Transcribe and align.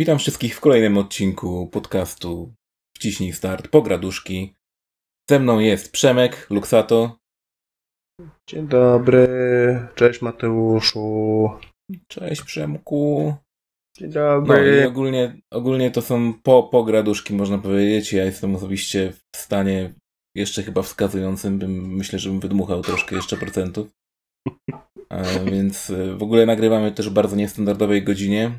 Witam 0.00 0.18
wszystkich 0.18 0.56
w 0.56 0.60
kolejnym 0.60 0.98
odcinku 0.98 1.66
podcastu 1.66 2.54
Wciśnij 2.96 3.32
Start 3.32 3.68
Pograduszki. 3.68 4.54
Ze 5.30 5.38
mną 5.38 5.58
jest 5.58 5.92
Przemek 5.92 6.46
Luksato. 6.50 7.18
Dzień 8.48 8.68
dobry, 8.68 9.28
cześć 9.94 10.22
Mateuszu. 10.22 11.50
Cześć 12.08 12.42
Przemku. 12.42 13.34
Dzień 13.98 14.08
No 14.08 14.40
dobry. 14.40 14.80
i 14.84 14.86
ogólnie, 14.86 15.40
ogólnie 15.50 15.90
to 15.90 16.02
są 16.02 16.34
po, 16.42 16.62
pograduszki, 16.62 17.34
można 17.34 17.58
powiedzieć. 17.58 18.12
Ja 18.12 18.24
jestem 18.24 18.56
osobiście 18.56 19.12
w 19.34 19.36
stanie 19.36 19.94
jeszcze 20.34 20.62
chyba 20.62 20.82
wskazującym, 20.82 21.58
bym, 21.58 21.96
myślę, 21.96 22.18
że 22.18 22.30
bym 22.30 22.40
wydmuchał 22.40 22.82
troszkę 22.82 23.16
jeszcze 23.16 23.36
procentów. 23.36 23.88
E, 25.10 25.44
więc 25.44 25.90
e, 25.90 26.16
w 26.16 26.22
ogóle 26.22 26.46
nagrywamy 26.46 26.92
też 26.92 27.10
w 27.10 27.12
bardzo 27.12 27.36
niestandardowej 27.36 28.02
godzinie. 28.02 28.52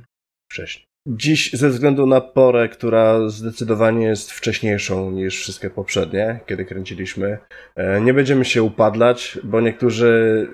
Wcześniej. 0.52 0.91
Dziś 1.08 1.54
ze 1.54 1.70
względu 1.70 2.06
na 2.06 2.22
porę, 2.22 2.70
która 2.70 3.30
zdecydowanie 3.30 4.06
jest 4.06 4.32
wcześniejszą 4.32 5.12
niż 5.12 5.40
wszystkie 5.40 5.70
poprzednie, 5.70 6.40
kiedy 6.48 6.66
kręciliśmy, 6.66 7.38
e, 7.76 8.02
nie 8.02 8.14
będziemy 8.14 8.46
się 8.46 8.64
upadlać, 8.64 9.40
bo 9.44 9.62
niektórzy 9.62 10.48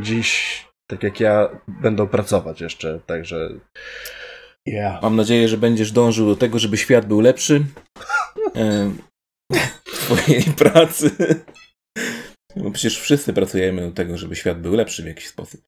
dziś, 0.00 0.64
tak 0.90 1.02
jak 1.02 1.20
ja, 1.20 1.62
będą 1.68 2.08
pracować 2.08 2.60
jeszcze, 2.60 3.00
także... 3.06 3.48
Yeah. 4.66 5.02
Mam 5.02 5.16
nadzieję, 5.16 5.48
że 5.48 5.58
będziesz 5.58 5.92
dążył 5.92 6.26
do 6.26 6.36
tego, 6.36 6.58
żeby 6.58 6.76
świat 6.76 7.06
był 7.06 7.20
lepszy. 7.20 7.64
E, 8.56 8.90
w 9.84 9.98
twojej 9.98 10.42
pracy. 10.42 11.10
Bo 12.56 12.70
przecież 12.70 13.00
wszyscy 13.00 13.32
pracujemy 13.32 13.82
do 13.82 13.92
tego, 13.92 14.16
żeby 14.16 14.36
świat 14.36 14.60
był 14.60 14.74
lepszy 14.74 15.02
w 15.02 15.06
jakiś 15.06 15.28
sposób. 15.28 15.60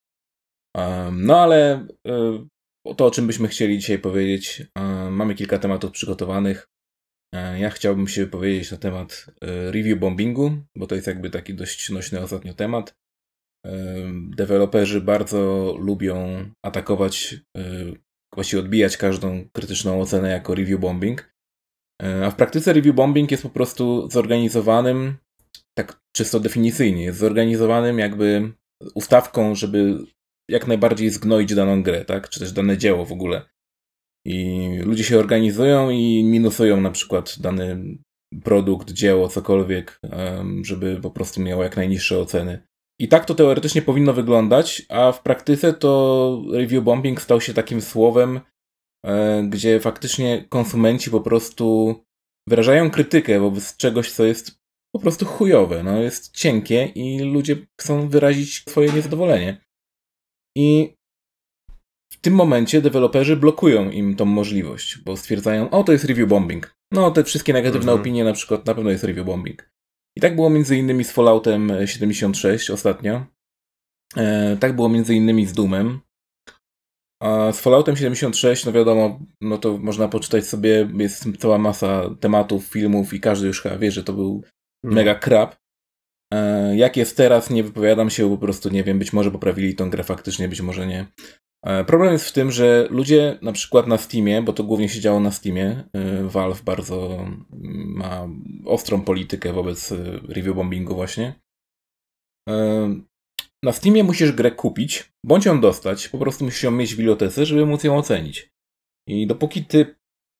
No 1.11 1.39
ale 1.39 1.87
e, 2.07 2.45
to, 2.97 3.05
o 3.05 3.11
czym 3.11 3.27
byśmy 3.27 3.47
chcieli 3.47 3.79
dzisiaj 3.79 3.99
powiedzieć, 3.99 4.63
e, 4.75 4.83
mamy 5.09 5.35
kilka 5.35 5.59
tematów 5.59 5.91
przygotowanych. 5.91 6.69
E, 7.35 7.59
ja 7.59 7.69
chciałbym 7.69 8.07
się 8.07 8.25
wypowiedzieć 8.25 8.71
na 8.71 8.77
temat 8.77 9.25
e, 9.41 9.71
review 9.71 9.99
bombingu, 9.99 10.51
bo 10.75 10.87
to 10.87 10.95
jest 10.95 11.07
jakby 11.07 11.29
taki 11.29 11.53
dość 11.53 11.89
nośny 11.89 12.19
ostatnio 12.21 12.53
temat. 12.53 12.95
Deweloperzy 14.13 15.01
bardzo 15.01 15.75
lubią 15.79 16.45
atakować 16.65 17.35
właściwie 18.35 18.59
odbijać 18.59 18.97
każdą 18.97 19.49
krytyczną 19.53 20.01
ocenę 20.01 20.29
jako 20.29 20.55
review 20.55 20.79
bombing. 20.79 21.33
A 22.23 22.29
w 22.29 22.35
praktyce 22.35 22.73
review 22.73 22.95
bombing 22.95 23.31
jest 23.31 23.43
po 23.43 23.49
prostu 23.49 24.09
zorganizowanym, 24.11 25.17
tak 25.77 26.01
czysto 26.15 26.39
definicyjnie, 26.39 27.03
jest 27.03 27.19
zorganizowanym 27.19 27.99
jakby 27.99 28.53
ustawką, 28.95 29.55
żeby 29.55 29.97
jak 30.49 30.67
najbardziej 30.67 31.09
zgnoić 31.09 31.55
daną 31.55 31.83
grę, 31.83 32.05
tak? 32.05 32.29
Czy 32.29 32.39
też 32.39 32.51
dane 32.51 32.77
dzieło 32.77 33.05
w 33.05 33.11
ogóle. 33.11 33.41
I 34.25 34.69
ludzie 34.83 35.03
się 35.03 35.19
organizują 35.19 35.89
i 35.89 36.23
minusują 36.23 36.81
na 36.81 36.91
przykład 36.91 37.39
dany 37.39 37.97
produkt, 38.43 38.91
dzieło, 38.91 39.29
cokolwiek, 39.29 39.99
żeby 40.61 40.99
po 41.01 41.11
prostu 41.11 41.41
miało 41.41 41.63
jak 41.63 41.77
najniższe 41.77 42.19
oceny. 42.19 42.63
I 42.99 43.07
tak 43.07 43.25
to 43.25 43.35
teoretycznie 43.35 43.81
powinno 43.81 44.13
wyglądać, 44.13 44.85
a 44.89 45.11
w 45.11 45.21
praktyce 45.23 45.73
to 45.73 46.41
review 46.51 46.83
bombing 46.83 47.21
stał 47.21 47.41
się 47.41 47.53
takim 47.53 47.81
słowem, 47.81 48.39
e, 49.05 49.43
gdzie 49.49 49.79
faktycznie 49.79 50.45
konsumenci 50.49 51.11
po 51.11 51.21
prostu 51.21 51.95
wyrażają 52.47 52.91
krytykę 52.91 53.39
wobec 53.39 53.77
czegoś, 53.77 54.11
co 54.11 54.23
jest 54.23 54.59
po 54.95 54.99
prostu 54.99 55.25
chujowe, 55.25 55.83
no 55.83 55.99
jest 55.99 56.35
cienkie 56.35 56.85
i 56.85 57.19
ludzie 57.19 57.55
chcą 57.81 58.09
wyrazić 58.09 58.63
swoje 58.69 58.93
niezadowolenie. 58.93 59.57
I 60.57 60.93
w 62.11 62.17
tym 62.21 62.33
momencie 62.33 62.81
deweloperzy 62.81 63.35
blokują 63.37 63.89
im 63.89 64.15
tą 64.15 64.25
możliwość, 64.25 64.97
bo 64.97 65.17
stwierdzają, 65.17 65.69
o 65.69 65.83
to 65.83 65.91
jest 65.91 66.05
review 66.05 66.29
bombing. 66.29 66.75
No 66.91 67.11
te 67.11 67.23
wszystkie 67.23 67.53
negatywne 67.53 67.91
Mhm. 67.91 67.99
opinie 68.01 68.23
na 68.23 68.33
przykład 68.33 68.65
na 68.65 68.75
pewno 68.75 68.89
jest 68.89 69.03
review 69.03 69.25
bombing. 69.25 69.69
I 70.17 70.21
tak 70.21 70.35
było 70.35 70.49
między 70.49 70.77
innymi 70.77 71.03
z 71.03 71.11
Falloutem 71.11 71.71
76 71.85 72.69
ostatnio. 72.69 73.25
E, 74.17 74.57
tak 74.59 74.75
było 74.75 74.89
między 74.89 75.15
innymi 75.15 75.45
z 75.45 75.53
Doomem. 75.53 75.99
A 77.21 77.51
z 77.51 77.61
Falloutem 77.61 77.95
76, 77.95 78.65
no 78.65 78.71
wiadomo, 78.71 79.19
no 79.41 79.57
to 79.57 79.77
można 79.77 80.07
poczytać 80.07 80.47
sobie, 80.47 80.89
jest 80.97 81.25
cała 81.39 81.57
masa 81.57 82.09
tematów, 82.19 82.65
filmów 82.65 83.13
i 83.13 83.19
każdy 83.19 83.47
już 83.47 83.61
chyba 83.61 83.77
wie, 83.77 83.91
że 83.91 84.03
to 84.03 84.13
był 84.13 84.43
mega 84.83 85.15
crap. 85.15 85.55
E, 86.33 86.75
Jak 86.75 86.97
jest 86.97 87.17
teraz, 87.17 87.49
nie 87.49 87.63
wypowiadam 87.63 88.09
się, 88.09 88.29
po 88.29 88.37
prostu 88.37 88.69
nie 88.69 88.83
wiem, 88.83 88.99
być 88.99 89.13
może 89.13 89.31
poprawili 89.31 89.75
tą 89.75 89.89
grę 89.89 90.03
faktycznie, 90.03 90.47
być 90.49 90.61
może 90.61 90.87
nie. 90.87 91.07
E, 91.65 91.85
Problem 91.85 92.13
jest 92.13 92.25
w 92.25 92.31
tym, 92.31 92.51
że 92.51 92.87
ludzie 92.89 93.37
na 93.41 93.51
przykład 93.51 93.87
na 93.87 93.97
Steamie, 93.97 94.41
bo 94.41 94.53
to 94.53 94.63
głównie 94.63 94.89
się 94.89 94.99
działo 94.99 95.19
na 95.19 95.31
Steamie, 95.31 95.83
e, 95.93 96.23
Valve 96.23 96.63
bardzo 96.63 97.25
ma 97.85 98.27
ostrą 98.65 99.01
politykę 99.01 99.53
wobec 99.53 99.91
review 100.29 100.55
bombingu 100.55 100.95
właśnie. 100.95 101.33
Na 103.63 103.71
Steamie 103.71 104.03
musisz 104.03 104.31
grę 104.31 104.51
kupić, 104.51 105.13
bądź 105.25 105.45
ją 105.45 105.61
dostać, 105.61 106.09
po 106.09 106.17
prostu 106.17 106.45
musisz 106.45 106.63
ją 106.63 106.71
mieć 106.71 106.93
w 106.93 106.97
bibliotece, 106.97 107.45
żeby 107.45 107.65
móc 107.65 107.83
ją 107.83 107.97
ocenić. 107.97 108.49
I 109.07 109.27
dopóki 109.27 109.65
ty 109.65 109.95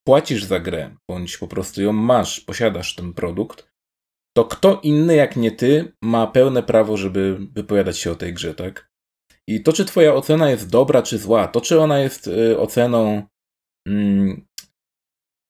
płacisz 0.08 0.44
za 0.44 0.60
grę, 0.60 0.96
bądź 1.10 1.38
po 1.38 1.48
prostu 1.48 1.82
ją 1.82 1.94
masz, 1.94 2.40
posiadasz 2.40 2.96
ten 2.96 3.14
produkt, 3.14 3.73
to 4.38 4.46
kto 4.46 4.80
inny 4.84 5.16
jak 5.16 5.36
nie 5.36 5.52
ty 5.52 5.94
ma 6.02 6.28
pełne 6.28 6.64
prawo, 6.64 6.98
żeby 6.98 7.38
wypowiadać 7.52 7.98
się 7.98 8.12
o 8.12 8.16
tej 8.16 8.34
grze, 8.34 8.56
tak? 8.56 8.92
I 9.48 9.64
to, 9.64 9.74
czy 9.74 9.86
twoja 9.86 10.14
ocena 10.14 10.50
jest 10.50 10.70
dobra 10.70 11.02
czy 11.02 11.18
zła, 11.18 11.48
to, 11.48 11.62
czy 11.62 11.80
ona 11.80 12.00
jest 12.00 12.28
y, 12.28 12.60
oceną 12.60 13.24
mm, 13.88 14.46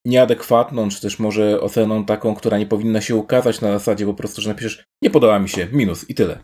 nieadekwatną, 0.05 0.89
czy 0.89 1.01
też 1.01 1.19
może 1.19 1.61
oceną 1.61 2.05
taką, 2.05 2.35
która 2.35 2.57
nie 2.57 2.65
powinna 2.65 3.01
się 3.01 3.15
ukazać 3.15 3.61
na 3.61 3.71
zasadzie 3.71 4.05
po 4.05 4.13
prostu, 4.13 4.41
że 4.41 4.49
napiszesz 4.49 4.83
nie 5.03 5.09
podoba 5.09 5.39
mi 5.39 5.49
się, 5.49 5.67
minus 5.71 6.09
i 6.09 6.15
tyle. 6.15 6.43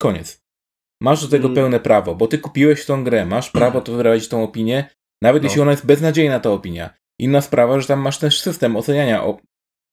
Koniec. 0.00 0.42
Masz 1.02 1.22
do 1.22 1.28
tego 1.28 1.46
Mm. 1.48 1.54
pełne 1.54 1.80
prawo, 1.80 2.14
bo 2.14 2.26
ty 2.26 2.38
kupiłeś 2.38 2.86
tą 2.86 3.04
grę, 3.04 3.26
masz 3.26 3.50
prawo 3.50 3.80
to 3.80 3.92
wyrazić 3.92 4.28
tą 4.28 4.42
opinię, 4.42 4.90
nawet 5.22 5.42
No. 5.42 5.46
jeśli 5.46 5.62
ona 5.62 5.70
jest 5.70 5.86
beznadziejna 5.86 6.40
ta 6.40 6.50
opinia. 6.50 6.90
Inna 7.20 7.40
sprawa, 7.40 7.80
że 7.80 7.86
tam 7.86 8.00
masz 8.00 8.18
też 8.18 8.40
system 8.40 8.76
oceniania 8.76 9.22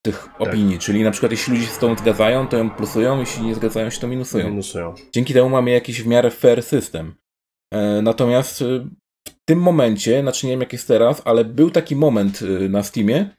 tych 0.05 0.23
Tak. 0.25 0.41
opinii, 0.41 0.79
czyli 0.79 1.03
na 1.03 1.11
przykład 1.11 1.31
jeśli 1.31 1.53
ludzie 1.53 1.65
się 1.65 1.71
z 1.73 1.77
tą 1.77 1.95
zgadzają, 1.97 2.47
to 2.47 2.57
ją 2.57 2.69
plusują, 2.69 3.19
jeśli 3.19 3.45
nie 3.45 3.55
zgadzają 3.55 3.89
się, 3.89 3.99
to 3.99 4.07
minusują. 4.07 4.49
Minusują. 4.49 4.95
Dzięki 5.13 5.33
temu 5.33 5.49
mamy 5.49 5.71
jakiś 5.71 6.01
w 6.01 6.07
miarę 6.07 6.31
fair 6.31 6.63
system. 6.63 7.15
E, 7.73 8.01
Natomiast 8.01 8.61
e, 8.61 8.65
w 9.29 9.45
tym 9.45 9.59
momencie, 9.59 10.21
znaczy 10.21 10.45
nie 10.45 10.51
wiem 10.53 10.59
jak 10.59 10.73
jest 10.73 10.87
teraz, 10.87 11.21
ale 11.25 11.45
był 11.45 11.71
taki 11.71 11.95
moment 11.95 12.39
e, 12.41 12.69
na 12.69 12.83
Steamie, 12.83 13.29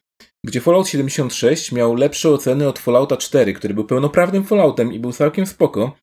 gdzie 0.45 0.61
Fallout 0.61 0.87
76 0.87 1.71
miał 1.71 1.95
lepsze 1.95 2.29
oceny 2.29 2.67
od 2.67 2.79
Fallouta 2.79 3.17
4, 3.17 3.53
który 3.53 3.73
był 3.73 3.83
pełnoprawnym 3.85 4.43
Falloutem 4.43 4.93
i 4.93 4.99
był 4.99 5.11
całkiem 5.11 5.45
spoko. 5.45 5.97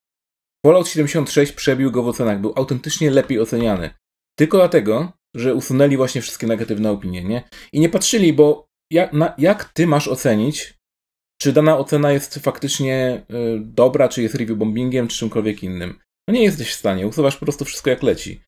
Fallout 0.66 0.88
76 0.88 1.52
przebił 1.52 1.90
go 1.90 2.02
w 2.02 2.08
ocenach, 2.08 2.40
był 2.40 2.52
autentycznie 2.56 3.10
lepiej 3.10 3.40
oceniany. 3.40 3.90
Tylko 4.38 4.56
dlatego, 4.58 5.12
że 5.36 5.54
usunęli 5.54 5.96
właśnie 5.96 6.22
wszystkie 6.22 6.46
negatywne 6.46 6.90
opinie, 6.90 7.24
nie? 7.24 7.42
I 7.72 7.80
nie 7.80 7.88
patrzyli, 7.88 8.32
bo 8.32 8.66
jak, 8.92 9.12
na, 9.12 9.34
jak 9.38 9.64
ty 9.72 9.86
masz 9.86 10.08
ocenić, 10.08 10.74
czy 11.40 11.52
dana 11.52 11.78
ocena 11.78 12.12
jest 12.12 12.34
faktycznie 12.34 13.22
y, 13.30 13.60
dobra, 13.60 14.08
czy 14.08 14.22
jest 14.22 14.34
review 14.34 14.58
bombingiem, 14.58 15.08
czy 15.08 15.18
czymkolwiek 15.18 15.62
innym. 15.62 15.98
No 16.28 16.34
nie 16.34 16.42
jesteś 16.42 16.70
w 16.70 16.78
stanie, 16.78 17.06
usuwasz 17.06 17.36
po 17.36 17.46
prostu 17.46 17.64
wszystko 17.64 17.90
jak 17.90 18.02
leci. 18.02 18.42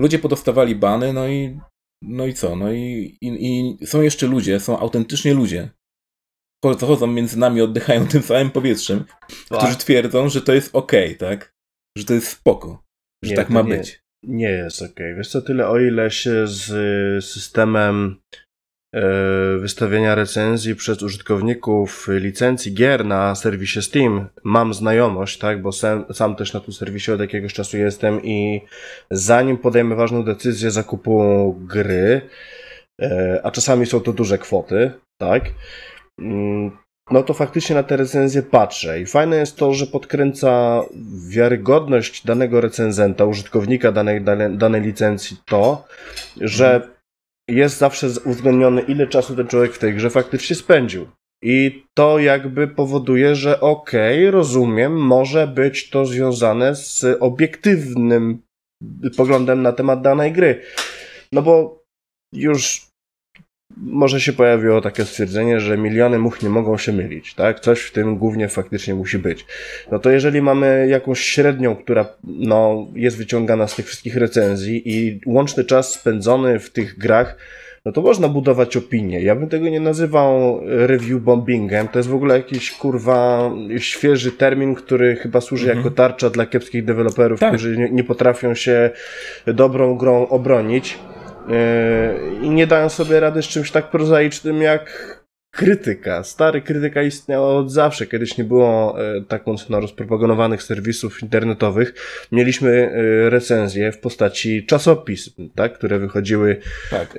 Ludzie 0.00 0.18
podostawali 0.18 0.74
bany, 0.76 1.12
no 1.12 1.28
i 1.28 1.60
no 2.02 2.26
i 2.26 2.34
co? 2.34 2.56
No 2.56 2.72
i, 2.72 3.16
i, 3.20 3.78
i 3.80 3.86
są 3.86 4.00
jeszcze 4.02 4.26
ludzie, 4.26 4.60
są 4.60 4.78
autentycznie 4.78 5.34
ludzie. 5.34 5.70
Cho- 6.64 6.86
Chodzą 6.86 7.06
między 7.06 7.38
nami, 7.38 7.60
oddychają 7.60 8.08
tym 8.08 8.22
samym 8.22 8.50
powietrzem, 8.50 9.04
którzy 9.50 9.76
twierdzą, 9.76 10.28
że 10.28 10.42
to 10.42 10.54
jest 10.54 10.74
okej, 10.74 11.16
tak? 11.16 11.52
Że 11.98 12.04
to 12.04 12.14
jest 12.14 12.26
spoko, 12.28 12.84
że 13.24 13.30
Nie, 13.30 13.36
tak 13.36 13.50
ma 13.50 13.62
nie. 13.62 13.76
być. 13.76 14.00
Nie 14.22 14.50
jest 14.50 14.82
okej. 14.82 15.14
Wiesz 15.14 15.28
co, 15.28 15.42
tyle 15.42 15.68
o 15.68 15.80
ile 15.80 16.10
się 16.10 16.46
z 16.46 16.70
y, 16.70 17.22
systemem 17.26 18.20
e, 18.94 19.58
wystawiania 19.58 20.14
recenzji 20.14 20.76
przez 20.76 21.02
użytkowników 21.02 22.08
licencji 22.10 22.74
gier 22.74 23.04
na 23.04 23.34
serwisie 23.34 23.82
Steam 23.82 24.28
mam 24.44 24.74
znajomość, 24.74 25.38
tak, 25.38 25.62
bo 25.62 25.72
sam, 25.72 26.04
sam 26.12 26.36
też 26.36 26.52
na 26.52 26.60
tym 26.60 26.74
serwisie 26.74 27.12
od 27.12 27.20
jakiegoś 27.20 27.54
czasu 27.54 27.76
jestem 27.76 28.22
i 28.22 28.60
zanim 29.10 29.58
podejmę 29.58 29.96
ważną 29.96 30.24
decyzję 30.24 30.70
zakupu 30.70 31.52
gry, 31.60 32.20
e, 33.02 33.40
a 33.44 33.50
czasami 33.50 33.86
są 33.86 34.00
to 34.00 34.12
duże 34.12 34.38
kwoty, 34.38 34.92
tak, 35.20 35.44
mm, 36.18 36.70
no 37.10 37.22
to 37.22 37.34
faktycznie 37.34 37.76
na 37.76 37.82
te 37.82 37.96
recenzje 37.96 38.42
patrzę. 38.42 39.00
I 39.00 39.06
fajne 39.06 39.36
jest 39.36 39.56
to, 39.56 39.74
że 39.74 39.86
podkręca 39.86 40.82
wiarygodność 41.28 42.26
danego 42.26 42.60
recenzenta, 42.60 43.24
użytkownika 43.24 43.92
danej, 43.92 44.24
danej 44.50 44.80
licencji 44.80 45.36
to, 45.46 45.84
że 46.40 46.88
jest 47.50 47.78
zawsze 47.78 48.06
uwzględniony, 48.24 48.80
ile 48.80 49.06
czasu 49.06 49.36
ten 49.36 49.46
człowiek 49.46 49.72
w 49.72 49.78
tej 49.78 49.94
grze 49.94 50.10
faktycznie 50.10 50.56
spędził. 50.56 51.06
I 51.42 51.84
to 51.94 52.18
jakby 52.18 52.68
powoduje, 52.68 53.34
że 53.34 53.60
okej, 53.60 54.30
rozumiem, 54.30 54.92
może 54.92 55.46
być 55.46 55.90
to 55.90 56.06
związane 56.06 56.76
z 56.76 57.04
obiektywnym 57.20 58.42
poglądem 59.16 59.62
na 59.62 59.72
temat 59.72 60.02
danej 60.02 60.32
gry. 60.32 60.62
No 61.32 61.42
bo 61.42 61.82
już 62.32 62.89
może 63.76 64.20
się 64.20 64.32
pojawiło 64.32 64.80
takie 64.80 65.04
stwierdzenie, 65.04 65.60
że 65.60 65.78
miliony 65.78 66.18
much 66.18 66.42
nie 66.42 66.48
mogą 66.48 66.78
się 66.78 66.92
mylić, 66.92 67.34
tak? 67.34 67.60
Coś 67.60 67.80
w 67.80 67.92
tym 67.92 68.18
głównie 68.18 68.48
faktycznie 68.48 68.94
musi 68.94 69.18
być. 69.18 69.46
No 69.92 69.98
to 69.98 70.10
jeżeli 70.10 70.42
mamy 70.42 70.86
jakąś 70.88 71.20
średnią, 71.20 71.76
która 71.76 72.06
no, 72.24 72.86
jest 72.94 73.16
wyciągana 73.16 73.66
z 73.66 73.76
tych 73.76 73.86
wszystkich 73.86 74.16
recenzji 74.16 74.82
i 74.84 75.20
łączny 75.26 75.64
czas 75.64 75.92
spędzony 75.92 76.58
w 76.58 76.70
tych 76.70 76.98
grach 76.98 77.36
no 77.84 77.92
to 77.92 78.02
można 78.02 78.28
budować 78.28 78.76
opinię. 78.76 79.22
Ja 79.22 79.34
bym 79.34 79.48
tego 79.48 79.68
nie 79.68 79.80
nazywał 79.80 80.60
review 80.64 81.22
bombingiem. 81.22 81.88
To 81.88 81.98
jest 81.98 82.08
w 82.08 82.14
ogóle 82.14 82.36
jakiś 82.36 82.72
kurwa 82.72 83.50
świeży 83.78 84.32
termin, 84.32 84.74
który 84.74 85.16
chyba 85.16 85.40
służy 85.40 85.64
mhm. 85.64 85.78
jako 85.78 85.96
tarcza 85.96 86.30
dla 86.30 86.46
kiepskich 86.46 86.84
deweloperów, 86.84 87.40
tak. 87.40 87.50
którzy 87.50 87.78
nie, 87.78 87.90
nie 87.90 88.04
potrafią 88.04 88.54
się 88.54 88.90
dobrą 89.46 89.96
grą 89.96 90.28
obronić. 90.28 90.98
Yy, 91.50 92.46
I 92.46 92.50
nie 92.50 92.66
dają 92.66 92.88
sobie 92.88 93.20
rady 93.20 93.42
z 93.42 93.46
czymś 93.46 93.70
tak 93.70 93.90
prozaicznym 93.90 94.62
jak 94.62 95.20
krytyka. 95.50 96.24
Stary 96.24 96.62
krytyka 96.62 97.02
istniała 97.02 97.56
od 97.56 97.72
zawsze. 97.72 98.06
Kiedyś 98.06 98.38
nie 98.38 98.44
było 98.44 98.96
e, 99.00 99.20
tak 99.20 99.46
mocno 99.46 99.80
rozpropagowanych 99.80 100.62
serwisów 100.62 101.22
internetowych. 101.22 101.94
Mieliśmy 102.32 102.70
e, 102.70 103.30
recenzje 103.30 103.92
w 103.92 103.98
postaci 103.98 104.66
czasopism, 104.66 105.50
tak, 105.54 105.72
które 105.72 105.98
wychodziły 105.98 106.56
tak. 106.90 107.18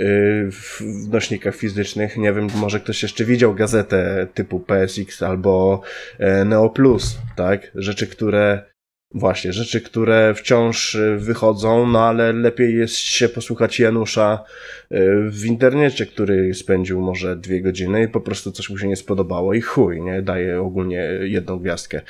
W 0.52 0.82
nośnikach 1.10 1.56
fizycznych. 1.56 2.18
Nie 2.18 2.34
wiem, 2.34 2.48
może 2.56 2.80
ktoś 2.80 3.04
jeszcze 3.04 3.26
widział 3.26 3.56
gazetę 3.56 4.28
typu 4.34 4.60
PSX 4.60 5.24
albo 5.24 5.82
Neo 6.46 6.70
Plus, 6.70 7.18
tak? 7.36 7.72
Rzeczy, 7.76 8.08
które 8.08 8.71
Właśnie, 9.14 9.54
rzeczy, 9.54 9.82
które 9.82 10.34
wciąż 10.34 10.96
y, 10.96 11.18
wychodzą, 11.18 11.88
no 11.88 12.00
ale 12.08 12.34
lepiej 12.34 12.78
jest 12.78 12.96
się 12.96 13.30
posłuchać 13.30 13.80
Janusza 13.80 14.44
y, 14.92 14.98
w 15.30 15.46
internecie, 15.46 16.06
który 16.06 16.54
spędził 16.54 17.02
może 17.02 17.36
dwie 17.36 17.62
godziny 17.62 18.04
i 18.04 18.08
po 18.08 18.22
prostu 18.22 18.52
coś 18.52 18.70
mu 18.70 18.78
się 18.78 18.88
nie 18.88 18.96
spodobało 18.96 19.54
i 19.54 19.62
chuj, 19.62 20.02
nie? 20.02 20.22
Daje 20.22 20.62
ogólnie 20.62 21.10
jedną 21.22 21.60
gwiazdkę. 21.60 22.02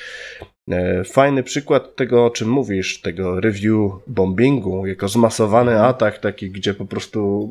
E, 0.70 1.04
fajny 1.04 1.42
przykład 1.42 1.96
tego, 1.96 2.26
o 2.26 2.30
czym 2.30 2.48
mówisz, 2.48 3.00
tego 3.00 3.40
review 3.40 3.92
bombingu, 4.06 4.86
jako 4.86 5.08
zmasowany 5.08 5.72
mhm. 5.72 5.90
atak 5.90 6.18
taki, 6.18 6.50
gdzie 6.50 6.74
po 6.74 6.84
prostu 6.84 7.50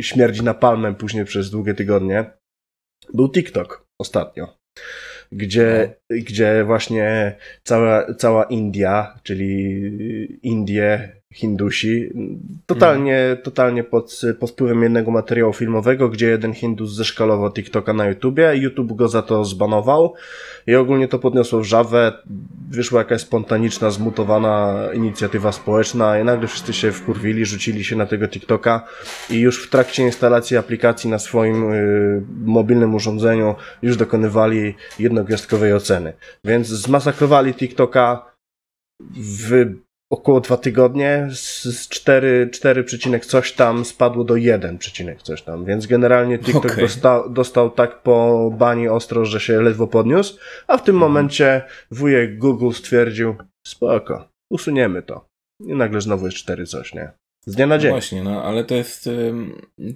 śmierdzi 0.00 0.42
napalmem 0.42 0.94
później 0.94 1.24
przez 1.24 1.50
długie 1.50 1.74
tygodnie, 1.74 2.24
był 3.14 3.30
TikTok 3.30 3.86
ostatnio 3.98 4.48
gdzie, 5.34 5.94
no. 6.10 6.16
gdzie 6.16 6.64
właśnie 6.64 7.36
cała, 7.62 8.14
cała 8.14 8.44
India, 8.44 9.18
czyli 9.22 10.38
Indie, 10.42 11.12
Hindusi, 11.34 12.10
totalnie, 12.66 13.18
mhm. 13.18 13.42
totalnie 13.42 13.84
pod, 13.84 14.20
pod 14.38 14.50
wpływem 14.50 14.82
jednego 14.82 15.10
materiału 15.10 15.52
filmowego, 15.52 16.08
gdzie 16.08 16.26
jeden 16.26 16.54
Hindus 16.54 16.94
zeszkalował 16.94 17.52
TikToka 17.52 17.92
na 17.92 18.06
YouTubie, 18.06 18.56
YouTube 18.56 18.92
go 18.92 19.08
za 19.08 19.22
to 19.22 19.44
zbanował 19.44 20.14
i 20.66 20.74
ogólnie 20.74 21.08
to 21.08 21.18
podniosło 21.18 21.60
wrzawę, 21.60 22.12
wyszła 22.70 22.98
jakaś 22.98 23.20
spontaniczna, 23.20 23.90
zmutowana 23.90 24.74
inicjatywa 24.94 25.52
społeczna 25.52 26.20
i 26.20 26.24
nagle 26.24 26.48
wszyscy 26.48 26.72
się 26.72 26.92
wkurwili, 26.92 27.44
rzucili 27.44 27.84
się 27.84 27.96
na 27.96 28.06
tego 28.06 28.28
TikToka 28.28 28.86
i 29.30 29.40
już 29.40 29.64
w 29.64 29.70
trakcie 29.70 30.02
instalacji 30.02 30.56
aplikacji 30.56 31.10
na 31.10 31.18
swoim 31.18 31.72
y, 31.72 32.22
mobilnym 32.44 32.94
urządzeniu 32.94 33.54
już 33.82 33.96
dokonywali 33.96 34.74
jednogwiazdkowej 34.98 35.72
oceny. 35.72 36.12
Więc 36.44 36.66
zmasakrowali 36.66 37.54
TikToka 37.54 38.34
w 39.16 39.74
około 40.14 40.40
dwa 40.40 40.56
tygodnie 40.56 41.28
z 41.32 41.88
4, 41.88 42.50
4 42.52 42.84
przecinek 42.84 43.26
coś 43.26 43.52
tam 43.52 43.84
spadło 43.84 44.24
do 44.24 44.36
1 44.36 44.78
przecinek 44.78 45.22
coś 45.22 45.42
tam, 45.42 45.64
więc 45.64 45.86
generalnie 45.86 46.38
TikTok 46.38 46.64
okay. 46.64 46.76
dostał, 46.76 47.30
dostał 47.30 47.70
tak 47.70 48.02
po 48.02 48.50
bani 48.58 48.88
ostro, 48.88 49.24
że 49.24 49.40
się 49.40 49.62
ledwo 49.62 49.86
podniósł, 49.86 50.38
a 50.66 50.76
w 50.76 50.82
tym 50.82 50.94
mhm. 50.94 51.12
momencie 51.12 51.62
wujek 51.90 52.38
Google 52.38 52.72
stwierdził, 52.72 53.34
spoko, 53.66 54.28
usuniemy 54.50 55.02
to. 55.02 55.26
I 55.60 55.74
nagle 55.74 56.00
znowu 56.00 56.26
jest 56.26 56.38
4 56.38 56.66
coś, 56.66 56.94
nie? 56.94 57.12
Z 57.46 57.54
dnia 57.54 57.66
na 57.66 57.78
dzień. 57.78 57.90
No 57.90 57.94
właśnie, 57.94 58.22
no 58.22 58.44
ale 58.44 58.64
to 58.64 58.74
jest, 58.74 59.10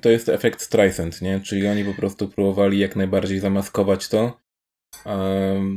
to 0.03 0.11
jest 0.11 0.29
efekt 0.29 0.61
Streisand, 0.61 1.23
nie? 1.23 1.41
Czyli 1.41 1.69
oni 1.69 1.85
po 1.85 1.95
prostu 1.95 2.29
próbowali 2.29 2.79
jak 2.79 2.97
najbardziej 2.97 3.39
zamaskować 3.39 4.09
to, 4.09 4.39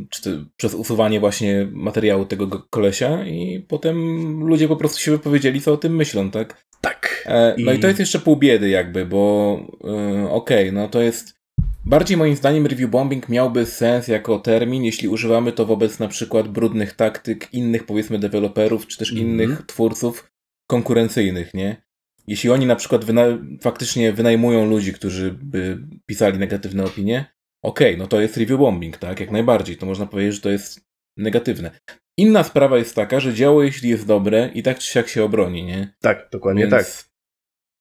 czy 0.09 0.45
przez 0.57 0.73
usuwanie 0.73 1.19
właśnie 1.19 1.67
materiału 1.71 2.25
tego 2.25 2.47
kolesia 2.69 3.25
i 3.25 3.65
potem 3.67 3.97
ludzie 4.43 4.67
po 4.67 4.75
prostu 4.75 4.99
się 4.99 5.11
wypowiedzieli, 5.11 5.61
co 5.61 5.73
o 5.73 5.77
tym 5.77 5.95
myślą, 5.95 6.31
tak? 6.31 6.65
Tak. 6.81 7.23
E, 7.25 7.55
no 7.57 7.71
i, 7.71 7.75
i 7.75 7.79
to 7.79 7.87
jest 7.87 7.99
jeszcze 7.99 8.19
pół 8.19 8.35
biedy 8.35 8.69
jakby, 8.69 9.05
bo 9.05 9.53
e, 9.83 10.29
okej, 10.29 10.69
okay, 10.69 10.71
no 10.71 10.87
to 10.87 11.01
jest 11.01 11.41
Bardziej 11.85 12.17
moim 12.17 12.35
zdaniem 12.35 12.65
review 12.65 12.89
bombing 12.89 13.29
miałby 13.29 13.65
sens 13.65 14.07
jako 14.07 14.39
termin, 14.39 14.83
jeśli 14.83 15.07
używamy 15.07 15.51
to 15.51 15.65
wobec 15.65 15.99
na 15.99 16.07
przykład 16.07 16.47
brudnych 16.47 16.93
taktyk 16.93 17.53
innych 17.53 17.85
powiedzmy 17.85 18.19
deweloperów, 18.19 18.87
czy 18.87 18.97
też 18.97 19.11
mm 19.11 19.23
-hmm. 19.23 19.27
innych 19.27 19.65
twórców 19.65 20.31
konkurencyjnych, 20.67 21.53
nie? 21.53 21.81
Jeśli 22.27 22.49
oni 22.49 22.65
na 22.65 22.75
przykład 22.75 23.05
wyna 23.05 23.23
faktycznie 23.61 24.13
wynajmują 24.13 24.65
ludzi, 24.65 24.93
którzy 24.93 25.31
by 25.31 25.77
pisali 26.05 26.37
negatywne 26.37 26.83
opinie, 26.83 27.25
okej, 27.63 27.87
okay, 27.87 27.97
no 27.97 28.07
to 28.07 28.21
jest 28.21 28.37
review 28.37 28.59
bombing, 28.59 28.97
tak, 28.97 29.19
jak 29.19 29.31
najbardziej, 29.31 29.77
to 29.77 29.85
można 29.85 30.05
powiedzieć, 30.05 30.35
że 30.35 30.41
to 30.41 30.49
jest 30.49 30.81
negatywne. 31.17 31.71
Inna 32.17 32.43
sprawa 32.43 32.77
jest 32.77 32.95
taka, 32.95 33.19
że 33.19 33.33
działo, 33.33 33.63
jeśli 33.63 33.89
jest 33.89 34.07
dobre, 34.07 34.49
i 34.53 34.63
tak 34.63 34.79
czy 34.79 34.91
siak 34.91 35.07
się 35.07 35.23
obroni, 35.23 35.63
nie? 35.63 35.93
Tak, 36.01 36.27
dokładnie 36.31 36.67
Więc... 36.67 36.71
tak. 36.73 37.11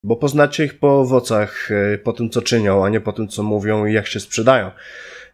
Bo 0.04 0.16
poznacie 0.16 0.64
ich 0.64 0.78
po 0.78 1.00
owocach, 1.00 1.70
e, 1.70 1.98
po 1.98 2.12
tym, 2.12 2.30
co 2.30 2.42
czynią, 2.42 2.84
a 2.84 2.88
nie 2.88 3.00
po 3.00 3.12
tym, 3.12 3.28
co 3.28 3.42
mówią 3.42 3.86
i 3.86 3.92
jak 3.92 4.06
się 4.06 4.20
sprzedają. 4.20 4.70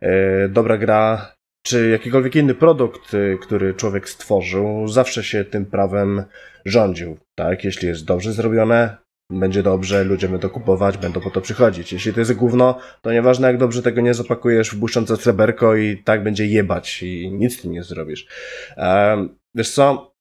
E, 0.00 0.48
dobra 0.48 0.78
gra, 0.78 1.32
czy 1.66 1.90
jakikolwiek 1.90 2.36
inny 2.36 2.54
produkt, 2.54 3.14
e, 3.14 3.38
który 3.38 3.74
człowiek 3.74 4.08
stworzył, 4.08 4.88
zawsze 4.88 5.24
się 5.24 5.44
tym 5.44 5.66
prawem 5.66 6.24
rządził. 6.64 7.18
Tak, 7.34 7.64
jeśli 7.64 7.88
jest 7.88 8.04
dobrze 8.04 8.32
zrobione, 8.32 8.96
będzie 9.30 9.62
dobrze, 9.62 10.04
ludzie 10.04 10.28
będą 10.28 10.48
kupować, 10.48 10.98
będą 10.98 11.20
po 11.20 11.30
to 11.30 11.40
przychodzić. 11.40 11.92
Jeśli 11.92 12.12
to 12.12 12.20
jest 12.20 12.32
gówno, 12.32 12.78
to 13.02 13.12
nieważne 13.12 13.48
jak 13.48 13.58
dobrze 13.58 13.82
tego 13.82 14.00
nie 14.00 14.14
zapakujesz 14.14 14.70
w 14.70 14.76
błyszczące 14.76 15.16
sreberko 15.16 15.76
i 15.76 16.02
tak 16.04 16.22
będzie 16.22 16.46
jebać 16.46 17.02
i 17.02 17.32
nic 17.32 17.62
tym 17.62 17.72
nie 17.72 17.82
zrobisz. 17.82 18.26
Um, 18.76 19.38
wiesz 19.54 19.70
co, 19.70 20.16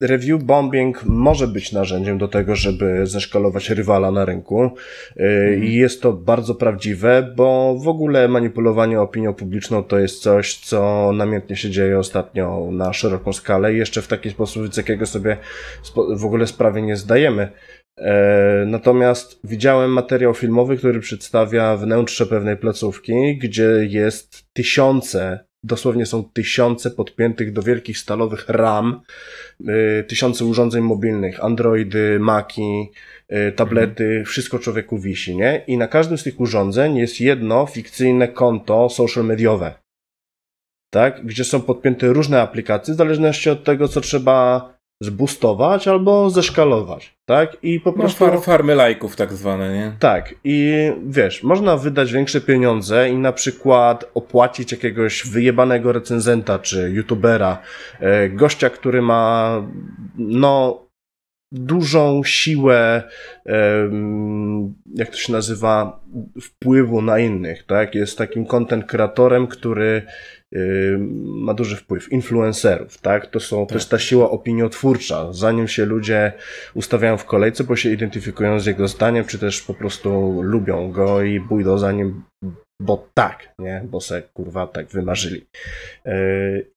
review 0.00 0.42
bombing 0.42 1.04
może 1.04 1.48
być 1.48 1.72
narzędziem 1.72 2.18
do 2.18 2.28
tego, 2.28 2.56
żeby 2.56 3.06
zeszkalować 3.06 3.70
rywala 3.70 4.10
na 4.10 4.24
rynku 4.24 4.70
mm. 5.16 5.64
i 5.64 5.74
jest 5.74 6.02
to 6.02 6.12
bardzo 6.12 6.54
prawdziwe, 6.54 7.32
bo 7.36 7.76
w 7.78 7.88
ogóle 7.88 8.28
manipulowanie 8.28 9.00
opinią 9.00 9.34
publiczną 9.34 9.84
to 9.84 9.98
jest 9.98 10.22
coś, 10.22 10.56
co 10.56 11.10
namiętnie 11.14 11.56
się 11.56 11.70
dzieje 11.70 11.98
ostatnio 11.98 12.68
na 12.72 12.92
szeroką 12.92 13.32
skalę 13.32 13.74
i 13.74 13.78
jeszcze 13.78 14.02
w 14.02 14.08
taki 14.08 14.30
sposób, 14.30 14.74
z 14.74 14.76
jakiego 14.76 15.06
sobie 15.06 15.36
w 16.16 16.24
ogóle 16.24 16.46
sprawy 16.46 16.82
nie 16.82 16.96
zdajemy. 16.96 17.52
E, 18.00 18.64
natomiast 18.66 19.40
widziałem 19.44 19.92
materiał 19.92 20.34
filmowy, 20.34 20.76
który 20.76 21.00
przedstawia 21.00 21.76
wnętrze 21.76 22.26
pewnej 22.26 22.56
placówki, 22.56 23.38
gdzie 23.38 23.86
jest 23.88 24.44
tysiące, 24.52 25.44
dosłownie 25.64 26.06
są 26.06 26.24
tysiące 26.24 26.90
podpiętych 26.90 27.52
do 27.52 27.62
wielkich 27.62 27.98
stalowych 27.98 28.48
ram, 28.48 29.00
e, 29.68 30.02
tysiące 30.04 30.44
urządzeń 30.44 30.82
mobilnych, 30.82 31.44
Androidy, 31.44 32.18
Maki, 32.20 32.90
e, 33.28 33.52
tablety, 33.52 34.04
mhm. 34.04 34.24
wszystko 34.24 34.58
człowieku 34.58 34.98
wisi, 34.98 35.36
nie? 35.36 35.64
I 35.66 35.78
na 35.78 35.88
każdym 35.88 36.18
z 36.18 36.22
tych 36.22 36.40
urządzeń 36.40 36.96
jest 36.96 37.20
jedno 37.20 37.66
fikcyjne 37.66 38.28
konto 38.28 38.88
social 38.88 39.24
mediowe. 39.24 39.74
Tak? 40.90 41.26
Gdzie 41.26 41.44
są 41.44 41.60
podpięte 41.60 42.06
różne 42.06 42.42
aplikacje, 42.42 42.94
w 42.94 42.96
zależności 42.96 43.50
od 43.50 43.64
tego, 43.64 43.88
co 43.88 44.00
trzeba 44.00 44.79
zbustować 45.02 45.88
albo 45.88 46.30
zeszkalować, 46.30 47.14
tak? 47.24 47.56
I 47.62 47.80
po 47.80 47.90
no, 47.90 47.96
prostu... 47.96 48.26
Far, 48.26 48.40
farmy 48.40 48.74
lajków 48.74 49.16
tak 49.16 49.32
zwane, 49.32 49.72
nie? 49.72 49.92
Tak. 49.98 50.34
I 50.44 50.90
wiesz, 51.06 51.42
można 51.42 51.76
wydać 51.76 52.12
większe 52.12 52.40
pieniądze 52.40 53.10
i 53.10 53.16
na 53.16 53.32
przykład 53.32 54.10
opłacić 54.14 54.72
jakiegoś 54.72 55.26
wyjebanego 55.26 55.92
recenzenta 55.92 56.58
czy 56.58 56.92
youtubera, 56.92 57.58
e, 58.00 58.28
gościa, 58.28 58.70
który 58.70 59.02
ma 59.02 59.62
no 60.18 60.86
dużą 61.52 62.22
siłę, 62.24 63.02
jak 64.94 65.08
to 65.08 65.16
się 65.16 65.32
nazywa, 65.32 66.00
wpływu 66.40 67.02
na 67.02 67.18
innych, 67.18 67.66
tak? 67.66 67.94
Jest 67.94 68.18
takim 68.18 68.46
content 68.46 68.86
kreatorem, 68.86 69.46
który 69.46 70.02
ma 71.24 71.54
duży 71.54 71.76
wpływ, 71.76 72.12
influencerów, 72.12 72.98
tak? 72.98 73.26
To 73.26 73.40
są, 73.40 73.60
tak. 73.60 73.68
to 73.68 73.74
jest 73.74 73.90
ta 73.90 73.98
siła 73.98 74.30
opiniotwórcza. 74.30 75.32
Zanim 75.32 75.68
się 75.68 75.84
ludzie 75.84 76.32
ustawiają 76.74 77.16
w 77.16 77.24
kolejce, 77.24 77.64
bo 77.64 77.76
się 77.76 77.92
identyfikują 77.92 78.60
z 78.60 78.66
jego 78.66 78.88
zdaniem, 78.88 79.24
czy 79.24 79.38
też 79.38 79.62
po 79.62 79.74
prostu 79.74 80.40
lubią 80.42 80.92
go 80.92 81.22
i 81.22 81.40
pójdą 81.40 81.78
za 81.78 81.92
nim, 81.92 82.22
bo 82.82 83.08
tak, 83.14 83.54
nie? 83.58 83.84
Bo 83.90 84.00
se 84.00 84.22
kurwa 84.22 84.66
tak 84.66 84.86
wymarzyli. 84.86 85.46
E, 86.06 86.18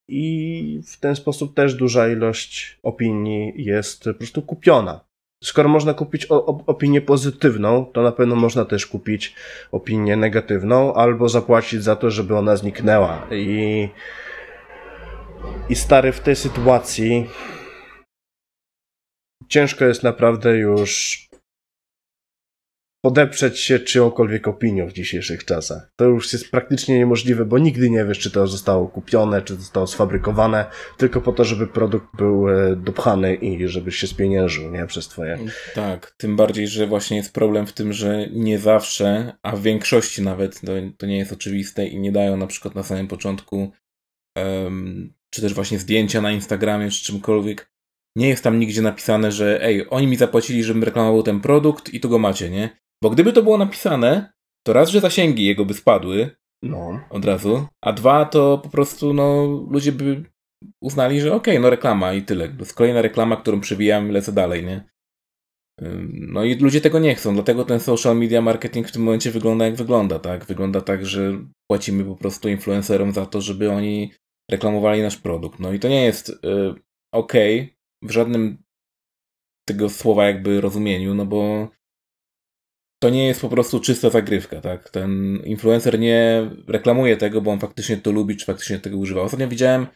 I 0.08 0.82
w 0.88 1.00
ten 1.00 1.16
sposób 1.16 1.56
też 1.56 1.76
duża 1.76 2.10
ilość 2.10 2.80
opinii 2.84 3.54
jest 3.56 4.04
po 4.04 4.14
prostu 4.14 4.42
kupiona. 4.42 5.13
Skoro 5.44 5.70
można 5.70 5.94
kupić 5.94 6.26
opinię 6.68 7.02
pozytywną, 7.02 7.86
to 7.86 8.02
na 8.02 8.12
pewno 8.12 8.36
można 8.36 8.66
też 8.66 8.88
kupić 8.88 9.36
opinię 9.72 10.16
negatywną, 10.16 10.94
albo 10.94 11.30
zapłacić 11.30 11.84
za 11.84 11.96
to, 11.96 12.12
żeby 12.12 12.38
ona 12.38 12.56
zniknęła. 12.56 13.28
I, 13.32 13.90
i 15.70 15.76
stary 15.76 16.12
w 16.12 16.20
tej 16.20 16.36
sytuacji 16.36 17.30
ciężko 19.48 19.86
jest 19.86 20.04
naprawdę 20.04 20.58
już 20.58 21.24
podeprzeć 23.06 23.60
się 23.60 23.80
czyjąkolwiek 23.80 24.48
opinią 24.48 24.88
w 24.88 24.94
dzisiejszych 24.94 25.46
czasach. 25.46 25.92
To 25.96 26.06
już 26.06 26.34
jest 26.34 26.52
praktycznie 26.52 26.98
niemożliwe, 26.98 27.46
bo 27.46 27.58
nigdy 27.58 27.90
nie 27.90 28.06
wiesz, 28.06 28.20
czy 28.20 28.32
to 28.32 28.48
zostało 28.48 28.88
kupione, 28.88 29.42
czy 29.42 29.56
zostało 29.56 29.88
sfabrykowane, 29.88 30.66
tylko 30.98 31.22
po 31.22 31.34
to, 31.34 31.44
żeby 31.44 31.68
produkt 31.68 32.08
był 32.18 32.50
e, 32.50 32.76
dopchany 32.76 33.36
i 33.36 33.68
żebyś 33.68 33.96
się 33.96 34.08
spieniężył, 34.08 34.72
nie? 34.72 34.86
Przez 34.86 35.08
twoje... 35.08 35.40
Tak, 35.76 36.14
tym 36.18 36.36
bardziej, 36.36 36.68
że 36.68 36.88
właśnie 36.88 37.18
jest 37.18 37.34
problem 37.34 37.68
w 37.68 37.74
tym, 37.74 37.94
że 37.94 38.28
nie 38.32 38.60
zawsze, 38.60 39.34
a 39.44 39.56
w 39.56 39.62
większości 39.62 40.22
nawet, 40.22 40.62
to, 40.62 40.72
to 40.98 41.06
nie 41.06 41.18
jest 41.18 41.34
oczywiste 41.34 41.88
i 41.88 42.00
nie 42.00 42.12
dają 42.12 42.38
na 42.38 42.48
przykład 42.48 42.76
na 42.76 42.84
samym 42.84 43.08
początku 43.08 43.72
um, 44.38 45.14
czy 45.30 45.42
też 45.42 45.54
właśnie 45.54 45.80
zdjęcia 45.80 46.22
na 46.22 46.32
Instagramie, 46.32 46.90
czy 46.90 47.04
czymkolwiek, 47.04 47.74
nie 48.16 48.30
jest 48.30 48.44
tam 48.44 48.60
nigdzie 48.60 48.82
napisane, 48.82 49.32
że 49.32 49.64
ej, 49.64 49.86
oni 49.90 50.08
mi 50.08 50.16
zapłacili, 50.16 50.64
żebym 50.64 50.84
reklamował 50.84 51.24
ten 51.24 51.40
produkt 51.40 51.94
i 51.94 52.00
tu 52.00 52.10
go 52.10 52.20
macie, 52.20 52.50
nie? 52.50 52.83
Bo 53.04 53.10
gdyby 53.10 53.34
to 53.34 53.44
było 53.44 53.58
napisane, 53.58 54.34
to 54.66 54.74
raz, 54.74 54.90
że 54.90 55.00
zasięgi 55.00 55.46
jego 55.46 55.66
by 55.66 55.74
spadły 55.74 56.30
no. 56.62 57.00
od 57.10 57.26
razu, 57.26 57.68
a 57.82 57.94
dwa, 57.94 58.26
to 58.26 58.58
po 58.58 58.70
prostu 58.70 59.14
no, 59.14 59.46
ludzie 59.72 59.92
by 59.92 60.24
uznali, 60.82 61.22
że 61.22 61.34
okej, 61.34 61.54
okay, 61.54 61.62
no 61.62 61.70
reklama 61.70 62.14
i 62.14 62.22
tyle. 62.22 62.50
To 62.50 62.60
jest 62.60 62.74
kolejna 62.74 63.02
reklama, 63.02 63.36
którą 63.36 63.60
przewijam 63.60 64.10
i 64.10 64.12
lecę 64.12 64.32
dalej, 64.32 64.66
nie? 64.66 64.84
No 66.14 66.44
i 66.44 66.56
ludzie 66.56 66.82
tego 66.82 67.00
nie 67.00 67.16
chcą, 67.16 67.34
dlatego 67.34 67.66
ten 67.66 67.80
social 67.80 68.18
media 68.18 68.42
marketing 68.42 68.88
w 68.88 68.92
tym 68.92 69.04
momencie 69.04 69.32
wygląda 69.32 69.66
jak 69.66 69.76
wygląda, 69.76 70.20
tak? 70.20 70.46
Wygląda 70.46 70.82
tak, 70.82 71.06
że 71.06 71.46
płacimy 71.68 72.06
po 72.06 72.16
prostu 72.16 72.50
influencerom 72.50 73.12
za 73.12 73.26
to, 73.26 73.42
żeby 73.42 73.72
oni 73.72 74.12
reklamowali 74.52 75.02
nasz 75.02 75.18
produkt. 75.18 75.60
No 75.60 75.74
i 75.74 75.80
to 75.80 75.88
nie 75.88 76.04
jest 76.04 76.30
y, 76.30 76.36
ok 77.14 77.34
w 78.02 78.12
żadnym 78.12 78.64
tego 79.68 79.90
słowa 79.90 80.26
jakby 80.26 80.62
rozumieniu, 80.62 81.14
no 81.14 81.26
bo 81.26 81.70
to 83.04 83.10
nie 83.10 83.28
jest 83.28 83.42
po 83.42 83.50
prostu 83.50 83.80
czysta 83.80 84.10
zagrywka, 84.10 84.62
tak? 84.62 84.90
Ten 84.90 85.40
influencer 85.46 86.00
nie 86.00 86.50
reklamuje 86.68 87.18
tego, 87.18 87.42
bo 87.42 87.52
on 87.52 87.60
faktycznie 87.60 87.98
to 87.98 88.12
lubi, 88.12 88.38
czy 88.38 88.46
faktycznie 88.46 88.80
tego 88.80 88.98
używa. 88.98 89.22
Ostatnio 89.22 89.48
widziałem 89.48 89.88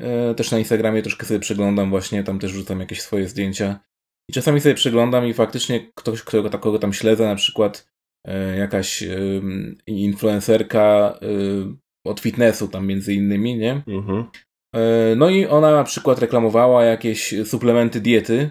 e, 0.00 0.34
też 0.34 0.50
na 0.50 0.58
Instagramie, 0.58 1.02
troszkę 1.02 1.26
sobie 1.26 1.40
przeglądam 1.40 1.90
właśnie, 1.90 2.24
tam 2.24 2.38
też 2.38 2.50
rzucam 2.50 2.80
jakieś 2.80 3.02
swoje 3.02 3.28
zdjęcia 3.28 3.80
i 4.30 4.32
czasami 4.32 4.60
sobie 4.60 4.74
przeglądam 4.74 5.26
i 5.26 5.34
faktycznie 5.34 5.92
ktoś, 5.94 6.22
kogo, 6.22 6.58
kogo 6.58 6.78
tam 6.78 6.92
śledzę, 6.92 7.26
na 7.26 7.34
przykład 7.34 7.88
e, 8.26 8.56
jakaś 8.56 9.02
e, 9.02 9.18
influencerka 9.86 11.18
e, 11.22 11.28
od 12.04 12.20
fitnessu 12.20 12.68
tam 12.68 12.86
między 12.86 13.14
innymi, 13.14 13.56
nie? 13.56 13.82
Mhm. 13.86 14.24
No 15.16 15.30
i 15.30 15.46
ona 15.46 15.70
na 15.70 15.84
przykład 15.84 16.18
reklamowała 16.18 16.84
jakieś 16.84 17.34
suplementy 17.44 18.00
diety 18.00 18.50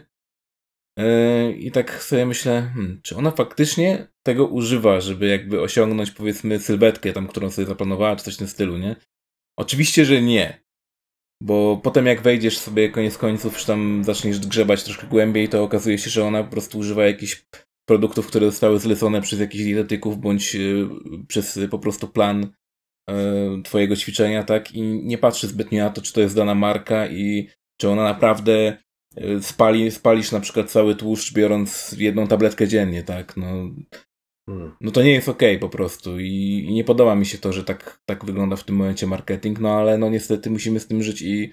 I 1.57 1.71
tak 1.71 2.03
sobie 2.03 2.25
myślę, 2.25 2.71
hmm, 2.73 2.99
czy 3.03 3.15
ona 3.15 3.31
faktycznie 3.31 4.07
tego 4.23 4.47
używa, 4.47 5.01
żeby 5.01 5.27
jakby 5.27 5.61
osiągnąć 5.61 6.11
powiedzmy 6.11 6.59
sylwetkę 6.59 7.13
tam, 7.13 7.27
którą 7.27 7.51
sobie 7.51 7.67
zaplanowała, 7.67 8.15
czy 8.15 8.23
coś 8.23 8.35
w 8.35 8.37
tym 8.37 8.47
stylu, 8.47 8.77
nie? 8.77 8.95
Oczywiście, 9.57 10.05
że 10.05 10.21
nie. 10.21 10.65
Bo 11.41 11.77
potem 11.83 12.05
jak 12.05 12.21
wejdziesz 12.21 12.57
sobie 12.57 12.89
koniec 12.89 13.17
końców, 13.17 13.57
czy 13.57 13.67
tam 13.67 14.03
zaczniesz 14.03 14.39
grzebać 14.39 14.83
troszkę 14.83 15.07
głębiej, 15.07 15.49
to 15.49 15.63
okazuje 15.63 15.97
się, 15.97 16.09
że 16.09 16.25
ona 16.25 16.43
po 16.43 16.51
prostu 16.51 16.77
używa 16.77 17.05
jakichś 17.05 17.45
produktów, 17.85 18.27
które 18.27 18.45
zostały 18.45 18.79
zlecone 18.79 19.21
przez 19.21 19.39
jakichś 19.39 19.63
dietetyków, 19.63 20.19
bądź 20.19 20.55
yy, 20.55 20.89
przez 21.27 21.59
po 21.71 21.79
prostu 21.79 22.07
plan 22.07 22.53
yy, 23.09 23.61
twojego 23.63 23.95
ćwiczenia, 23.95 24.43
tak? 24.43 24.71
I 24.71 24.81
nie 24.81 25.17
patrzy 25.17 25.47
zbytnio 25.47 25.83
na 25.83 25.89
to, 25.89 26.01
czy 26.01 26.13
to 26.13 26.21
jest 26.21 26.35
dana 26.35 26.55
marka 26.55 27.07
i 27.07 27.49
czy 27.81 27.89
ona 27.89 28.03
naprawdę 28.03 28.77
spali, 29.41 29.91
spalisz 29.91 30.31
na 30.31 30.39
przykład 30.39 30.71
cały 30.71 30.95
tłuszcz 30.95 31.33
biorąc 31.33 31.95
jedną 31.97 32.27
tabletkę 32.27 32.67
dziennie, 32.67 33.03
tak, 33.03 33.37
no, 33.37 33.45
hmm. 34.49 34.75
no 34.81 34.91
to 34.91 35.03
nie 35.03 35.11
jest 35.11 35.29
okej 35.29 35.55
okay 35.55 35.59
po 35.59 35.77
prostu 35.77 36.19
I, 36.19 36.65
i 36.67 36.73
nie 36.73 36.83
podoba 36.83 37.15
mi 37.15 37.25
się 37.25 37.37
to, 37.37 37.53
że 37.53 37.63
tak, 37.63 38.01
tak 38.05 38.25
wygląda 38.25 38.55
w 38.55 38.63
tym 38.63 38.75
momencie 38.75 39.07
marketing, 39.07 39.59
no 39.59 39.77
ale 39.77 39.97
no 39.97 40.09
niestety 40.09 40.49
musimy 40.49 40.79
z 40.79 40.87
tym 40.87 41.03
żyć 41.03 41.21
i 41.21 41.51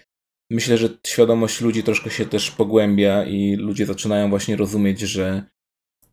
myślę, 0.50 0.78
że 0.78 0.88
świadomość 1.06 1.60
ludzi 1.60 1.82
troszkę 1.82 2.10
się 2.10 2.26
też 2.26 2.50
pogłębia 2.50 3.24
i 3.24 3.56
ludzie 3.56 3.86
zaczynają 3.86 4.30
właśnie 4.30 4.56
rozumieć, 4.56 5.00
że 5.00 5.44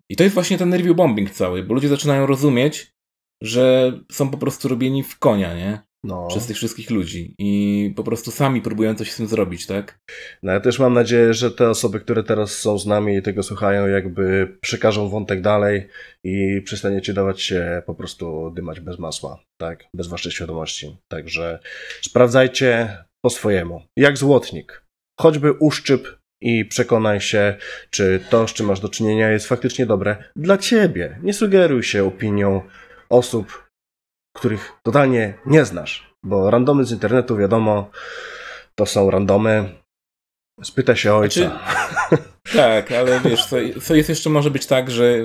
i 0.10 0.16
to 0.16 0.24
jest 0.24 0.34
właśnie 0.34 0.58
ten 0.58 0.74
review 0.74 0.96
bombing 0.96 1.32
cały, 1.32 1.64
bo 1.64 1.74
ludzie 1.74 1.88
zaczynają 1.88 2.26
rozumieć, 2.26 2.94
że 3.44 3.94
są 4.12 4.32
po 4.32 4.38
prostu 4.38 4.68
robieni 4.68 5.04
w 5.04 5.20
konia, 5.20 5.56
nie? 5.56 5.89
No. 6.04 6.28
przez 6.28 6.48
tych 6.48 6.58
wszystkich 6.58 6.90
ludzi 6.90 7.36
i 7.38 7.94
po 7.96 8.04
prostu 8.04 8.32
sami 8.32 8.62
próbują 8.62 8.96
coś 8.96 9.12
z 9.12 9.18
tym 9.18 9.28
zrobić, 9.28 9.66
tak? 9.66 10.00
No 10.44 10.52
ja 10.52 10.60
też 10.60 10.80
mam 10.80 10.94
nadzieję, 10.94 11.34
że 11.34 11.52
te 11.52 11.70
osoby, 11.70 12.00
które 12.00 12.24
teraz 12.24 12.52
są 12.52 12.78
z 12.78 12.86
nami 12.86 13.16
i 13.18 13.22
tego 13.22 13.44
słuchają, 13.44 13.88
jakby 13.88 14.58
przekażą 14.62 15.10
wątek 15.10 15.42
dalej 15.42 15.88
i 16.24 16.62
przestaniecie 16.66 17.14
dawać 17.14 17.42
się 17.42 17.82
po 17.86 17.96
prostu 17.96 18.52
dymać 18.52 18.80
bez 18.80 19.00
masła, 19.00 19.44
tak? 19.58 19.84
Bez 19.94 20.08
waszej 20.08 20.32
świadomości. 20.32 20.98
Także 21.12 21.60
sprawdzajcie 22.02 22.98
po 23.22 23.30
swojemu. 23.30 23.82
Jak 23.98 24.18
złotnik. 24.18 24.84
Choćby 25.20 25.54
uszczyp 25.54 26.20
i 26.42 26.66
przekonaj 26.66 27.22
się, 27.22 27.56
czy 27.90 28.20
to, 28.30 28.48
z 28.48 28.54
czym 28.54 28.66
masz 28.66 28.80
do 28.80 28.90
czynienia, 28.90 29.32
jest 29.32 29.48
faktycznie 29.48 29.86
dobre 29.86 30.24
dla 30.36 30.58
ciebie. 30.58 31.20
Nie 31.24 31.34
sugeruj 31.34 31.84
się 31.84 32.06
opinią 32.06 32.62
osób, 33.10 33.69
których 34.36 34.74
totalnie 34.84 35.34
nie 35.46 35.66
znasz, 35.66 36.14
bo 36.24 36.52
randomy 36.52 36.86
z 36.86 36.92
internetu, 36.92 37.38
wiadomo, 37.38 37.92
to 38.76 38.86
są 38.86 39.12
randomy. 39.12 39.80
Spyta 40.64 40.96
się 40.96 41.14
ojca. 41.14 41.40
Znaczy, 41.40 42.24
tak, 42.56 42.92
ale 42.92 43.20
wiesz, 43.20 43.46
co, 43.46 43.56
co 43.82 43.96
jest 43.96 44.10
jeszcze 44.10 44.30
może 44.30 44.52
być 44.52 44.66
tak, 44.66 44.92
że 44.92 45.18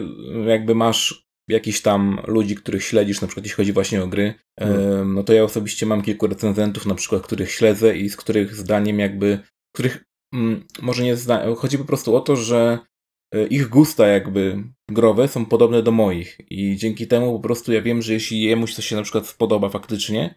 jakby 0.46 0.74
masz 0.74 1.24
jakiś 1.48 1.82
tam 1.82 2.20
ludzi, 2.26 2.54
których 2.54 2.84
śledzisz, 2.84 3.20
na 3.20 3.28
przykład 3.28 3.44
jeśli 3.44 3.56
chodzi 3.56 3.72
właśnie 3.72 4.02
o 4.02 4.06
gry, 4.06 4.34
hmm. 4.60 5.14
no 5.14 5.24
to 5.24 5.32
ja 5.32 5.44
osobiście 5.44 5.86
mam 5.86 6.02
kilku 6.02 6.26
recenzentów, 6.26 6.86
na 6.86 6.94
przykład, 6.94 7.22
których 7.22 7.50
śledzę 7.50 7.96
i 7.96 8.10
z 8.10 8.16
których 8.16 8.54
zdaniem 8.54 8.98
jakby, 8.98 9.38
których 9.74 10.04
mm, 10.34 10.64
może 10.82 11.02
nie 11.02 11.16
zda, 11.16 11.54
chodzi 11.54 11.78
po 11.78 11.84
prostu 11.84 12.16
o 12.16 12.20
to, 12.20 12.36
że 12.36 12.78
ich 13.50 13.68
gusta 13.68 14.06
jakby 14.06 14.64
growe 14.90 15.28
są 15.28 15.46
podobne 15.46 15.82
do 15.82 15.90
moich 15.90 16.38
i 16.50 16.76
dzięki 16.76 17.06
temu 17.06 17.32
po 17.32 17.40
prostu 17.40 17.72
ja 17.72 17.82
wiem, 17.82 18.02
że 18.02 18.12
jeśli 18.12 18.40
jemuś 18.40 18.74
coś 18.74 18.86
się 18.86 18.96
na 18.96 19.02
przykład 19.02 19.26
spodoba 19.26 19.68
faktycznie, 19.68 20.34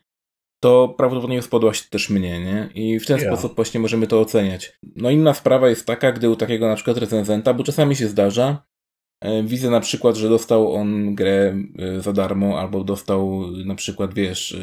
to 0.60 0.96
prawdopodobnie 0.98 1.42
spodoba 1.42 1.74
się 1.74 1.84
też 1.90 2.10
mnie, 2.10 2.40
nie? 2.40 2.70
I 2.76 3.00
w 3.00 3.06
ten 3.06 3.18
yeah. 3.18 3.34
sposób 3.34 3.56
właśnie 3.56 3.80
możemy 3.80 4.08
to 4.08 4.20
oceniać. 4.20 4.80
No 4.96 5.10
inna 5.10 5.34
sprawa 5.34 5.70
jest 5.70 5.86
taka, 5.86 6.12
gdy 6.12 6.30
u 6.30 6.36
takiego 6.36 6.68
na 6.68 6.76
przykład 6.76 6.98
recenzenta, 6.98 7.54
bo 7.54 7.64
czasami 7.64 7.96
się 7.96 8.08
zdarza, 8.08 8.66
e, 9.24 9.44
widzę 9.44 9.70
na 9.70 9.80
przykład, 9.80 10.16
że 10.16 10.30
dostał 10.30 10.74
on 10.74 11.16
grę 11.16 11.56
e, 11.80 12.02
za 12.02 12.14
darmo, 12.14 12.60
albo 12.60 12.84
dostał 12.84 13.52
na 13.66 13.76
przykład, 13.76 14.14
wiesz, 14.14 14.58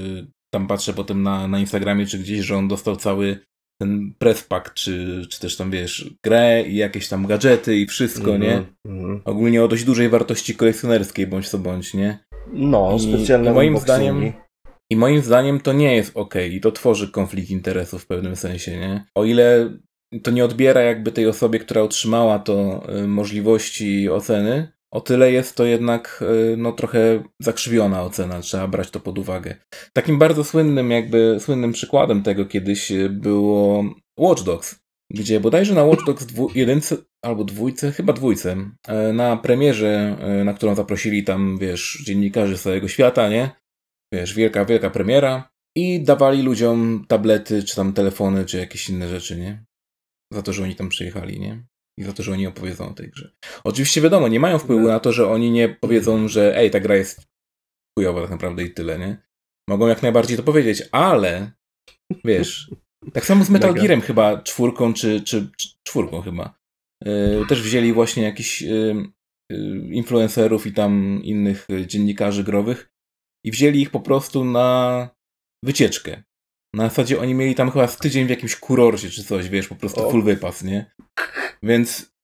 tam 0.54 0.66
patrzę 0.66 0.92
potem 0.92 1.22
na, 1.22 1.48
na 1.48 1.58
Instagramie 1.58 2.06
czy 2.06 2.18
gdzieś, 2.18 2.40
że 2.40 2.56
on 2.56 2.68
dostał 2.68 2.96
cały 2.96 3.38
ten 3.80 4.14
press 4.18 4.42
pack, 4.42 4.74
czy, 4.74 5.22
czy 5.30 5.40
też 5.40 5.56
tam 5.56 5.70
wiesz, 5.70 6.10
grę 6.24 6.62
i 6.62 6.76
jakieś 6.76 7.08
tam 7.08 7.26
gadżety 7.26 7.76
i 7.76 7.86
wszystko, 7.86 8.34
mm 8.34 8.40
-hmm, 8.40 8.44
nie? 8.44 8.62
Mm 8.92 9.04
-hmm. 9.06 9.20
Ogólnie 9.24 9.64
o 9.64 9.68
dość 9.68 9.84
dużej 9.84 10.08
wartości 10.08 10.54
kolekcjonerskiej, 10.54 11.26
bądź 11.26 11.48
co 11.48 11.58
bądź, 11.58 11.94
nie? 11.94 12.18
No, 12.52 12.98
specjalne 12.98 13.50
i 13.50 13.54
moim 13.54 13.78
zdaniem 13.78 14.32
I 14.90 14.96
moim 14.96 15.22
zdaniem 15.22 15.60
to 15.60 15.72
nie 15.72 15.96
jest 15.96 16.16
ok 16.16 16.34
i 16.50 16.60
to 16.60 16.72
tworzy 16.72 17.10
konflikt 17.10 17.50
interesów 17.50 18.02
w 18.02 18.06
pewnym 18.06 18.36
sensie, 18.36 18.76
nie? 18.76 19.04
O 19.14 19.24
ile 19.24 19.78
to 20.22 20.30
nie 20.30 20.44
odbiera 20.44 20.80
jakby 20.80 21.12
tej 21.12 21.26
osobie, 21.26 21.58
która 21.58 21.82
otrzymała 21.82 22.38
to 22.38 22.86
y, 22.98 23.06
możliwości 23.06 24.10
oceny, 24.10 24.73
o 24.94 25.00
tyle 25.00 25.32
jest 25.32 25.56
to 25.56 25.64
jednak 25.64 26.24
y, 26.52 26.56
no, 26.56 26.72
trochę 26.72 27.22
zakrzywiona 27.40 28.02
ocena, 28.02 28.40
trzeba 28.40 28.68
brać 28.68 28.90
to 28.90 29.00
pod 29.00 29.18
uwagę. 29.18 29.56
Takim 29.92 30.18
bardzo 30.18 30.44
słynnym, 30.44 30.90
jakby 30.90 31.36
słynnym 31.40 31.72
przykładem 31.72 32.22
tego 32.22 32.46
kiedyś 32.46 32.92
y, 32.92 33.08
było 33.08 33.84
Watch 34.18 34.42
Dogs, 34.42 34.80
gdzie 35.10 35.40
bodajże 35.40 35.74
na 35.74 35.84
Watch 35.84 36.04
Dogs 36.06 36.26
dwu, 36.26 36.50
albo 37.24 37.44
dwójce, 37.44 37.92
chyba 37.92 38.12
dwójce, 38.12 38.56
y, 39.10 39.12
na 39.12 39.36
premierze, 39.36 40.16
na 40.44 40.54
którą 40.54 40.74
zaprosili 40.74 41.24
tam, 41.24 41.58
wiesz, 41.58 42.02
dziennikarzy 42.06 42.58
z 42.58 42.62
całego 42.62 42.88
świata, 42.88 43.28
nie? 43.28 43.50
Wiesz, 44.12 44.34
wielka, 44.34 44.64
wielka 44.64 44.90
premiera 44.90 45.50
i 45.76 46.02
dawali 46.02 46.42
ludziom 46.42 47.04
tablety, 47.08 47.62
czy 47.62 47.76
tam 47.76 47.92
telefony, 47.92 48.44
czy 48.44 48.58
jakieś 48.58 48.90
inne 48.90 49.08
rzeczy, 49.08 49.36
nie? 49.36 49.64
Za 50.32 50.42
to, 50.42 50.52
że 50.52 50.62
oni 50.62 50.76
tam 50.76 50.88
przyjechali, 50.88 51.40
nie? 51.40 51.64
I 51.98 52.04
za 52.04 52.12
to, 52.12 52.22
że 52.22 52.32
oni 52.32 52.46
opowiedzą 52.46 52.88
o 52.88 52.94
tej 52.94 53.08
grze. 53.08 53.30
Oczywiście 53.64 54.00
wiadomo, 54.00 54.28
nie 54.28 54.40
mają 54.40 54.58
wpływu 54.58 54.88
na 54.88 55.00
to, 55.00 55.12
że 55.12 55.28
oni 55.28 55.50
nie 55.50 55.68
powiedzą, 55.68 56.28
że 56.28 56.56
ej, 56.56 56.70
ta 56.70 56.80
gra 56.80 56.96
jest 56.96 57.26
chujowa 57.98 58.20
tak 58.22 58.30
naprawdę 58.30 58.62
i 58.64 58.70
tyle, 58.70 58.98
nie? 58.98 59.22
Mogą 59.68 59.86
jak 59.86 60.02
najbardziej 60.02 60.36
to 60.36 60.42
powiedzieć, 60.42 60.82
ale 60.92 61.52
wiesz, 62.24 62.70
tak 63.12 63.26
samo 63.26 63.44
z 63.44 63.50
Metal 63.50 63.74
Gearem 63.74 64.00
chyba 64.00 64.42
czwórką, 64.42 64.94
czy, 64.94 65.20
czy, 65.20 65.50
czy 65.56 65.68
czwórką 65.88 66.20
chyba. 66.20 66.58
y, 67.06 67.46
też 67.48 67.62
wzięli 67.62 67.92
właśnie 67.92 68.22
jakichś 68.22 68.62
y, 68.62 68.94
influencerów 69.90 70.66
i 70.66 70.72
tam 70.72 71.20
innych 71.22 71.66
dziennikarzy 71.86 72.44
growych 72.44 72.90
i 73.44 73.50
wzięli 73.50 73.80
ich 73.80 73.90
po 73.90 74.00
prostu 74.00 74.44
na 74.44 75.08
wycieczkę. 75.64 76.22
Na 76.74 76.88
zasadzie 76.88 77.20
oni 77.20 77.34
mieli 77.34 77.54
tam 77.54 77.70
chyba 77.70 77.86
z 77.86 77.96
tydzień 77.96 78.26
w 78.26 78.30
jakimś 78.30 78.56
kurorcie 78.56 79.10
czy 79.10 79.24
coś, 79.24 79.48
wiesz, 79.48 79.68
po 79.68 79.74
prostu 79.74 80.10
full 80.10 80.22
wypas, 80.22 80.62
nie? 80.62 80.94
Więc 81.62 82.14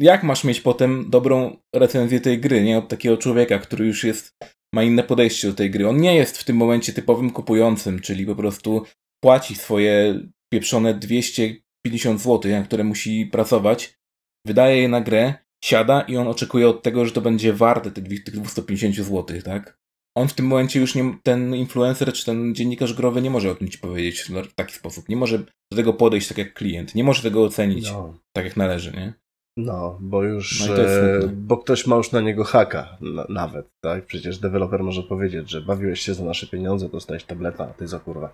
jak 0.00 0.22
masz 0.22 0.44
mieć 0.44 0.60
potem 0.60 1.10
dobrą 1.10 1.56
recenzję 1.74 2.20
tej 2.20 2.40
gry, 2.40 2.62
nie? 2.62 2.78
Od 2.78 2.88
takiego 2.88 3.16
człowieka, 3.16 3.58
który 3.58 3.86
już 3.86 4.04
jest, 4.04 4.36
ma 4.74 4.82
inne 4.82 5.02
podejście 5.02 5.48
do 5.48 5.54
tej 5.54 5.70
gry. 5.70 5.88
On 5.88 6.00
nie 6.00 6.16
jest 6.16 6.38
w 6.38 6.44
tym 6.44 6.56
momencie 6.56 6.92
typowym 6.92 7.30
kupującym, 7.30 8.00
czyli 8.00 8.26
po 8.26 8.34
prostu 8.34 8.84
płaci 9.24 9.54
swoje 9.54 10.20
pieprzone 10.52 10.94
250 10.94 12.20
zł, 12.20 12.52
na 12.52 12.62
które 12.62 12.84
musi 12.84 13.26
pracować, 13.26 13.98
wydaje 14.46 14.82
je 14.82 14.88
na 14.88 15.00
grę, 15.00 15.34
siada 15.64 16.00
i 16.00 16.16
on 16.16 16.28
oczekuje 16.28 16.68
od 16.68 16.82
tego, 16.82 17.06
że 17.06 17.12
to 17.12 17.20
będzie 17.20 17.52
warte 17.52 17.90
tych 17.90 18.04
250 18.04 18.96
zł, 18.96 19.42
tak? 19.44 19.78
On 20.18 20.28
w 20.28 20.34
tym 20.34 20.46
momencie 20.46 20.80
już 20.80 20.94
nie, 20.94 21.18
ten 21.22 21.54
influencer 21.54 22.12
czy 22.12 22.24
ten 22.24 22.54
dziennikarz 22.54 22.94
growy 22.94 23.22
nie 23.22 23.30
może 23.30 23.50
o 23.50 23.54
tym 23.54 23.68
ci 23.68 23.78
powiedzieć 23.78 24.30
w 24.50 24.54
taki 24.54 24.74
sposób. 24.74 25.08
Nie 25.08 25.16
może 25.16 25.38
do 25.38 25.76
tego 25.76 25.92
podejść 25.92 26.28
tak 26.28 26.38
jak 26.38 26.54
klient. 26.54 26.94
Nie 26.94 27.04
może 27.04 27.22
tego 27.22 27.44
ocenić 27.44 27.92
no. 27.92 28.18
tak 28.36 28.44
jak 28.44 28.56
należy, 28.56 28.92
nie? 28.92 29.12
No, 29.56 29.98
bo 30.00 30.22
już, 30.22 30.66
no 30.68 30.78
e, 30.78 31.20
bo 31.28 31.56
ktoś 31.56 31.86
ma 31.86 31.96
już 31.96 32.12
na 32.12 32.20
niego 32.20 32.44
haka 32.44 32.98
na, 33.00 33.26
nawet, 33.28 33.66
tak? 33.84 34.06
Przecież 34.06 34.38
deweloper 34.38 34.82
może 34.82 35.02
powiedzieć, 35.02 35.50
że 35.50 35.60
bawiłeś 35.60 36.00
się 36.00 36.14
za 36.14 36.24
nasze 36.24 36.46
pieniądze, 36.46 36.88
dostałeś 36.88 37.24
tableta, 37.24 37.64
a 37.64 37.72
ty 37.72 37.88
za 37.88 37.98
kurwa. 37.98 38.32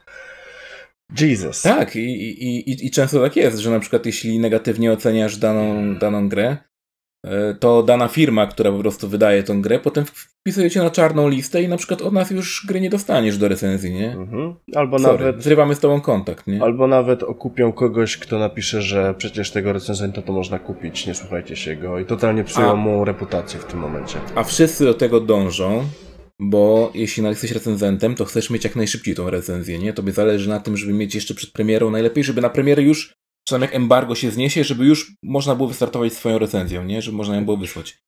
Jesus. 1.21 1.63
Tak, 1.63 1.97
i, 1.97 2.01
i, 2.01 2.71
i, 2.71 2.87
i 2.87 2.91
często 2.91 3.21
tak 3.21 3.37
jest, 3.37 3.59
że 3.59 3.71
na 3.71 3.81
przykład 3.81 4.07
jeśli 4.07 4.39
negatywnie 4.39 4.93
oceniasz 4.93 5.37
daną, 5.37 5.95
daną 5.99 6.29
grę, 6.29 6.57
to 7.61 7.83
dana 7.83 8.09
firma, 8.09 8.47
która 8.47 8.73
po 8.73 8.79
prostu 8.79 9.09
wydaje 9.09 9.43
tą 9.43 9.63
grę, 9.63 9.79
potem 9.79 10.05
wpisuje 10.05 10.71
cię 10.71 10.83
na 10.83 10.91
czarną 10.91 11.29
listę 11.29 11.63
i 11.63 11.69
na 11.69 11.77
przykład 11.77 12.03
od 12.03 12.13
nas 12.13 12.31
już 12.31 12.67
gry 12.69 12.81
nie 12.81 12.91
dostaniesz 12.91 13.39
do 13.39 13.49
recenzji, 13.49 13.95
nie? 13.95 14.13
Mhm. 14.13 14.55
Albo 14.75 14.99
Sorry, 14.99 15.25
nawet... 15.25 15.43
Zrywamy 15.43 15.75
z 15.75 15.81
tobą 15.81 16.01
kontakt, 16.01 16.47
nie? 16.47 16.63
Albo 16.63 16.87
nawet 16.87 17.23
okupią 17.23 17.73
kogoś, 17.73 18.17
kto 18.17 18.39
napisze, 18.39 18.83
że 18.83 19.15
przecież 19.19 19.51
tego 19.51 19.73
recenzenta 19.73 20.23
to 20.23 20.33
można 20.33 20.59
kupić, 20.59 21.07
nie 21.07 21.15
słuchajcie 21.15 21.57
się 21.57 21.77
go 21.77 21.99
i 21.99 22.05
totalnie 22.05 22.45
psują 22.45 22.71
a, 22.71 22.75
mu 22.75 23.05
reputację 23.05 23.61
w 23.61 23.65
tym 23.65 23.81
momencie. 23.81 24.19
A 24.35 24.45
wszyscy 24.45 24.85
do 24.85 24.95
tego 24.95 25.21
dążą, 25.21 25.85
bo 26.41 26.91
jeśli 26.95 27.25
jesteś 27.25 27.53
recenzentem, 27.53 28.15
to 28.15 28.25
chcesz 28.25 28.51
mieć 28.51 28.65
jak 28.65 28.77
najszybciej 28.77 29.15
tą 29.15 29.31
recenzję, 29.31 29.79
nie? 29.79 29.93
Tobie 29.93 30.13
zależy 30.13 30.49
na 30.49 30.61
tym, 30.61 30.77
żeby 30.77 30.93
mieć 30.93 31.15
jeszcze 31.15 31.35
przed 31.35 31.51
premierą 31.51 31.91
najlepiej, 31.91 32.25
żeby 32.25 32.41
na 32.41 32.51
premierę 32.51 32.83
już 32.83 33.15
tam 33.51 33.63
jak 33.63 33.75
embargo 33.75 34.15
się 34.15 34.31
zniesie, 34.31 34.65
żeby 34.65 34.85
już 34.85 35.13
można 35.23 35.55
było 35.55 35.69
wystartować 35.69 36.13
swoją 36.13 36.39
recenzją, 36.39 36.85
nie? 36.85 37.03
Żeby 37.03 37.17
można 37.17 37.37
ją 37.37 37.45
było 37.45 37.57
wysłać. 37.57 37.99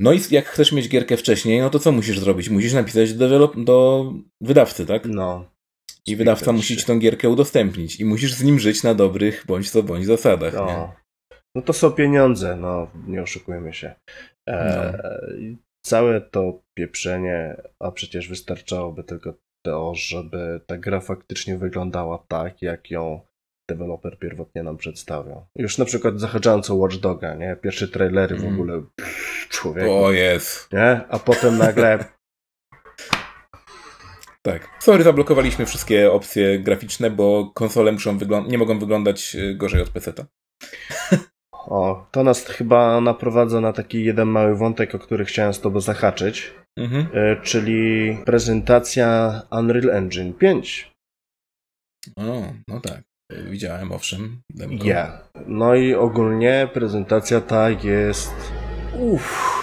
No 0.00 0.12
i 0.12 0.20
jak 0.30 0.46
chcesz 0.46 0.72
mieć 0.72 0.88
gierkę 0.88 1.16
wcześniej, 1.16 1.60
no 1.60 1.70
to 1.70 1.78
co 1.78 1.92
musisz 1.92 2.18
zrobić? 2.18 2.48
Musisz 2.48 2.72
napisać 2.72 3.14
do, 3.14 3.28
develop- 3.28 3.64
do 3.64 4.12
wydawcy, 4.40 4.86
tak? 4.86 5.04
No. 5.06 5.50
I 6.06 6.16
wydawca 6.16 6.52
musi 6.52 6.76
ci 6.76 6.84
tę 6.84 6.98
gierkę 6.98 7.28
udostępnić 7.28 8.00
i 8.00 8.04
musisz 8.04 8.34
z 8.34 8.42
nim 8.42 8.58
żyć 8.58 8.82
na 8.82 8.94
dobrych 8.94 9.44
bądź 9.46 9.70
co 9.70 9.82
bądź 9.82 10.06
zasadach. 10.06 10.54
No. 10.54 10.66
Nie? 10.66 11.04
no 11.54 11.62
to 11.62 11.72
są 11.72 11.92
pieniądze, 11.92 12.56
no 12.56 12.90
nie 13.06 13.22
oszukujmy 13.22 13.72
się. 13.72 13.94
E, 14.48 14.98
no. 15.40 15.52
Całe 15.86 16.20
to 16.20 16.62
pieprzenie, 16.74 17.62
a 17.80 17.90
przecież 17.90 18.28
wystarczałoby 18.28 19.04
tylko 19.04 19.34
to, 19.66 19.94
żeby 19.94 20.60
ta 20.66 20.78
gra 20.78 21.00
faktycznie 21.00 21.58
wyglądała 21.58 22.18
tak, 22.28 22.62
jak 22.62 22.90
ją 22.90 23.20
deweloper 23.68 24.18
pierwotnie 24.18 24.62
nam 24.62 24.76
przedstawiał. 24.76 25.46
Już 25.56 25.78
na 25.78 25.84
przykład 25.84 26.20
zahaczając 26.20 26.70
o 26.70 26.74
Watch 26.74 26.96
Doga, 26.96 27.34
nie? 27.34 27.56
Pierwsze 27.62 27.88
trailery 27.88 28.36
w 28.36 28.40
mm. 28.40 28.54
ogóle 28.54 28.82
pff, 28.96 29.48
człowiek. 29.48 29.86
O 29.90 30.12
jest. 30.12 30.72
Nie? 30.72 31.00
A 31.08 31.18
potem 31.18 31.58
nagle 31.58 31.98
tak. 34.42 34.68
Sorry, 34.80 35.04
zablokowaliśmy 35.04 35.66
wszystkie 35.66 36.12
opcje 36.12 36.58
graficzne, 36.58 37.10
bo 37.10 37.50
konsole 37.54 37.92
muszą 37.92 38.18
nie 38.48 38.58
mogą 38.58 38.78
wyglądać 38.78 39.34
y, 39.34 39.54
gorzej 39.54 39.82
od 39.82 39.90
PC-ta. 39.90 40.26
O, 41.52 42.06
to 42.10 42.24
nas 42.24 42.46
chyba 42.46 43.00
naprowadza 43.00 43.60
na 43.60 43.72
taki 43.72 44.04
jeden 44.04 44.28
mały 44.28 44.56
wątek, 44.56 44.94
o 44.94 44.98
który 44.98 45.24
chciałem 45.24 45.54
z 45.54 45.60
tobą 45.60 45.80
zahaczyć, 45.80 46.52
mhm. 46.78 47.06
Y, 47.16 47.40
czyli 47.42 48.16
prezentacja 48.24 49.42
Unreal 49.50 49.90
Engine 49.90 50.32
5. 50.32 50.92
O, 52.16 52.42
no 52.68 52.80
tak. 52.80 53.13
Widziałem, 53.30 53.92
owszem. 53.92 54.42
Ja. 54.54 54.84
Yeah. 54.84 55.28
No 55.46 55.74
i 55.74 55.94
ogólnie 55.94 56.68
prezentacja 56.74 57.40
ta 57.40 57.70
jest. 57.70 58.34
Uff, 58.98 59.53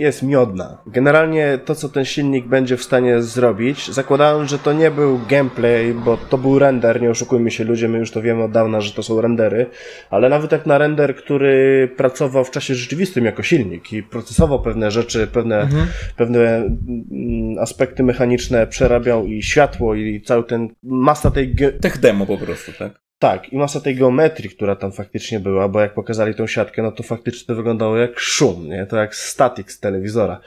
jest 0.00 0.22
miodna. 0.22 0.78
Generalnie 0.86 1.58
to, 1.64 1.74
co 1.74 1.88
ten 1.88 2.04
silnik 2.04 2.46
będzie 2.46 2.76
w 2.76 2.82
stanie 2.82 3.22
zrobić, 3.22 3.90
zakładałem, 3.90 4.46
że 4.46 4.58
to 4.58 4.72
nie 4.72 4.90
był 4.90 5.20
gameplay, 5.28 5.94
bo 5.94 6.16
to 6.16 6.38
był 6.38 6.58
render, 6.58 7.02
nie 7.02 7.10
oszukujmy 7.10 7.50
się 7.50 7.64
ludzie, 7.64 7.88
my 7.88 7.98
już 7.98 8.10
to 8.10 8.22
wiemy 8.22 8.42
od 8.42 8.50
dawna, 8.50 8.80
że 8.80 8.92
to 8.92 9.02
są 9.02 9.20
rendery, 9.20 9.66
ale 10.10 10.28
nawet 10.28 10.52
jak 10.52 10.66
na 10.66 10.78
render, 10.78 11.16
który 11.16 11.88
pracował 11.96 12.44
w 12.44 12.50
czasie 12.50 12.74
rzeczywistym 12.74 13.24
jako 13.24 13.42
silnik 13.42 13.92
i 13.92 14.02
procesował 14.02 14.62
pewne 14.62 14.90
rzeczy, 14.90 15.26
pewne, 15.26 15.60
mhm. 15.60 15.86
pewne 16.16 16.40
mm, 16.40 17.58
aspekty 17.58 18.02
mechaniczne, 18.02 18.66
przerabiał 18.66 19.26
i 19.26 19.42
światło 19.42 19.94
i 19.94 20.22
cały 20.22 20.44
ten, 20.44 20.68
masa 20.82 21.30
tej... 21.30 21.56
Tech 21.80 21.98
demo 21.98 22.26
po 22.26 22.38
prostu, 22.38 22.72
tak? 22.78 23.09
Tak, 23.22 23.52
i 23.52 23.56
masa 23.56 23.80
tej 23.80 23.96
geometrii, 23.96 24.50
która 24.50 24.76
tam 24.76 24.92
faktycznie 24.92 25.40
była, 25.40 25.68
bo 25.68 25.80
jak 25.80 25.94
pokazali 25.94 26.34
tą 26.34 26.46
siatkę, 26.46 26.82
no 26.82 26.92
to 26.92 27.02
faktycznie 27.02 27.46
to 27.46 27.54
wyglądało 27.54 27.96
jak 27.96 28.18
szum, 28.18 28.68
nie? 28.68 28.86
To 28.86 28.96
jak 28.96 29.16
static 29.16 29.70
z 29.70 29.80
telewizora. 29.80 30.40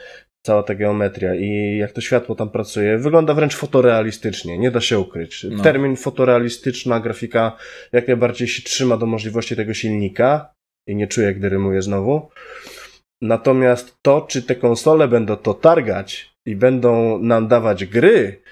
Cała 0.46 0.62
ta 0.62 0.74
geometria 0.74 1.34
i 1.34 1.76
jak 1.76 1.92
to 1.92 2.00
światło 2.00 2.34
tam 2.34 2.50
pracuje, 2.50 2.98
wygląda 2.98 3.34
wręcz 3.34 3.56
fotorealistycznie, 3.56 4.58
nie 4.58 4.70
da 4.70 4.80
się 4.80 4.98
ukryć. 4.98 5.46
No. 5.50 5.62
Termin 5.62 5.96
fotorealistyczna 5.96 7.00
grafika 7.00 7.56
jak 7.92 8.08
najbardziej 8.08 8.48
się 8.48 8.62
trzyma 8.62 8.96
do 8.96 9.06
możliwości 9.06 9.56
tego 9.56 9.74
silnika 9.74 10.54
i 10.86 10.96
nie 10.96 11.06
czuję, 11.06 11.34
gdy 11.34 11.48
rymuję 11.48 11.82
znowu. 11.82 12.28
Natomiast 13.22 13.96
to, 14.02 14.20
czy 14.20 14.42
te 14.42 14.54
konsole 14.54 15.08
będą 15.08 15.36
to 15.36 15.54
targać 15.54 16.34
i 16.46 16.56
będą 16.56 17.18
nam 17.18 17.48
dawać 17.48 17.84
gry, 17.84 18.42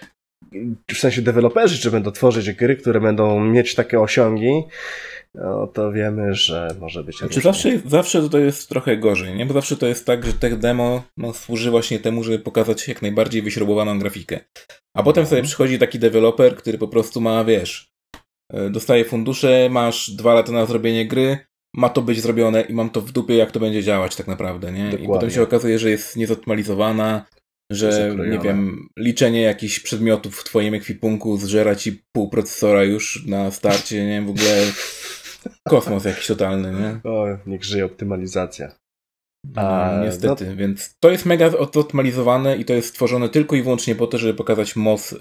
w 0.95 0.99
sensie 0.99 1.23
deweloperzy, 1.23 1.79
czy 1.79 1.91
będą 1.91 2.11
tworzyć 2.11 2.53
gry, 2.53 2.77
które 2.77 3.01
będą 3.01 3.45
mieć 3.45 3.75
takie 3.75 4.01
osiągi, 4.01 4.63
no 5.35 5.67
to 5.67 5.93
wiemy, 5.93 6.35
że 6.35 6.69
może 6.81 7.05
być. 7.05 7.19
Znaczy 7.19 7.41
zawsze, 7.41 7.81
zawsze 7.87 8.29
to 8.29 8.39
jest 8.39 8.69
trochę 8.69 8.97
gorzej, 8.97 9.35
nie? 9.35 9.47
Bo 9.47 9.55
zawsze 9.55 9.77
to 9.77 9.87
jest 9.87 10.07
tak, 10.07 10.27
że 10.27 10.33
tech 10.33 10.59
demo 10.59 11.03
no, 11.17 11.33
służy 11.33 11.71
właśnie 11.71 11.99
temu, 11.99 12.25
żeby 12.25 12.39
pokazać 12.39 12.89
jak 12.89 13.03
najbardziej 13.03 13.43
wyśrubowaną 13.43 13.99
grafikę. 13.99 14.41
A 14.97 15.03
potem 15.03 15.27
sobie 15.27 15.43
przychodzi 15.43 15.79
taki 15.79 15.99
deweloper, 15.99 16.57
który 16.57 16.79
po 16.79 16.89
prostu 16.89 17.21
ma, 17.21 17.45
wiesz, 17.45 17.93
e, 18.53 18.71
dostaje 18.71 19.05
fundusze, 19.05 19.69
masz 19.71 20.11
dwa 20.11 20.35
lata 20.35 20.53
na 20.53 20.67
zrobienie 20.67 21.09
gry, 21.09 21.39
ma 21.75 21.89
to 21.89 22.03
być 22.03 22.21
zrobione 22.21 22.63
i 22.63 22.75
mam 22.75 22.91
to 22.91 23.01
w 23.01 23.13
dupie, 23.13 23.37
jak 23.37 23.51
to 23.51 23.61
będzie 23.61 23.83
działać 23.83 24.17
tak 24.17 24.27
naprawdę, 24.27 24.73
nie? 24.73 24.85
Dokładnie. 24.85 25.05
I 25.05 25.09
potem 25.09 25.31
się 25.31 25.43
okazuje, 25.43 25.79
że 25.79 25.91
jest 25.91 26.17
niezoptymalizowana, 26.17 27.25
że 27.75 28.17
nie 28.31 28.39
wiem, 28.39 28.89
liczenie 28.99 29.43
jakichś 29.43 29.81
przedmiotów 29.81 30.37
w 30.37 30.45
twoim 30.45 30.75
ekwipunku 30.75 31.37
zżera 31.37 31.75
ci 31.75 32.03
pół 32.13 32.31
procesora 32.31 32.85
już 32.85 33.27
na 33.27 33.51
starcie, 33.51 34.05
nie 34.05 34.11
wiem, 34.11 34.27
w 34.27 34.31
ogóle 34.31 34.63
kosmos 35.69 36.05
jakiś 36.05 36.27
totalny, 36.27 36.73
nie? 36.73 37.11
O, 37.11 37.27
niech 37.47 37.65
żyje 37.65 37.85
optymalizacja. 37.85 38.73
No, 39.45 39.63
A, 39.63 40.05
niestety, 40.05 40.47
no... 40.47 40.57
więc 40.57 40.97
to 41.01 41.11
jest 41.11 41.27
mega 41.27 41.47
optymalizowane 41.47 42.57
i 42.57 42.65
to 42.65 42.73
jest 42.73 42.89
stworzone 42.89 43.29
tylko 43.29 43.57
i 43.57 43.63
wyłącznie 43.63 43.95
po 43.95 44.07
to, 44.07 44.19
żeby 44.19 44.35
pokazać 44.35 44.77
moc 44.77 45.13
y, 45.13 45.19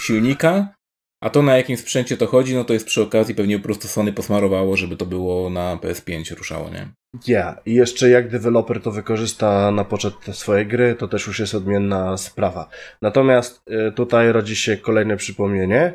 silnika, 0.00 0.74
a 1.22 1.30
to 1.30 1.42
na 1.42 1.56
jakim 1.56 1.76
sprzęcie 1.76 2.16
to 2.16 2.26
chodzi, 2.26 2.54
no 2.54 2.64
to 2.64 2.72
jest 2.72 2.86
przy 2.86 3.02
okazji 3.02 3.34
pewnie 3.34 3.58
po 3.58 3.64
prostu 3.64 3.88
Sony 3.88 4.12
posmarowało, 4.12 4.76
żeby 4.76 4.96
to 4.96 5.06
było 5.06 5.50
na 5.50 5.76
PS5 5.76 6.36
ruszało, 6.36 6.70
nie? 6.70 6.78
Ja. 6.78 6.88
Yeah. 7.26 7.66
I 7.66 7.74
jeszcze 7.74 8.10
jak 8.10 8.28
deweloper 8.28 8.80
to 8.80 8.90
wykorzysta 8.90 9.70
na 9.70 9.84
poczet 9.84 10.14
swojej 10.32 10.66
gry, 10.66 10.94
to 10.94 11.08
też 11.08 11.26
już 11.26 11.38
jest 11.38 11.54
odmienna 11.54 12.16
sprawa. 12.16 12.68
Natomiast 13.02 13.62
y, 13.88 13.92
tutaj 13.92 14.32
rodzi 14.32 14.56
się 14.56 14.76
kolejne 14.76 15.16
przypomnienie 15.16 15.92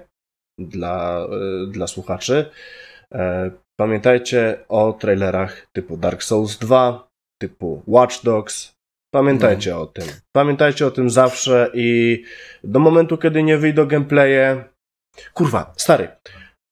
dla, 0.59 1.27
y, 1.65 1.71
dla 1.71 1.87
słuchaczy. 1.87 2.51
E, 3.13 3.51
pamiętajcie 3.79 4.57
o 4.69 4.93
trailerach 4.93 5.67
typu 5.75 5.97
Dark 5.97 6.23
Souls 6.23 6.57
2, 6.57 7.07
typu 7.41 7.83
Watch 7.87 8.23
Dogs. 8.23 8.77
Pamiętajcie 9.13 9.71
no. 9.71 9.81
o 9.81 9.85
tym. 9.85 10.07
Pamiętajcie 10.35 10.87
o 10.87 10.91
tym 10.91 11.09
zawsze 11.09 11.71
i 11.73 12.23
do 12.63 12.79
momentu, 12.79 13.17
kiedy 13.17 13.43
nie 13.43 13.57
wyjdą 13.57 13.85
gameplaye, 13.85 14.63
Kurwa, 15.33 15.73
stary. 15.77 16.09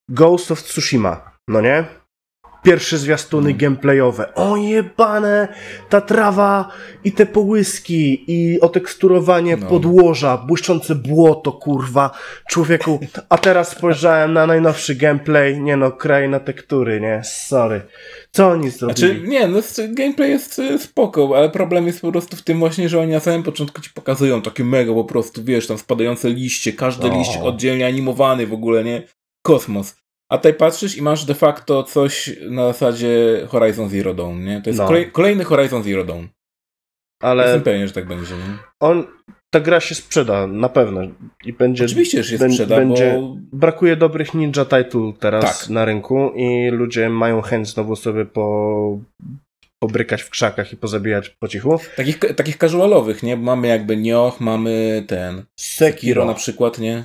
Ghost 0.09 0.51
of 0.51 0.63
Tsushima, 0.63 1.31
no 1.47 1.61
nie? 1.61 1.85
Pierwsze 2.65 2.97
zwiastuny 2.97 3.49
no. 3.49 3.55
gameplayowe. 3.57 4.33
O 4.33 4.57
jebane, 4.57 5.47
ta 5.89 6.01
trawa 6.01 6.71
i 7.03 7.11
te 7.11 7.25
połyski 7.25 8.23
i 8.27 8.61
oteksturowanie 8.61 9.57
no. 9.57 9.67
podłoża, 9.67 10.37
błyszczące 10.37 10.95
błoto, 10.95 11.51
kurwa, 11.51 12.11
człowieku. 12.49 12.99
A 13.29 13.37
teraz 13.37 13.71
spojrzałem 13.71 14.33
na 14.33 14.47
najnowszy 14.47 14.95
gameplay, 14.95 15.61
nie 15.61 15.77
no, 15.77 15.91
kraina 15.91 16.39
tektury, 16.39 17.01
nie, 17.01 17.21
sorry. 17.23 17.81
Co 18.31 18.47
oni 18.47 18.69
zrobili? 18.69 18.97
Znaczy, 18.97 19.27
nie, 19.27 19.47
no 19.47 19.59
gameplay 19.89 20.29
jest 20.29 20.61
spoko, 20.77 21.33
ale 21.37 21.49
problem 21.49 21.87
jest 21.87 22.01
po 22.01 22.11
prostu 22.11 22.37
w 22.37 22.41
tym 22.41 22.59
właśnie, 22.59 22.89
że 22.89 22.99
oni 22.99 23.11
na 23.11 23.19
samym 23.19 23.43
początku 23.43 23.81
ci 23.81 23.89
pokazują 23.89 24.41
takie 24.41 24.63
mega 24.63 24.93
po 24.93 25.03
prostu, 25.03 25.43
wiesz, 25.43 25.67
tam 25.67 25.77
spadające 25.77 26.29
liście, 26.29 26.73
każdy 26.73 27.09
no. 27.09 27.17
liść 27.17 27.37
oddzielnie 27.37 27.87
animowany 27.87 28.47
w 28.47 28.53
ogóle, 28.53 28.83
nie? 28.83 29.03
Kosmos. 29.41 30.04
A 30.31 30.37
tutaj 30.37 30.53
patrzysz 30.53 30.97
i 30.97 31.01
masz 31.01 31.25
de 31.25 31.33
facto 31.33 31.83
coś 31.83 32.39
na 32.49 32.67
zasadzie 32.67 33.41
Horizon 33.47 33.89
Zero 33.89 34.13
Dawn, 34.13 34.43
nie? 34.43 34.61
To 34.61 34.69
jest 34.69 34.79
no. 34.79 34.87
kolej, 34.87 35.11
kolejny 35.11 35.43
Horizon 35.43 35.83
Zero 35.83 36.03
Dawn. 36.03 36.25
Ale... 37.23 37.43
Jestem 37.43 37.61
pewien, 37.61 37.87
że 37.87 37.93
tak 37.93 38.07
będzie, 38.07 38.35
nie? 38.35 38.57
On, 38.79 39.07
ta 39.53 39.59
gra 39.59 39.79
się 39.79 39.95
sprzeda, 39.95 40.47
na 40.47 40.69
pewno. 40.69 41.01
I 41.45 41.53
będzie, 41.53 41.85
Oczywiście, 41.85 42.23
że 42.23 42.37
się 42.37 42.49
sprzeda, 42.49 42.75
będzie, 42.75 43.17
bo... 43.21 43.35
Brakuje 43.53 43.95
dobrych 43.95 44.33
ninja 44.33 44.65
title 44.65 45.13
teraz 45.19 45.59
tak. 45.59 45.69
na 45.69 45.85
rynku 45.85 46.31
i 46.35 46.69
ludzie 46.69 47.09
mają 47.09 47.41
chęć 47.41 47.67
znowu 47.67 47.95
sobie 47.95 48.25
po, 48.25 48.99
pobrykać 49.83 50.21
w 50.21 50.29
krzakach 50.29 50.73
i 50.73 50.77
pozabijać 50.77 51.29
po 51.29 51.47
cichu. 51.47 51.79
Takich, 51.95 52.19
takich 52.19 52.57
casualowych, 52.57 53.23
nie? 53.23 53.37
Mamy 53.37 53.67
jakby 53.67 53.97
Nioh, 53.97 54.39
mamy 54.39 55.03
ten... 55.07 55.35
Sekiro. 55.59 55.91
Sekiro 55.91 56.25
na 56.25 56.33
przykład, 56.33 56.79
nie? 56.79 57.03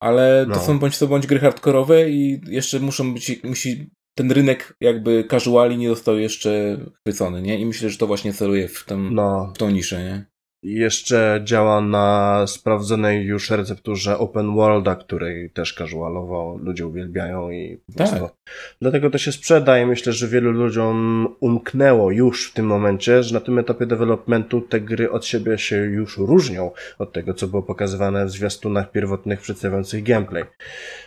Ale 0.00 0.46
no. 0.48 0.54
to 0.54 0.60
są 0.60 0.78
bądź 0.78 0.98
to 0.98 1.06
bądź 1.06 1.26
gry 1.26 1.38
hardkorowe 1.38 2.10
i 2.10 2.40
jeszcze 2.46 2.80
muszą 2.80 3.14
być, 3.14 3.42
musi 3.44 3.90
ten 4.14 4.32
rynek 4.32 4.76
jakby 4.80 5.24
casuali 5.30 5.76
nie 5.76 5.88
został 5.88 6.18
jeszcze 6.18 6.80
chwycony, 7.00 7.42
nie? 7.42 7.60
I 7.60 7.66
myślę, 7.66 7.90
że 7.90 7.98
to 7.98 8.06
właśnie 8.06 8.32
celuje 8.32 8.68
w, 8.68 8.84
tym, 8.84 9.14
no. 9.14 9.52
w 9.54 9.58
tą 9.58 9.70
niszę, 9.70 10.04
nie? 10.04 10.29
Jeszcze 10.62 11.40
działa 11.44 11.80
na 11.80 12.44
sprawdzonej 12.46 13.24
już 13.24 13.50
recepturze 13.50 14.18
open 14.18 14.54
worlda, 14.54 14.96
której 14.96 15.50
też 15.50 15.74
casualowo 15.74 16.58
ludzie 16.62 16.86
uwielbiają 16.86 17.50
i 17.50 17.78
tak. 17.96 18.08
prostu 18.08 18.36
dlatego 18.80 19.10
to 19.10 19.18
się 19.18 19.32
sprzeda 19.32 19.80
i 19.80 19.86
myślę, 19.86 20.12
że 20.12 20.28
wielu 20.28 20.50
ludziom 20.50 21.28
umknęło 21.40 22.10
już 22.10 22.50
w 22.50 22.54
tym 22.54 22.66
momencie, 22.66 23.22
że 23.22 23.34
na 23.34 23.40
tym 23.40 23.58
etapie 23.58 23.86
developmentu 23.86 24.60
te 24.60 24.80
gry 24.80 25.10
od 25.10 25.26
siebie 25.26 25.58
się 25.58 25.76
już 25.76 26.18
różnią 26.18 26.70
od 26.98 27.12
tego, 27.12 27.34
co 27.34 27.48
było 27.48 27.62
pokazywane 27.62 28.26
w 28.26 28.30
zwiastunach 28.30 28.90
pierwotnych 28.90 29.40
przedstawiających 29.40 30.04
gameplay. 30.04 30.44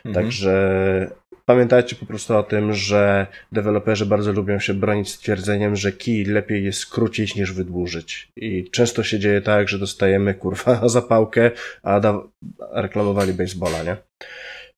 Mhm. 0.05 0.25
Także 0.25 1.22
Pamiętajcie 1.49 1.95
po 1.95 2.05
prostu 2.05 2.37
o 2.37 2.43
tym, 2.43 2.73
że 2.73 3.27
deweloperzy 3.51 4.05
bardzo 4.05 4.31
lubią 4.31 4.59
się 4.59 4.73
bronić 4.73 5.09
stwierdzeniem, 5.09 5.75
że 5.75 5.91
kij 5.91 6.25
lepiej 6.25 6.63
jest 6.63 6.79
skrócić 6.79 7.35
niż 7.35 7.53
wydłużyć. 7.53 8.31
I 8.35 8.69
często 8.71 9.03
się 9.03 9.19
dzieje 9.19 9.41
tak, 9.41 9.69
że 9.69 9.79
dostajemy 9.79 10.33
kurwa 10.33 10.81
zapałkę, 10.89 11.51
a 11.83 11.99
da- 11.99 12.23
reklamowali 12.71 13.33
baseballa, 13.33 13.83
nie? 13.83 13.97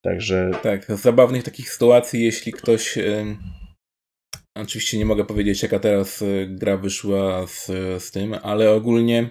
Także. 0.01 0.51
Tak, 0.63 0.85
z 0.85 1.01
zabawnych 1.01 1.43
takich 1.43 1.69
sytuacji, 1.69 2.23
jeśli 2.23 2.51
ktoś. 2.51 2.99
Oczywiście 4.57 4.97
nie 4.97 5.05
mogę 5.05 5.25
powiedzieć, 5.25 5.63
jaka 5.63 5.79
teraz 5.79 6.21
y, 6.21 6.47
gra 6.49 6.77
wyszła 6.77 7.47
z, 7.47 7.65
z 8.03 8.11
tym, 8.11 8.35
ale 8.43 8.71
ogólnie 8.71 9.29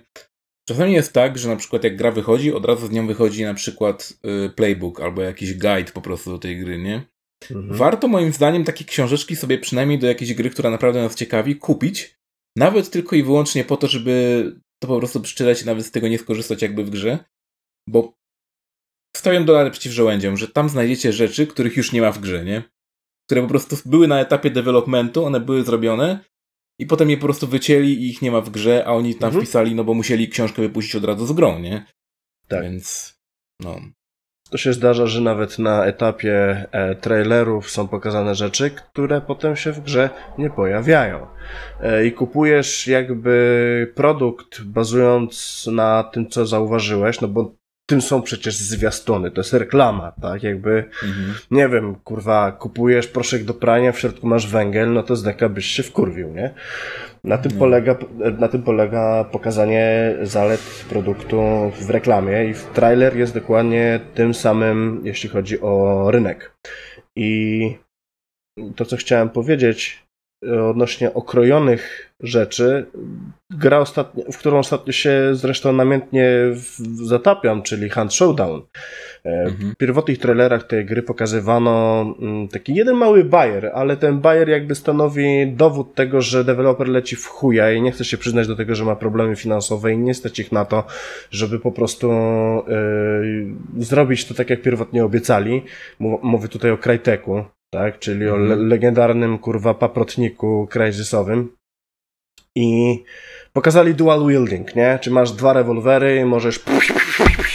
Czasami 0.68 0.92
jest 0.92 1.12
tak, 1.12 1.38
że 1.38 1.48
na 1.48 1.56
przykład 1.56 1.84
jak 1.84 1.96
gra 1.96 2.10
wychodzi, 2.10 2.52
od 2.52 2.64
razu 2.64 2.86
z 2.86 2.90
nią 2.90 3.06
wychodzi 3.06 3.44
na 3.44 3.54
przykład 3.54 4.12
y, 4.46 4.50
playbook 4.50 5.00
albo 5.00 5.22
jakiś 5.22 5.54
guide 5.54 5.92
po 5.92 6.02
prostu 6.02 6.30
do 6.30 6.38
tej 6.38 6.60
gry, 6.60 6.78
nie? 6.78 7.13
Mhm. 7.50 7.78
Warto 7.78 8.08
moim 8.08 8.32
zdaniem 8.32 8.64
takie 8.64 8.84
książeczki 8.84 9.36
sobie 9.36 9.58
przynajmniej 9.58 9.98
do 9.98 10.06
jakiejś 10.06 10.34
gry, 10.34 10.50
która 10.50 10.70
naprawdę 10.70 11.02
nas 11.02 11.14
ciekawi, 11.14 11.56
kupić. 11.56 12.16
Nawet 12.56 12.90
tylko 12.90 13.16
i 13.16 13.22
wyłącznie 13.22 13.64
po 13.64 13.76
to, 13.76 13.86
żeby 13.86 14.44
to 14.82 14.88
po 14.88 14.98
prostu 14.98 15.20
przeczytać 15.20 15.62
i 15.62 15.66
nawet 15.66 15.86
z 15.86 15.90
tego 15.90 16.08
nie 16.08 16.18
skorzystać 16.18 16.62
jakby 16.62 16.84
w 16.84 16.90
grze. 16.90 17.24
Bo 17.88 18.14
stoją 19.16 19.44
dolary 19.44 19.70
przeciw 19.70 19.92
żołędziom, 19.92 20.36
że 20.36 20.48
tam 20.48 20.68
znajdziecie 20.68 21.12
rzeczy, 21.12 21.46
których 21.46 21.76
już 21.76 21.92
nie 21.92 22.00
ma 22.00 22.12
w 22.12 22.18
grze, 22.18 22.44
nie? 22.44 22.62
Które 23.26 23.42
po 23.42 23.48
prostu 23.48 23.76
były 23.84 24.08
na 24.08 24.20
etapie 24.20 24.50
developmentu, 24.50 25.24
one 25.24 25.40
były 25.40 25.64
zrobione 25.64 26.24
i 26.80 26.86
potem 26.86 27.10
je 27.10 27.16
po 27.16 27.22
prostu 27.26 27.46
wycięli 27.46 27.92
i 27.92 28.08
ich 28.10 28.22
nie 28.22 28.30
ma 28.30 28.40
w 28.40 28.50
grze, 28.50 28.84
a 28.86 28.92
oni 28.92 29.14
tam 29.14 29.28
mhm. 29.28 29.44
wpisali, 29.44 29.74
no 29.74 29.84
bo 29.84 29.94
musieli 29.94 30.28
książkę 30.28 30.62
wypuścić 30.62 30.96
od 30.96 31.04
razu 31.04 31.26
z 31.26 31.32
grą, 31.32 31.58
nie? 31.58 31.86
Tak. 32.48 32.62
Więc, 32.62 33.14
no. 33.60 33.80
To 34.50 34.58
się 34.58 34.72
zdarza, 34.72 35.06
że 35.06 35.20
nawet 35.20 35.58
na 35.58 35.84
etapie 35.84 36.66
e, 36.72 36.94
trailerów 36.94 37.70
są 37.70 37.88
pokazane 37.88 38.34
rzeczy, 38.34 38.70
które 38.70 39.20
potem 39.20 39.56
się 39.56 39.72
w 39.72 39.80
grze 39.80 40.10
nie 40.38 40.50
pojawiają. 40.50 41.26
E, 41.80 42.06
I 42.06 42.12
kupujesz 42.12 42.86
jakby 42.86 43.92
produkt 43.94 44.62
bazując 44.62 45.64
na 45.72 46.02
tym, 46.02 46.28
co 46.28 46.46
zauważyłeś, 46.46 47.20
no 47.20 47.28
bo 47.28 47.54
tym 47.86 48.02
są 48.02 48.22
przecież 48.22 48.56
zwiastuny, 48.56 49.30
to 49.30 49.40
jest 49.40 49.52
reklama, 49.52 50.12
tak? 50.22 50.42
Jakby, 50.42 50.84
mhm. 51.02 51.34
nie 51.50 51.68
wiem, 51.68 51.94
kurwa, 51.94 52.52
kupujesz 52.52 53.06
proszek 53.06 53.44
do 53.44 53.54
prania, 53.54 53.92
w 53.92 53.98
środku 53.98 54.26
masz 54.26 54.46
węgiel, 54.46 54.92
no 54.92 55.02
to 55.02 55.16
z 55.16 55.22
deka 55.22 55.48
byś 55.48 55.66
się 55.66 55.82
wkurwił, 55.82 56.30
nie? 56.30 56.54
Na 57.24 57.38
tym, 57.38 57.52
polega, 57.52 57.96
na 58.38 58.48
tym 58.48 58.62
polega 58.62 59.24
pokazanie 59.24 60.14
zalet 60.22 60.84
produktu 60.88 61.42
w 61.80 61.90
reklamie 61.90 62.44
i 62.44 62.54
w 62.54 62.64
trailer 62.64 63.16
jest 63.16 63.34
dokładnie 63.34 64.00
tym 64.14 64.34
samym, 64.34 65.00
jeśli 65.04 65.28
chodzi 65.28 65.60
o 65.60 66.04
rynek. 66.10 66.56
I 67.16 67.76
to, 68.76 68.84
co 68.84 68.96
chciałem 68.96 69.30
powiedzieć 69.30 70.04
odnośnie 70.70 71.14
okrojonych 71.14 72.14
rzeczy, 72.20 72.86
gra, 73.50 73.78
ostatnio, 73.78 74.24
w 74.32 74.38
którą 74.38 74.58
ostatnio 74.58 74.92
się 74.92 75.30
zresztą 75.32 75.72
namiętnie 75.72 76.30
zatapiam, 76.94 77.62
czyli 77.62 77.90
Hunt 77.90 78.14
Showdown. 78.14 78.62
E, 79.24 79.30
mhm. 79.30 79.72
W 79.72 79.76
pierwotnych 79.76 80.18
trailerach 80.18 80.66
tej 80.66 80.84
gry 80.84 81.02
pokazywano 81.02 82.02
mm, 82.20 82.48
taki 82.48 82.74
jeden 82.74 82.96
mały 82.96 83.24
bajer, 83.24 83.70
ale 83.74 83.96
ten 83.96 84.20
bajer 84.20 84.48
jakby 84.48 84.74
stanowi 84.74 85.52
dowód 85.52 85.94
tego, 85.94 86.20
że 86.20 86.44
deweloper 86.44 86.88
leci 86.88 87.16
w 87.16 87.26
chuja 87.26 87.72
i 87.72 87.82
nie 87.82 87.92
chce 87.92 88.04
się 88.04 88.18
przyznać 88.18 88.46
do 88.46 88.56
tego, 88.56 88.74
że 88.74 88.84
ma 88.84 88.96
problemy 88.96 89.36
finansowe 89.36 89.92
i 89.92 89.98
nie 89.98 90.14
stać 90.14 90.38
ich 90.38 90.52
na 90.52 90.64
to, 90.64 90.84
żeby 91.30 91.58
po 91.58 91.72
prostu 91.72 92.10
yy, 93.76 93.84
zrobić 93.84 94.24
to 94.24 94.34
tak, 94.34 94.50
jak 94.50 94.62
pierwotnie 94.62 95.04
obiecali. 95.04 95.62
Mówię 96.00 96.48
tutaj 96.48 96.70
o 96.70 96.78
Cryteku, 96.78 97.44
tak? 97.74 97.98
Czyli 97.98 98.24
mhm. 98.24 98.34
o 98.34 98.36
le 98.36 98.56
legendarnym 98.56 99.38
kurwa 99.38 99.74
paprotniku 99.74 100.68
crysisowym. 100.70 101.56
I 102.56 103.02
pokazali 103.52 103.94
dual 103.94 104.26
wielding, 104.26 104.76
nie? 104.76 104.98
Czy 105.02 105.10
masz 105.10 105.32
dwa 105.32 105.52
rewolwery, 105.52 106.24
możesz 106.26 106.60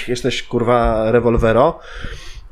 jesteś 0.08 0.43
kurwa 0.43 1.12
rewolwero. 1.12 1.79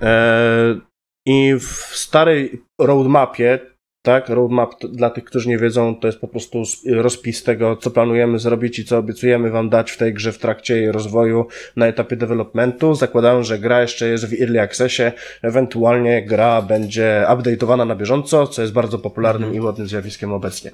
E, 0.02 0.80
I 1.26 1.54
w 1.60 1.72
starej 1.96 2.64
roadmapie 2.80 3.60
tak? 4.08 4.30
Roadmap 4.30 4.86
dla 4.86 5.10
tych, 5.10 5.24
którzy 5.24 5.50
nie 5.50 5.58
wiedzą, 5.58 5.96
to 5.96 6.08
jest 6.08 6.20
po 6.20 6.28
prostu 6.28 6.64
rozpis 6.92 7.44
tego, 7.44 7.76
co 7.76 7.92
planujemy 7.92 8.40
zrobić 8.40 8.80
i 8.80 8.86
co 8.86 8.98
obiecujemy 8.98 9.50
wam 9.50 9.70
dać 9.70 9.92
w 9.92 9.98
tej 9.98 10.14
grze 10.14 10.32
w 10.32 10.38
trakcie 10.38 10.78
jej 10.78 10.92
rozwoju 10.92 11.48
na 11.76 11.88
etapie 11.88 12.16
developmentu. 12.16 12.96
Zakładam, 12.96 13.44
że 13.44 13.60
gra 13.60 13.82
jeszcze 13.82 14.08
jest 14.08 14.26
w 14.26 14.42
early 14.42 14.62
accessie, 14.62 15.04
ewentualnie 15.42 16.26
gra 16.26 16.62
będzie 16.62 17.26
update'owana 17.30 17.88
na 17.88 17.96
bieżąco, 17.96 18.48
co 18.48 18.62
jest 18.62 18.74
bardzo 18.74 19.00
popularnym 19.00 19.50
mm. 19.50 19.58
i 19.58 19.62
modnym 19.62 19.88
zjawiskiem 19.88 20.34
obecnie. 20.34 20.72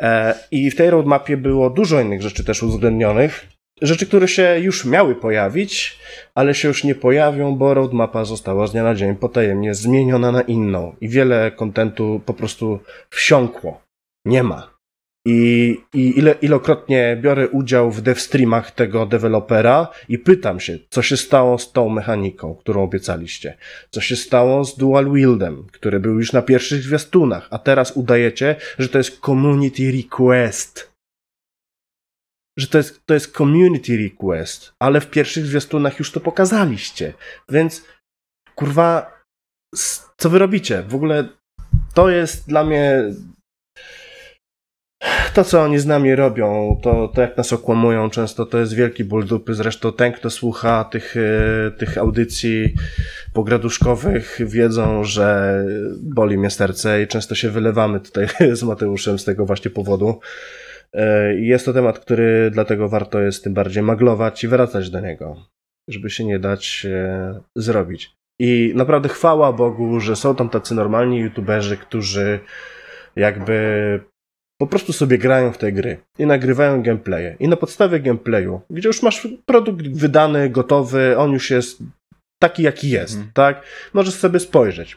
E, 0.00 0.34
I 0.50 0.70
w 0.70 0.76
tej 0.76 0.90
roadmapie 0.90 1.36
było 1.36 1.70
dużo 1.70 2.00
innych 2.00 2.22
rzeczy 2.22 2.44
też 2.44 2.62
uwzględnionych, 2.62 3.57
rzeczy, 3.82 4.06
które 4.06 4.28
się 4.28 4.58
już 4.58 4.84
miały 4.84 5.14
pojawić, 5.14 5.98
ale 6.34 6.54
się 6.54 6.68
już 6.68 6.84
nie 6.84 6.94
pojawią, 6.94 7.56
bo 7.56 7.74
roadmapa 7.74 8.24
została 8.24 8.66
z 8.66 8.72
dnia 8.72 8.82
na 8.82 8.94
dzień 8.94 9.16
potajemnie 9.16 9.74
zmieniona 9.74 10.32
na 10.32 10.42
inną 10.42 10.96
i 11.00 11.08
wiele 11.08 11.50
kontentu 11.50 12.20
po 12.26 12.34
prostu 12.34 12.80
wsiąkło. 13.10 13.80
Nie 14.24 14.42
ma. 14.42 14.78
I, 15.26 15.76
i 15.94 16.18
ile, 16.18 16.34
ilokrotnie 16.42 17.18
biorę 17.22 17.48
udział 17.48 17.90
w 17.90 18.00
devstreamach 18.00 18.70
tego 18.70 19.06
dewelopera 19.06 19.88
i 20.08 20.18
pytam 20.18 20.60
się, 20.60 20.78
co 20.90 21.02
się 21.02 21.16
stało 21.16 21.58
z 21.58 21.72
tą 21.72 21.88
mechaniką, 21.88 22.54
którą 22.54 22.82
obiecaliście? 22.82 23.56
Co 23.90 24.00
się 24.00 24.16
stało 24.16 24.64
z 24.64 24.76
dual 24.76 25.12
wieldem, 25.12 25.66
który 25.72 26.00
był 26.00 26.14
już 26.14 26.32
na 26.32 26.42
pierwszych 26.42 26.82
zwiastunach, 26.82 27.48
a 27.50 27.58
teraz 27.58 27.92
udajecie, 27.96 28.56
że 28.78 28.88
to 28.88 28.98
jest 28.98 29.20
community 29.20 29.92
request 29.92 30.87
że 32.58 32.66
to 32.66 32.78
jest, 32.78 33.06
to 33.06 33.14
jest 33.14 33.36
community 33.36 33.96
request, 33.96 34.72
ale 34.78 35.00
w 35.00 35.10
pierwszych 35.10 35.46
zwiastunach 35.46 35.98
już 35.98 36.12
to 36.12 36.20
pokazaliście. 36.20 37.12
Więc 37.48 37.84
kurwa, 38.54 39.18
co 40.16 40.30
wy 40.30 40.38
robicie? 40.38 40.82
W 40.82 40.94
ogóle 40.94 41.28
to 41.94 42.10
jest 42.10 42.48
dla 42.48 42.64
mnie 42.64 43.02
to, 45.34 45.44
co 45.44 45.62
oni 45.62 45.78
z 45.78 45.86
nami 45.86 46.14
robią, 46.14 46.80
to, 46.82 47.08
to 47.08 47.20
jak 47.20 47.36
nas 47.36 47.52
okłamują 47.52 48.10
często, 48.10 48.46
to 48.46 48.58
jest 48.58 48.74
wielki 48.74 49.04
ból 49.04 49.26
dupy. 49.26 49.54
Zresztą 49.54 49.92
ten, 49.92 50.12
kto 50.12 50.30
słucha 50.30 50.84
tych, 50.84 51.16
e, 51.16 51.70
tych 51.70 51.98
audycji 51.98 52.74
pograduszkowych, 53.32 54.38
wiedzą, 54.46 55.04
że 55.04 55.58
boli 56.00 56.38
mnie 56.38 56.50
serce 56.50 57.02
i 57.02 57.06
często 57.06 57.34
się 57.34 57.50
wylewamy 57.50 58.00
tutaj 58.00 58.26
z 58.56 58.62
Mateuszem 58.62 59.18
z 59.18 59.24
tego 59.24 59.46
właśnie 59.46 59.70
powodu. 59.70 60.20
E, 60.92 61.34
jest 61.34 61.64
to 61.64 61.72
temat, 61.72 61.98
który 61.98 62.50
dlatego 62.50 62.88
warto 62.88 63.20
jest 63.20 63.44
tym 63.44 63.54
bardziej 63.54 63.82
maglować 63.82 64.44
i 64.44 64.48
wracać 64.48 64.90
do 64.90 65.00
niego, 65.00 65.36
żeby 65.88 66.10
się 66.10 66.24
nie 66.24 66.38
dać 66.38 66.86
e, 66.90 67.40
zrobić. 67.56 68.18
I 68.40 68.72
naprawdę 68.74 69.08
chwała 69.08 69.52
Bogu, 69.52 70.00
że 70.00 70.16
są 70.16 70.34
tam 70.34 70.48
tacy 70.48 70.74
normalni 70.74 71.18
youtuberzy, 71.18 71.76
którzy 71.76 72.40
jakby 73.16 74.00
po 74.60 74.66
prostu 74.66 74.92
sobie 74.92 75.18
grają 75.18 75.52
w 75.52 75.58
te 75.58 75.72
gry 75.72 75.98
i 76.18 76.26
nagrywają 76.26 76.82
gameplaye. 76.82 77.36
I 77.40 77.48
na 77.48 77.56
podstawie 77.56 78.00
gameplayu, 78.00 78.60
gdzie 78.70 78.88
już 78.88 79.02
masz 79.02 79.28
produkt 79.46 79.88
wydany, 79.88 80.50
gotowy, 80.50 81.18
on 81.18 81.32
już 81.32 81.50
jest 81.50 81.82
taki, 82.38 82.62
jaki 82.62 82.90
jest, 82.90 83.14
mhm. 83.14 83.32
tak? 83.34 83.62
Możesz 83.94 84.14
sobie 84.14 84.40
spojrzeć. 84.40 84.96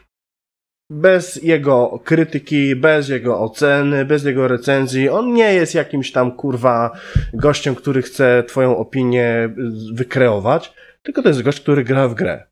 Bez 0.94 1.36
jego 1.42 2.00
krytyki, 2.04 2.76
bez 2.76 3.08
jego 3.08 3.40
oceny, 3.40 4.04
bez 4.04 4.24
jego 4.24 4.48
recenzji. 4.48 5.08
On 5.08 5.32
nie 5.32 5.54
jest 5.54 5.74
jakimś 5.74 6.12
tam 6.12 6.32
kurwa 6.32 6.98
gościem, 7.34 7.74
który 7.74 8.02
chce 8.02 8.44
twoją 8.48 8.76
opinię 8.76 9.54
wykreować, 9.92 10.72
tylko 11.02 11.22
to 11.22 11.28
jest 11.28 11.42
gość, 11.42 11.60
który 11.60 11.84
gra 11.84 12.08
w 12.08 12.14
grę. 12.14 12.46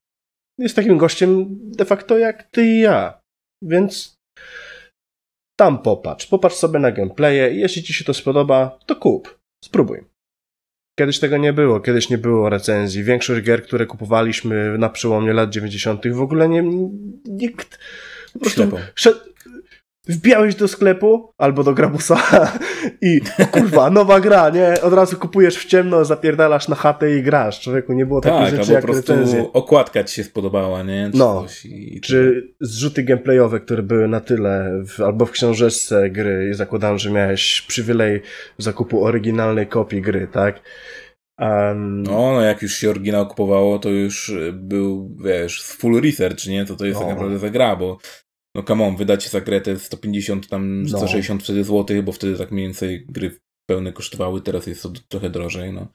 Jest 0.59 0.77
takim 0.77 0.99
gościem 0.99 1.47
de 1.51 1.85
facto 1.85 2.19
jak 2.19 2.43
ty 2.43 2.67
i 2.67 2.81
ja. 2.81 3.21
Więc 3.63 4.19
tam 5.59 5.83
popatrz, 5.83 6.27
popatrz 6.27 6.57
sobie 6.57 6.79
na 6.79 6.93
gameplaye 6.93 7.51
i 7.55 7.61
jeśli 7.61 7.83
ci 7.83 7.95
się 7.95 8.05
to 8.05 8.15
spodoba, 8.15 8.79
to 8.87 8.97
kup, 8.97 9.39
spróbuj. 9.65 10.05
Kiedyś 10.99 11.19
tego 11.19 11.37
nie 11.37 11.53
było, 11.53 11.81
kiedyś 11.81 12.11
nie 12.11 12.19
było 12.19 12.49
recenzji. 12.49 13.05
Większość 13.05 13.45
gier, 13.47 13.63
które 13.63 13.87
kupowaliśmy 13.87 14.79
na 14.79 14.89
przełomie 14.89 15.33
lat 15.33 15.51
90. 15.51 16.09
w 16.13 16.23
ogóle 16.23 16.49
nie, 16.49 16.63
nikt 17.25 17.79
po 18.33 18.39
prostu 18.39 18.63
szedł, 18.95 19.21
wbijałeś 20.09 20.55
do 20.55 20.69
sklepu 20.69 21.33
albo 21.39 21.65
do 21.65 21.75
grabusa 21.75 22.23
i 23.03 23.21
kurwa, 23.51 23.91
nowa 23.91 24.21
gra, 24.21 24.51
nie? 24.51 24.81
Od 24.83 24.93
razu 24.93 25.17
kupujesz 25.17 25.57
w 25.57 25.65
ciemno, 25.65 26.05
zapierdalasz 26.05 26.69
na 26.69 26.77
chatę 26.77 27.17
i 27.17 27.23
grasz. 27.23 27.61
Człowieku, 27.61 27.93
nie 27.93 28.07
było 28.07 28.21
takiej 28.21 28.41
tak, 28.41 28.51
rzeczy 28.51 28.73
jak 28.73 28.83
po 28.87 28.93
prostu 28.93 29.13
recenzje. 29.13 29.53
okładka 29.53 30.05
ci 30.05 30.15
się 30.15 30.25
spodobała, 30.25 30.83
nie? 30.83 31.11
Czy 31.13 31.19
no, 31.19 31.47
i... 31.65 32.01
czy 32.01 32.49
zrzuty 32.61 33.03
gameplayowe, 33.03 33.61
które 33.61 33.83
były 33.83 34.09
na 34.09 34.21
tyle, 34.21 34.83
w, 34.87 35.01
albo 35.01 35.27
w 35.27 35.31
książeczce 35.31 36.11
gry 36.11 36.49
i 36.51 36.55
zakładam, 36.55 36.99
że 36.99 37.11
miałeś 37.11 37.65
przywilej 37.69 38.23
zakupu 38.59 39.05
oryginalnej 39.05 39.67
kopii 39.67 40.03
gry, 40.03 40.29
tak? 40.33 40.61
Um, 41.41 42.03
no, 42.03 42.33
no, 42.33 42.41
jak 42.41 42.63
już 42.63 42.75
się 42.75 42.91
oryginał 42.91 43.27
kupowało, 43.27 43.79
to 43.79 43.89
już 43.91 44.33
był, 44.53 45.17
wiesz, 45.25 45.63
full 45.63 46.01
research, 46.01 46.47
nie? 46.47 46.65
To 46.65 46.77
to 46.77 46.87
jest 46.87 47.01
no. 47.01 47.07
tak 47.07 47.15
naprawdę 47.15 47.39
za 47.39 47.51
gra, 47.51 47.77
bo 47.77 47.99
no 48.55 48.63
come 48.63 48.85
on, 48.85 48.97
wydać 48.97 49.29
za 49.29 49.41
grę 49.41 49.61
te 49.61 49.79
150 49.79 50.49
tam, 50.49 50.85
160 50.89 51.41
no. 51.41 51.45
wtedy 51.45 51.65
złotych, 51.65 52.03
bo 52.03 52.13
wtedy 52.13 52.39
tak 52.39 52.51
mniej 52.51 52.67
więcej 52.67 53.07
gry 53.09 53.41
pełne 53.71 53.93
kosztowały, 53.93 54.41
teraz 54.41 54.67
jest 54.67 54.83
to 54.83 54.93
trochę 55.09 55.31
drożej, 55.31 55.73
no. 55.73 55.89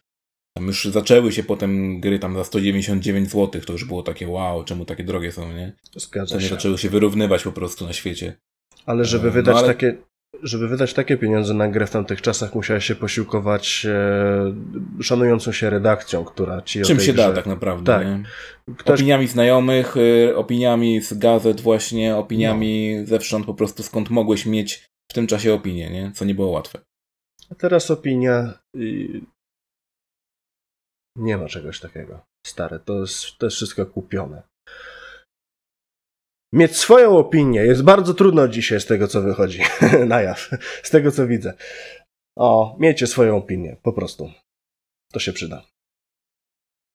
Tam 0.57 0.67
już 0.67 0.85
zaczęły 0.85 1.31
się 1.31 1.43
potem 1.43 1.99
gry 1.99 2.19
tam 2.19 2.35
za 2.35 2.43
199 2.43 3.31
zł, 3.31 3.61
to 3.61 3.73
już 3.73 3.85
było 3.85 4.03
takie 4.03 4.27
wow, 4.27 4.63
czemu 4.63 4.85
takie 4.85 5.03
drogie 5.03 5.31
są, 5.31 5.53
nie? 5.53 5.73
Zgadza 5.95 6.41
się. 6.41 6.47
zaczęły 6.47 6.77
się 6.77 6.89
wyrównywać 6.89 7.43
po 7.43 7.51
prostu 7.51 7.85
na 7.85 7.93
świecie. 7.93 8.37
Ale 8.85 9.05
żeby 9.05 9.31
wydać 9.31 9.53
no, 9.53 9.59
ale... 9.59 9.67
takie 9.67 9.97
żeby 10.43 10.67
wydać 10.67 10.93
takie 10.93 11.17
pieniądze 11.17 11.53
na 11.53 11.67
grę 11.67 11.87
w 11.87 11.91
tamtych 11.91 12.21
czasach, 12.21 12.55
musiałeś 12.55 12.85
się 12.85 12.95
posiłkować 12.95 13.85
e, 13.89 15.03
szanującą 15.03 15.51
się 15.51 15.69
redakcją, 15.69 16.25
która 16.25 16.61
ci 16.61 16.81
Czym 16.81 16.99
się 16.99 17.13
grze... 17.13 17.23
da 17.23 17.33
tak 17.33 17.45
naprawdę. 17.45 17.93
Tak. 18.65 18.77
Ktoś... 18.77 18.99
Opiniami 18.99 19.27
znajomych, 19.27 19.97
y, 19.97 20.37
opiniami 20.37 21.01
z 21.01 21.13
gazet 21.13 21.61
właśnie, 21.61 22.15
opiniami 22.15 22.95
no. 22.99 23.05
zewsząd 23.07 23.45
po 23.45 23.53
prostu 23.53 23.83
skąd 23.83 24.09
mogłeś 24.09 24.45
mieć 24.45 24.85
w 25.11 25.13
tym 25.13 25.27
czasie 25.27 25.53
opinię, 25.53 25.89
nie? 25.89 26.11
co 26.11 26.25
nie 26.25 26.35
było 26.35 26.51
łatwe. 26.51 26.79
A 27.51 27.55
teraz 27.55 27.91
opinia 27.91 28.53
i... 28.75 29.21
nie 31.17 31.37
ma 31.37 31.47
czegoś 31.47 31.79
takiego. 31.79 32.19
Stare, 32.47 32.79
to 32.79 32.99
jest, 32.99 33.37
to 33.37 33.45
jest 33.45 33.55
wszystko 33.55 33.85
kupione 33.85 34.43
mieć 36.55 36.77
swoją 36.77 37.17
opinię 37.17 37.59
jest 37.59 37.83
bardzo 37.83 38.13
trudno 38.13 38.47
dzisiaj 38.47 38.81
z 38.81 38.85
tego, 38.85 39.07
co 39.07 39.21
wychodzi 39.21 39.61
na 40.07 40.21
jaw, 40.21 40.49
z 40.83 40.89
tego, 40.89 41.11
co 41.11 41.27
widzę. 41.27 41.53
O, 42.37 42.75
miejcie 42.79 43.07
swoją 43.07 43.37
opinię, 43.37 43.77
po 43.81 43.93
prostu. 43.93 44.31
To 45.11 45.19
się 45.19 45.33
przyda. 45.33 45.65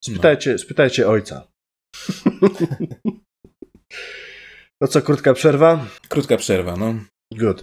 Spytajcie, 0.05 0.53
no. 0.53 0.59
spytajcie 0.59 1.09
ojca. 1.09 1.49
no 4.81 4.88
co, 4.88 5.03
krótka 5.03 5.35
przerwa? 5.35 5.87
Krótka 6.09 6.37
przerwa, 6.37 6.77
no. 6.77 6.94
Good. 7.33 7.62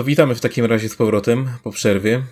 To 0.00 0.04
witamy 0.04 0.34
w 0.34 0.40
takim 0.40 0.64
razie 0.64 0.88
z 0.88 0.96
powrotem 0.96 1.48
po 1.62 1.70
przerwie. 1.70 2.22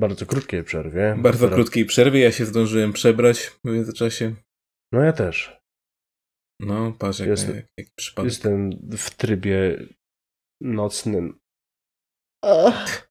Bardzo 0.00 0.26
krótkiej 0.26 0.64
przerwie. 0.64 1.16
Bardzo 1.18 1.40
Teraz... 1.46 1.54
krótkiej 1.54 1.84
przerwie. 1.84 2.20
Ja 2.20 2.32
się 2.32 2.46
zdążyłem 2.46 2.92
przebrać 2.92 3.40
w 3.40 3.58
międzyczasie. 3.64 4.34
No 4.92 5.00
ja 5.00 5.12
też. 5.12 5.60
No, 6.60 6.92
patrz, 6.92 7.18
jak, 7.18 7.28
jestem, 7.28 7.56
jak, 7.56 7.66
jak 7.78 7.86
przypadek. 7.96 8.32
Jestem 8.32 8.70
w 8.92 9.10
trybie 9.10 9.86
nocnym. 10.60 11.38
Ach. 12.44 13.08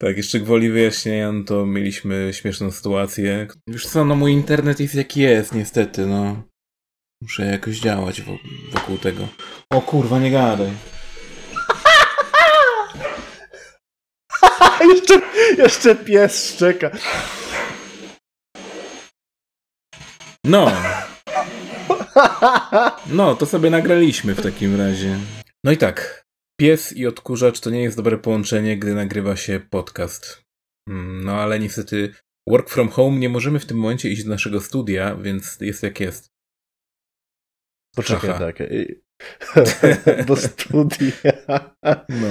Tak, 0.00 0.16
jeszcze 0.16 0.40
gwoli 0.40 0.70
wyjaśnienia, 0.70 1.32
no 1.32 1.44
to 1.44 1.66
mieliśmy 1.66 2.30
śmieszną 2.32 2.70
sytuację. 2.70 3.46
Już 3.66 3.86
co, 3.86 4.04
no 4.04 4.16
mój 4.16 4.32
internet 4.32 4.80
jest 4.80 4.94
jaki 4.94 5.20
jest, 5.20 5.54
niestety, 5.54 6.06
no. 6.06 6.42
Muszę 7.22 7.46
jakoś 7.46 7.80
działać 7.80 8.22
wokół 8.72 8.98
tego. 8.98 9.28
O 9.70 9.82
kurwa, 9.82 10.18
nie 10.18 10.30
gadaj. 10.30 10.70
jeszcze, 14.94 15.20
jeszcze 15.58 15.96
pies 15.96 16.54
szczeka. 16.54 16.90
No. 20.44 20.72
No, 23.06 23.34
to 23.34 23.46
sobie 23.46 23.70
nagraliśmy 23.70 24.34
w 24.34 24.42
takim 24.42 24.76
razie. 24.76 25.18
No 25.64 25.72
i 25.72 25.76
tak. 25.76 26.24
Pies 26.60 26.92
i 26.92 27.06
odkurzacz 27.06 27.60
to 27.60 27.70
nie 27.70 27.82
jest 27.82 27.96
dobre 27.96 28.18
połączenie, 28.18 28.78
gdy 28.78 28.94
nagrywa 28.94 29.36
się 29.36 29.60
podcast. 29.70 30.42
Hmm, 30.88 31.24
no 31.24 31.32
ale 31.32 31.58
niestety 31.58 32.14
work 32.48 32.70
from 32.70 32.88
home 32.88 33.18
nie 33.18 33.28
możemy 33.28 33.58
w 33.58 33.66
tym 33.66 33.78
momencie 33.78 34.10
iść 34.10 34.24
do 34.24 34.30
naszego 34.30 34.60
studia, 34.60 35.16
więc 35.16 35.60
jest 35.60 35.82
jak 35.82 36.00
jest. 36.00 36.28
Poczekaj, 37.96 38.38
tak. 38.38 38.56
do 40.26 40.36
studia. 40.36 41.22
No. 42.08 42.28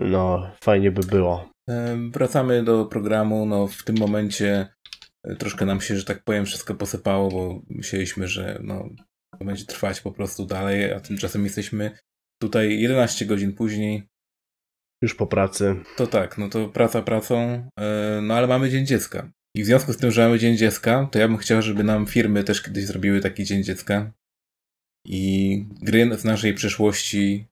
no, 0.00 0.50
fajnie 0.64 0.90
by 0.90 1.02
było. 1.06 1.51
Wracamy 2.12 2.62
do 2.62 2.84
programu. 2.86 3.46
No, 3.46 3.66
w 3.66 3.82
tym 3.82 3.96
momencie 3.98 4.68
e, 5.24 5.36
troszkę 5.36 5.66
nam 5.66 5.80
się, 5.80 5.96
że 5.96 6.04
tak 6.04 6.24
powiem, 6.24 6.46
wszystko 6.46 6.74
posypało, 6.74 7.30
bo 7.30 7.62
myśleliśmy, 7.70 8.28
że 8.28 8.60
no, 8.62 8.88
to 9.38 9.44
będzie 9.44 9.64
trwać 9.64 10.00
po 10.00 10.12
prostu 10.12 10.46
dalej, 10.46 10.92
a 10.92 11.00
tymczasem 11.00 11.44
jesteśmy 11.44 11.98
tutaj 12.42 12.80
11 12.80 13.26
godzin 13.26 13.52
później. 13.52 14.08
Już 15.02 15.14
po 15.14 15.26
pracy. 15.26 15.76
To 15.96 16.06
tak, 16.06 16.38
no 16.38 16.48
to 16.48 16.68
praca 16.68 17.02
pracą, 17.02 17.68
e, 17.80 18.20
no 18.22 18.34
ale 18.34 18.46
mamy 18.46 18.70
Dzień 18.70 18.86
Dziecka. 18.86 19.32
I 19.56 19.62
w 19.62 19.66
związku 19.66 19.92
z 19.92 19.96
tym, 19.96 20.10
że 20.10 20.24
mamy 20.24 20.38
Dzień 20.38 20.56
Dziecka, 20.56 21.08
to 21.12 21.18
ja 21.18 21.28
bym 21.28 21.36
chciał, 21.36 21.62
żeby 21.62 21.84
nam 21.84 22.06
firmy 22.06 22.44
też 22.44 22.62
kiedyś 22.62 22.86
zrobiły 22.86 23.20
taki 23.20 23.44
Dzień 23.44 23.64
Dziecka. 23.64 24.12
I 25.06 25.66
gry 25.82 26.18
z 26.18 26.24
naszej 26.24 26.54
przyszłości 26.54 27.51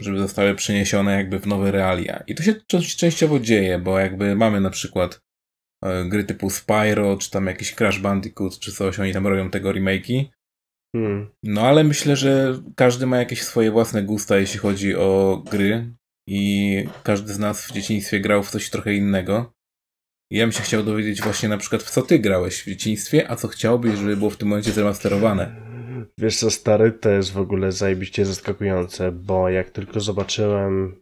żeby 0.00 0.18
zostały 0.18 0.54
przeniesione 0.54 1.12
jakby 1.12 1.38
w 1.38 1.46
nowe 1.46 1.70
realia. 1.70 2.22
I 2.26 2.34
to 2.34 2.42
się 2.42 2.54
częściowo 2.96 3.38
dzieje, 3.38 3.78
bo 3.78 3.98
jakby 3.98 4.36
mamy 4.36 4.60
na 4.60 4.70
przykład 4.70 5.20
e, 5.84 6.04
gry 6.04 6.24
typu 6.24 6.50
Spyro, 6.50 7.16
czy 7.16 7.30
tam 7.30 7.46
jakiś 7.46 7.74
Crash 7.74 7.98
Bandicoot, 7.98 8.58
czy 8.58 8.72
coś, 8.72 8.98
oni 8.98 9.12
tam 9.12 9.26
robią 9.26 9.50
tego 9.50 9.70
remake'i. 9.70 10.24
Hmm. 10.96 11.28
No 11.42 11.60
ale 11.60 11.84
myślę, 11.84 12.16
że 12.16 12.60
każdy 12.76 13.06
ma 13.06 13.16
jakieś 13.16 13.42
swoje 13.42 13.70
własne 13.70 14.02
gusta, 14.02 14.38
jeśli 14.38 14.58
chodzi 14.58 14.96
o 14.96 15.42
gry 15.50 15.94
i 16.28 16.84
każdy 17.02 17.32
z 17.32 17.38
nas 17.38 17.66
w 17.66 17.72
dzieciństwie 17.72 18.20
grał 18.20 18.42
w 18.42 18.50
coś 18.50 18.70
trochę 18.70 18.94
innego. 18.94 19.52
Ja 20.30 20.44
bym 20.44 20.52
się 20.52 20.62
chciał 20.62 20.82
dowiedzieć 20.82 21.22
właśnie 21.22 21.48
na 21.48 21.58
przykład 21.58 21.82
w 21.82 21.90
co 21.90 22.02
ty 22.02 22.18
grałeś 22.18 22.62
w 22.62 22.66
dzieciństwie, 22.66 23.30
a 23.30 23.36
co 23.36 23.48
chciałbyś, 23.48 23.94
żeby 23.94 24.16
było 24.16 24.30
w 24.30 24.36
tym 24.36 24.48
momencie 24.48 24.72
zremasterowane. 24.72 25.73
Wiesz 26.18 26.36
co, 26.36 26.50
stary, 26.50 26.92
to 26.92 27.10
jest 27.10 27.32
w 27.32 27.38
ogóle 27.38 27.72
zajebiście 27.72 28.24
zaskakujące, 28.24 29.12
bo 29.12 29.48
jak 29.48 29.70
tylko 29.70 30.00
zobaczyłem 30.00 31.00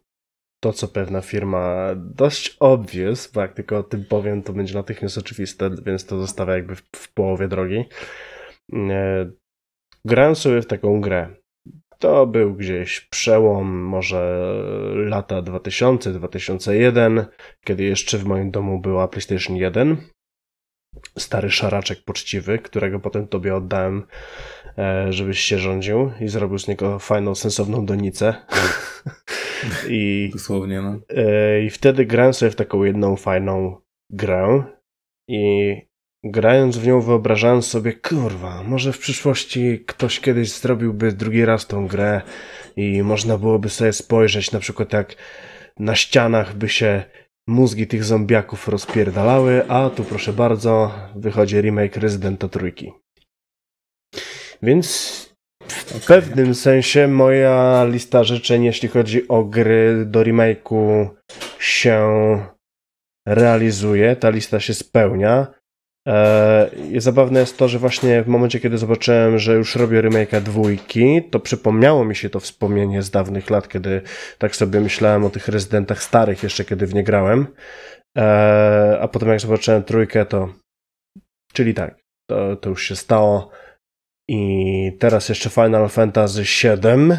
to, 0.63 0.73
co 0.73 0.87
pewna 0.87 1.21
firma 1.21 1.89
dość 1.95 2.57
obvious, 2.59 3.31
bo 3.31 3.41
jak 3.41 3.53
tylko 3.53 3.77
o 3.77 3.83
tym 3.83 4.05
powiem, 4.05 4.43
to 4.43 4.53
będzie 4.53 4.73
natychmiast 4.73 5.17
oczywiste, 5.17 5.69
więc 5.85 6.05
to 6.05 6.19
zostawia 6.19 6.53
jakby 6.53 6.75
w, 6.75 6.83
w 6.95 7.13
połowie 7.13 7.47
drogi. 7.47 7.85
E, 8.73 9.31
grałem 10.05 10.35
sobie 10.35 10.61
w 10.61 10.65
taką 10.65 11.01
grę. 11.01 11.29
To 11.99 12.27
był 12.27 12.53
gdzieś 12.53 13.01
przełom, 13.01 13.71
może 13.71 14.53
lata 14.95 15.41
2000-2001, 15.41 17.25
kiedy 17.65 17.83
jeszcze 17.83 18.17
w 18.17 18.25
moim 18.25 18.51
domu 18.51 18.79
była 18.79 19.07
PlayStation 19.07 19.55
1. 19.55 19.97
Stary 21.17 21.51
szaraczek 21.51 22.03
poczciwy, 22.05 22.59
którego 22.59 22.99
potem 22.99 23.27
tobie 23.27 23.55
oddałem, 23.55 24.03
żebyś 25.09 25.39
się 25.39 25.57
rządził 25.57 26.11
i 26.21 26.27
zrobił 26.27 26.59
z 26.59 26.67
niego 26.67 26.99
fajną, 26.99 27.35
sensowną 27.35 27.85
donicę. 27.85 28.35
I, 29.89 30.29
Dosłownie, 30.33 30.81
no. 30.81 30.99
E, 31.09 31.63
I 31.63 31.69
wtedy 31.69 32.05
grałem 32.05 32.33
sobie 32.33 32.51
w 32.51 32.55
taką 32.55 32.83
jedną 32.83 33.15
fajną 33.15 33.77
grę 34.09 34.63
i 35.27 35.75
grając 36.23 36.77
w 36.77 36.87
nią 36.87 37.01
wyobrażałem 37.01 37.61
sobie, 37.61 37.93
kurwa, 37.93 38.63
może 38.63 38.93
w 38.93 38.99
przyszłości 38.99 39.83
ktoś 39.87 40.19
kiedyś 40.19 40.51
zrobiłby 40.51 41.11
drugi 41.11 41.45
raz 41.45 41.67
tą 41.67 41.87
grę 41.87 42.21
i 42.75 43.03
można 43.03 43.37
byłoby 43.37 43.69
sobie 43.69 43.93
spojrzeć 43.93 44.51
na 44.51 44.59
przykład 44.59 44.93
jak 44.93 45.15
na 45.79 45.95
ścianach 45.95 46.55
by 46.55 46.69
się 46.69 47.03
mózgi 47.47 47.87
tych 47.87 48.03
zombiaków 48.03 48.67
rozpierdalały, 48.67 49.69
a 49.69 49.89
tu 49.89 50.03
proszę 50.03 50.33
bardzo, 50.33 50.91
wychodzi 51.15 51.61
remake 51.61 51.97
Residenta 51.97 52.47
trójki. 52.47 53.02
Więc 54.63 55.33
w 55.69 56.05
pewnym 56.07 56.55
sensie 56.55 57.07
moja 57.07 57.85
lista 57.85 58.23
życzeń, 58.23 58.63
jeśli 58.63 58.89
chodzi 58.89 59.27
o 59.27 59.43
gry 59.43 60.05
do 60.05 60.21
remake'u 60.21 61.09
się 61.59 61.99
realizuje, 63.27 64.15
ta 64.15 64.29
lista 64.29 64.59
się 64.59 64.73
spełnia. 64.73 65.47
Eee, 66.07 67.01
zabawne 67.01 67.39
jest 67.39 67.57
to, 67.57 67.67
że 67.67 67.79
właśnie 67.79 68.23
w 68.23 68.27
momencie, 68.27 68.59
kiedy 68.59 68.77
zobaczyłem, 68.77 69.37
że 69.37 69.53
już 69.53 69.75
robię 69.75 70.01
remake'a 70.01 70.41
dwójki, 70.41 71.23
to 71.31 71.39
przypomniało 71.39 72.05
mi 72.05 72.15
się 72.15 72.29
to 72.29 72.39
wspomnienie 72.39 73.01
z 73.01 73.11
dawnych 73.11 73.49
lat, 73.49 73.67
kiedy 73.67 74.01
tak 74.37 74.55
sobie 74.55 74.79
myślałem 74.79 75.25
o 75.25 75.29
tych 75.29 75.47
rezydentach 75.47 76.03
starych, 76.03 76.43
jeszcze 76.43 76.65
kiedy 76.65 76.87
w 76.87 76.93
nie 76.93 77.03
grałem. 77.03 77.47
Eee, 78.15 78.97
a 79.01 79.07
potem 79.07 79.29
jak 79.29 79.39
zobaczyłem 79.39 79.83
trójkę, 79.83 80.25
to 80.25 80.49
czyli 81.53 81.73
tak, 81.73 81.95
to, 82.29 82.55
to 82.55 82.69
już 82.69 82.83
się 82.83 82.95
stało. 82.95 83.49
I 84.29 84.97
teraz 84.99 85.29
jeszcze 85.29 85.49
Final 85.49 85.89
Fantasy 85.89 86.43
VII 86.43 87.17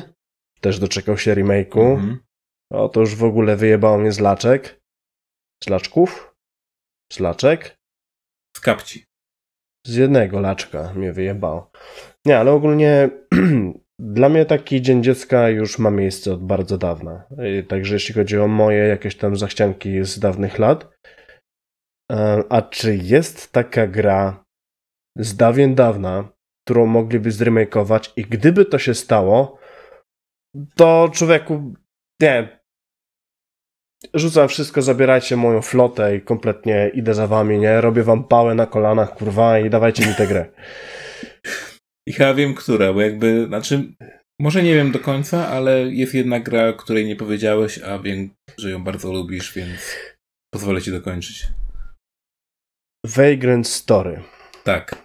też 0.61 0.79
doczekał 0.79 1.19
się 1.19 1.35
remake'u. 1.35 1.97
-hmm. 1.97 2.17
O, 2.73 2.89
to 2.89 3.01
już 3.01 3.15
w 3.15 3.25
ogóle 3.25 3.57
wyjebało 3.57 3.99
mnie 3.99 4.13
z 4.13 4.21
laczek. 4.21 4.81
Z 5.65 5.69
laczków? 5.69 6.35
Z 7.13 7.21
laczek? 7.21 7.79
Z 8.57 8.61
kapci. 8.61 9.05
Z 9.87 9.97
jednego 9.97 10.41
laczka 10.41 10.93
mnie 10.95 11.13
wyjebało. 11.13 11.71
Nie, 12.25 12.39
ale 12.39 12.53
ogólnie 12.53 13.11
dla 13.99 14.29
mnie 14.29 14.47
taki 14.47 14.83
Dzień 14.83 15.03
Dziecka 15.03 15.49
już 15.49 15.79
ma 15.79 15.91
miejsce 15.91 16.33
od 16.33 16.47
bardzo 16.47 16.79
dawna. 16.79 17.25
Także 17.69 17.95
jeśli 17.95 18.15
chodzi 18.15 18.39
o 18.39 18.49
moje 18.49 18.79
jakieś 18.79 19.17
tam 19.17 19.37
zachcianki 19.37 20.05
z 20.05 20.19
dawnych 20.19 20.59
lat. 20.59 20.99
E, 22.13 22.43
a 22.49 22.63
czy 22.63 22.97
jest 22.97 23.53
taka 23.53 23.87
gra 23.87 24.45
z 25.19 25.37
dawien 25.37 25.75
dawna, 25.75 26.34
którą 26.65 26.87
mogliby 26.87 27.31
zremakeować 27.31 28.13
i 28.17 28.23
gdyby 28.23 28.65
to 28.65 28.79
się 28.79 28.95
stało, 28.95 29.59
to 30.77 31.11
człowieku, 31.13 31.75
nie, 32.21 32.61
rzucam 34.15 34.49
wszystko, 34.49 34.83
zabierajcie 34.83 35.37
moją 35.37 35.63
flotę 35.63 36.17
i 36.17 36.21
kompletnie 36.21 36.91
idę 36.95 37.15
za 37.15 37.27
wami, 37.27 37.59
nie? 37.59 37.81
Robię 37.81 38.03
wam 38.03 38.25
pałę 38.25 38.55
na 38.55 38.67
kolanach, 38.67 39.15
kurwa, 39.15 39.59
i 39.59 39.71
dawajcie 39.71 40.07
mi 40.07 40.15
tę 40.15 40.27
grę. 40.27 40.47
I 42.09 42.13
chyba 42.13 42.35
wiem, 42.35 42.55
która, 42.55 42.93
bo 42.93 43.01
jakby, 43.01 43.47
znaczy, 43.47 43.95
może 44.41 44.63
nie 44.63 44.75
wiem 44.75 44.93
do 44.93 44.99
końca, 44.99 45.49
ale 45.49 45.93
jest 45.93 46.15
jedna 46.15 46.41
gra, 46.41 46.73
której 46.73 47.07
nie 47.07 47.17
powiedziałeś, 47.17 47.79
a 47.79 47.99
wiem, 47.99 48.31
że 48.59 48.71
ją 48.71 48.85
bardzo 48.85 49.13
lubisz, 49.13 49.55
więc 49.55 49.97
pozwolę 50.55 50.83
ci 50.83 50.91
dokończyć. 50.91 51.47
Vagrant 53.07 53.69
Story. 53.69 54.23
Tak. 54.65 55.04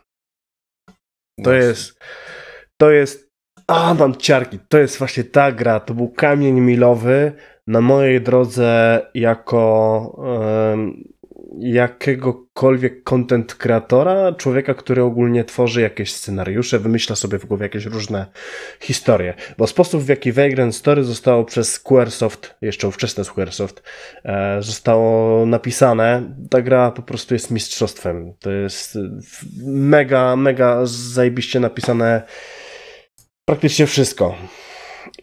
To 1.43 1.53
jest, 1.53 1.99
to 2.77 2.91
jest, 2.91 3.31
a 3.67 3.93
mam 3.93 4.15
ciarki, 4.15 4.59
to 4.69 4.77
jest 4.77 4.97
właśnie 4.97 5.23
ta 5.23 5.51
gra, 5.51 5.79
to 5.79 5.93
był 5.93 6.09
kamień 6.09 6.59
milowy 6.61 7.31
na 7.67 7.81
mojej 7.81 8.21
drodze 8.21 9.01
jako 9.13 10.15
um, 10.17 11.03
jakiegokolwiek 11.57 13.03
content 13.03 13.55
kreatora, 13.55 14.33
człowieka, 14.33 14.73
który 14.73 15.03
ogólnie 15.03 15.43
tworzy 15.43 15.81
jakieś 15.81 16.13
scenariusze, 16.13 16.79
wymyśla 16.79 17.15
sobie 17.15 17.39
w 17.39 17.45
głowie 17.45 17.63
jakieś 17.63 17.85
różne 17.85 18.25
historie. 18.79 19.33
Bo 19.57 19.67
sposób, 19.67 20.03
w 20.03 20.07
jaki 20.07 20.31
Vagrant 20.31 20.75
Story 20.75 21.03
zostało 21.03 21.45
przez 21.45 21.73
Squaresoft, 21.73 22.55
jeszcze 22.61 22.87
ówczesne 22.87 23.23
Squaresoft, 23.23 23.83
e, 24.23 24.61
zostało 24.61 25.45
napisane, 25.45 26.35
ta 26.49 26.61
gra 26.61 26.91
po 26.91 27.01
prostu 27.01 27.33
jest 27.33 27.51
mistrzostwem. 27.51 28.33
To 28.39 28.51
jest 28.51 28.97
mega, 29.65 30.35
mega 30.35 30.79
zajebiście 30.83 31.59
napisane 31.59 32.21
praktycznie 33.45 33.85
wszystko. 33.85 34.35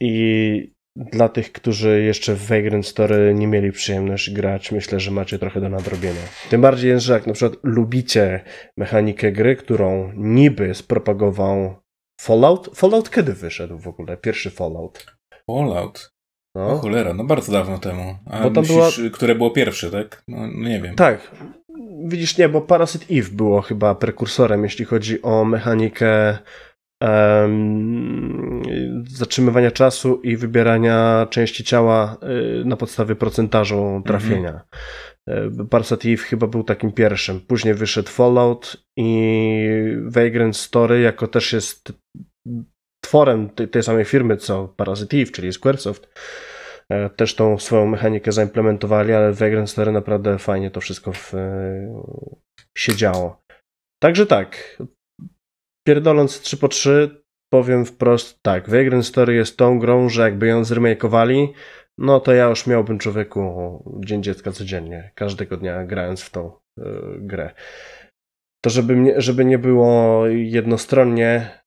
I 0.01 0.76
dla 0.97 1.29
tych, 1.29 1.53
którzy 1.53 2.03
jeszcze 2.03 2.35
w 2.35 2.47
Vagrant 2.47 2.87
Story 2.87 3.35
nie 3.35 3.47
mieli 3.47 3.73
przyjemności 3.73 4.33
grać, 4.33 4.73
myślę, 4.73 5.01
że 5.01 5.11
macie 5.11 5.39
trochę 5.39 5.61
do 5.61 5.69
nadrobienia. 5.69 6.21
Tym 6.51 6.61
bardziej, 6.61 7.01
że 7.01 7.13
jak 7.13 7.27
na 7.27 7.33
przykład 7.33 7.61
lubicie 7.63 8.45
mechanikę 8.77 9.33
gry, 9.33 9.57
którą 9.57 10.13
niby 10.17 10.75
spropagował 10.75 11.77
Fallout. 12.21 12.71
Fallout 12.75 13.11
kiedy 13.11 13.33
wyszedł 13.33 13.79
w 13.79 13.89
ogóle? 13.89 14.17
Pierwszy 14.17 14.51
Fallout. 14.51 15.07
Fallout? 15.51 16.11
No. 16.55 16.71
O 16.71 16.79
cholera, 16.79 17.15
no 17.15 17.25
bardzo 17.25 17.53
dawno 17.53 17.79
temu. 17.79 18.17
A 18.27 18.43
bo 18.43 18.51
tam 18.51 18.65
myślisz, 18.65 18.99
była... 18.99 19.11
które 19.11 19.35
było 19.35 19.51
pierwsze, 19.51 19.91
tak? 19.91 20.23
No, 20.29 20.37
no 20.47 20.69
nie 20.69 20.81
wiem. 20.81 20.95
Tak. 20.95 21.31
Widzisz, 22.05 22.39
nie, 22.39 22.49
bo 22.49 22.61
Parasite 22.61 23.15
Eve 23.15 23.31
było 23.31 23.63
chyba 23.63 23.95
prekursorem, 23.95 24.65
jeśli 24.65 24.85
chodzi 24.85 25.23
o 25.23 25.45
mechanikę 25.45 26.39
zatrzymywania 29.09 29.71
czasu 29.71 30.21
i 30.23 30.37
wybierania 30.37 31.27
części 31.31 31.65
ciała 31.65 32.17
y, 32.61 32.65
na 32.65 32.77
podstawie 32.77 33.15
procentażu 33.15 34.03
trafienia. 34.07 34.61
Mhm. 35.27 35.69
Parasite 35.69 36.09
Eve 36.09 36.23
chyba 36.23 36.47
był 36.47 36.65
takim 36.65 36.93
pierwszym. 36.93 37.41
Później 37.41 37.75
wyszedł 37.75 38.09
Fallout 38.09 38.77
i 38.97 39.69
Vagrant 40.03 40.57
Story 40.57 41.01
jako 41.01 41.27
też 41.29 41.53
jest 41.53 41.93
tworem 43.05 43.51
tej, 43.51 43.69
tej 43.69 43.83
samej 43.83 44.05
firmy 44.05 44.37
co 44.37 44.69
Parasite 44.69 45.17
Eve, 45.17 45.31
czyli 45.31 45.53
Squaresoft. 45.53 46.09
E, 46.91 47.11
też 47.11 47.35
tą 47.35 47.59
swoją 47.59 47.87
mechanikę 47.87 48.33
zaimplementowali, 48.33 49.13
ale 49.13 49.33
Vagrant 49.33 49.71
Story 49.71 49.93
naprawdę 49.93 50.39
fajnie 50.39 50.71
to 50.71 50.81
wszystko 50.81 51.13
w, 51.13 51.33
się 52.79 52.97
działo. 52.97 53.43
Także 54.03 54.27
tak, 54.27 54.79
pierdoląc 55.87 56.40
3 56.40 56.57
po 56.57 56.68
3 56.68 57.22
powiem 57.53 57.87
wprost 57.87 58.42
tak, 58.42 58.70
Vagrant 58.70 59.07
Story 59.07 59.35
jest 59.35 59.57
tą 59.57 59.79
grą, 59.79 60.09
że 60.09 60.22
jakby 60.22 60.46
ją 60.46 60.64
zremakeowali, 60.64 61.53
no 61.99 62.20
to 62.20 62.33
ja 62.33 62.49
już 62.49 62.66
miałbym 62.66 62.99
człowieku 62.99 64.01
Dzień 64.05 64.22
Dziecka 64.22 64.53
codziennie, 64.53 65.13
każdego 65.15 65.56
dnia 65.56 65.85
grając 65.85 66.23
w 66.23 66.31
tą 66.31 66.52
y, 66.79 66.83
grę. 67.19 67.54
To 68.65 68.71
żeby, 68.71 69.15
żeby 69.17 69.44
nie 69.44 69.58
było 69.58 70.27
jednostronnie, 70.27 71.61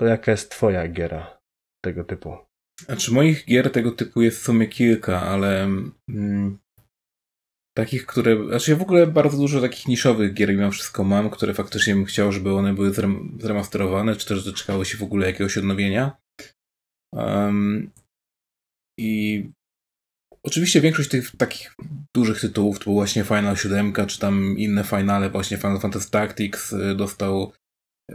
to 0.00 0.06
jaka 0.06 0.30
jest 0.30 0.50
twoja 0.50 0.88
giera 0.88 1.40
tego 1.84 2.04
typu? 2.04 2.36
Znaczy 2.80 3.12
moich 3.12 3.46
gier 3.46 3.72
tego 3.72 3.92
typu 3.92 4.22
jest 4.22 4.38
w 4.38 4.44
sumie 4.44 4.66
kilka, 4.66 5.22
ale 5.22 5.62
mm, 6.08 6.58
Takich, 7.76 8.06
które. 8.06 8.46
Znaczy 8.48 8.70
ja 8.70 8.76
w 8.76 8.82
ogóle 8.82 9.06
bardzo 9.06 9.36
dużo 9.36 9.60
takich 9.60 9.88
niszowych 9.88 10.34
gier 10.34 10.48
mimo 10.48 10.70
wszystko 10.70 11.04
mam, 11.04 11.30
które 11.30 11.54
faktycznie 11.54 11.94
bym 11.94 12.04
chciał, 12.04 12.32
żeby 12.32 12.54
one 12.54 12.74
były 12.74 12.92
zremasterowane, 13.40 14.16
czy 14.16 14.26
też 14.26 14.44
doczekały 14.44 14.84
się 14.84 14.98
w 14.98 15.02
ogóle 15.02 15.26
jakiegoś 15.26 15.58
odnowienia. 15.58 16.16
Um, 17.12 17.90
I 18.98 19.50
oczywiście 20.42 20.80
większość 20.80 21.08
tych 21.08 21.36
takich 21.36 21.74
dużych 22.16 22.40
tytułów 22.40 22.78
to 22.78 22.84
był 22.84 22.94
właśnie 22.94 23.24
Final 23.24 23.56
7, 23.56 23.92
czy 24.06 24.18
tam 24.18 24.58
inne 24.58 24.84
finale, 24.84 25.30
właśnie 25.30 25.56
Final 25.56 25.80
Fantasy 25.80 26.10
Tactics 26.10 26.72
y, 26.72 26.94
dostał 26.94 27.52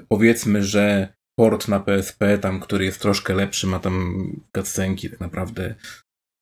powiedzmy, 0.10 0.64
że 0.64 1.14
port 1.40 1.68
na 1.68 1.80
PSP, 1.80 2.38
tam, 2.38 2.60
który 2.60 2.86
jest 2.86 3.02
troszkę 3.02 3.36
lepszy, 3.36 3.68
ma 3.68 3.80
tam 3.80 4.16
cutscenki, 4.56 5.10
tak 5.10 5.20
naprawdę 5.20 5.76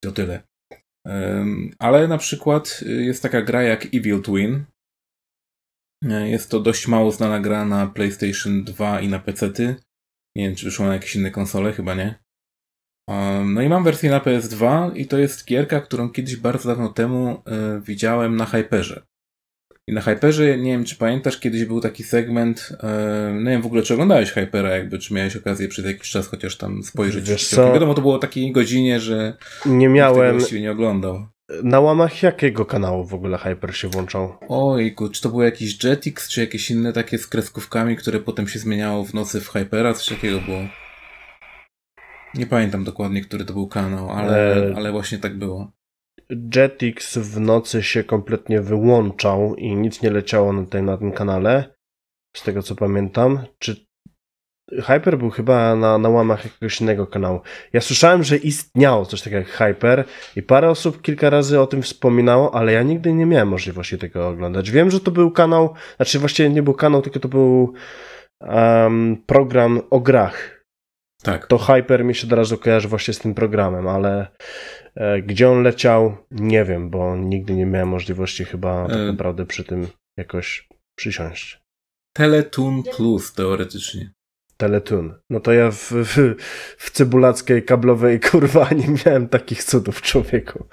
to 0.03 0.11
tyle. 0.11 0.43
Ale 1.79 2.07
na 2.07 2.17
przykład 2.17 2.79
y, 2.81 3.03
jest 3.03 3.23
taka 3.23 3.41
gra 3.41 3.63
jak 3.63 3.85
Evil 3.85 4.21
Twin. 4.21 4.65
E, 6.09 6.29
jest 6.29 6.51
to 6.51 6.59
dość 6.59 6.87
mało 6.87 7.11
znana 7.11 7.39
gra 7.39 7.65
na 7.65 7.87
PlayStation 7.87 8.63
2 8.63 9.01
i 9.01 9.07
na 9.07 9.19
PC-ty. 9.19 9.75
Nie 10.35 10.47
wiem, 10.47 10.55
czy 10.55 10.65
wyszło 10.65 10.85
na 10.85 10.93
jakieś 10.93 11.15
inne 11.15 11.31
konsole, 11.31 11.73
chyba 11.73 11.95
nie. 11.95 12.25
No 13.45 13.61
i 13.61 13.69
mam 13.69 13.83
wersję 13.83 14.09
na 14.09 14.19
PS2 14.19 14.91
i 14.95 15.07
to 15.07 15.17
jest 15.17 15.45
gierka, 15.45 15.81
którą 15.81 16.09
kiedyś 16.09 16.35
bardzo 16.35 16.69
dawno 16.69 16.89
temu 16.89 17.43
e, 17.45 17.81
widziałem 17.81 18.35
na 18.35 18.45
Hyperze. 18.45 19.05
I 19.87 19.93
na 19.93 20.01
Hyperze, 20.01 20.57
nie 20.57 20.71
wiem 20.71 20.85
czy 20.85 20.95
pamiętasz, 20.95 21.39
kiedyś 21.39 21.65
był 21.65 21.81
taki 21.81 22.03
segment, 22.03 22.69
no 23.33 23.41
nie 23.41 23.51
wiem 23.51 23.61
w 23.61 23.65
ogóle 23.65 23.81
czy 23.81 23.93
oglądałeś 23.93 24.31
Hypera, 24.31 24.69
jakby, 24.69 24.99
czy 24.99 25.13
miałeś 25.13 25.35
okazję 25.35 25.67
przez 25.67 25.85
jakiś 25.85 26.09
czas 26.09 26.27
chociaż 26.27 26.57
tam 26.57 26.83
spojrzeć. 26.83 27.29
Wiesz 27.29 27.47
co? 27.47 27.73
Wiadomo, 27.73 27.93
to 27.93 28.01
było 28.01 28.15
o 28.15 28.19
takiej 28.19 28.51
godzinie, 28.51 28.99
że 28.99 29.37
nie 29.65 29.89
miałem... 29.89 30.37
właściwie 30.37 30.61
nie 30.61 30.71
oglądał. 30.71 31.27
Na 31.63 31.79
łamach 31.79 32.23
jakiego 32.23 32.65
kanału 32.65 33.05
w 33.05 33.13
ogóle 33.13 33.37
Hyper 33.37 33.75
się 33.75 33.87
włączał? 33.87 34.37
Ojku, 34.49 35.09
czy 35.09 35.21
to 35.21 35.29
był 35.29 35.41
jakiś 35.41 35.83
Jetix, 35.83 36.29
czy 36.29 36.41
jakieś 36.41 36.71
inne 36.71 36.93
takie 36.93 37.17
z 37.17 37.27
kreskówkami, 37.27 37.95
które 37.95 38.19
potem 38.19 38.47
się 38.47 38.59
zmieniało 38.59 39.05
w 39.05 39.13
nocy 39.13 39.41
w 39.41 39.49
Hypera, 39.49 39.93
coś 39.93 40.07
takiego 40.07 40.39
było. 40.41 40.59
Nie 42.35 42.45
pamiętam 42.45 42.83
dokładnie, 42.83 43.21
który 43.21 43.45
to 43.45 43.53
był 43.53 43.67
kanał, 43.67 44.09
ale, 44.09 44.55
e... 44.55 44.73
ale 44.75 44.91
właśnie 44.91 45.17
tak 45.17 45.37
było. 45.37 45.71
Jetix 46.29 47.17
w 47.17 47.39
nocy 47.39 47.83
się 47.83 48.03
kompletnie 48.03 48.61
wyłączał 48.61 49.55
i 49.55 49.75
nic 49.75 50.01
nie 50.01 50.11
leciało 50.11 50.53
na, 50.53 50.65
tej, 50.65 50.83
na 50.83 50.97
tym 50.97 51.11
kanale, 51.11 51.75
z 52.37 52.43
tego 52.43 52.63
co 52.63 52.75
pamiętam. 52.75 53.39
Czy 53.59 53.85
Hyper 54.71 55.17
był 55.17 55.29
chyba 55.29 55.75
na, 55.75 55.97
na 55.97 56.09
łamach 56.09 56.45
jakiegoś 56.45 56.81
innego 56.81 57.07
kanału. 57.07 57.41
Ja 57.73 57.81
słyszałem, 57.81 58.23
że 58.23 58.37
istniało 58.37 59.05
coś 59.05 59.21
takiego 59.21 59.37
jak 59.37 59.47
Hyper 59.47 60.03
i 60.35 60.43
parę 60.43 60.69
osób 60.69 61.01
kilka 61.01 61.29
razy 61.29 61.59
o 61.59 61.67
tym 61.67 61.81
wspominało, 61.81 62.55
ale 62.55 62.71
ja 62.71 62.83
nigdy 62.83 63.13
nie 63.13 63.25
miałem 63.25 63.47
możliwości 63.47 63.97
tego 63.97 64.27
oglądać. 64.27 64.71
Wiem, 64.71 64.91
że 64.91 64.99
to 64.99 65.11
był 65.11 65.31
kanał, 65.31 65.73
znaczy 65.95 66.19
właściwie 66.19 66.49
nie 66.49 66.63
był 66.63 66.73
kanał, 66.73 67.01
tylko 67.01 67.19
to 67.19 67.27
był 67.27 67.73
um, 68.39 69.17
program 69.25 69.81
o 69.89 69.99
grach. 69.99 70.54
Tak. 71.25 71.47
To 71.47 71.57
Hyper 71.57 72.05
mi 72.05 72.15
się 72.15 72.27
od 72.27 72.33
razu 72.33 72.57
kojarzy 72.57 72.87
właśnie 72.87 73.13
z 73.13 73.19
tym 73.19 73.33
programem, 73.33 73.87
ale 73.87 74.27
E, 74.95 75.21
gdzie 75.21 75.49
on 75.49 75.63
leciał, 75.63 76.17
nie 76.31 76.65
wiem, 76.65 76.89
bo 76.89 77.15
nigdy 77.15 77.53
nie 77.53 77.65
miałem 77.65 77.87
możliwości 77.87 78.45
chyba 78.45 78.87
tak 78.87 78.97
e, 78.97 79.05
naprawdę 79.05 79.45
przy 79.45 79.63
tym 79.63 79.87
jakoś 80.17 80.67
przysiąść. 80.95 81.61
Teletoon 82.13 82.83
Plus 82.83 83.33
teoretycznie. 83.33 84.11
Teletoon. 84.57 85.13
No 85.29 85.39
to 85.39 85.53
ja 85.53 85.71
w, 85.71 85.91
w, 85.91 86.35
w 86.77 86.91
cebulackiej, 86.91 87.63
kablowej 87.63 88.19
kurwa 88.31 88.69
nie 88.75 88.87
miałem 89.05 89.27
takich 89.27 89.63
cudów 89.63 90.01
człowieku. 90.01 90.65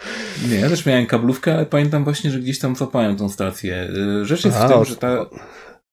Nie, 0.48 0.56
ja 0.56 0.68
też 0.68 0.86
miałem 0.86 1.06
kablówkę, 1.06 1.54
ale 1.54 1.66
pamiętam 1.66 2.04
właśnie, 2.04 2.30
że 2.30 2.40
gdzieś 2.40 2.58
tam 2.58 2.76
zapałem 2.76 3.16
tą 3.16 3.28
stację. 3.28 3.88
E, 4.20 4.24
rzecz 4.24 4.44
jest 4.44 4.56
A, 4.56 4.68
w 4.68 4.72
tym, 4.72 4.84
że 4.84 4.96
ta, 4.96 5.26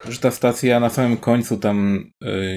że 0.09 0.19
ta 0.19 0.31
stacja 0.31 0.79
na 0.79 0.89
samym 0.89 1.17
końcu 1.17 1.57
tam 1.57 2.09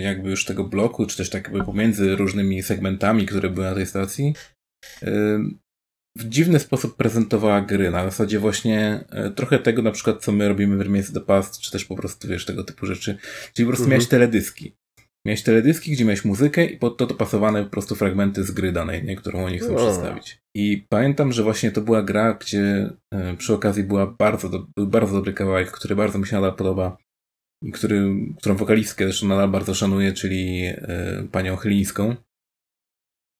jakby 0.03 0.31
już 0.31 0.45
tego 0.45 0.65
bloku, 0.65 1.07
czy 1.07 1.17
też 1.17 1.31
tak 1.31 1.45
jakby 1.45 1.65
pomiędzy 1.65 2.17
różnymi 2.17 2.63
segmentami, 2.63 3.27
które 3.27 3.51
były 3.51 3.67
na 3.67 3.75
tej 3.75 3.87
stacji, 3.87 4.35
w 6.19 6.29
dziwny 6.29 6.59
sposób 6.59 6.97
prezentowała 6.97 7.61
gry, 7.61 7.91
na 7.91 8.05
zasadzie 8.05 8.39
właśnie 8.39 9.05
e, 9.11 9.31
trochę 9.31 9.59
tego 9.59 9.83
na 9.83 9.91
przykład, 9.91 10.25
co 10.25 10.33
my 10.33 10.49
robimy 10.49 10.77
w 10.77 10.81
Remains 10.81 11.13
the 11.13 11.21
Past, 11.21 11.61
czy 11.61 11.71
też 11.71 11.85
po 11.85 11.97
prostu, 11.97 12.29
wiesz, 12.29 12.45
tego 12.45 12.65
typu 12.65 12.87
rzeczy. 12.87 13.19
Czyli 13.55 13.67
po 13.67 13.71
prostu 13.71 13.85
mhm. 13.85 13.91
miałeś 13.91 14.09
teledyski. 14.09 14.77
Miałeś 15.27 15.43
teledyski, 15.43 15.93
gdzie 15.93 16.05
miałeś 16.05 16.25
muzykę 16.25 16.65
i 16.65 16.77
pod 16.77 16.97
to 16.97 17.07
dopasowane 17.07 17.65
po 17.65 17.71
prostu 17.71 17.95
fragmenty 17.95 18.45
z 18.45 18.51
gry 18.51 18.73
danej, 18.73 19.05
nie, 19.05 19.17
którą 19.17 19.45
oni 19.45 19.59
chcą 19.59 19.77
przedstawić. 19.77 20.43
I 20.57 20.87
pamiętam, 20.89 21.33
że 21.33 21.43
właśnie 21.43 21.71
to 21.71 21.81
była 21.81 22.03
gra, 22.03 22.35
gdzie 22.35 22.91
przy 23.39 23.55
okazji 23.55 23.85
była 23.85 24.07
bardzo 24.07 24.49
do, 24.49 24.67
był 24.77 24.87
bardzo 24.87 25.15
dobry 25.15 25.33
kawałek, 25.33 25.71
który 25.71 25.97
bardzo 25.97 26.19
mi 26.19 26.27
się 26.27 26.37
nadal 26.37 26.55
podoba 26.57 26.97
który, 27.73 28.15
którą 28.39 28.57
wokalistkę 28.57 29.05
zresztą 29.05 29.29
nadal 29.29 29.49
bardzo 29.49 29.75
szanuję, 29.75 30.13
czyli 30.13 30.65
e, 30.67 31.27
panią 31.33 31.57
Chylińską. 31.57 32.17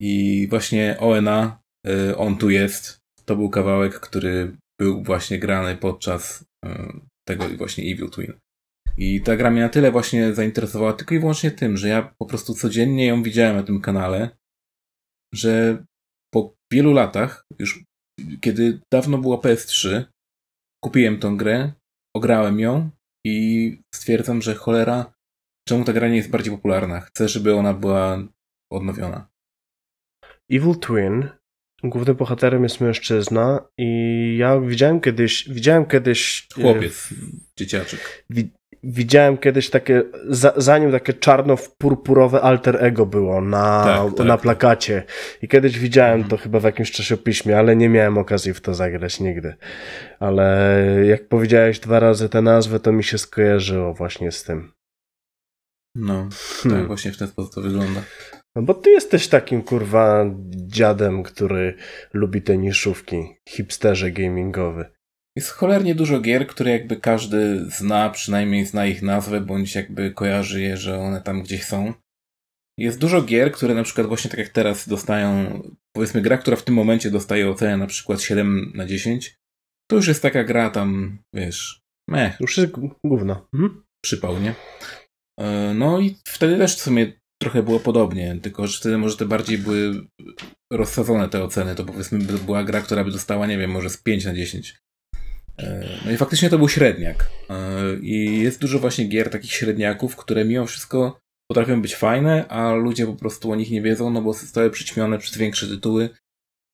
I 0.01 0.47
właśnie 0.51 0.97
ONA 0.99 1.63
Y, 1.87 2.17
on 2.17 2.39
tu 2.39 2.51
jest. 2.51 3.01
To 3.25 3.37
był 3.37 3.51
kawałek, 3.51 4.01
który 4.01 4.57
był 4.81 5.03
właśnie 5.03 5.39
grany 5.39 5.77
podczas 5.77 6.43
y, 6.43 6.69
tego 7.29 7.49
właśnie 7.49 7.85
Evil 7.85 8.11
Twin. 8.11 8.33
I 8.99 9.21
ta 9.21 9.37
gra 9.37 9.51
mnie 9.51 9.61
na 9.61 9.69
tyle 9.69 9.93
właśnie 9.93 10.35
zainteresowała 10.35 10.93
tylko 10.93 11.15
i 11.15 11.19
wyłącznie 11.19 11.51
tym, 11.51 11.77
że 11.77 11.89
ja 11.89 12.15
po 12.19 12.27
prostu 12.27 12.55
codziennie 12.55 13.07
ją 13.07 13.23
widziałem 13.23 13.57
na 13.57 13.63
tym 13.63 13.81
kanale, 13.81 14.31
że 15.35 15.85
po 16.35 16.55
wielu 16.73 16.93
latach, 16.93 17.45
już 17.59 17.85
kiedy 18.41 18.81
dawno 18.93 19.19
była 19.19 19.37
PS3, 19.37 20.05
kupiłem 20.85 21.19
tą 21.19 21.37
grę, 21.37 21.73
ograłem 22.17 22.61
ją 22.61 22.91
i 23.25 23.79
stwierdzam, 23.95 24.43
że 24.43 24.55
cholera, 24.55 25.15
czemu 25.69 25.85
ta 25.85 25.93
gra 25.93 26.09
nie 26.09 26.17
jest 26.17 26.31
bardziej 26.31 26.53
popularna? 26.53 27.01
Chcę, 27.01 27.29
żeby 27.29 27.55
ona 27.55 27.75
była 27.75 28.29
odnowiona. 28.71 29.29
Evil 30.51 30.75
Twin 30.75 31.29
Głównym 31.85 32.17
bohaterem 32.17 32.63
jest 32.63 32.81
mężczyzna 32.81 33.69
i 33.79 34.37
ja 34.39 34.61
widziałem 34.61 35.01
kiedyś, 35.01 35.49
widziałem 35.49 35.87
kiedyś... 35.87 36.49
E, 36.59 36.63
Chłopiec, 36.63 37.09
dzieciaczek. 37.57 38.25
Wi, 38.31 38.51
widziałem 38.83 39.39
kiedyś 39.39 39.71
takie, 39.71 40.03
za, 40.29 40.53
zanim 40.57 40.93
takie 40.93 41.13
czarno-purpurowe 41.13 42.41
alter 42.41 42.85
ego 42.85 43.07
było 43.07 43.41
na, 43.41 43.85
tak, 43.85 44.17
tak. 44.17 44.27
na 44.27 44.39
plakacie. 44.39 45.03
I 45.43 45.49
kiedyś 45.49 45.79
widziałem 45.79 46.21
mhm. 46.21 46.31
to 46.31 46.37
chyba 46.37 46.61
w 46.61 46.65
jakimś 46.65 46.91
czasopiśmie, 46.91 47.59
ale 47.59 47.77
nie 47.77 47.89
miałem 47.89 48.19
okazji 48.19 48.55
w 48.55 48.61
to 48.61 48.75
zagrać 48.75 49.21
nigdy. 49.21 49.55
Ale 50.21 50.77
jak 51.05 51.29
powiedziałeś 51.29 51.81
dwa 51.81 52.01
razy 52.01 52.29
tę 52.29 52.43
nazwę, 52.43 52.81
to 52.81 52.93
mi 52.93 53.05
się 53.05 53.19
skojarzyło 53.19 53.95
właśnie 53.95 54.33
z 54.33 54.45
tym. 54.45 54.73
No, 55.95 56.29
hmm. 56.63 56.81
tak 56.81 56.87
właśnie 56.87 57.13
w 57.13 57.19
ten 57.19 57.29
sposób 57.29 57.55
to 57.55 57.61
wygląda. 57.61 58.03
No 58.57 58.63
bo 58.63 58.75
ty 58.75 58.91
jesteś 58.91 59.29
takim 59.29 59.63
kurwa 59.63 60.25
dziadem, 60.51 61.23
który 61.23 61.75
lubi 62.13 62.43
te 62.43 62.59
niszówki, 62.59 63.37
hipsterze 63.49 64.11
gamingowy. 64.11 64.85
Jest 65.37 65.51
cholernie 65.51 65.95
dużo 65.95 66.21
gier, 66.21 66.47
które 66.47 66.71
jakby 66.71 66.97
każdy 66.97 67.71
zna, 67.71 68.11
przynajmniej 68.11 68.67
zna 68.67 68.87
ich 68.87 69.03
nazwę, 69.03 69.41
bądź 69.41 69.75
jakby 69.75 70.11
kojarzy 70.11 70.63
je, 70.63 70.77
że 70.77 70.99
one 70.99 71.21
tam 71.21 71.43
gdzieś 71.43 71.65
są. 71.65 71.95
Jest 72.79 72.99
dużo 72.99 73.23
gier, 73.23 73.53
które 73.53 73.75
na 73.75 73.83
przykład 73.83 74.07
właśnie 74.07 74.31
tak 74.31 74.39
jak 74.39 74.49
teraz 74.49 74.89
dostają, 74.89 75.61
powiedzmy 75.97 76.23
gra, 76.23 76.39
która 76.39 76.57
w 76.57 76.65
tym 76.65 76.75
momencie 76.75 77.11
dostaje 77.11 77.51
ocenę 77.51 77.77
na 77.77 77.87
przykład 77.87 78.23
7 78.23 78.73
na 78.75 78.87
10, 78.87 79.37
to 79.91 79.97
już 79.97 80.09
jest 80.09 80.23
taka 80.23 80.45
gra 80.45 80.71
tam, 80.71 81.19
wiesz, 81.35 81.81
meh. 82.11 82.41
Już 82.41 82.59
jest 82.59 82.73
gówno. 83.05 83.49
Mhm. 83.55 83.83
Przypał, 84.05 84.41
nie? 84.41 84.55
E, 85.41 85.75
no 85.75 86.01
i 86.01 86.17
wtedy 86.25 86.59
też 86.59 86.77
w 86.77 86.81
sumie 86.81 87.13
trochę 87.43 87.63
było 87.63 87.81
podobnie, 87.81 88.39
tylko 88.43 88.67
że 88.67 88.79
wtedy 88.79 88.99
może 88.99 89.17
te 89.17 89.27
bardziej 89.27 89.59
były 89.59 90.07
rozsadzone 90.73 91.29
te 91.29 91.45
oceny, 91.45 91.75
to 91.75 91.85
powiedzmy 91.85 92.19
by 92.19 92.39
była 92.39 92.65
gra, 92.65 92.81
która 92.81 93.05
by 93.05 93.11
dostała, 93.11 93.47
nie 93.47 93.59
wiem, 93.59 93.71
może 93.71 93.91
z 93.91 93.97
5 93.97 94.25
na 94.25 94.35
10. 94.35 94.83
E, 95.59 95.85
no 96.05 96.13
i 96.13 96.17
faktycznie 96.17 96.51
to 96.51 96.59
był 96.59 96.69
średniak. 96.69 97.31
E, 97.51 97.55
I 98.01 98.41
jest 98.41 98.61
dużo 98.61 98.79
właśnie 98.79 99.05
gier 99.05 99.31
takich 99.31 99.53
średniaków, 99.53 100.17
które 100.17 100.45
mimo 100.45 100.67
wszystko 100.67 101.21
potrafią 101.51 101.83
być 101.83 101.97
fajne, 101.97 102.49
a 102.49 102.73
ludzie 102.73 103.07
po 103.07 103.15
prostu 103.15 103.53
o 103.53 103.57
nich 103.57 103.71
nie 103.71 103.83
wiedzą, 103.83 104.11
no 104.11 104.23
bo 104.23 104.33
zostały 104.33 104.71
przyćmione 104.71 105.19
przez 105.19 105.37
większe 105.37 105.67
tytuły 105.67 106.09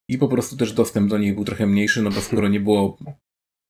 i 0.08 0.18
po 0.18 0.28
prostu 0.28 0.56
też 0.56 0.72
dostęp 0.72 1.10
do 1.10 1.18
nich 1.18 1.34
był 1.34 1.44
trochę 1.44 1.66
mniejszy, 1.66 2.02
no 2.02 2.10
bo 2.10 2.20
skoro 2.20 2.48
nie 2.48 2.60
było 2.60 2.98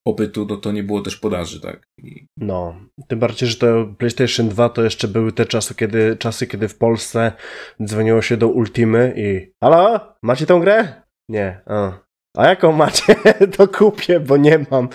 popytu, 0.07 0.47
no 0.51 0.57
to 0.57 0.73
nie 0.73 0.83
było 0.83 1.01
też 1.01 1.17
podaży, 1.17 1.61
tak? 1.61 1.83
I... 1.99 2.27
No, 2.37 2.81
tym 3.09 3.19
bardziej, 3.19 3.49
że 3.49 3.57
to 3.57 3.95
PlayStation 3.99 4.49
2 4.49 4.69
to 4.69 4.83
jeszcze 4.83 5.09
były 5.09 5.33
te 5.33 5.47
czasy, 5.47 5.75
kiedy, 5.75 6.17
czasy, 6.17 6.47
kiedy 6.47 6.69
w 6.69 6.79
Polsce 6.79 7.33
dzwoniło 7.85 8.23
się 8.23 8.37
do 8.37 8.49
Ultimy 8.49 9.15
i 9.17 9.53
halo, 9.65 10.15
macie 10.23 10.47
tą 10.47 10.61
grę? 10.61 11.03
Nie, 11.29 11.61
a. 11.67 12.08
A 12.39 12.49
jaką 12.49 12.73
macie, 12.73 13.15
to 13.57 13.69
kupię, 13.69 14.21
bo 14.21 14.37
nie 14.37 14.59
mam. 14.71 14.89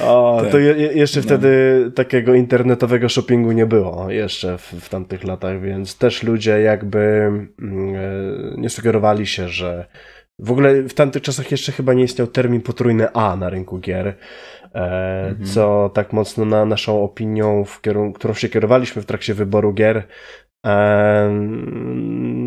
O, 0.00 0.38
tak. 0.42 0.52
To 0.52 0.58
je, 0.58 0.72
jeszcze 0.74 1.20
no. 1.20 1.24
wtedy 1.24 1.50
takiego 1.94 2.34
internetowego 2.34 3.08
shoppingu 3.08 3.52
nie 3.52 3.66
było 3.66 4.10
jeszcze 4.10 4.58
w, 4.58 4.62
w 4.62 4.88
tamtych 4.88 5.24
latach, 5.24 5.60
więc 5.60 5.98
też 5.98 6.22
ludzie 6.22 6.60
jakby 6.60 6.98
mm, 6.98 7.94
e, 7.94 8.60
nie 8.60 8.70
sugerowali 8.70 9.26
się, 9.26 9.48
że 9.48 9.86
w 10.38 10.50
ogóle 10.50 10.82
w 10.82 10.94
tamtych 10.94 11.22
czasach 11.22 11.50
jeszcze 11.50 11.72
chyba 11.72 11.94
nie 11.94 12.04
istniał 12.04 12.26
termin 12.26 12.60
potrójny 12.60 13.12
A 13.12 13.36
na 13.36 13.50
rynku 13.50 13.78
gier, 13.78 14.06
e, 14.06 14.14
mhm. 15.28 15.46
co 15.46 15.90
tak 15.94 16.12
mocno 16.12 16.44
na 16.44 16.64
naszą 16.64 17.02
opinią, 17.02 17.64
w 17.64 17.80
którą 18.14 18.34
się 18.34 18.48
kierowaliśmy 18.48 19.02
w 19.02 19.06
trakcie 19.06 19.34
wyboru 19.34 19.72
gier, 19.72 20.02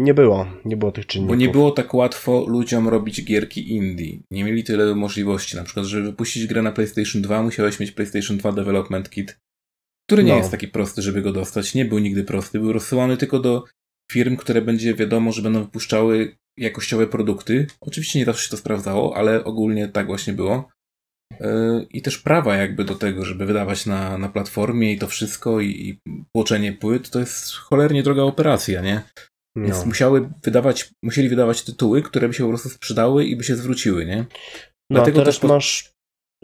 nie 0.01 0.13
było, 0.13 0.47
nie 0.65 0.77
było 0.77 0.91
tych 0.91 1.05
czynników. 1.05 1.35
Bo 1.35 1.39
nie 1.39 1.49
było 1.49 1.71
tak 1.71 1.93
łatwo 1.93 2.45
ludziom 2.47 2.87
robić 2.87 3.25
gierki 3.25 3.71
indie. 3.71 4.19
Nie 4.31 4.43
mieli 4.43 4.63
tyle 4.63 4.95
możliwości. 4.95 5.55
Na 5.57 5.63
przykład, 5.63 5.85
żeby 5.85 6.03
wypuścić 6.03 6.47
grę 6.47 6.61
na 6.61 6.71
PlayStation 6.71 7.21
2, 7.21 7.43
musiałeś 7.43 7.79
mieć 7.79 7.91
PlayStation 7.91 8.37
2 8.37 8.51
Development 8.51 9.09
Kit, 9.09 9.39
który 10.07 10.23
nie 10.23 10.31
no. 10.31 10.37
jest 10.37 10.51
taki 10.51 10.67
prosty, 10.67 11.01
żeby 11.01 11.21
go 11.21 11.31
dostać. 11.31 11.75
Nie 11.75 11.85
był 11.85 11.99
nigdy 11.99 12.23
prosty. 12.23 12.59
Był 12.59 12.73
rozsyłany 12.73 13.17
tylko 13.17 13.39
do 13.39 13.63
firm, 14.11 14.35
które 14.35 14.61
będzie 14.61 14.93
wiadomo, 14.93 15.31
że 15.31 15.41
będą 15.41 15.63
wypuszczały 15.63 16.35
jakościowe 16.57 17.07
produkty. 17.07 17.67
Oczywiście 17.81 18.19
nie 18.19 18.25
zawsze 18.25 18.43
się 18.43 18.51
to 18.51 18.57
sprawdzało, 18.57 19.15
ale 19.15 19.43
ogólnie 19.43 19.87
tak 19.87 20.07
właśnie 20.07 20.33
było. 20.33 20.69
E, 21.41 21.85
I 21.89 22.01
też 22.01 22.17
prawa 22.17 22.55
jakby 22.55 22.83
do 22.83 22.95
tego, 22.95 23.25
żeby 23.25 23.45
wydawać 23.45 23.85
na, 23.85 24.17
na 24.17 24.29
platformie 24.29 24.93
i 24.93 24.97
to 24.97 25.07
wszystko 25.07 25.59
i, 25.59 25.69
i 25.69 25.99
tłoczenie 26.35 26.73
płyt, 26.73 27.09
to 27.09 27.19
jest 27.19 27.53
cholernie 27.53 28.03
droga 28.03 28.21
operacja, 28.21 28.81
nie? 28.81 29.01
No. 29.55 29.65
Więc 29.65 29.85
musiały 29.85 30.29
wydawać, 30.43 30.89
musieli 31.03 31.29
wydawać 31.29 31.63
tytuły, 31.63 32.01
które 32.01 32.27
by 32.27 32.33
się 32.33 32.43
po 32.43 32.49
prostu 32.49 32.69
sprzedały 32.69 33.25
i 33.25 33.35
by 33.35 33.43
się 33.43 33.55
zwróciły, 33.55 34.05
nie? 34.05 34.17
No 34.17 34.25
Dlatego 34.95 35.19
teraz 35.19 35.39
też 35.39 35.49
masz 35.49 35.91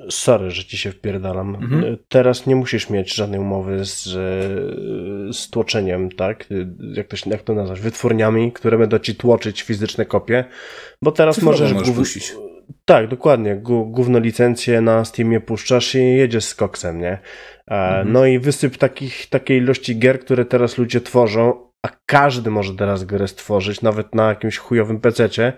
Sorry, 0.09 0.51
że 0.51 0.65
ci 0.65 0.77
się 0.77 0.91
wpierdalam. 0.91 1.55
Mhm. 1.55 1.97
Teraz 2.07 2.47
nie 2.47 2.55
musisz 2.55 2.89
mieć 2.89 3.13
żadnej 3.13 3.39
umowy 3.39 3.85
z, 3.85 4.03
z 5.35 5.49
tłoczeniem, 5.49 6.11
tak? 6.11 6.49
Jak 6.93 7.07
to, 7.07 7.29
jak 7.29 7.43
to 7.43 7.53
nazwać? 7.53 7.79
Wytwórniami, 7.79 8.51
które 8.51 8.77
będą 8.77 8.99
ci 8.99 9.15
tłoczyć 9.15 9.61
fizyczne 9.61 10.05
kopie, 10.05 10.45
bo 11.03 11.11
teraz 11.11 11.41
możesz... 11.41 11.73
możesz 11.73 11.95
puścić. 11.95 12.33
Tak, 12.85 13.07
dokładnie. 13.07 13.55
Gówno 13.85 14.19
licencję 14.19 14.81
na 14.81 15.05
Steamie 15.05 15.41
puszczasz 15.41 15.95
i 15.95 15.99
jedziesz 15.99 16.45
z 16.45 16.55
koksem, 16.55 16.99
nie? 16.99 17.11
E, 17.11 17.19
mhm. 17.67 18.11
No 18.11 18.25
i 18.25 18.39
wysyp 18.39 18.77
takich, 18.77 19.29
takiej 19.29 19.57
ilości 19.57 19.99
gier, 19.99 20.19
które 20.19 20.45
teraz 20.45 20.77
ludzie 20.77 21.01
tworzą, 21.01 21.67
a 21.85 21.89
każdy 22.05 22.49
może 22.49 22.75
teraz 22.75 23.03
grę 23.03 23.27
stworzyć, 23.27 23.81
nawet 23.81 24.15
na 24.15 24.29
jakimś 24.29 24.57
chujowym 24.57 24.99
pececie, 24.99 25.53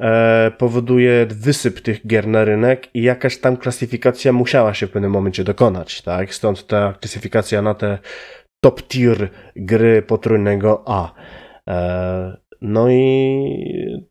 e, 0.00 0.50
powoduje 0.58 1.26
wysyp 1.26 1.80
tych 1.80 2.06
gier 2.06 2.26
na 2.26 2.44
rynek 2.44 2.88
i 2.94 3.02
jakaś 3.02 3.38
tam 3.38 3.56
klasyfikacja 3.56 4.32
musiała 4.32 4.74
się 4.74 4.86
w 4.86 4.90
pewnym 4.90 5.10
momencie 5.10 5.44
dokonać, 5.44 6.02
tak? 6.02 6.34
Stąd 6.34 6.66
ta 6.66 6.92
klasyfikacja 7.00 7.62
na 7.62 7.74
te 7.74 7.98
top 8.60 8.82
tier 8.82 9.28
gry 9.56 10.02
potrójnego 10.02 10.82
A. 10.86 11.14
E, 11.68 12.36
no 12.60 12.90
i 12.90 14.08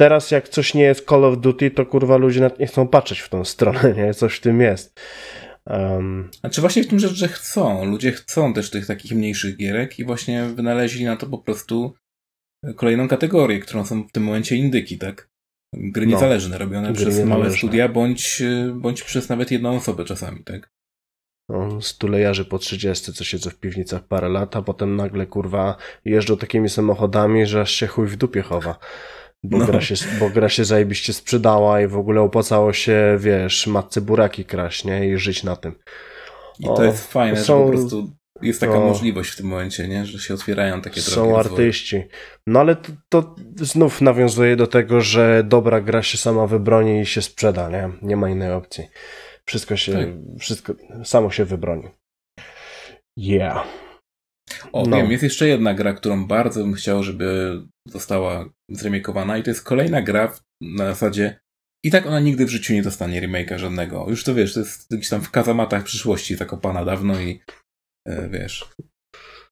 teraz 0.00 0.30
jak 0.30 0.48
coś 0.48 0.74
nie 0.74 0.82
jest 0.82 1.06
Call 1.08 1.24
of 1.24 1.38
Duty, 1.38 1.70
to 1.70 1.86
kurwa 1.86 2.16
ludzie 2.16 2.40
nawet 2.40 2.58
nie 2.58 2.66
chcą 2.66 2.88
patrzeć 2.88 3.20
w 3.20 3.28
tą 3.28 3.44
stronę, 3.44 3.92
nie? 3.96 4.14
Coś 4.14 4.36
w 4.36 4.40
tym 4.40 4.60
jest. 4.60 5.00
Um... 5.66 6.30
Znaczy 6.40 6.60
właśnie 6.60 6.82
w 6.84 6.88
tym 6.88 6.98
rzecz, 6.98 7.12
że 7.12 7.28
chcą. 7.28 7.84
Ludzie 7.84 8.12
chcą 8.12 8.54
też 8.54 8.70
tych 8.70 8.86
takich 8.86 9.12
mniejszych 9.12 9.56
gierek 9.56 9.98
i 9.98 10.04
właśnie 10.04 10.44
wynaleźli 10.44 11.04
na 11.04 11.16
to 11.16 11.26
po 11.26 11.38
prostu 11.38 11.94
kolejną 12.76 13.08
kategorię, 13.08 13.60
którą 13.60 13.86
są 13.86 14.02
w 14.02 14.12
tym 14.12 14.22
momencie 14.22 14.56
indyki, 14.56 14.98
tak? 14.98 15.30
Gry 15.74 16.06
no. 16.06 16.12
niezależne, 16.12 16.58
robione 16.58 16.86
Gry 16.86 16.94
przez 16.94 17.06
niezależne. 17.06 17.36
małe 17.36 17.50
studia, 17.50 17.88
bądź, 17.88 18.42
bądź 18.74 19.02
przez 19.02 19.28
nawet 19.28 19.50
jedną 19.50 19.76
osobę 19.76 20.04
czasami, 20.04 20.44
tak? 20.44 20.70
No, 21.48 21.82
stulejarzy 21.82 22.44
po 22.44 22.58
30, 22.58 23.12
co 23.12 23.24
siedzą 23.24 23.50
w 23.50 23.56
piwnicach 23.56 24.04
parę 24.04 24.28
lat, 24.28 24.56
a 24.56 24.62
potem 24.62 24.96
nagle, 24.96 25.26
kurwa, 25.26 25.76
jeżdżą 26.04 26.36
takimi 26.36 26.68
samochodami, 26.68 27.46
że 27.46 27.60
aż 27.60 27.70
się 27.70 27.86
chuj 27.86 28.06
w 28.06 28.16
dupie 28.16 28.42
chowa. 28.42 28.78
Bo, 29.44 29.58
no. 29.58 29.66
gra 29.66 29.80
się, 29.80 29.94
bo 30.20 30.30
gra 30.30 30.48
się 30.48 30.64
zajebiście 30.64 31.12
sprzedała 31.12 31.80
i 31.80 31.86
w 31.86 31.96
ogóle 31.96 32.20
opłacało 32.20 32.72
się, 32.72 33.16
wiesz, 33.20 33.66
matce 33.66 34.00
buraki 34.00 34.44
kraść, 34.44 34.84
nie? 34.84 35.08
I 35.08 35.18
żyć 35.18 35.44
na 35.44 35.56
tym. 35.56 35.74
I 36.58 36.64
to 36.64 36.84
jest 36.84 37.12
fajne, 37.12 37.36
są... 37.36 37.58
że 37.58 37.64
po 37.64 37.78
prostu 37.78 38.10
jest 38.42 38.60
taka 38.60 38.80
możliwość 38.80 39.30
w 39.30 39.36
tym 39.36 39.46
momencie, 39.46 39.88
nie? 39.88 40.06
Że 40.06 40.18
się 40.18 40.34
otwierają 40.34 40.80
takie 40.80 41.00
drogi. 41.00 41.14
Są 41.14 41.38
artyści. 41.38 42.02
No 42.46 42.60
ale 42.60 42.76
to, 42.76 42.92
to, 43.08 43.34
znów 43.56 44.00
nawiązuje 44.00 44.56
do 44.56 44.66
tego, 44.66 45.00
że 45.00 45.44
dobra 45.44 45.80
gra 45.80 46.02
się 46.02 46.18
sama 46.18 46.46
wybroni 46.46 47.00
i 47.00 47.06
się 47.06 47.22
sprzeda, 47.22 47.70
nie? 47.70 47.90
Nie 48.02 48.16
ma 48.16 48.30
innej 48.30 48.52
opcji. 48.52 48.84
Wszystko 49.44 49.76
się, 49.76 49.92
tak. 49.92 50.08
wszystko 50.40 50.74
samo 51.04 51.30
się 51.30 51.44
wybroni. 51.44 51.88
Yeah. 53.16 53.66
O, 54.72 54.82
no. 54.86 54.96
wiem, 54.96 55.10
jest 55.10 55.22
jeszcze 55.22 55.48
jedna 55.48 55.74
gra, 55.74 55.92
którą 55.92 56.26
bardzo 56.26 56.60
bym 56.60 56.74
chciał, 56.74 57.02
żeby 57.02 57.56
została 57.88 58.48
zremiekowana 58.68 59.38
i 59.38 59.42
to 59.42 59.50
jest 59.50 59.64
kolejna 59.64 60.02
gra 60.02 60.32
na 60.60 60.84
zasadzie 60.86 61.40
i 61.84 61.90
tak 61.90 62.06
ona 62.06 62.20
nigdy 62.20 62.46
w 62.46 62.50
życiu 62.50 62.72
nie 62.72 62.82
dostanie 62.82 63.22
remake'a 63.22 63.58
żadnego. 63.58 64.06
Już 64.08 64.24
to 64.24 64.34
wiesz, 64.34 64.54
to 64.54 64.60
jest 64.60 64.86
gdzieś 64.90 65.08
tam 65.08 65.20
w 65.20 65.30
kazamatach 65.30 65.84
przyszłości 65.84 66.36
zakopana 66.36 66.84
dawno 66.84 67.20
i 67.20 67.40
e, 68.08 68.28
wiesz, 68.28 68.68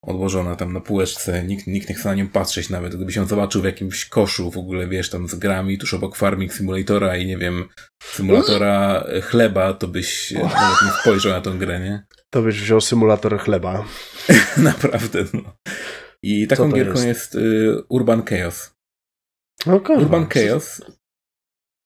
odłożona 0.03 0.57
tam 0.57 0.73
na 0.73 0.81
półeczce, 0.81 1.45
nikt, 1.45 1.67
nikt 1.67 1.89
nie 1.89 1.95
chce 1.95 2.09
na 2.09 2.15
nią 2.15 2.29
patrzeć 2.29 2.71
nawet. 2.71 2.97
Gdybyś 2.97 3.17
ją 3.17 3.25
zobaczył 3.25 3.63
w 3.63 3.65
jakimś 3.65 4.05
koszu 4.05 4.51
w 4.51 4.59
ogóle, 4.59 4.89
wiesz, 4.89 5.11
tam 5.11 5.29
z 5.29 5.35
grami 5.35 5.79
tuż 5.79 5.95
obok 5.95 6.17
Farming 6.17 6.55
Simulatora 6.55 7.17
i 7.17 7.27
nie 7.27 7.39
wiem, 7.39 7.69
symulatora 8.03 9.05
chleba, 9.23 9.75
to 9.75 9.89
byś 9.89 10.31
nawet 10.31 10.83
nie 10.85 10.91
spojrzał 11.01 11.33
na 11.33 11.41
tą 11.41 11.59
grę, 11.59 11.81
nie? 11.81 12.07
To 12.31 12.43
byś 12.43 12.61
wziął 12.61 12.81
symulator 12.81 13.41
chleba. 13.41 13.85
Naprawdę, 14.57 15.25
no. 15.35 15.57
I 16.23 16.47
taką 16.47 16.73
gierką 16.73 16.93
jest, 16.93 17.05
jest 17.05 17.35
y, 17.35 17.83
Urban 17.89 18.23
Chaos. 18.23 18.75
Okay. 19.67 19.97
Urban 19.97 20.27
Chaos 20.27 20.83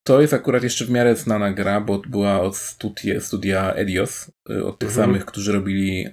to 0.06 0.20
jest 0.20 0.34
akurat 0.34 0.62
jeszcze 0.62 0.84
w 0.84 0.90
miarę 0.90 1.16
znana 1.16 1.52
gra, 1.52 1.80
bo 1.80 1.98
była 1.98 2.40
od 2.40 2.56
studia, 2.56 3.20
studia 3.20 3.72
Edios, 3.72 4.32
y, 4.50 4.64
od 4.64 4.78
tych 4.78 4.88
mhm. 4.88 5.06
samych, 5.06 5.24
którzy 5.24 5.52
robili. 5.52 6.06
Y, 6.06 6.10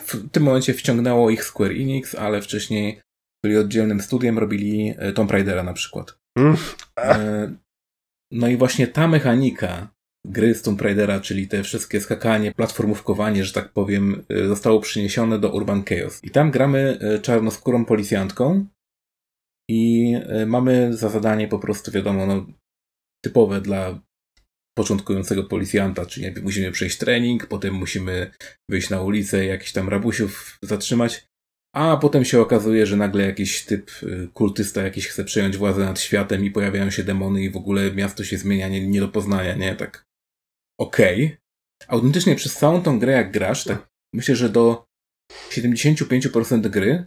w 0.00 0.30
tym 0.30 0.42
momencie 0.42 0.74
wciągnęło 0.74 1.30
ich 1.30 1.44
Square 1.44 1.70
Enix, 1.70 2.14
ale 2.14 2.42
wcześniej 2.42 3.00
byli 3.44 3.56
oddzielnym 3.56 4.00
studiem, 4.00 4.38
robili 4.38 4.94
Tomb 5.14 5.30
Raidera 5.30 5.62
na 5.62 5.72
przykład. 5.72 6.18
Mm. 6.38 6.56
No 8.30 8.48
i 8.48 8.56
właśnie 8.56 8.86
ta 8.86 9.08
mechanika 9.08 9.95
gry 10.30 10.54
z 10.54 10.62
Tomb 10.62 10.80
Raidera, 10.80 11.20
czyli 11.20 11.48
te 11.48 11.62
wszystkie 11.62 12.00
skakanie, 12.00 12.52
platformówkowanie, 12.52 13.44
że 13.44 13.52
tak 13.52 13.72
powiem, 13.72 14.24
y, 14.32 14.48
zostało 14.48 14.80
przyniesione 14.80 15.38
do 15.38 15.52
Urban 15.52 15.84
Chaos. 15.84 16.24
I 16.24 16.30
tam 16.30 16.50
gramy 16.50 16.98
y, 17.16 17.20
czarnoskórą 17.20 17.84
policjantką 17.84 18.66
i 19.70 20.14
y, 20.42 20.46
mamy 20.46 20.96
za 20.96 21.08
zadanie 21.08 21.48
po 21.48 21.58
prostu, 21.58 21.90
wiadomo, 21.90 22.26
no, 22.26 22.46
typowe 23.24 23.60
dla 23.60 24.00
początkującego 24.78 25.44
policjanta, 25.44 26.06
czyli 26.06 26.42
musimy 26.42 26.72
przejść 26.72 26.98
trening, 26.98 27.46
potem 27.46 27.74
musimy 27.74 28.30
wyjść 28.70 28.90
na 28.90 29.02
ulicę, 29.02 29.44
jakiś 29.44 29.72
tam 29.72 29.88
rabusiów 29.88 30.58
zatrzymać, 30.62 31.26
a 31.74 31.96
potem 31.96 32.24
się 32.24 32.40
okazuje, 32.40 32.86
że 32.86 32.96
nagle 32.96 33.26
jakiś 33.26 33.64
typ 33.64 33.90
kultysta 34.34 34.82
jakiś 34.82 35.08
chce 35.08 35.24
przejąć 35.24 35.56
władzę 35.56 35.84
nad 35.84 36.00
światem 36.00 36.44
i 36.44 36.50
pojawiają 36.50 36.90
się 36.90 37.04
demony 37.04 37.42
i 37.42 37.50
w 37.50 37.56
ogóle 37.56 37.94
miasto 37.94 38.24
się 38.24 38.38
zmienia 38.38 38.68
nie, 38.68 38.88
nie 38.88 39.00
do 39.00 39.08
poznania, 39.08 39.54
nie? 39.54 39.76
Tak 39.76 40.05
okej. 40.80 41.24
Okay. 41.24 41.38
Autentycznie 41.88 42.36
przez 42.36 42.54
całą 42.54 42.82
tą 42.82 42.98
grę 42.98 43.12
jak 43.12 43.32
grasz, 43.32 43.64
tak 43.64 43.88
myślę, 44.14 44.36
że 44.36 44.48
do 44.48 44.86
75% 45.50 46.60
gry 46.60 47.06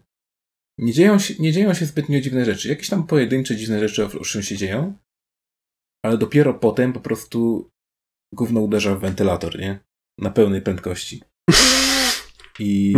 nie 0.80 0.94
dzieją, 0.94 1.20
się, 1.20 1.34
nie 1.40 1.52
dzieją 1.52 1.74
się 1.74 1.86
zbytnio 1.86 2.22
dziwne 2.22 2.46
rzeczy. 2.46 2.70
Jakieś 2.70 2.90
tam 2.90 3.08
pojedyncze 3.08 3.56
dziwne 3.56 3.80
rzeczy 3.80 4.06
owszem 4.06 4.44
się 4.44 4.58
dzieją, 4.58 4.98
ale 6.06 6.18
dopiero 6.18 6.54
potem 6.54 6.94
po 6.94 7.00
prostu 7.00 7.70
gówno 8.34 8.62
uderza 8.62 8.96
w 8.96 9.00
wentylator, 9.00 9.60
nie? 9.60 9.80
Na 10.20 10.30
pełnej 10.30 10.62
prędkości. 10.62 11.24
I 12.60 12.96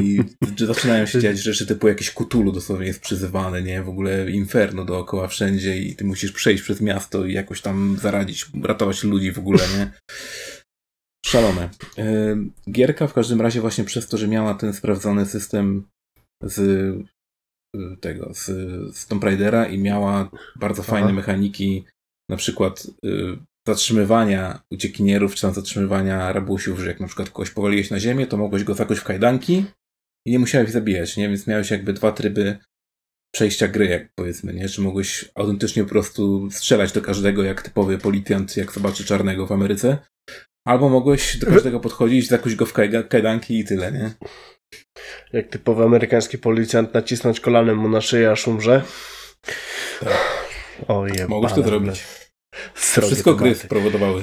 zaczynają 0.57 1.05
się 1.05 1.19
dziać 1.19 1.39
rzeczy 1.39 1.65
typu 1.65 1.87
jakieś 1.87 2.11
kutulu 2.11 2.51
dosłownie 2.51 2.87
jest 2.87 3.01
przyzywane, 3.01 3.61
nie? 3.61 3.83
W 3.83 3.89
ogóle 3.89 4.31
inferno 4.31 4.85
dookoła 4.85 5.27
wszędzie 5.27 5.77
i 5.77 5.95
ty 5.95 6.05
musisz 6.05 6.31
przejść 6.31 6.63
przez 6.63 6.81
miasto 6.81 7.25
i 7.25 7.33
jakoś 7.33 7.61
tam 7.61 7.97
zaradzić, 8.01 8.45
ratować 8.63 9.03
ludzi 9.03 9.31
w 9.31 9.39
ogóle, 9.39 9.59
nie? 9.77 9.91
Szalone. 11.25 11.69
E, 11.97 12.37
gierka 12.71 13.07
w 13.07 13.13
każdym 13.13 13.41
razie 13.41 13.61
właśnie 13.61 13.83
przez 13.83 14.07
to, 14.07 14.17
że 14.17 14.27
miała 14.27 14.53
ten 14.53 14.73
sprawdzony 14.73 15.25
system 15.25 15.87
z 16.43 16.59
e, 17.75 17.97
tego, 18.01 18.33
z, 18.33 18.45
z 18.97 19.07
Tomb 19.07 19.23
Raidera 19.23 19.65
i 19.65 19.77
miała 19.77 20.31
bardzo 20.55 20.83
fajne 20.83 21.07
Aha. 21.07 21.15
mechaniki, 21.15 21.85
na 22.29 22.37
przykład 22.37 22.87
e, 23.05 23.09
zatrzymywania 23.67 24.61
uciekinierów, 24.71 25.35
czy 25.35 25.41
tam 25.41 25.53
zatrzymywania 25.53 26.33
rabusiów, 26.33 26.79
że 26.79 26.87
jak 26.87 26.99
na 26.99 27.07
przykład 27.07 27.29
kogoś 27.29 27.51
powaliłeś 27.51 27.91
na 27.91 27.99
ziemię, 27.99 28.27
to 28.27 28.37
mogłeś 28.37 28.63
go 28.63 28.73
zakuć 28.73 28.99
w 28.99 29.03
kajdanki 29.03 29.65
i 30.27 30.31
nie 30.31 30.39
musiałeś 30.39 30.69
zabijać, 30.69 31.17
nie? 31.17 31.29
Więc 31.29 31.47
miałeś 31.47 31.71
jakby 31.71 31.93
dwa 31.93 32.11
tryby 32.11 32.57
przejścia 33.35 33.67
gry, 33.67 33.85
jak 33.85 34.09
powiedzmy, 34.15 34.53
nie? 34.53 34.69
Czy 34.69 34.81
mogłeś 34.81 35.31
autentycznie 35.35 35.83
po 35.83 35.89
prostu 35.89 36.51
strzelać 36.51 36.91
do 36.91 37.01
każdego 37.01 37.43
jak 37.43 37.61
typowy 37.61 37.97
policjant, 37.97 38.57
jak 38.57 38.71
zobaczy 38.71 39.05
czarnego 39.05 39.47
w 39.47 39.51
Ameryce, 39.51 39.97
Albo 40.67 40.89
mogłeś 40.89 41.37
do 41.37 41.47
każdego 41.47 41.79
podchodzić, 41.79 42.27
zakuć 42.27 42.55
go 42.55 42.65
w 42.65 42.73
kajdanki 43.09 43.59
i 43.59 43.65
tyle, 43.65 43.91
nie? 43.91 44.13
Jak 45.33 45.47
typowy 45.47 45.83
amerykański 45.83 46.37
policjant 46.37 46.93
nacisnąć 46.93 47.39
kolanem 47.39 47.77
mu 47.77 47.89
na 47.89 48.01
szyję, 48.01 48.31
aż 48.31 48.47
umrze. 48.47 48.83
Tak. 49.99 50.41
O 50.87 51.05
Mogłeś 51.27 51.53
to 51.53 51.63
zrobić. 51.63 52.03
Wszystko 52.73 53.35
gry 53.35 53.55
spowodowały. 53.55 54.21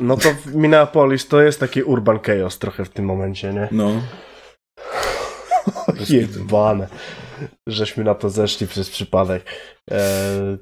No 0.00 0.16
to 0.16 0.28
Minneapolis 0.54 1.28
to 1.28 1.42
jest 1.42 1.60
taki 1.60 1.82
urban 1.82 2.20
chaos 2.20 2.58
trochę 2.58 2.84
w 2.84 2.88
tym 2.88 3.04
momencie, 3.04 3.52
nie? 3.52 3.68
No. 3.70 4.02
Jebane. 6.10 6.88
Żeśmy 7.68 8.04
na 8.04 8.14
to 8.14 8.30
zeszli 8.30 8.66
przez 8.66 8.90
przypadek. 8.90 9.44
E, 9.90 10.56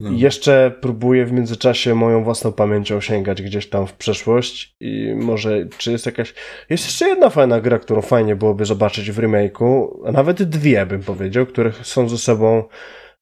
no. 0.00 0.10
Jeszcze 0.12 0.72
próbuję 0.80 1.26
w 1.26 1.32
międzyczasie 1.32 1.94
moją 1.94 2.24
własną 2.24 2.52
pamięcią 2.52 3.00
sięgać 3.00 3.42
gdzieś 3.42 3.68
tam 3.68 3.86
w 3.86 3.92
przeszłość 3.92 4.76
i 4.80 5.14
może 5.16 5.66
czy 5.78 5.92
jest 5.92 6.06
jakaś... 6.06 6.34
Jest 6.70 6.84
jeszcze 6.84 7.08
jedna 7.08 7.30
fajna 7.30 7.60
gra, 7.60 7.78
którą 7.78 8.02
fajnie 8.02 8.36
byłoby 8.36 8.64
zobaczyć 8.64 9.10
w 9.10 9.18
remake'u, 9.18 9.88
a 10.06 10.12
nawet 10.12 10.42
dwie 10.42 10.86
bym 10.86 11.02
powiedział, 11.02 11.46
które 11.46 11.72
są 11.82 12.08
ze 12.08 12.18
sobą 12.18 12.64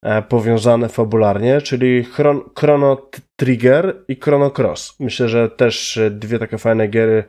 e, 0.02 0.22
powiązane 0.22 0.88
fabularnie, 0.88 1.60
czyli 1.60 2.04
Chron 2.04 2.40
Chrono 2.58 3.10
Trigger 3.36 4.04
i 4.08 4.16
Chrono 4.20 4.50
Cross. 4.50 4.96
Myślę, 5.00 5.28
że 5.28 5.50
też 5.50 6.00
dwie 6.10 6.38
takie 6.38 6.58
fajne 6.58 6.88
giery 6.88 7.24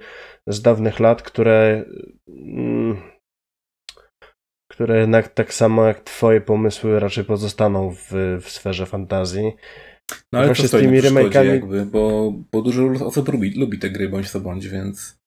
z 0.48 0.62
dawnych 0.62 1.00
lat, 1.00 1.22
które 1.22 1.86
mm, 2.28 3.13
które 4.74 5.00
jednak 5.00 5.28
tak 5.28 5.54
samo 5.54 5.86
jak 5.86 6.04
twoje 6.04 6.42
pomysły 6.42 7.00
raczej 7.00 7.24
pozostaną 7.24 7.96
w, 7.96 8.38
w 8.42 8.50
sferze 8.50 8.86
fantazji. 8.86 9.52
No 10.32 10.40
ale 10.40 10.48
Właśnie 10.48 10.70
to 10.70 10.78
z 10.78 10.82
tymi 10.82 11.02
remake'ami... 11.02 11.46
jakby, 11.46 11.86
bo, 11.86 12.34
bo 12.52 12.62
dużo 12.62 13.06
osób 13.06 13.30
lubi, 13.30 13.60
lubi 13.60 13.80
te 13.80 13.90
gry 13.90 14.10
bądź 14.10 14.30
co 14.30 14.40
bądź, 14.40 14.68
więc 14.68 15.18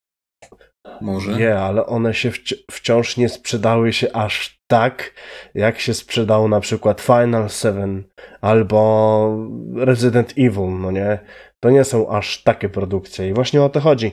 może. 1.00 1.36
Nie, 1.38 1.58
ale 1.58 1.86
one 1.86 2.14
się 2.14 2.30
wci 2.30 2.54
wciąż 2.70 3.16
nie 3.16 3.28
sprzedały 3.28 3.92
się 3.92 4.12
aż 4.12 4.60
tak, 4.66 5.12
jak 5.54 5.78
się 5.80 5.94
sprzedał 5.94 6.48
na 6.48 6.60
przykład 6.60 7.00
Final 7.00 7.48
7 7.48 8.04
albo 8.40 9.48
Resident 9.74 10.32
Evil, 10.38 10.80
no 10.80 10.90
nie? 10.90 11.18
To 11.60 11.70
nie 11.70 11.84
są 11.84 12.10
aż 12.10 12.42
takie 12.42 12.68
produkcje 12.68 13.28
i 13.28 13.32
właśnie 13.32 13.62
o 13.62 13.68
to 13.68 13.80
chodzi. 13.80 14.12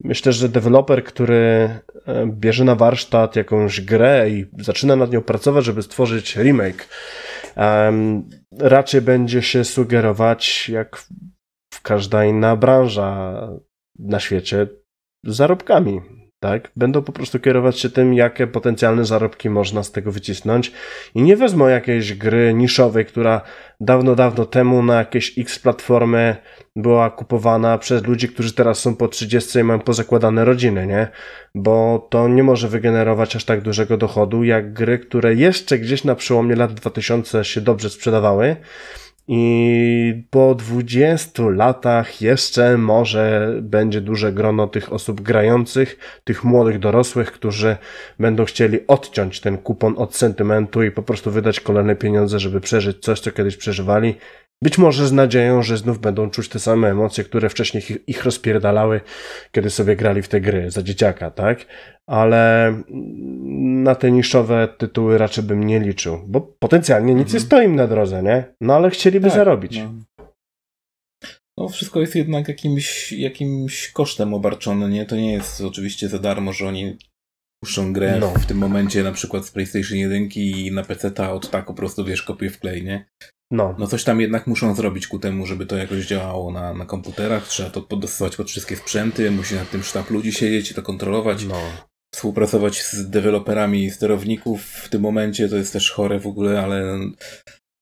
Myślę, 0.00 0.32
że 0.32 0.48
deweloper, 0.48 1.04
który 1.04 1.34
e, 2.06 2.26
bierze 2.26 2.64
na 2.64 2.74
warsztat 2.74 3.36
jakąś 3.36 3.80
grę 3.80 4.30
i 4.30 4.46
zaczyna 4.58 4.96
nad 4.96 5.12
nią 5.12 5.22
pracować, 5.22 5.64
żeby 5.64 5.82
stworzyć 5.82 6.36
remake, 6.36 6.88
raczej 8.58 9.00
będzie 9.00 9.42
się 9.42 9.64
sugerować, 9.64 10.68
jak 10.68 11.04
każda 11.82 12.24
inna 12.24 12.56
branża 12.56 13.48
na 13.98 14.20
świecie, 14.20 14.66
zarobkami 15.24 16.00
tak? 16.44 16.70
Będą 16.76 17.02
po 17.02 17.12
prostu 17.12 17.40
kierować 17.40 17.78
się 17.78 17.90
tym, 17.90 18.14
jakie 18.14 18.46
potencjalne 18.46 19.04
zarobki 19.04 19.50
można 19.50 19.82
z 19.82 19.92
tego 19.92 20.12
wycisnąć 20.12 20.72
i 21.14 21.22
nie 21.22 21.36
wezmą 21.36 21.68
jakiejś 21.68 22.14
gry 22.14 22.54
niszowej, 22.54 23.06
która 23.06 23.40
dawno, 23.80 24.14
dawno 24.14 24.44
temu 24.44 24.82
na 24.82 24.94
jakieś 24.94 25.38
X 25.38 25.58
platformy 25.58 26.36
była 26.76 27.10
kupowana 27.10 27.78
przez 27.78 28.02
ludzi, 28.02 28.28
którzy 28.28 28.52
teraz 28.52 28.78
są 28.78 28.96
po 28.96 29.08
30 29.08 29.58
i 29.58 29.64
mają 29.64 29.80
pozakładane 29.80 30.44
rodziny, 30.44 30.86
nie? 30.86 31.08
Bo 31.54 32.06
to 32.10 32.28
nie 32.28 32.42
może 32.42 32.68
wygenerować 32.68 33.36
aż 33.36 33.44
tak 33.44 33.60
dużego 33.60 33.96
dochodu, 33.96 34.44
jak 34.44 34.72
gry, 34.72 34.98
które 34.98 35.34
jeszcze 35.34 35.78
gdzieś 35.78 36.04
na 36.04 36.14
przełomie 36.14 36.56
lat 36.56 36.74
2000 36.74 37.44
się 37.44 37.60
dobrze 37.60 37.90
sprzedawały, 37.90 38.56
i 39.28 40.24
po 40.30 40.54
20 40.54 41.42
latach 41.42 42.20
jeszcze 42.20 42.78
może 42.78 43.54
będzie 43.62 44.00
duże 44.00 44.32
grono 44.32 44.66
tych 44.66 44.92
osób 44.92 45.20
grających, 45.20 46.20
tych 46.24 46.44
młodych 46.44 46.78
dorosłych, 46.78 47.32
którzy 47.32 47.76
będą 48.18 48.44
chcieli 48.44 48.86
odciąć 48.86 49.40
ten 49.40 49.58
kupon 49.58 49.94
od 49.96 50.16
sentymentu 50.16 50.82
i 50.82 50.90
po 50.90 51.02
prostu 51.02 51.30
wydać 51.30 51.60
kolejne 51.60 51.96
pieniądze, 51.96 52.38
żeby 52.38 52.60
przeżyć 52.60 52.98
coś, 52.98 53.20
co 53.20 53.30
kiedyś 53.30 53.56
przeżywali 53.56 54.14
być 54.64 54.78
może 54.78 55.06
z 55.06 55.12
nadzieją, 55.12 55.62
że 55.62 55.76
znów 55.76 55.98
będą 55.98 56.30
czuć 56.30 56.48
te 56.48 56.58
same 56.58 56.90
emocje, 56.90 57.24
które 57.24 57.48
wcześniej 57.48 57.82
ich 58.06 58.24
rozpierdalały, 58.24 59.00
kiedy 59.52 59.70
sobie 59.70 59.96
grali 59.96 60.22
w 60.22 60.28
te 60.28 60.40
gry 60.40 60.70
za 60.70 60.82
dzieciaka, 60.82 61.30
tak? 61.30 61.66
Ale 62.06 62.74
na 63.84 63.94
te 63.94 64.10
niszowe 64.10 64.68
tytuły 64.78 65.18
raczej 65.18 65.44
bym 65.44 65.64
nie 65.64 65.80
liczył, 65.80 66.24
bo 66.26 66.40
potencjalnie 66.40 67.14
nic 67.14 67.26
mhm. 67.26 67.34
nie 67.34 67.40
stoi 67.40 67.64
im 67.64 67.76
na 67.76 67.86
drodze, 67.86 68.22
nie? 68.22 68.44
No 68.60 68.74
ale 68.74 68.90
chcieliby 68.90 69.28
tak, 69.28 69.36
zarobić. 69.36 69.78
No. 69.78 69.94
no. 71.58 71.68
wszystko 71.68 72.00
jest 72.00 72.14
jednak 72.14 72.48
jakimś, 72.48 73.12
jakimś 73.12 73.88
kosztem 73.88 74.34
obarczone, 74.34 74.88
nie? 74.88 75.06
To 75.06 75.16
nie 75.16 75.32
jest 75.32 75.60
oczywiście 75.60 76.08
za 76.08 76.18
darmo, 76.18 76.52
że 76.52 76.68
oni 76.68 76.96
puszczą 77.64 77.92
grę 77.92 78.18
no. 78.20 78.34
w 78.34 78.46
tym 78.46 78.58
momencie 78.58 79.02
na 79.02 79.12
przykład 79.12 79.46
z 79.46 79.50
PlayStation 79.50 79.98
1 79.98 80.28
i 80.34 80.70
na 80.72 80.82
PC 80.82 81.10
ta 81.10 81.32
od 81.32 81.50
tak 81.50 81.64
po 81.66 81.74
prostu 81.74 82.04
wiesz, 82.04 82.22
kopiuj 82.22 82.50
w 82.50 82.58
klej, 82.58 82.84
nie? 82.84 83.04
No. 83.50 83.74
no 83.78 83.86
coś 83.86 84.04
tam 84.04 84.20
jednak 84.20 84.46
muszą 84.46 84.74
zrobić 84.74 85.06
ku 85.06 85.18
temu, 85.18 85.46
żeby 85.46 85.66
to 85.66 85.76
jakoś 85.76 86.06
działało 86.06 86.52
na, 86.52 86.74
na 86.74 86.86
komputerach. 86.86 87.48
Trzeba 87.48 87.70
to 87.70 87.82
podstosować 87.82 88.36
pod 88.36 88.50
wszystkie 88.50 88.76
sprzęty, 88.76 89.30
musi 89.30 89.54
nad 89.54 89.70
tym 89.70 89.82
sztab 89.82 90.10
ludzi 90.10 90.32
siedzieć 90.32 90.70
i 90.70 90.74
to 90.74 90.82
kontrolować. 90.82 91.44
No. 91.44 91.60
Współpracować 92.14 92.82
z 92.82 93.10
deweloperami 93.10 93.90
sterowników 93.90 94.62
w 94.62 94.88
tym 94.88 95.02
momencie 95.02 95.48
to 95.48 95.56
jest 95.56 95.72
też 95.72 95.90
chore 95.90 96.20
w 96.20 96.26
ogóle, 96.26 96.62
ale 96.62 96.98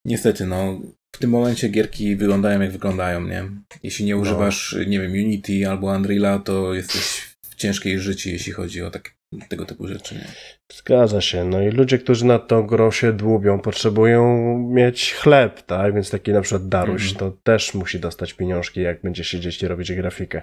niestety, 0.07 0.47
no, 0.47 0.81
w 1.17 1.19
tym 1.19 1.31
momencie 1.31 1.69
gierki 1.69 2.17
wyglądają 2.17 2.61
jak 2.61 2.73
wyglądają, 2.73 3.27
nie? 3.27 3.45
Jeśli 3.83 4.05
nie 4.05 4.15
no. 4.15 4.21
używasz, 4.21 4.77
no. 4.79 4.85
nie 4.85 5.01
wiem, 5.01 5.13
Unity 5.13 5.69
albo 5.69 5.87
Unreala, 5.87 6.39
to 6.39 6.75
jesteś 6.75 7.35
w 7.51 7.55
ciężkiej 7.55 7.99
życiu, 7.99 8.29
jeśli 8.29 8.53
chodzi 8.53 8.83
o 8.83 8.91
tak, 8.91 9.22
tego 9.49 9.65
typu 9.65 9.87
rzeczy. 9.87 10.15
Nie? 10.15 10.25
Zgadza 10.73 11.21
się. 11.21 11.45
No 11.45 11.63
i 11.63 11.71
ludzie, 11.71 11.99
którzy 11.99 12.27
nad 12.27 12.49
tą 12.49 12.67
grą 12.67 12.91
się 12.91 13.13
dłubią, 13.13 13.61
potrzebują 13.61 14.59
mieć 14.71 15.15
chleb, 15.15 15.63
tak? 15.63 15.95
Więc 15.95 16.11
taki 16.11 16.33
na 16.33 16.41
przykład 16.41 16.69
Daruś 16.69 17.07
mm. 17.07 17.17
to 17.17 17.31
też 17.43 17.75
musi 17.75 18.01
dostać 18.01 18.33
pieniążki, 18.33 18.81
jak 18.81 19.03
będzie 19.03 19.25
siedzieć 19.25 19.63
i 19.63 19.69
robić 19.69 19.93
grafikę. 19.93 20.43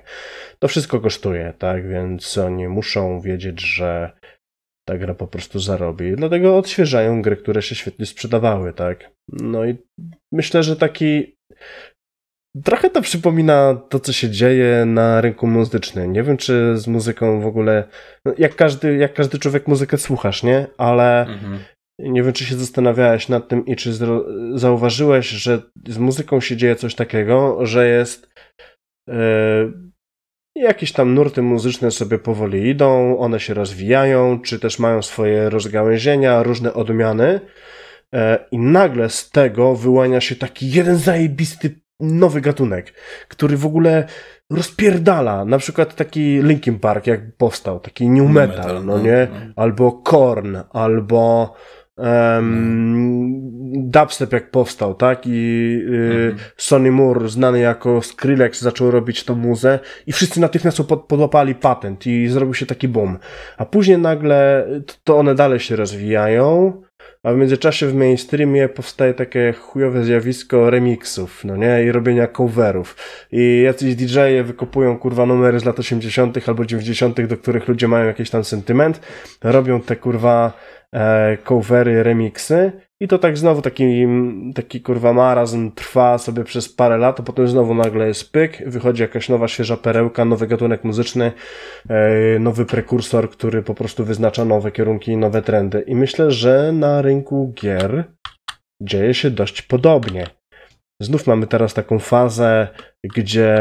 To 0.60 0.68
wszystko 0.68 1.00
kosztuje, 1.00 1.54
tak? 1.58 1.90
Więc 1.90 2.38
oni 2.38 2.68
muszą 2.68 3.22
wiedzieć, 3.22 3.62
że 3.62 4.12
ta 4.86 4.98
gra 4.98 5.14
po 5.14 5.28
prostu 5.28 5.60
zarobi. 5.60 6.16
Dlatego 6.16 6.58
odświeżają 6.58 7.22
gry, 7.22 7.38
które 7.38 7.62
się 7.62 7.76
świetnie 7.76 8.06
sprzedawały, 8.06 8.74
tak? 8.74 9.12
No 9.28 9.66
i 9.66 9.78
myślę, 10.32 10.64
że 10.64 10.76
taki 10.76 11.40
Trochę 12.64 12.90
to 12.90 13.02
przypomina 13.02 13.82
to, 13.90 14.00
co 14.00 14.14
się 14.14 14.30
dzieje 14.30 14.86
na 14.86 15.22
rynku 15.22 15.48
muzycznym. 15.48 16.14
Nie 16.14 16.24
wiem, 16.24 16.38
czy 16.38 16.78
z 16.78 16.88
muzyką 16.88 17.42
w 17.42 17.46
ogóle. 17.46 17.84
No, 18.26 18.34
jak 18.38 18.56
każdy, 18.56 18.96
jak 18.96 19.14
każdy 19.14 19.40
człowiek 19.40 19.68
muzykę 19.68 19.98
słuchasz, 19.98 20.44
nie? 20.44 20.68
Ale 20.78 21.22
mhm. 21.22 21.60
nie 22.00 22.24
wiem, 22.24 22.34
czy 22.34 22.46
się 22.46 22.56
zastanawiałeś 22.56 23.30
nad 23.30 23.48
tym 23.48 23.66
i 23.66 23.76
czy 23.76 23.94
zauważyłeś, 24.56 25.30
że 25.30 25.62
z 25.88 25.98
muzyką 25.98 26.40
się 26.40 26.58
dzieje 26.58 26.76
coś 26.76 26.96
takiego, 26.96 27.66
że 27.66 27.88
jest. 27.88 28.30
Yy, 29.08 29.90
jakieś 30.56 30.92
tam 30.92 31.14
nurty 31.14 31.42
muzyczne 31.42 31.92
sobie 31.92 32.20
powoli 32.20 32.70
idą, 32.70 33.18
one 33.18 33.40
się 33.40 33.54
rozwijają, 33.54 34.40
czy 34.40 34.60
też 34.60 34.80
mają 34.80 35.02
swoje 35.02 35.50
rozgałęzienia, 35.50 36.44
różne 36.44 36.74
odmiany. 36.74 37.40
E, 38.14 38.46
I 38.52 38.58
nagle 38.58 39.10
z 39.10 39.30
tego 39.30 39.76
wyłania 39.76 40.22
się 40.22 40.36
taki 40.36 40.72
jeden 40.72 40.98
zajebisty 40.98 41.76
nowy 42.00 42.42
gatunek, 42.42 42.94
który 43.28 43.58
w 43.58 43.66
ogóle 43.66 44.08
rozpierdala. 44.50 45.46
Na 45.46 45.58
przykład 45.58 45.96
taki 45.96 46.40
Linkin 46.44 46.80
Park, 46.80 47.08
jak 47.08 47.36
powstał, 47.38 47.80
taki 47.80 48.10
new 48.10 48.30
metal, 48.30 48.58
metal 48.58 48.86
no, 48.86 48.98
no 48.98 49.04
nie? 49.04 49.28
No. 49.34 49.54
Albo 49.56 49.92
Korn, 49.92 50.58
albo 50.70 51.54
um, 51.98 53.42
dubstep 53.90 54.34
jak 54.34 54.52
powstał, 54.52 54.96
tak? 54.96 55.28
I 55.28 55.80
y, 55.90 56.30
mhm. 56.32 56.50
Sonny 56.58 56.92
Moore, 56.92 57.30
znany 57.30 57.60
jako 57.60 58.02
Skrillex, 58.02 58.62
zaczął 58.62 58.92
robić 58.92 59.24
tą 59.24 59.36
muzę 59.36 59.80
i 60.08 60.12
wszyscy 60.12 60.40
natychmiast 60.40 60.78
pod, 60.78 61.06
podłapali 61.06 61.56
patent 61.56 62.08
i 62.08 62.28
zrobił 62.28 62.54
się 62.54 62.66
taki 62.66 62.88
boom. 62.88 63.18
A 63.58 63.66
później 63.66 63.98
nagle 63.98 64.68
to 65.04 65.18
one 65.18 65.36
dalej 65.36 65.60
się 65.60 65.76
rozwijają 65.76 66.82
a 67.24 67.34
w 67.34 67.38
międzyczasie 67.38 67.88
w 67.88 67.96
mainstreamie 67.96 68.70
powstaje 68.70 69.14
takie 69.14 69.54
chujowe 69.54 70.04
zjawisko 70.04 70.70
remixów, 70.70 71.46
no 71.46 71.58
nie, 71.58 71.84
i 71.84 71.92
robienia 71.92 72.28
coverów. 72.28 72.96
I 73.32 73.62
jacyś 73.66 73.96
DJ-e 73.96 74.44
wykopują 74.44 74.98
kurwa 74.98 75.26
numery 75.26 75.60
z 75.60 75.66
lat 75.66 75.80
80. 75.80 76.50
albo 76.50 76.66
90., 76.66 77.22
do 77.22 77.38
których 77.38 77.68
ludzie 77.68 77.88
mają 77.88 78.06
jakiś 78.06 78.30
tam 78.30 78.44
sentyment, 78.44 79.02
robią 79.44 79.82
te 79.82 79.96
kurwa 79.96 80.54
e, 80.94 81.38
covery, 81.38 82.04
remixy 82.04 82.72
i 83.02 83.08
to 83.08 83.18
tak 83.18 83.38
znowu 83.38 83.62
taki, 83.62 84.08
taki 84.56 84.82
kurwa 84.82 85.14
marazm 85.14 85.72
trwa 85.72 86.18
sobie 86.18 86.44
przez 86.44 86.70
parę 86.74 86.98
lat, 86.98 87.20
a 87.20 87.24
potem 87.24 87.48
znowu 87.48 87.74
nagle 87.74 88.08
jest 88.08 88.32
pyk, 88.32 88.64
wychodzi 88.70 89.02
jakaś 89.02 89.30
nowa, 89.30 89.48
świeża 89.48 89.78
perełka, 89.78 90.26
nowy 90.26 90.48
gatunek 90.48 90.84
muzyczny, 90.84 91.32
e, 91.90 92.40
nowy 92.40 92.66
prekursor, 92.66 93.30
który 93.30 93.64
po 93.64 93.76
prostu 93.76 94.06
wyznacza 94.06 94.46
nowe 94.46 94.72
kierunki 94.72 95.12
i 95.12 95.18
nowe 95.18 95.42
trendy. 95.42 95.82
I 95.88 95.96
myślę, 95.96 96.32
że 96.32 96.72
na 96.72 97.02
rynku 97.02 97.54
gier 97.56 98.04
dzieje 98.82 99.14
się 99.14 99.32
dość 99.32 99.62
podobnie. 99.62 100.28
Znów 101.02 101.28
mamy 101.28 101.48
teraz 101.48 101.74
taką 101.74 102.00
fazę, 102.00 102.68
gdzie 103.16 103.58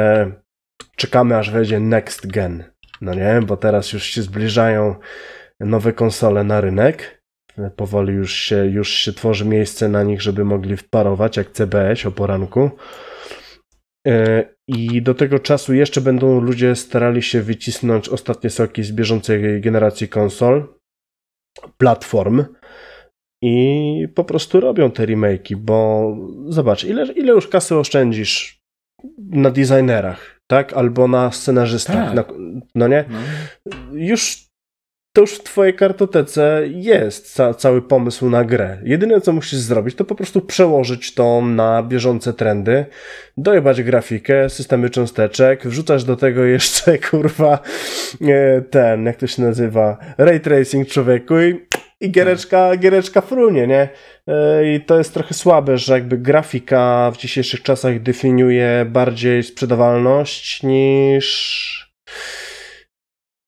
czekamy 0.97 1.37
aż 1.37 1.51
wejdzie 1.51 1.81
next 1.81 2.27
gen. 2.27 2.65
No 3.01 3.15
nie, 3.15 3.41
bo 3.47 3.57
teraz 3.57 3.93
już 3.93 4.03
się 4.03 4.23
zbliżają 4.23 4.95
nowe 5.61 5.93
konsole 5.93 6.45
na 6.45 6.61
rynek 6.61 7.18
Powoli 7.77 8.13
już 8.13 8.33
się, 8.33 8.67
już 8.67 8.89
się 8.89 9.13
tworzy 9.13 9.45
miejsce 9.45 9.89
na 9.89 10.03
nich, 10.03 10.23
żeby 10.23 10.45
mogli 10.45 10.77
wparować, 10.77 11.37
jak 11.37 11.51
CBS 11.51 12.07
o 12.07 12.11
poranku. 12.11 12.71
E, 14.07 14.45
I 14.69 15.03
do 15.03 15.15
tego 15.15 15.39
czasu 15.39 15.75
jeszcze 15.75 16.01
będą 16.01 16.41
ludzie 16.41 16.77
starali 16.77 17.23
się 17.23 17.43
wycisnąć 17.43 18.09
ostatnie 18.09 18.51
soki 18.51 18.83
z 18.83 18.93
bieżącej 18.93 19.61
generacji 19.61 20.09
konsol. 20.09 20.75
platform 21.79 22.45
i 23.43 24.09
po 24.15 24.25
prostu 24.25 24.61
robią 24.61 24.91
te 24.91 25.07
remake'i, 25.07 25.57
bo 25.57 26.17
zobacz, 26.49 26.85
ile, 26.85 27.13
ile 27.13 27.33
już 27.33 27.49
kasy 27.49 27.77
oszczędzisz 27.77 28.63
na 29.19 29.51
designerach, 29.51 30.41
tak? 30.47 30.73
Albo 30.73 31.09
na 31.09 31.33
scenarzystach, 31.33 32.07
tak. 32.07 32.15
na, 32.15 32.25
no 32.75 32.89
nie? 32.89 33.05
No. 33.09 33.19
Już 33.93 34.48
to 35.19 35.23
już 35.23 35.35
w 35.35 35.43
twojej 35.43 35.75
kartotece 35.75 36.63
jest 36.67 37.35
ca 37.35 37.55
cały 37.55 37.83
pomysł 37.83 38.31
na 38.31 38.45
grę. 38.45 38.79
Jedyne, 38.85 39.21
co 39.21 39.33
musisz 39.33 39.59
zrobić, 39.59 39.95
to 39.95 40.05
po 40.05 40.15
prostu 40.15 40.41
przełożyć 40.41 41.15
to 41.15 41.41
na 41.43 41.83
bieżące 41.83 42.33
trendy, 42.33 42.87
dojebać 43.37 43.83
grafikę, 43.83 44.51
systemy 44.51 44.91
cząsteczek, 44.91 45.67
wrzucasz 45.67 46.05
do 46.05 46.17
tego 46.17 46.45
jeszcze, 46.45 46.99
kurwa, 47.11 47.59
e, 48.21 48.63
ten, 48.63 49.05
jak 49.05 49.17
to 49.17 49.27
się 49.27 49.43
nazywa, 49.43 49.99
ray 50.19 50.41
tracing 50.41 50.89
człowieku 50.89 51.41
i, 51.41 51.67
i 52.01 52.11
giereczka, 52.11 52.77
giereczka 52.77 53.21
frunie, 53.21 53.67
nie? 53.67 53.89
E, 54.27 54.75
I 54.75 54.81
to 54.81 54.99
jest 54.99 55.15
trochę 55.15 55.35
słabe, 55.35 55.79
że 55.79 55.95
jakby 55.95 56.19
grafika 56.19 57.11
w 57.15 57.17
dzisiejszych 57.17 57.63
czasach 57.63 58.03
definiuje 58.03 58.87
bardziej 58.89 59.43
sprzedawalność 59.43 60.63
niż 60.63 61.89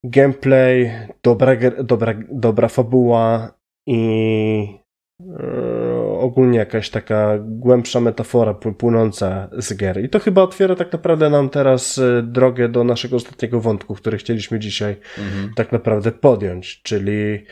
gameplay, 0.04 0.90
dobra, 1.22 1.56
dobra, 1.84 2.14
dobra 2.30 2.68
fabuła 2.68 3.54
i 3.86 4.80
yy, 5.20 6.00
ogólnie 6.20 6.58
jakaś 6.58 6.90
taka 6.90 7.38
głębsza 7.38 8.00
metafora 8.00 8.54
płynąca 8.54 9.50
z 9.58 9.76
gier. 9.76 10.04
I 10.04 10.08
to 10.08 10.18
chyba 10.18 10.42
otwiera 10.42 10.76
tak 10.76 10.92
naprawdę 10.92 11.30
nam 11.30 11.50
teraz 11.50 11.98
e, 11.98 12.22
drogę 12.22 12.68
do 12.68 12.84
naszego 12.84 13.16
ostatniego 13.16 13.60
wątku, 13.60 13.94
który 13.94 14.18
chcieliśmy 14.18 14.58
dzisiaj 14.58 14.96
mhm. 15.18 15.54
tak 15.56 15.72
naprawdę 15.72 16.12
podjąć, 16.12 16.82
czyli 16.82 17.44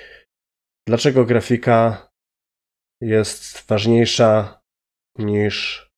dlaczego 0.89 1.25
grafika 1.25 2.09
jest 3.03 3.67
ważniejsza 3.69 4.61
niż 5.19 5.89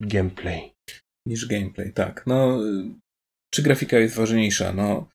gameplay. 0.00 0.72
Niż 1.26 1.48
gameplay, 1.48 1.92
tak. 1.92 2.26
No, 2.26 2.58
czy 3.54 3.62
grafika 3.62 3.98
jest 3.98 4.16
ważniejsza? 4.16 4.72
No, 4.72 5.08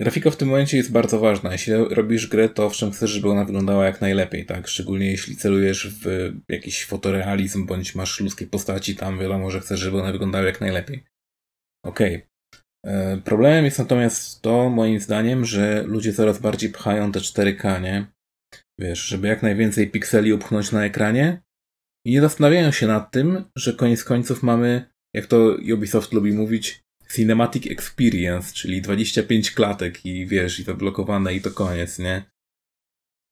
Grafika 0.00 0.30
w 0.30 0.36
tym 0.36 0.48
momencie 0.48 0.76
jest 0.76 0.92
bardzo 0.92 1.18
ważna. 1.18 1.52
Jeśli 1.52 1.72
robisz 1.72 2.26
grę, 2.26 2.48
to 2.48 2.66
owszem 2.66 2.90
chcesz, 2.90 3.10
żeby 3.10 3.30
ona 3.30 3.44
wyglądała 3.44 3.86
jak 3.86 4.00
najlepiej, 4.00 4.46
tak? 4.46 4.68
Szczególnie 4.68 5.10
jeśli 5.10 5.36
celujesz 5.36 5.88
w 6.04 6.32
jakiś 6.48 6.84
fotorealizm, 6.84 7.66
bądź 7.66 7.94
masz 7.94 8.20
ludzkie 8.20 8.46
postaci, 8.46 8.96
tam 8.96 9.18
wiadomo, 9.18 9.50
że 9.50 9.60
chcesz, 9.60 9.80
żeby 9.80 10.00
one 10.02 10.12
wyglądały 10.12 10.46
jak 10.46 10.60
najlepiej. 10.60 11.04
Okej. 11.84 12.16
Okay. 12.16 12.28
E, 12.86 13.16
problemem 13.24 13.64
jest 13.64 13.78
natomiast 13.78 14.42
to, 14.42 14.70
moim 14.70 15.00
zdaniem, 15.00 15.44
że 15.44 15.82
ludzie 15.82 16.12
coraz 16.12 16.38
bardziej 16.38 16.70
pchają 16.70 17.12
te 17.12 17.20
4K, 17.20 17.82
nie? 17.82 18.06
Wiesz, 18.78 19.06
żeby 19.06 19.28
jak 19.28 19.42
najwięcej 19.42 19.90
pikseli 19.90 20.32
upchnąć 20.32 20.72
na 20.72 20.84
ekranie 20.84 21.42
i 22.06 22.12
nie 22.12 22.20
zastanawiają 22.20 22.70
się 22.70 22.86
nad 22.86 23.10
tym, 23.10 23.44
że 23.56 23.72
koniec 23.72 24.04
końców 24.04 24.42
mamy, 24.42 24.90
jak 25.14 25.26
to 25.26 25.56
Ubisoft 25.74 26.12
lubi 26.12 26.32
mówić, 26.32 26.82
Cinematic 27.12 27.66
Experience, 27.66 28.54
czyli 28.54 28.82
25 28.82 29.50
klatek 29.50 30.06
i 30.06 30.26
wiesz, 30.26 30.60
i 30.60 30.64
to 30.64 30.74
blokowane 30.74 31.34
i 31.34 31.40
to 31.40 31.50
koniec, 31.50 31.98
nie? 31.98 32.24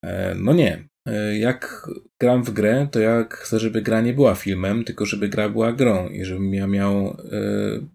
E, 0.04 0.34
no 0.34 0.52
nie. 0.52 0.88
E, 1.08 1.38
jak 1.38 1.90
gram 2.20 2.44
w 2.44 2.50
grę, 2.50 2.88
to 2.92 3.00
jak 3.00 3.34
chcę, 3.34 3.58
żeby 3.58 3.82
gra 3.82 4.00
nie 4.00 4.14
była 4.14 4.34
filmem, 4.34 4.84
tylko 4.84 5.06
żeby 5.06 5.28
gra 5.28 5.48
była 5.48 5.72
grą 5.72 6.08
i 6.08 6.24
żebym 6.24 6.54
ja 6.54 6.66
miał 6.66 7.16
e, 7.32 7.86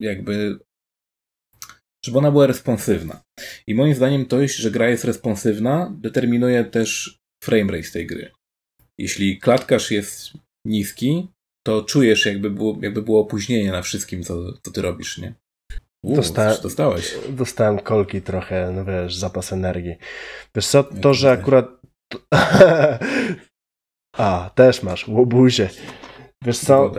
jakby 0.00 0.58
żeby 2.04 2.18
ona 2.18 2.30
była 2.30 2.46
responsywna. 2.46 3.22
I 3.66 3.74
moim 3.74 3.94
zdaniem 3.94 4.26
to, 4.26 4.48
że 4.48 4.70
gra 4.70 4.88
jest 4.88 5.04
responsywna, 5.04 5.96
determinuje 6.00 6.64
też 6.64 7.18
framerate 7.44 7.90
tej 7.90 8.06
gry. 8.06 8.32
Jeśli 8.98 9.38
klatkarz 9.38 9.90
jest 9.90 10.32
niski, 10.66 11.28
to 11.62 11.82
czujesz, 11.82 12.26
jakby 12.26 12.50
było, 12.50 12.78
jakby 12.82 13.02
było 13.02 13.20
opóźnienie 13.20 13.72
na 13.72 13.82
wszystkim, 13.82 14.22
co, 14.22 14.52
co 14.62 14.70
ty 14.70 14.82
robisz, 14.82 15.18
nie? 15.18 15.34
Uu, 16.02 16.16
Dosta 16.16 16.58
dostałeś. 16.58 17.14
Dostałem 17.28 17.78
kolki 17.78 18.22
trochę, 18.22 18.72
no 18.74 18.84
wiesz, 18.84 19.16
zapas 19.16 19.52
energii. 19.52 19.94
Wiesz 20.54 20.66
co, 20.66 20.84
to, 20.84 21.14
że 21.14 21.30
akurat... 21.30 21.66
A, 24.16 24.50
też 24.54 24.82
masz, 24.82 25.08
łobuzie. 25.08 25.68
Wiesz 26.44 26.58
co, 26.58 26.92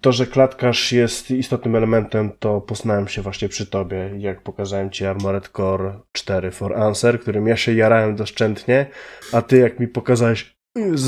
to, 0.00 0.12
że 0.12 0.26
klatkarz 0.26 0.92
jest 0.92 1.30
istotnym 1.30 1.76
elementem, 1.76 2.32
to 2.38 2.60
poznałem 2.60 3.08
się 3.08 3.22
właśnie 3.22 3.48
przy 3.48 3.66
tobie, 3.66 4.10
jak 4.18 4.42
pokazałem 4.42 4.90
ci 4.90 5.06
Armored 5.06 5.48
Core 5.48 6.00
4 6.12 6.50
for 6.50 6.74
Answer, 6.74 7.20
którym 7.20 7.46
ja 7.46 7.56
się 7.56 7.74
jarałem 7.74 8.16
doszczętnie, 8.16 8.86
a 9.32 9.42
ty 9.42 9.58
jak 9.58 9.80
mi 9.80 9.88
pokazałeś 9.88 10.56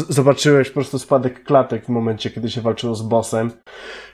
zobaczyłeś 0.08 0.68
po 0.68 0.74
prostu 0.74 0.98
spadek 0.98 1.44
klatek 1.44 1.86
w 1.86 1.88
momencie, 1.88 2.30
kiedy 2.30 2.50
się 2.50 2.60
walczyło 2.60 2.94
z 2.94 3.02
bossem, 3.02 3.50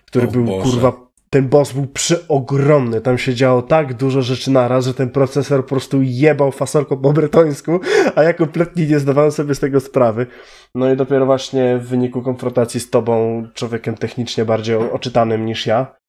który 0.06 0.28
o 0.28 0.30
był, 0.30 0.44
Boże. 0.44 0.70
kurwa, 0.70 0.92
ten 1.30 1.48
boss 1.48 1.72
był 1.72 1.86
przeogromny. 1.86 3.00
Tam 3.00 3.18
się 3.18 3.34
działo 3.34 3.62
tak 3.62 3.94
dużo 3.94 4.22
rzeczy 4.22 4.50
naraz, 4.50 4.84
że 4.84 4.94
ten 4.94 5.10
procesor 5.10 5.62
po 5.62 5.68
prostu 5.68 6.02
jebał 6.02 6.52
fasolką 6.52 6.96
po 6.96 7.12
bretońsku, 7.12 7.80
a 8.14 8.22
ja 8.22 8.32
kompletnie 8.32 8.86
nie 8.86 8.98
zdawałem 8.98 9.32
sobie 9.32 9.54
z 9.54 9.60
tego 9.60 9.80
sprawy. 9.80 10.26
No 10.74 10.92
i 10.92 10.96
dopiero 10.96 11.26
właśnie 11.26 11.78
w 11.78 11.88
wyniku 11.88 12.22
konfrontacji 12.22 12.80
z 12.80 12.90
tobą, 12.90 13.42
człowiekiem 13.54 13.94
technicznie 13.94 14.44
bardziej 14.44 14.76
oczytanym 14.76 15.46
niż 15.46 15.66
ja, 15.66 15.99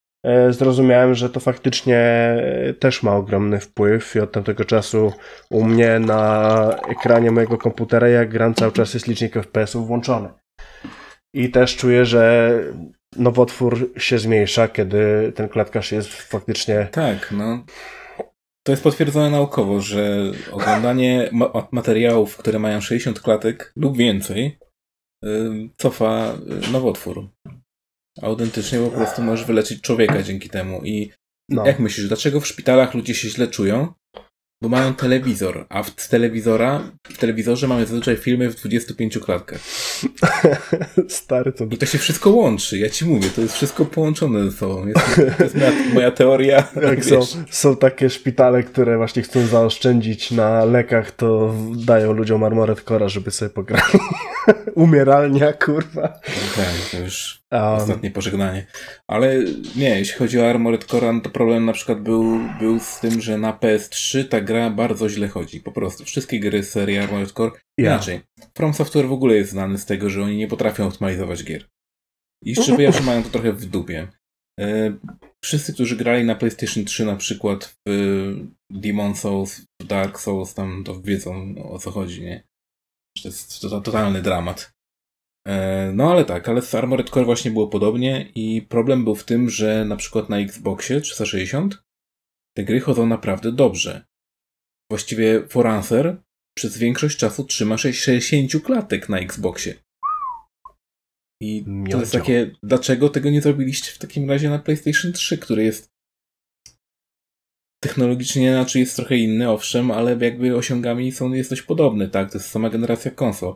zrozumiałem, 0.50 1.16
że 1.16 1.30
to 1.30 1.40
faktycznie 1.40 1.98
e, 1.98 2.74
też 2.74 3.04
ma 3.04 3.16
ogromny 3.16 3.60
wpływ 3.60 4.16
i 4.16 4.20
od 4.20 4.32
tamtego 4.32 4.66
czasu 4.66 5.14
u 5.50 5.64
mnie 5.64 6.00
na 6.00 6.76
ekranie 6.90 7.32
mojego 7.32 7.58
komputera, 7.58 8.08
jak 8.08 8.30
gram, 8.30 8.54
cały 8.54 8.72
czas 8.72 8.94
jest 8.94 9.08
licznik 9.08 9.34
FPS-ów 9.34 9.88
włączony. 9.88 10.30
I 11.34 11.50
też 11.50 11.78
czuję, 11.78 12.06
że 12.06 12.54
nowotwór 13.16 13.92
się 13.98 14.20
zmniejsza, 14.20 14.68
kiedy 14.68 15.32
ten 15.36 15.50
klatkarz 15.50 15.92
jest 15.92 16.14
faktycznie... 16.14 16.88
Tak, 16.92 17.32
no. 17.32 17.64
To 18.64 18.72
jest 18.72 18.84
potwierdzone 18.84 19.30
naukowo, 19.30 19.82
że 19.82 20.32
oglądanie 20.52 21.30
ma 21.32 21.68
materiałów, 21.72 22.38
które 22.38 22.60
mają 22.60 22.82
60 22.82 23.20
klatek 23.20 23.74
lub 23.76 23.98
więcej, 23.98 24.58
cofa 25.78 26.34
nowotwór. 26.72 27.28
Autentycznie 28.22 28.80
po 28.80 28.90
prostu 28.90 29.22
możesz 29.22 29.46
wyleczyć 29.46 29.82
człowieka 29.82 30.24
dzięki 30.24 30.50
temu. 30.50 30.82
I 30.84 31.12
no. 31.50 31.66
jak 31.66 31.80
myślisz, 31.80 32.08
dlaczego 32.08 32.40
w 32.40 32.48
szpitalach 32.48 32.94
ludzie 32.94 33.16
się 33.16 33.30
źle 33.30 33.48
czują? 33.48 33.94
Bo 34.64 34.70
mają 34.70 34.94
telewizor, 34.94 35.66
a 35.70 35.84
w 35.84 36.08
telewizora, 36.08 36.92
w 37.04 37.18
telewizorze 37.18 37.68
mamy 37.68 37.86
zazwyczaj 37.86 38.18
filmy 38.18 38.50
w 38.50 38.56
25 38.56 39.18
klatkach. 39.18 39.60
Stary 41.08 41.52
to... 41.52 41.66
I 41.72 41.78
to 41.78 41.86
się 41.86 41.98
wszystko 41.98 42.30
łączy, 42.30 42.78
ja 42.78 42.90
ci 42.90 43.06
mówię, 43.06 43.30
to 43.36 43.42
jest 43.42 43.54
wszystko 43.54 43.86
połączone 43.86 44.52
ze 44.52 44.58
sobą. 44.58 44.88
Jest, 44.88 45.16
to 45.38 45.44
jest 45.44 45.56
moja, 45.56 45.72
moja 45.94 46.12
teoria. 46.12 46.68
Jak 46.90 47.06
są, 47.06 47.20
są 47.50 47.76
takie 47.76 48.10
szpitale, 48.10 48.64
które 48.64 48.98
właśnie 48.98 49.22
chcą 49.22 49.46
zaoszczędzić 49.48 50.32
na 50.32 50.66
lekach, 50.66 51.12
to 51.12 51.56
dają 51.76 52.14
ludziom 52.14 52.44
Armored 52.44 52.82
Cora, 52.82 53.10
żeby 53.10 53.32
sobie 53.32 53.50
pograli. 53.50 54.00
Umieralnia, 54.76 55.54
kurwa. 55.54 56.08
Tak, 56.56 56.90
to 56.92 57.00
już 57.00 57.41
Um, 57.52 57.64
Ostatnie 57.64 58.12
pożegnanie. 58.12 58.66
Ale 59.08 59.40
nie, 59.76 60.00
jeśli 60.00 60.18
chodzi 60.18 60.40
o 60.40 60.50
Armored 60.50 60.86
Core, 60.86 61.14
no 61.14 61.22
to 61.22 61.30
problem 61.30 61.66
na 61.66 61.74
przykład 61.74 62.02
był, 62.02 62.40
był 62.60 62.80
z 62.80 63.00
tym, 63.00 63.22
że 63.22 63.38
na 63.38 63.54
PS3 63.54 64.28
ta 64.28 64.42
gra 64.42 64.70
bardzo 64.70 65.10
źle 65.10 65.28
chodzi. 65.28 65.60
Po 65.60 65.72
prostu. 65.72 66.06
Wszystkie 66.06 66.40
gry 66.40 66.64
z 66.64 66.70
serii 66.70 66.98
Armored 66.98 67.32
Core. 67.32 67.52
Yeah. 67.52 67.94
Inaczej. 67.94 68.22
From 68.58 68.74
Software 68.74 69.08
w 69.08 69.12
ogóle 69.12 69.36
jest 69.36 69.52
znany 69.52 69.78
z 69.78 69.86
tego, 69.86 70.10
że 70.10 70.24
oni 70.24 70.38
nie 70.38 70.48
potrafią 70.48 70.88
optymalizować 70.88 71.44
gier. 71.44 71.66
I 72.46 72.56
szczerze 72.56 72.72
mówiąc, 72.72 73.02
mają 73.02 73.24
to 73.24 73.30
trochę 73.30 73.54
w 73.54 73.66
dupie. 73.66 74.08
E, 74.60 74.94
wszyscy, 75.44 75.74
którzy 75.74 75.96
grali 75.96 76.26
na 76.26 76.36
PlayStation 76.36 76.86
3 76.86 77.06
na 77.06 77.16
przykład 77.16 77.76
w 77.88 78.36
Demon 78.70 79.16
Souls, 79.16 79.62
w 79.82 79.86
Dark 79.86 80.20
Souls, 80.20 80.54
tam 80.54 80.84
to 80.84 81.02
wiedzą 81.02 81.56
o 81.70 81.80
co 81.80 81.92
chodzi, 81.92 82.22
nie? 82.22 82.44
To 83.24 83.28
jest 83.28 83.62
totalny 83.62 84.22
dramat. 84.22 84.72
E, 85.48 85.92
no 85.96 86.12
ale 86.12 86.26
tak, 86.26 86.50
ale 86.50 86.62
z 86.62 86.76
Armored 86.76 87.10
Core 87.10 87.26
właśnie 87.26 87.52
było 87.52 87.68
podobnie 87.68 88.32
i 88.36 88.62
problem 88.62 89.04
był 89.04 89.16
w 89.16 89.24
tym, 89.24 89.50
że 89.50 89.86
na 89.86 89.96
przykład 89.96 90.30
na 90.30 90.40
Xboxie 90.40 91.02
360 91.02 91.84
te 92.58 92.64
gry 92.64 92.80
chodzą 92.80 93.06
naprawdę 93.06 93.52
dobrze. 93.52 94.06
Właściwie 94.92 95.48
Forancer 95.48 96.22
przez 96.58 96.78
większość 96.78 97.18
czasu 97.18 97.44
trzyma 97.44 97.78
60 97.78 98.52
klatek 98.64 99.10
na 99.10 99.20
Xboxie. 99.20 99.76
I 101.42 101.66
to 101.92 102.00
jest 102.00 102.12
takie, 102.12 102.52
dlaczego 102.64 103.10
tego 103.10 103.30
nie 103.30 103.42
zrobiliście 103.42 103.92
w 103.92 103.98
takim 103.98 104.30
razie 104.30 104.50
na 104.50 104.60
PlayStation 104.60 105.14
3, 105.14 105.38
który 105.38 105.64
jest 105.64 105.92
technologicznie 107.84 108.52
znaczy 108.54 108.80
jest 108.80 108.96
trochę 108.96 109.18
inny, 109.18 109.50
owszem, 109.50 109.92
ale 109.92 110.18
jakby 110.22 110.56
osiągami 110.56 111.12
są, 111.12 111.34
jest 111.34 111.50
dość 111.50 111.62
podobny, 111.62 112.10
tak? 112.10 112.32
To 112.32 112.38
jest 112.38 112.50
sama 112.50 112.70
generacja 112.70 113.12
konsol. 113.12 113.56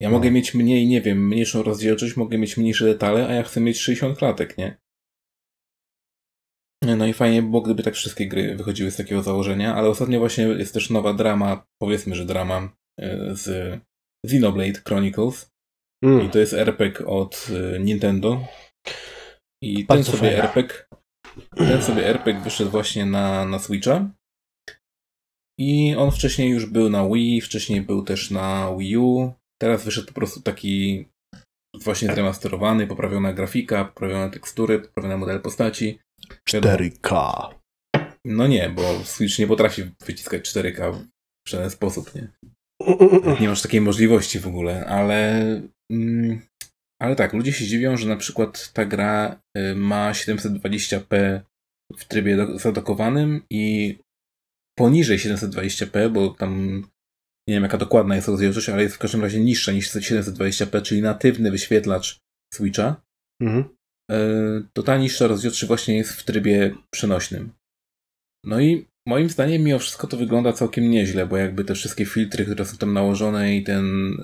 Ja 0.00 0.10
no. 0.10 0.16
mogę 0.16 0.30
mieć 0.30 0.54
mniej, 0.54 0.86
nie 0.86 1.00
wiem, 1.00 1.28
mniejszą 1.28 1.62
rozdzielczość, 1.62 2.16
mogę 2.16 2.38
mieć 2.38 2.56
mniejsze 2.56 2.84
detale, 2.84 3.28
a 3.28 3.32
ja 3.32 3.42
chcę 3.42 3.60
mieć 3.60 3.80
60 3.80 4.18
klatek, 4.18 4.58
nie? 4.58 4.76
No 6.84 7.06
i 7.06 7.12
fajnie 7.12 7.42
było, 7.42 7.62
gdyby 7.62 7.82
tak 7.82 7.94
wszystkie 7.94 8.28
gry 8.28 8.56
wychodziły 8.56 8.90
z 8.90 8.96
takiego 8.96 9.22
założenia, 9.22 9.74
ale 9.74 9.88
ostatnio 9.88 10.18
właśnie 10.18 10.44
jest 10.44 10.74
też 10.74 10.90
nowa 10.90 11.14
drama, 11.14 11.66
powiedzmy, 11.82 12.14
że 12.14 12.24
drama 12.24 12.76
e, 13.00 13.34
z 13.36 13.80
Xenoblade 14.26 14.80
Chronicles. 14.88 15.50
Mm. 16.04 16.26
I 16.26 16.30
to 16.30 16.38
jest 16.38 16.52
RPG 16.52 17.06
od 17.06 17.48
e, 17.74 17.80
Nintendo. 17.80 18.46
I 19.62 19.86
ten 19.86 20.04
sobie 20.04 20.18
fajna. 20.18 20.44
RPG, 20.44 20.84
ten 21.56 21.82
sobie 21.82 22.06
RPG 22.06 22.40
wyszedł 22.44 22.70
właśnie 22.70 23.06
na, 23.06 23.44
na 23.44 23.58
Switcha. 23.58 24.10
I 25.60 25.94
on 25.98 26.10
wcześniej 26.10 26.50
już 26.50 26.66
był 26.66 26.90
na 26.90 27.08
Wii, 27.08 27.40
wcześniej 27.40 27.82
był 27.82 28.02
też 28.02 28.30
na 28.30 28.76
Wii 28.78 28.96
U. 28.96 29.32
Teraz 29.62 29.84
wyszedł 29.84 30.06
po 30.06 30.14
prostu 30.14 30.42
taki 30.42 31.04
właśnie 31.82 32.12
zremasterowany, 32.12 32.86
poprawiona 32.86 33.32
grafika, 33.32 33.84
poprawione 33.84 34.30
tekstury, 34.30 34.78
poprawiony 34.78 35.16
model 35.16 35.40
postaci. 35.40 35.98
4K. 36.48 37.34
No 38.24 38.46
nie, 38.46 38.70
bo 38.70 39.04
Switch 39.04 39.38
nie 39.38 39.46
potrafi 39.46 39.82
wyciskać 40.06 40.50
4K 40.50 40.92
w 41.46 41.50
żaden 41.50 41.70
sposób, 41.70 42.14
nie? 42.14 42.28
Nie 43.40 43.48
masz 43.48 43.62
takiej 43.62 43.80
możliwości 43.80 44.40
w 44.40 44.46
ogóle, 44.46 44.86
ale. 44.86 45.40
Mm, 45.92 46.40
ale 47.02 47.16
tak, 47.16 47.32
ludzie 47.32 47.52
się 47.52 47.66
dziwią, 47.66 47.96
że 47.96 48.08
na 48.08 48.16
przykład 48.16 48.72
ta 48.72 48.84
gra 48.84 49.40
y, 49.58 49.74
ma 49.74 50.12
720p 50.12 51.40
w 51.96 52.04
trybie 52.04 52.46
zadokowanym 52.58 53.42
i 53.50 53.96
poniżej 54.78 55.18
720p, 55.18 56.10
bo 56.10 56.28
tam 56.28 56.82
nie 57.48 57.54
wiem 57.54 57.62
jaka 57.62 57.78
dokładna 57.78 58.16
jest 58.16 58.28
rozdzielczość, 58.28 58.68
ale 58.68 58.82
jest 58.82 58.94
w 58.94 58.98
każdym 58.98 59.22
razie 59.22 59.40
niższa 59.40 59.72
niż 59.72 59.90
720p, 59.90 60.82
czyli 60.82 61.02
natywny 61.02 61.50
wyświetlacz 61.50 62.20
Switcha. 62.54 63.02
Mhm. 63.42 63.64
E, 64.10 64.18
to 64.72 64.82
ta 64.82 64.96
niższa 64.98 65.26
rozdzielczość 65.26 65.66
właśnie 65.66 65.96
jest 65.96 66.12
w 66.12 66.24
trybie 66.24 66.74
przenośnym. 66.90 67.52
No 68.44 68.60
i 68.60 68.86
moim 69.08 69.28
zdaniem 69.30 69.62
mimo 69.62 69.78
wszystko 69.78 70.06
to 70.06 70.16
wygląda 70.16 70.52
całkiem 70.52 70.90
nieźle, 70.90 71.26
bo 71.26 71.36
jakby 71.36 71.64
te 71.64 71.74
wszystkie 71.74 72.06
filtry, 72.06 72.44
które 72.44 72.64
są 72.64 72.76
tam 72.76 72.92
nałożone 72.92 73.56
i 73.56 73.64
ten 73.64 74.14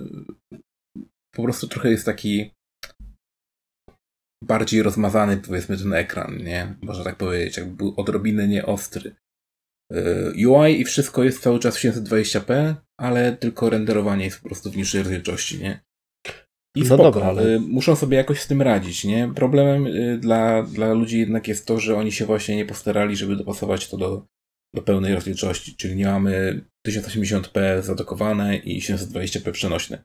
po 1.35 1.43
prostu 1.43 1.69
trochę 1.69 1.91
jest 1.91 2.07
taki 2.07 2.51
bardziej 4.45 4.83
rozmazany 4.83 5.37
powiedzmy 5.37 5.79
ten 5.79 5.93
ekran, 5.95 6.37
nie? 6.37 6.75
Można 6.83 7.05
tak 7.05 7.17
powiedzieć, 7.17 7.57
jakby 7.57 7.77
był 7.77 7.95
odrobinę 7.97 8.49
nieostry. 8.49 9.15
E, 9.93 10.31
UI 10.49 10.81
i 10.81 10.85
wszystko 10.85 11.25
jest 11.25 11.43
cały 11.43 11.59
czas 11.59 11.77
w 11.77 11.81
720p, 11.81 12.75
ale 13.01 13.37
tylko 13.37 13.71
renderowanie 13.71 14.25
jest 14.25 14.41
po 14.41 14.49
prostu 14.49 14.71
w 14.71 14.77
niższej 14.77 15.03
rozdzielczości, 15.03 15.59
nie? 15.59 15.81
I 16.77 16.81
no 16.81 16.87
spoko, 16.87 17.03
dobra, 17.03 17.27
ale... 17.27 17.59
muszą 17.59 17.97
sobie 17.97 18.17
jakoś 18.17 18.41
z 18.41 18.47
tym 18.47 18.63
radzić, 18.63 19.05
nie? 19.05 19.33
Problemem 19.35 19.87
y, 19.87 20.19
dla, 20.19 20.63
dla 20.63 20.93
ludzi 20.93 21.19
jednak 21.19 21.49
jest 21.49 21.67
to, 21.67 21.81
że 21.81 21.97
oni 21.97 22.13
się 22.13 22.27
właśnie 22.27 22.57
nie 22.57 22.65
postarali, 22.65 23.17
żeby 23.17 23.37
dopasować 23.37 23.89
to 23.89 23.97
do, 23.97 24.27
do 24.75 24.83
pełnej 24.83 25.15
rozdzielczości, 25.15 25.77
czyli 25.77 25.97
nie 25.97 26.07
mamy 26.07 26.65
1080p 26.89 27.83
zadokowane 27.83 28.57
i 28.57 28.81
720p 28.81 29.53
przenośne. 29.53 30.05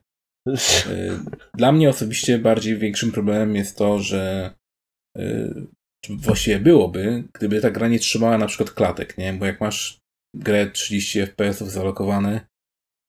Y, 0.86 1.18
dla 1.54 1.72
mnie 1.72 1.88
osobiście 1.88 2.38
bardziej 2.38 2.78
większym 2.78 3.12
problemem 3.12 3.56
jest 3.56 3.78
to, 3.78 3.98
że 3.98 4.54
y, 5.18 5.66
właściwie 6.10 6.58
byłoby, 6.58 7.24
gdyby 7.34 7.60
ta 7.60 7.70
gra 7.70 7.88
nie 7.88 7.98
trzymała 7.98 8.38
na 8.38 8.46
przykład 8.46 8.70
klatek, 8.70 9.18
nie? 9.18 9.32
Bo 9.32 9.46
jak 9.46 9.60
masz 9.60 9.98
grę 10.36 10.70
30 10.70 11.20
fps 11.20 11.58
zalokowane, 11.58 12.46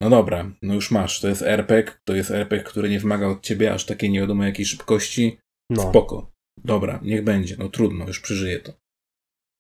no 0.01 0.09
dobra, 0.09 0.51
no 0.61 0.73
już 0.73 0.91
masz, 0.91 1.21
to 1.21 1.27
jest 1.27 1.41
RPG, 1.41 1.93
to 2.07 2.15
jest 2.15 2.31
RPG, 2.31 2.63
który 2.63 2.89
nie 2.89 2.99
wymaga 2.99 3.27
od 3.27 3.41
ciebie 3.41 3.73
aż 3.73 3.85
takiej 3.85 4.09
nie 4.09 4.19
wiadomo 4.19 4.43
jakiej 4.43 4.65
szybkości. 4.65 5.37
No. 5.69 5.89
Spoko. 5.89 6.31
Dobra, 6.65 6.99
niech 7.03 7.23
będzie, 7.23 7.55
no 7.59 7.69
trudno, 7.69 8.07
już 8.07 8.19
przeżyję 8.19 8.59
to. 8.59 8.73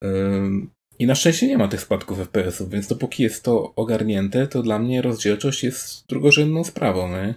Ym, 0.03 0.71
I 0.99 1.05
na 1.05 1.15
szczęście 1.15 1.47
nie 1.47 1.57
ma 1.57 1.67
tych 1.67 1.81
spadków 1.81 2.17
FPS-ów, 2.19 2.69
więc 2.69 2.87
dopóki 2.87 3.23
jest 3.23 3.43
to 3.43 3.75
ogarnięte, 3.75 4.47
to 4.47 4.63
dla 4.63 4.79
mnie 4.79 5.01
rozdzielczość 5.01 5.63
jest 5.63 6.07
drugorzędną 6.09 6.63
sprawą, 6.63 7.11
nie? 7.11 7.35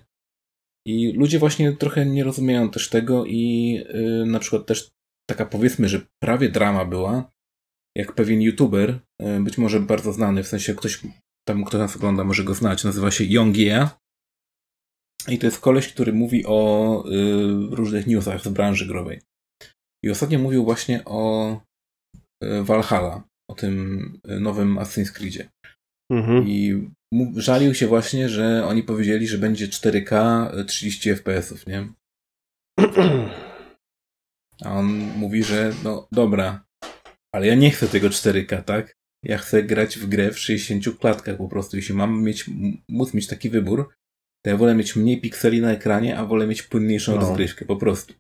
I 0.87 1.13
ludzie 1.13 1.39
właśnie 1.39 1.73
trochę 1.73 2.07
nie 2.07 2.25
rozumieją 2.25 2.71
też 2.71 2.89
tego 2.89 3.25
i 3.27 3.73
yy, 3.73 4.27
na 4.27 4.39
przykład 4.39 4.67
też 4.67 4.91
taka 5.31 5.47
powiedzmy, 5.47 5.89
że 5.89 6.07
prawie 6.23 6.49
drama 6.49 6.85
była, 6.85 7.31
jak 7.97 8.13
pewien 8.13 8.43
youtuber, 8.43 9.01
yy, 9.21 9.41
być 9.41 9.59
może 9.59 9.81
bardzo 9.81 10.13
znany, 10.13 10.43
w 10.43 10.49
sensie 10.49 10.75
ktoś 10.75 11.01
tam 11.49 11.65
kto 11.65 11.79
nas 11.79 11.97
ogląda 11.97 12.25
może 12.25 12.45
go 12.45 12.55
znać, 12.55 12.85
nazywa 12.85 13.11
się 13.11 13.25
Yongie. 13.25 13.89
I 15.29 15.39
to 15.39 15.47
jest 15.47 15.61
koleś, 15.61 15.93
który 15.93 16.13
mówi 16.13 16.45
o 16.47 17.05
y, 17.07 17.77
różnych 17.77 18.07
newsach 18.07 18.43
z 18.43 18.49
branży 18.49 18.87
growej. 18.87 19.21
I 20.05 20.11
ostatnio 20.11 20.39
mówił 20.39 20.65
właśnie 20.65 21.05
o 21.05 21.53
y, 22.45 22.63
Valhalla, 22.63 23.23
o 23.51 23.55
tym 23.55 24.05
y, 24.31 24.41
nowym 24.41 24.77
Assassin's 24.77 25.13
Creedzie. 25.13 25.49
Mhm. 26.13 26.49
I 26.49 26.89
żalił 27.37 27.75
się 27.75 27.87
właśnie, 27.87 28.29
że 28.29 28.67
oni 28.67 28.83
powiedzieli, 28.83 29.29
że 29.29 29.39
będzie 29.39 29.69
4K 29.69 30.51
30 30.65 31.11
FPS-ów, 31.11 31.67
nie? 31.67 31.93
A 34.65 34.73
on 34.73 34.87
mówi, 35.17 35.45
że 35.45 35.73
no 35.85 36.09
dobra, 36.13 36.65
ale 37.35 37.47
ja 37.47 37.55
nie 37.55 37.71
chcę 37.71 37.89
tego 37.89 38.09
4K, 38.09 38.63
tak? 38.63 39.00
Ja 39.25 39.39
chcę 39.39 39.63
grać 39.63 39.99
w 39.99 40.09
grę 40.09 40.31
w 40.31 40.39
60 40.39 40.99
klatkach 40.99 41.37
po 41.37 41.49
prostu. 41.49 41.77
Jeśli 41.77 41.95
mam 41.95 42.23
mieć, 42.23 42.51
móc 42.89 43.15
mieć 43.15 43.27
taki 43.27 43.51
wybór, 43.51 43.89
to 44.45 44.51
ja 44.51 44.57
wolę 44.57 44.75
mieć 44.75 44.97
mniej 44.97 45.21
pikseli 45.21 45.61
na 45.61 45.73
ekranie, 45.73 46.19
a 46.19 46.27
wolę 46.27 46.47
mieć 46.47 46.63
płynniejszą 46.63 47.13
no. 47.15 47.21
rozgrywkę 47.21 47.65
po 47.65 47.77
prostu. 47.77 48.15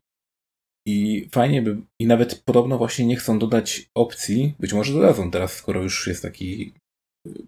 I 0.86 1.28
fajnie 1.32 1.62
by, 1.62 1.82
i 2.00 2.06
nawet 2.06 2.42
podobno 2.44 2.78
właśnie 2.78 3.06
nie 3.06 3.16
chcą 3.16 3.38
dodać 3.38 3.90
opcji, 3.94 4.54
być 4.60 4.72
może 4.72 4.92
dodadzą 4.92 5.30
teraz, 5.30 5.52
skoro 5.52 5.82
już 5.82 6.06
jest 6.06 6.22
taki, 6.22 6.74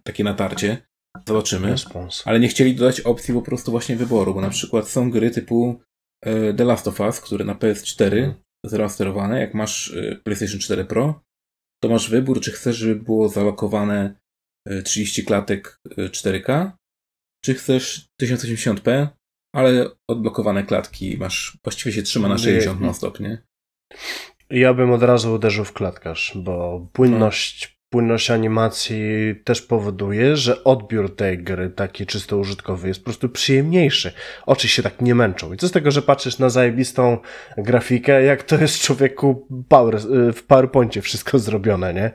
takie 0.05 0.25
natarcie, 0.25 0.83
zobaczymy, 1.29 1.75
ale 2.25 2.41
nie 2.41 2.49
chcieli 2.49 2.75
dodać 2.75 3.01
opcji 3.01 3.35
po 3.35 3.43
prostu 3.43 3.71
właśnie 3.71 3.97
wyboru, 3.97 4.35
bo 4.35 4.41
na 4.41 4.51
przykład 4.51 4.89
są 4.89 5.11
gry 5.11 5.31
typu 5.31 5.81
e, 6.25 6.55
The 6.55 6.65
Last 6.65 6.89
of 6.89 7.01
Us, 7.01 7.21
które 7.21 7.45
na 7.45 7.55
PS4 7.55 8.11
hmm. 8.11 8.35
zremasterowane, 8.67 9.41
jak 9.41 9.55
masz 9.55 9.95
e, 9.95 10.17
PlayStation 10.17 10.61
4 10.61 10.85
Pro, 10.85 11.21
to 11.83 11.89
masz 11.89 12.11
wybór, 12.11 12.41
czy 12.41 12.53
chcesz, 12.53 12.77
żeby 12.77 12.97
było 12.97 13.29
zalokowane 13.29 14.15
30 14.85 15.21
e, 15.21 15.25
klatek 15.25 15.81
4K, 15.97 16.51
e, 16.51 16.73
czy 17.45 17.55
chcesz 17.55 18.09
1080p, 18.23 19.09
ale 19.55 19.91
odblokowane 20.09 20.65
klatki 20.65 21.17
masz, 21.19 21.59
właściwie 21.65 21.93
się 21.93 22.03
trzyma 22.03 22.29
na 22.29 22.39
60 22.39 22.81
non 22.81 22.95
stop, 22.95 23.21
nie? 23.21 23.43
Ja 24.51 24.75
bym 24.75 24.91
od 24.91 25.03
razu 25.03 25.35
uderzył 25.35 25.65
w 25.65 25.73
klatkarz, 25.73 26.33
bo 26.37 26.87
płynność 26.93 27.79
płynność 27.93 28.31
animacji 28.31 29.01
też 29.45 29.63
powoduje, 29.63 30.37
że 30.37 30.65
odbiór 30.65 31.17
tej 31.17 31.39
gry, 31.39 31.71
taki 31.71 32.07
czysto 32.07 32.39
użytkowy, 32.39 32.89
jest 32.89 33.01
po 33.01 33.05
prostu 33.05 33.29
przyjemniejszy. 33.29 34.13
Oczy 34.47 34.69
się 34.69 34.83
tak 34.83 35.01
nie 35.01 35.15
męczą. 35.15 35.53
I 35.53 35.57
co 35.57 35.69
z 35.69 35.73
tego, 35.73 35.91
że 35.91 36.03
patrzysz 36.03 36.39
na 36.39 36.51
zajebistą 36.51 37.19
grafikę, 37.59 38.23
jak 38.23 38.43
to 38.43 38.57
jest 38.57 38.81
człowieku 38.81 39.49
power, 39.69 39.99
w 40.35 40.43
PowerPoincie 40.43 41.03
wszystko 41.03 41.39
zrobione, 41.39 41.95
nie? 41.95 42.11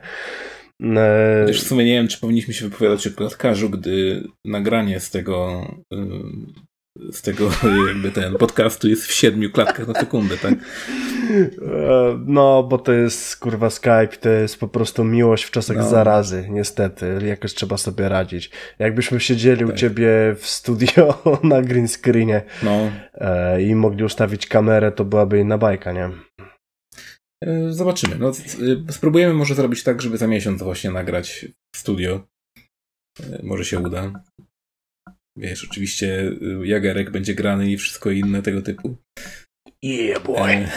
Chociaż 1.41 1.63
w 1.63 1.67
sumie 1.67 1.85
nie 1.85 1.93
wiem, 1.93 2.07
czy 2.07 2.19
powinniśmy 2.19 2.53
się 2.53 2.69
wypowiadać 2.69 3.07
o 3.07 3.11
klatkarzu, 3.11 3.69
gdy 3.69 4.23
nagranie 4.45 4.99
z 4.99 5.11
tego 5.11 5.61
z 7.11 7.21
tego 7.21 7.49
jakby 7.87 8.11
ten 8.11 8.35
podcastu 8.35 8.87
jest 8.87 9.05
w 9.05 9.11
siedmiu 9.11 9.51
klatkach 9.51 9.87
na 9.87 9.93
sekundę, 9.93 10.37
tak? 10.37 10.53
E, 10.53 10.57
no, 12.25 12.63
bo 12.63 12.77
to 12.77 12.91
jest 12.91 13.37
kurwa 13.37 13.69
Skype, 13.69 14.17
to 14.21 14.29
jest 14.29 14.59
po 14.59 14.67
prostu 14.67 15.03
miłość 15.03 15.43
w 15.43 15.51
czasach 15.51 15.77
no. 15.77 15.89
zarazy, 15.89 16.47
niestety. 16.49 17.19
Jakoś 17.25 17.53
trzeba 17.53 17.77
sobie 17.77 18.09
radzić. 18.09 18.51
Jakbyśmy 18.79 19.19
siedzieli 19.19 19.65
tak. 19.65 19.75
u 19.75 19.77
ciebie 19.77 20.35
w 20.39 20.47
studio 20.47 21.21
na 21.43 21.61
green 21.61 21.87
screenie 21.87 22.41
no. 22.63 22.91
E, 23.13 23.61
i 23.61 23.75
mogli 23.75 24.03
ustawić 24.03 24.47
kamerę, 24.47 24.91
to 24.91 25.05
byłaby 25.05 25.39
inna 25.39 25.57
bajka, 25.57 25.91
nie? 25.91 26.09
E, 27.43 27.73
zobaczymy. 27.73 28.15
No, 28.19 28.31
spróbujemy 28.89 29.33
może 29.33 29.55
zrobić 29.55 29.83
tak, 29.83 30.01
żeby 30.01 30.17
za 30.17 30.27
miesiąc 30.27 30.63
właśnie 30.63 30.91
nagrać 30.91 31.45
studio. 31.75 32.27
Może 33.43 33.65
się 33.65 33.79
uda. 33.79 34.23
Wiesz, 35.37 35.67
oczywiście 35.71 36.31
y, 36.61 36.67
Jagerek 36.67 37.11
będzie 37.11 37.35
grany 37.35 37.71
i 37.71 37.77
wszystko 37.77 38.11
inne 38.11 38.41
tego 38.41 38.61
typu. 38.61 38.95
Yeah, 39.83 40.23
boy. 40.23 40.51
E, 40.51 40.69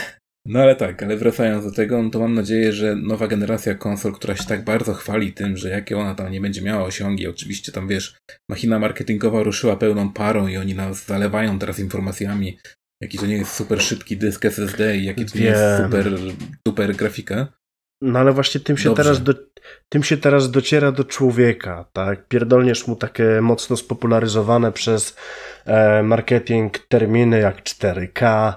no 0.47 0.61
ale 0.61 0.77
tak, 0.77 1.03
ale 1.03 1.17
wracając 1.17 1.65
do 1.65 1.73
tego, 1.73 2.03
no 2.03 2.11
to 2.11 2.19
mam 2.19 2.35
nadzieję, 2.35 2.73
że 2.73 2.97
nowa 2.97 3.27
generacja 3.27 3.75
konsol, 3.75 4.13
która 4.13 4.37
się 4.37 4.45
tak 4.45 4.65
bardzo 4.65 4.95
chwali 4.95 5.33
tym, 5.33 5.57
że 5.57 5.69
jakie 5.69 5.99
ona 5.99 6.15
tam 6.15 6.33
nie 6.33 6.41
będzie 6.41 6.63
miała 6.63 6.85
osiągi, 6.85 7.27
oczywiście 7.27 7.73
tam 7.73 7.89
wiesz, 7.89 8.19
machina 8.51 8.79
marketingowa 8.79 9.43
ruszyła 9.43 9.77
pełną 9.77 10.13
parą 10.13 10.47
i 10.47 10.57
oni 10.57 10.75
nas 10.75 11.07
zalewają 11.07 11.59
teraz 11.59 11.79
informacjami, 11.79 12.59
jaki 13.03 13.19
to 13.19 13.27
nie 13.27 13.37
jest 13.37 13.53
super 13.53 13.83
szybki 13.83 14.17
dysk 14.17 14.45
SSD 14.45 14.97
i 14.97 15.05
jaki 15.05 15.25
to 15.25 15.39
nie 15.39 15.45
jest 15.45 15.83
super, 15.85 16.13
super 16.69 16.97
grafika. 16.97 17.60
No 18.01 18.19
ale 18.19 18.33
właśnie 18.33 18.61
tym 18.61 18.77
się, 18.77 18.95
teraz 18.95 19.23
do, 19.23 19.35
tym 19.89 20.03
się 20.03 20.17
teraz 20.17 20.51
dociera 20.51 20.93
do 20.93 21.05
człowieka, 21.05 21.85
tak? 21.93 22.29
Pierdolniesz 22.29 22.87
mu 22.87 22.97
takie 22.97 23.41
mocno 23.41 23.77
spopularyzowane 23.77 24.73
przez 24.73 25.17
e, 25.67 26.03
marketing 26.03 26.79
terminy 26.79 27.39
jak 27.39 27.63
4K, 27.63 28.53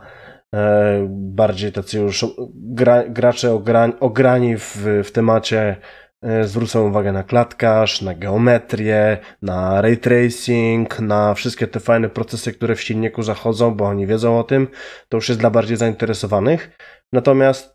e, 0.53 1.07
bardziej 1.09 1.71
tacy 1.71 1.99
już 1.99 2.25
gra, 2.55 3.03
gracze 3.09 3.51
ograń, 3.51 3.93
ograni 3.99 4.57
w, 4.57 4.77
w 5.03 5.11
temacie 5.11 5.75
e, 6.21 6.43
zwrócą 6.43 6.87
uwagę 6.87 7.11
na 7.11 7.23
klatkarz, 7.23 8.01
na 8.01 8.13
geometrię, 8.13 9.17
na 9.41 9.81
ray 9.81 9.97
tracing, 9.97 10.99
na 10.99 11.33
wszystkie 11.33 11.67
te 11.67 11.79
fajne 11.79 12.09
procesy, 12.09 12.53
które 12.53 12.75
w 12.75 12.81
silniku 12.81 13.23
zachodzą, 13.23 13.75
bo 13.75 13.85
oni 13.85 14.07
wiedzą 14.07 14.39
o 14.39 14.43
tym. 14.43 14.67
To 15.09 15.17
już 15.17 15.29
jest 15.29 15.41
dla 15.41 15.49
bardziej 15.49 15.77
zainteresowanych. 15.77 16.77
Natomiast 17.13 17.72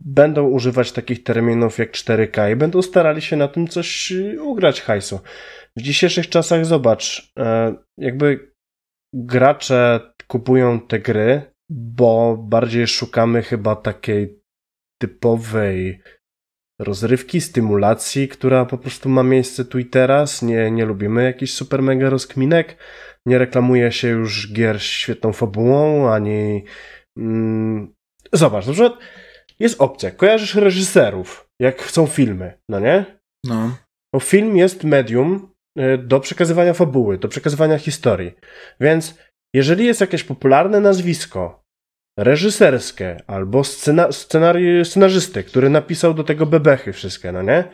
będą 0.00 0.48
używać 0.48 0.92
takich 0.92 1.22
terminów 1.22 1.78
jak 1.78 1.92
4K 1.92 2.52
i 2.52 2.56
będą 2.56 2.82
starali 2.82 3.22
się 3.22 3.36
na 3.36 3.48
tym 3.48 3.68
coś 3.68 4.12
ugrać 4.40 4.80
hajsu. 4.80 5.20
W 5.76 5.82
dzisiejszych 5.82 6.28
czasach 6.28 6.66
zobacz, 6.66 7.32
y, 7.38 7.42
jakby 7.98 8.54
gracze 9.14 10.00
kupują 10.26 10.80
te 10.80 11.00
gry, 11.00 11.42
bo 11.70 12.36
bardziej 12.36 12.86
szukamy 12.86 13.42
chyba 13.42 13.76
takiej 13.76 14.40
typowej 15.02 16.02
rozrywki, 16.80 17.40
stymulacji, 17.40 18.28
która 18.28 18.64
po 18.64 18.78
prostu 18.78 19.08
ma 19.08 19.22
miejsce 19.22 19.64
tu 19.64 19.78
i 19.78 19.86
teraz. 19.86 20.42
Nie, 20.42 20.70
nie 20.70 20.84
lubimy 20.84 21.24
jakichś 21.24 21.52
super 21.52 21.82
mega 21.82 22.10
rozkminek. 22.10 22.76
Nie 23.26 23.38
reklamuje 23.38 23.92
się 23.92 24.08
już 24.08 24.52
gier 24.52 24.82
świetną 24.82 25.32
fabułą, 25.32 26.10
ani 26.12 26.64
mm, 27.16 27.94
Zobacz, 28.32 28.66
na 28.66 28.72
przykład 28.72 28.98
jest 29.58 29.80
opcja. 29.80 30.10
Kojarzysz 30.10 30.54
reżyserów, 30.54 31.48
jak 31.60 31.82
chcą 31.82 32.06
filmy, 32.06 32.58
no 32.68 32.80
nie? 32.80 33.18
No. 33.44 33.76
Bo 34.14 34.20
film 34.20 34.56
jest 34.56 34.84
medium 34.84 35.52
y, 35.78 35.98
do 35.98 36.20
przekazywania 36.20 36.74
fabuły, 36.74 37.18
do 37.18 37.28
przekazywania 37.28 37.78
historii. 37.78 38.32
Więc 38.80 39.18
jeżeli 39.54 39.86
jest 39.86 40.00
jakieś 40.00 40.24
popularne 40.24 40.80
nazwisko 40.80 41.64
reżyserskie 42.18 43.16
albo 43.26 43.64
scena, 43.64 44.12
scenari, 44.12 44.84
scenarzysty, 44.84 45.44
który 45.44 45.70
napisał 45.70 46.14
do 46.14 46.24
tego 46.24 46.46
bebechy 46.46 46.92
wszystkie, 46.92 47.32
no 47.32 47.42
nie? 47.42 47.64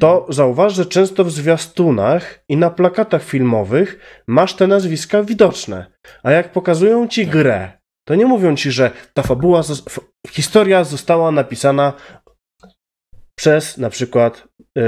To 0.00 0.26
zauważ, 0.28 0.74
że 0.74 0.86
często 0.86 1.24
w 1.24 1.30
zwiastunach 1.30 2.44
i 2.48 2.56
na 2.56 2.70
plakatach 2.70 3.24
filmowych 3.24 4.22
masz 4.26 4.54
te 4.54 4.66
nazwiska 4.66 5.22
widoczne. 5.22 5.86
A 6.22 6.30
jak 6.30 6.52
pokazują 6.52 7.08
ci 7.08 7.26
grę, 7.26 7.75
to 8.06 8.14
nie 8.14 8.26
mówią 8.26 8.56
ci, 8.56 8.70
że 8.70 8.90
ta 9.14 9.22
fabuła, 9.22 9.62
historia 10.28 10.84
została 10.84 11.30
napisana 11.30 11.92
przez 13.38 13.78
na 13.78 13.90
przykład 13.90 14.48
y, 14.58 14.82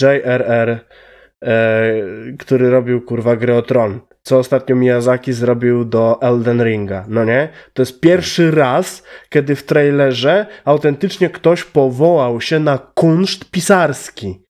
J.R.R., 0.00 0.70
y, 0.70 2.36
który 2.38 2.70
robił 2.70 3.02
kurwa 3.02 3.36
grę 3.36 3.56
o 3.56 3.62
Tron, 3.62 4.00
co 4.22 4.38
ostatnio 4.38 4.76
Miyazaki 4.76 5.32
zrobił 5.32 5.84
do 5.84 6.18
Elden 6.22 6.64
Ringa, 6.64 7.04
no 7.08 7.24
nie? 7.24 7.48
To 7.72 7.82
jest 7.82 8.00
pierwszy 8.00 8.50
raz, 8.50 9.02
kiedy 9.28 9.56
w 9.56 9.62
trailerze 9.62 10.46
autentycznie 10.64 11.30
ktoś 11.30 11.64
powołał 11.64 12.40
się 12.40 12.58
na 12.58 12.78
kunszt 12.78 13.50
pisarski. 13.50 14.44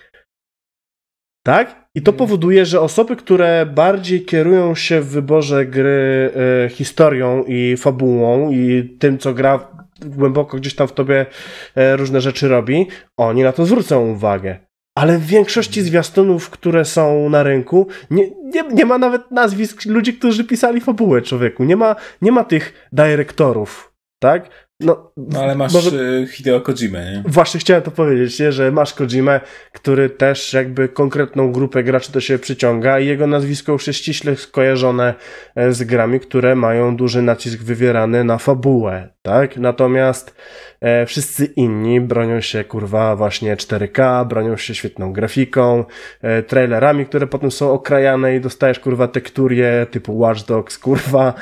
Tak? 1.44 1.81
I 1.94 2.02
to 2.02 2.12
powoduje, 2.12 2.66
że 2.66 2.80
osoby, 2.80 3.16
które 3.16 3.66
bardziej 3.66 4.24
kierują 4.24 4.74
się 4.74 5.00
w 5.00 5.08
wyborze 5.08 5.66
gry 5.66 6.30
e, 6.64 6.68
historią 6.68 7.44
i 7.44 7.76
fabułą 7.76 8.50
i 8.50 8.96
tym, 8.98 9.18
co 9.18 9.34
gra 9.34 9.68
głęboko 10.00 10.56
gdzieś 10.56 10.74
tam 10.74 10.88
w 10.88 10.92
tobie 10.92 11.26
e, 11.74 11.96
różne 11.96 12.20
rzeczy 12.20 12.48
robi, 12.48 12.86
oni 13.16 13.42
na 13.42 13.52
to 13.52 13.66
zwrócą 13.66 14.10
uwagę. 14.10 14.58
Ale 14.94 15.18
w 15.18 15.26
większości 15.26 15.82
zwiastunów, 15.82 16.50
które 16.50 16.84
są 16.84 17.28
na 17.28 17.42
rynku, 17.42 17.86
nie, 18.10 18.30
nie, 18.44 18.62
nie 18.72 18.86
ma 18.86 18.98
nawet 18.98 19.30
nazwisk 19.30 19.86
ludzi, 19.86 20.14
którzy 20.14 20.44
pisali 20.44 20.80
fabułę 20.80 21.22
człowieku. 21.22 21.64
Nie 21.64 21.76
ma, 21.76 21.96
nie 22.22 22.32
ma 22.32 22.44
tych 22.44 22.88
dyrektorów, 22.92 23.94
tak? 24.18 24.50
No, 24.82 25.12
no 25.16 25.40
ale 25.40 25.54
masz 25.54 25.72
może... 25.72 25.90
Y, 25.96 26.26
Hideo 26.26 26.60
Kojimę, 26.60 27.12
nie? 27.12 27.22
Właśnie 27.26 27.60
chciałem 27.60 27.82
to 27.82 27.90
powiedzieć, 27.90 28.40
nie? 28.40 28.52
że 28.52 28.72
masz 28.72 28.94
Kojimę, 28.94 29.40
który 29.72 30.10
też 30.10 30.52
jakby 30.52 30.88
konkretną 30.88 31.52
grupę 31.52 31.84
graczy 31.84 32.12
do 32.12 32.20
siebie 32.20 32.38
przyciąga 32.38 33.00
i 33.00 33.06
jego 33.06 33.26
nazwisko 33.26 33.72
już 33.72 33.86
jest 33.86 33.98
ściśle 33.98 34.36
skojarzone 34.36 35.14
e, 35.54 35.72
z 35.72 35.82
grami, 35.82 36.20
które 36.20 36.54
mają 36.54 36.96
duży 36.96 37.22
nacisk 37.22 37.62
wywierany 37.62 38.24
na 38.24 38.38
fabułę, 38.38 39.08
tak? 39.22 39.56
Natomiast 39.56 40.34
e, 40.80 41.06
wszyscy 41.06 41.44
inni 41.44 42.00
bronią 42.00 42.40
się, 42.40 42.64
kurwa, 42.64 43.16
właśnie 43.16 43.56
4K, 43.56 44.26
bronią 44.26 44.56
się 44.56 44.74
świetną 44.74 45.12
grafiką, 45.12 45.84
e, 46.22 46.42
trailerami, 46.42 47.06
które 47.06 47.26
potem 47.26 47.50
są 47.50 47.72
okrajane 47.72 48.36
i 48.36 48.40
dostajesz, 48.40 48.78
kurwa, 48.78 49.08
tekturie 49.08 49.86
typu 49.90 50.18
Watch 50.18 50.44
Dogs, 50.44 50.78
kurwa. 50.78 51.34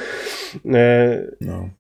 E, 0.75 1.23
no. 1.41 1.80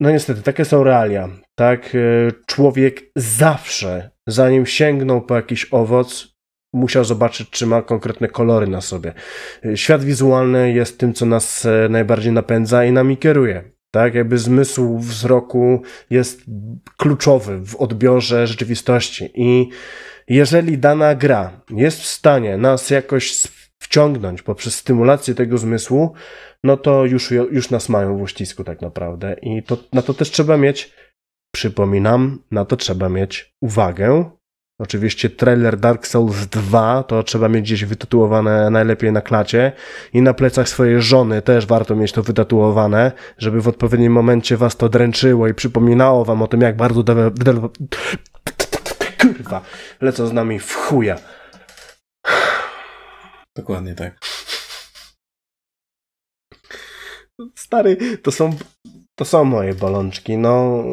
No 0.00 0.10
niestety, 0.10 0.42
takie 0.42 0.64
są 0.64 0.84
realia. 0.84 1.28
Tak, 1.54 1.94
e, 1.94 1.98
człowiek 2.46 3.02
zawsze, 3.16 4.10
zanim 4.26 4.66
sięgnął 4.66 5.22
po 5.22 5.36
jakiś 5.36 5.66
owoc, 5.70 6.34
musiał 6.72 7.04
zobaczyć, 7.04 7.50
czy 7.50 7.66
ma 7.66 7.82
konkretne 7.82 8.28
kolory 8.28 8.66
na 8.66 8.80
sobie. 8.80 9.12
E, 9.64 9.76
świat 9.76 10.04
wizualny 10.04 10.72
jest 10.72 10.98
tym, 10.98 11.14
co 11.14 11.26
nas 11.26 11.66
e, 11.66 11.88
najbardziej 11.88 12.32
napędza 12.32 12.84
i 12.84 12.92
nami 12.92 13.16
kieruje. 13.16 13.74
Tak, 13.90 14.14
jakby 14.14 14.38
zmysł 14.38 14.98
wzroku 14.98 15.82
jest 16.10 16.40
kluczowy 16.96 17.58
w 17.66 17.76
odbiorze 17.76 18.46
rzeczywistości. 18.46 19.30
I 19.34 19.68
jeżeli 20.28 20.78
dana 20.78 21.14
gra 21.14 21.60
jest 21.70 22.00
w 22.00 22.06
stanie 22.06 22.56
nas 22.56 22.90
jakoś 22.90 23.32
wciągnąć 23.84 24.42
poprzez 24.42 24.74
stymulację 24.74 25.34
tego 25.34 25.58
zmysłu, 25.58 26.12
no 26.64 26.76
to 26.76 27.04
już, 27.04 27.30
już 27.30 27.70
nas 27.70 27.88
mają 27.88 28.18
w 28.18 28.22
uścisku 28.22 28.64
tak 28.64 28.82
naprawdę. 28.82 29.36
I 29.42 29.62
to, 29.62 29.78
na 29.92 30.02
to 30.02 30.14
też 30.14 30.30
trzeba 30.30 30.56
mieć, 30.56 30.92
przypominam, 31.54 32.38
na 32.50 32.64
to 32.64 32.76
trzeba 32.76 33.08
mieć 33.08 33.54
uwagę. 33.60 34.30
Oczywiście 34.78 35.30
trailer 35.30 35.76
Dark 35.76 36.06
Souls 36.06 36.46
2 36.46 37.02
to 37.02 37.22
trzeba 37.22 37.48
mieć 37.48 37.62
gdzieś 37.62 37.84
wytatuowane 37.84 38.70
najlepiej 38.70 39.12
na 39.12 39.20
klacie 39.20 39.72
i 40.12 40.22
na 40.22 40.34
plecach 40.34 40.68
swojej 40.68 41.02
żony 41.02 41.42
też 41.42 41.66
warto 41.66 41.96
mieć 41.96 42.12
to 42.12 42.22
wytatuowane, 42.22 43.12
żeby 43.38 43.60
w 43.60 43.68
odpowiednim 43.68 44.12
momencie 44.12 44.56
was 44.56 44.76
to 44.76 44.88
dręczyło 44.88 45.48
i 45.48 45.54
przypominało 45.54 46.24
wam 46.24 46.42
o 46.42 46.46
tym, 46.46 46.60
jak 46.60 46.76
bardzo 46.76 47.04
kurwa, 49.20 49.60
lecą 50.00 50.26
z 50.26 50.32
nami 50.32 50.58
w 50.58 50.74
chuja. 50.74 51.16
Dokładnie 53.56 53.94
tak. 53.94 54.18
Stary, 57.56 58.18
to 58.18 58.32
są, 58.32 58.56
to 59.18 59.24
są 59.24 59.44
moje 59.44 59.74
bolączki. 59.74 60.38
No, 60.38 60.84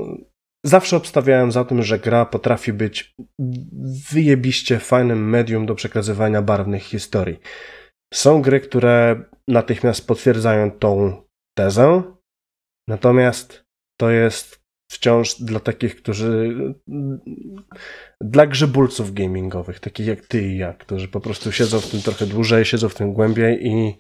zawsze 0.66 0.98
obstawiałem 0.98 1.52
za 1.52 1.66
tym, 1.66 1.84
że 1.84 2.00
gra 2.00 2.26
potrafi 2.26 2.74
być 2.74 3.16
wyjebiście 4.12 4.80
fajnym 4.80 5.30
medium 5.30 5.66
do 5.66 5.76
przekazywania 5.76 6.42
barwnych 6.42 6.84
historii. 6.84 7.40
Są 8.14 8.42
gry, 8.42 8.60
które 8.60 9.26
natychmiast 9.48 10.08
potwierdzają 10.08 10.72
tą 10.72 11.24
tezę, 11.58 12.04
natomiast 12.90 13.66
to 14.00 14.12
jest 14.12 14.61
wciąż 14.92 15.36
dla 15.36 15.60
takich, 15.60 15.96
którzy. 15.96 16.56
dla 18.22 18.48
grzebulców 18.48 19.14
gamingowych, 19.14 19.80
takich 19.80 20.08
jak 20.08 20.26
ty 20.26 20.42
i 20.42 20.58
ja, 20.58 20.74
którzy 20.74 21.08
po 21.08 21.20
prostu 21.20 21.52
siedzą 21.52 21.80
w 21.80 21.90
tym 21.90 22.02
trochę 22.02 22.26
dłużej, 22.26 22.66
siedzą 22.66 22.90
w 22.90 22.96
tym 22.96 23.14
głębiej 23.14 23.68
i 23.68 23.98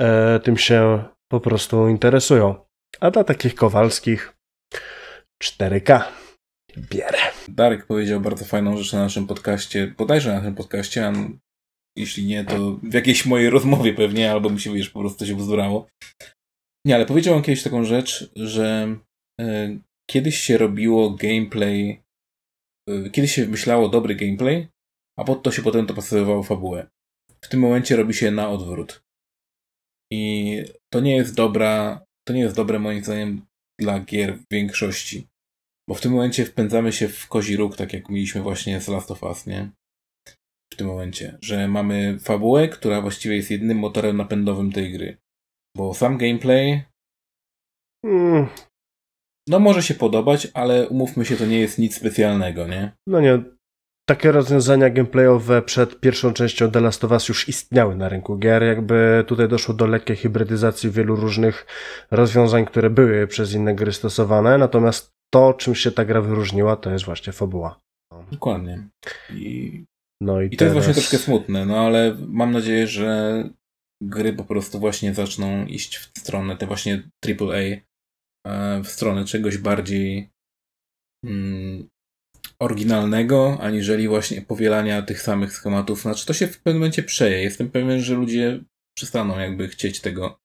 e, 0.00 0.40
tym 0.40 0.56
się 0.56 1.04
po 1.28 1.40
prostu 1.40 1.88
interesują. 1.88 2.54
A 3.00 3.10
dla 3.10 3.24
takich 3.24 3.54
Kowalskich 3.54 4.36
4K 5.44 6.02
bierę. 6.78 7.18
Darek 7.48 7.86
powiedział 7.86 8.20
bardzo 8.20 8.44
fajną 8.44 8.76
rzecz 8.76 8.92
na 8.92 8.98
naszym 8.98 9.26
podcaście, 9.26 9.94
bodajże 9.98 10.30
na 10.30 10.38
naszym 10.38 10.54
podcaście, 10.54 11.06
a 11.06 11.12
jeśli 11.96 12.26
nie, 12.26 12.44
to 12.44 12.78
w 12.82 12.94
jakiejś 12.94 13.26
mojej 13.26 13.50
rozmowie 13.50 13.94
pewnie, 13.94 14.32
albo 14.32 14.50
mi 14.50 14.60
się, 14.60 14.72
wiesz, 14.72 14.90
po 14.90 15.00
prostu 15.00 15.26
się 15.26 15.36
wzdurało. 15.36 15.86
Nie, 16.86 16.94
ale 16.94 17.06
powiedział 17.06 17.34
on 17.34 17.42
kiedyś 17.42 17.62
taką 17.62 17.84
rzecz, 17.84 18.30
że 18.36 18.96
y, 19.40 19.78
kiedyś 20.10 20.38
się 20.38 20.58
robiło 20.58 21.10
gameplay, 21.10 22.02
y, 22.90 23.10
kiedyś 23.10 23.32
się 23.32 23.46
myślało 23.46 23.88
dobry 23.88 24.14
gameplay, 24.14 24.68
a 25.18 25.24
pod 25.24 25.42
to 25.42 25.50
się 25.50 25.62
potem 25.62 25.86
to 25.86 25.94
pasowało 25.94 26.42
fabułę. 26.42 26.86
W 27.44 27.48
tym 27.48 27.60
momencie 27.60 27.96
robi 27.96 28.14
się 28.14 28.30
na 28.30 28.48
odwrót. 28.48 29.02
I 30.12 30.56
to 30.92 31.00
nie 31.00 31.16
jest 31.16 31.34
dobra, 31.34 32.04
to 32.28 32.32
nie 32.32 32.40
jest 32.40 32.56
dobre 32.56 32.78
moim 32.78 33.04
zdaniem 33.04 33.46
dla 33.80 34.00
gier 34.00 34.38
w 34.38 34.44
większości. 34.52 35.26
Bo 35.88 35.94
w 35.94 36.00
tym 36.00 36.12
momencie 36.12 36.44
wpędzamy 36.44 36.92
się 36.92 37.08
w 37.08 37.28
kozi 37.28 37.56
róg, 37.56 37.76
tak 37.76 37.92
jak 37.92 38.08
mieliśmy 38.08 38.42
właśnie 38.42 38.80
z 38.80 38.88
Last 38.88 39.10
of 39.10 39.22
Us, 39.22 39.46
nie? 39.46 39.70
W 40.72 40.76
tym 40.76 40.86
momencie, 40.86 41.38
że 41.42 41.68
mamy 41.68 42.18
fabułę, 42.18 42.68
która 42.68 43.00
właściwie 43.00 43.36
jest 43.36 43.50
jedynym 43.50 43.78
motorem 43.78 44.16
napędowym 44.16 44.72
tej 44.72 44.92
gry. 44.92 45.16
Bo 45.76 45.94
sam 45.94 46.18
gameplay. 46.18 46.82
Mm. 48.04 48.48
No 49.48 49.58
może 49.58 49.82
się 49.82 49.94
podobać, 49.94 50.48
ale 50.54 50.88
umówmy 50.88 51.24
się, 51.24 51.36
to 51.36 51.46
nie 51.46 51.60
jest 51.60 51.78
nic 51.78 51.96
specjalnego, 51.96 52.66
nie? 52.66 52.92
No 53.06 53.20
nie. 53.20 53.42
takie 54.08 54.32
rozwiązania 54.32 54.90
gameplayowe 54.90 55.62
przed 55.62 56.00
pierwszą 56.00 56.32
częścią 56.32 56.70
The 56.70 56.80
Last 56.80 57.04
of 57.04 57.10
Us 57.10 57.28
już 57.28 57.48
istniały 57.48 57.96
na 57.96 58.08
rynku 58.08 58.36
gier. 58.36 58.62
Jakby 58.62 59.24
tutaj 59.26 59.48
doszło 59.48 59.74
do 59.74 59.86
lekkiej 59.86 60.16
hybrydyzacji 60.16 60.90
wielu 60.90 61.16
różnych 61.16 61.66
rozwiązań, 62.10 62.66
które 62.66 62.90
były 62.90 63.26
przez 63.26 63.52
inne 63.52 63.74
gry 63.74 63.92
stosowane. 63.92 64.58
Natomiast 64.58 65.12
to, 65.32 65.54
czym 65.54 65.74
się 65.74 65.90
ta 65.90 66.04
gra 66.04 66.20
wyróżniła, 66.20 66.76
to 66.76 66.90
jest 66.90 67.04
właśnie 67.04 67.32
fabuła. 67.32 67.80
Dokładnie. 68.32 68.88
I, 69.30 69.84
no 70.20 70.42
i, 70.42 70.46
i 70.46 70.50
to 70.50 70.56
teraz... 70.56 70.74
jest 70.74 70.86
właśnie 70.86 71.02
troszkę 71.02 71.18
smutne, 71.18 71.66
no 71.66 71.78
ale 71.78 72.16
mam 72.28 72.52
nadzieję, 72.52 72.86
że 72.86 73.44
gry 74.02 74.32
po 74.32 74.44
prostu 74.44 74.78
właśnie 74.78 75.14
zaczną 75.14 75.66
iść 75.66 75.96
w 75.98 76.18
stronę, 76.18 76.56
te 76.56 76.66
właśnie 76.66 77.02
AAA, 77.26 77.80
w 78.84 78.88
stronę 78.88 79.24
czegoś 79.24 79.58
bardziej 79.58 80.30
mm, 81.24 81.88
oryginalnego, 82.58 83.58
aniżeli 83.60 84.08
właśnie 84.08 84.42
powielania 84.42 85.02
tych 85.02 85.22
samych 85.22 85.52
schematów. 85.52 86.00
Znaczy, 86.00 86.26
to 86.26 86.32
się 86.32 86.46
w 86.46 86.62
pewnym 86.62 86.80
momencie 86.80 87.02
przeje. 87.02 87.42
Jestem 87.42 87.70
pewien, 87.70 88.00
że 88.00 88.14
ludzie 88.14 88.64
przestaną 88.96 89.38
jakby 89.38 89.68
chcieć 89.68 90.00
tego 90.00 90.38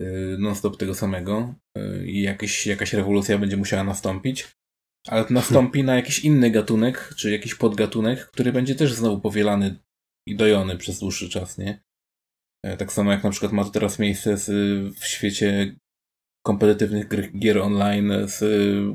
y, 0.00 0.36
non-stop 0.38 0.76
tego 0.76 0.94
samego 0.94 1.54
y, 1.78 2.06
i 2.06 2.22
jakieś, 2.22 2.66
jakaś 2.66 2.92
rewolucja 2.92 3.38
będzie 3.38 3.56
musiała 3.56 3.84
nastąpić. 3.84 4.56
Ale 5.08 5.24
to 5.24 5.34
nastąpi 5.34 5.84
na 5.84 5.96
jakiś 5.96 6.18
inny 6.18 6.50
gatunek, 6.50 7.14
czy 7.16 7.30
jakiś 7.30 7.54
podgatunek, 7.54 8.26
który 8.26 8.52
będzie 8.52 8.74
też 8.74 8.92
znowu 8.92 9.20
powielany 9.20 9.76
i 10.28 10.36
dojony 10.36 10.76
przez 10.76 10.98
dłuższy 10.98 11.28
czas, 11.28 11.58
nie? 11.58 11.84
E, 12.64 12.76
tak 12.76 12.92
samo 12.92 13.12
jak 13.12 13.24
na 13.24 13.30
przykład 13.30 13.52
ma 13.52 13.64
to 13.64 13.70
teraz 13.70 13.98
miejsce 13.98 14.36
w 15.00 15.04
świecie 15.04 15.76
kompetytywnych 16.46 17.08
gier 17.38 17.58
online 17.58 18.12
z 18.24 18.44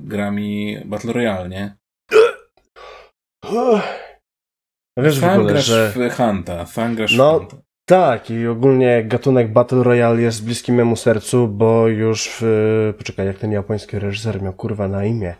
grami 0.08 0.78
Battle 0.86 1.14
Royale, 1.14 1.50
nie? 1.50 1.76
Wiesz 4.98 5.20
sam 5.20 5.30
w 5.30 5.38
ogóle, 5.38 5.54
grasz 5.54 5.66
że... 5.66 5.92
w 5.96 6.14
Hunta, 6.16 6.66
sam 6.66 6.96
grasz 6.96 7.18
no, 7.18 7.40
w. 7.40 7.62
Tak, 7.86 8.30
i 8.30 8.48
ogólnie 8.48 9.04
gatunek 9.04 9.54
Battle 9.54 9.84
Royale 9.84 10.22
jest 10.22 10.46
bliski 10.46 10.72
memu 10.72 10.96
sercu, 10.96 11.48
bo 11.48 11.88
już 11.88 12.30
w, 12.42 12.94
poczekaj, 12.98 13.26
jak 13.28 13.38
ten 13.38 13.52
japoński 13.52 14.00
reżyser 14.00 14.42
miał 14.42 14.54
kurwa 14.54 14.88
na 14.88 15.06
imię, 15.06 15.36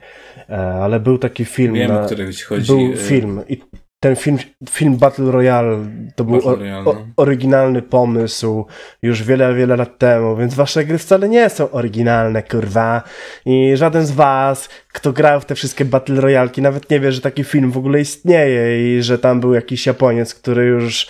e, 0.50 0.58
ale 0.58 1.00
był 1.00 1.18
taki 1.18 1.46
film. 1.46 1.74
Wiem, 1.74 1.92
na, 1.92 2.02
o 2.02 2.06
który 2.06 2.32
chodzi. 2.48 2.68
Był 2.68 2.94
e, 2.94 2.98
film 2.98 3.42
i 3.50 3.62
ten 4.02 4.16
film, 4.16 4.38
film 4.70 4.98
Battle 4.98 5.32
Royale 5.32 5.78
to 6.16 6.24
był 6.24 6.48
o, 6.50 6.56
Royale, 6.56 6.90
o, 6.90 6.94
no. 6.94 7.06
oryginalny 7.18 7.82
pomysł 7.82 8.66
już 9.02 9.24
wiele, 9.24 9.56
wiele 9.56 9.76
lat 9.76 9.98
temu, 9.98 10.38
więc 10.38 10.54
wasze 10.54 10.86
gry 10.86 10.98
wcale 10.98 11.30
nie 11.30 11.50
są 11.50 11.72
oryginalne, 11.72 12.44
kurwa. 12.44 13.04
I 13.46 13.72
żaden 13.76 14.06
z 14.06 14.12
was, 14.12 14.70
kto 14.94 15.14
grał 15.14 15.42
w 15.42 15.46
te 15.46 15.56
wszystkie 15.56 15.86
Battle 15.86 16.22
Royalki, 16.22 16.62
nawet 16.62 16.90
nie 16.90 17.00
wie, 17.00 17.12
że 17.12 17.22
taki 17.22 17.44
film 17.44 17.72
w 17.72 17.78
ogóle 17.78 18.02
istnieje 18.02 18.98
i 18.98 19.04
że 19.04 19.20
tam 19.20 19.40
był 19.40 19.54
jakiś 19.54 19.86
Japoniec, 19.86 20.34
który 20.34 20.66
już 20.66 21.08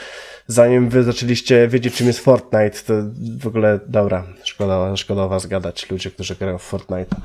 zanim 0.47 0.89
wy 0.89 1.03
zaczęliście 1.03 1.67
wiedzieć, 1.67 1.95
czym 1.95 2.07
jest 2.07 2.19
Fortnite, 2.19 2.79
to 2.85 2.93
w 3.39 3.47
ogóle, 3.47 3.79
dobra, 3.87 4.23
szkoda, 4.43 4.97
szkoda 4.97 5.23
o 5.23 5.29
was 5.29 5.45
gadać, 5.45 5.89
ludzie, 5.89 6.11
którzy 6.11 6.35
grają 6.35 6.57
w 6.57 6.63
Fortnite. 6.63 7.15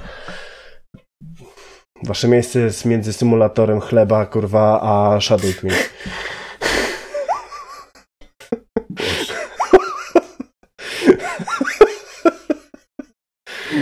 Wasze 2.02 2.28
miejsce 2.28 2.60
jest 2.60 2.84
między 2.84 3.12
symulatorem 3.12 3.80
chleba, 3.80 4.26
kurwa, 4.26 4.80
a 4.82 5.20
Shadow 5.20 5.56
Twin. 5.60 5.72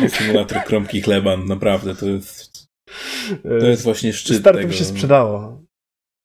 Symulator 0.09 0.65
kromki 0.65 1.03
chleba, 1.03 1.37
naprawdę, 1.37 1.95
to 1.95 2.07
jest 2.07 2.55
to 3.43 3.67
jest 3.67 3.83
właśnie 3.83 4.13
szczyt 4.13 4.41
Start 4.41 4.59
tego. 4.59 4.73
się 4.73 4.85
sprzedało. 4.85 5.63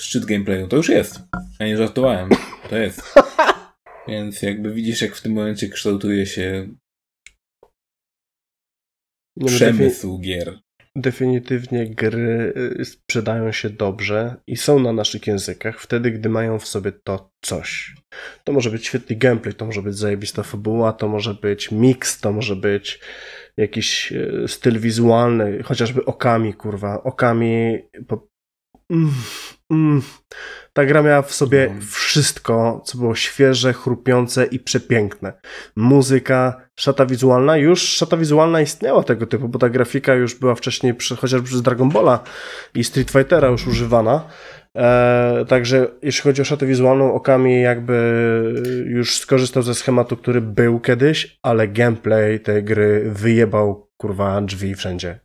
Szczyt 0.01 0.25
gameplayu. 0.25 0.67
To 0.67 0.75
już 0.77 0.89
jest. 0.89 1.19
Ja 1.59 1.65
nie 1.65 1.77
żartowałem. 1.77 2.29
To 2.69 2.77
jest. 2.77 3.01
Więc 4.07 4.41
jakby 4.41 4.73
widzisz, 4.73 5.01
jak 5.01 5.15
w 5.15 5.21
tym 5.21 5.33
momencie 5.33 5.69
kształtuje 5.69 6.25
się 6.25 6.69
przemysł 9.45 10.19
gier 10.19 10.59
definitywnie 11.01 11.89
gry 11.89 12.53
y, 12.79 12.85
sprzedają 12.85 13.51
się 13.51 13.69
dobrze 13.69 14.35
i 14.47 14.57
są 14.57 14.79
na 14.79 14.93
naszych 14.93 15.27
językach 15.27 15.81
wtedy, 15.81 16.11
gdy 16.11 16.29
mają 16.29 16.59
w 16.59 16.67
sobie 16.67 16.91
to 16.91 17.31
coś. 17.41 17.95
To 18.43 18.53
może 18.53 18.69
być 18.69 18.85
świetny 18.87 19.15
gameplay, 19.15 19.53
to 19.53 19.65
może 19.65 19.81
być 19.81 19.95
zajebista 19.95 20.43
fabuła, 20.43 20.93
to 20.93 21.07
może 21.07 21.33
być 21.33 21.71
mix, 21.71 22.21
to 22.21 22.31
może 22.31 22.55
być 22.55 22.99
jakiś 23.57 24.11
y, 24.11 24.45
styl 24.47 24.79
wizualny, 24.79 25.63
chociażby 25.63 26.05
okami, 26.05 26.53
kurwa. 26.53 27.03
Okami 27.03 27.79
po... 28.07 28.27
mm, 28.91 29.11
mm. 29.71 30.01
Ta 30.79 30.85
gra 30.85 31.01
miała 31.01 31.21
w 31.21 31.33
sobie 31.33 31.71
no. 31.75 31.81
wszystko, 31.91 32.81
co 32.85 32.97
było 32.97 33.15
świeże, 33.15 33.73
chrupiące 33.73 34.45
i 34.45 34.59
przepiękne. 34.59 35.33
Muzyka, 35.75 36.61
szata 36.75 37.05
wizualna. 37.05 37.57
Już 37.57 37.81
szata 37.81 38.17
wizualna 38.17 38.61
istniała 38.61 39.03
tego 39.03 39.25
typu, 39.25 39.49
bo 39.49 39.59
ta 39.59 39.69
grafika 39.69 40.13
już 40.13 40.35
była 40.35 40.55
wcześniej, 40.55 40.93
przy, 40.93 41.15
chociażby 41.15 41.47
przez 41.47 41.61
Dragon 41.61 41.89
Balla 41.89 42.23
i 42.75 42.83
Street 42.83 43.11
Fightera 43.11 43.47
już 43.47 43.67
używana. 43.67 44.27
E, 44.77 45.45
także 45.47 45.87
jeśli 46.01 46.21
chodzi 46.21 46.41
o 46.41 46.45
szatę 46.45 46.65
wizualną, 46.65 47.13
Okami 47.13 47.61
jakby 47.61 47.93
już 48.85 49.17
skorzystał 49.17 49.63
ze 49.63 49.75
schematu, 49.75 50.17
który 50.17 50.41
był 50.41 50.79
kiedyś, 50.79 51.39
ale 51.41 51.67
gameplay 51.67 52.39
tej 52.39 52.63
gry 52.63 53.11
wyjebał 53.11 53.89
kurwa 53.97 54.41
drzwi 54.41 54.75
wszędzie. 54.75 55.19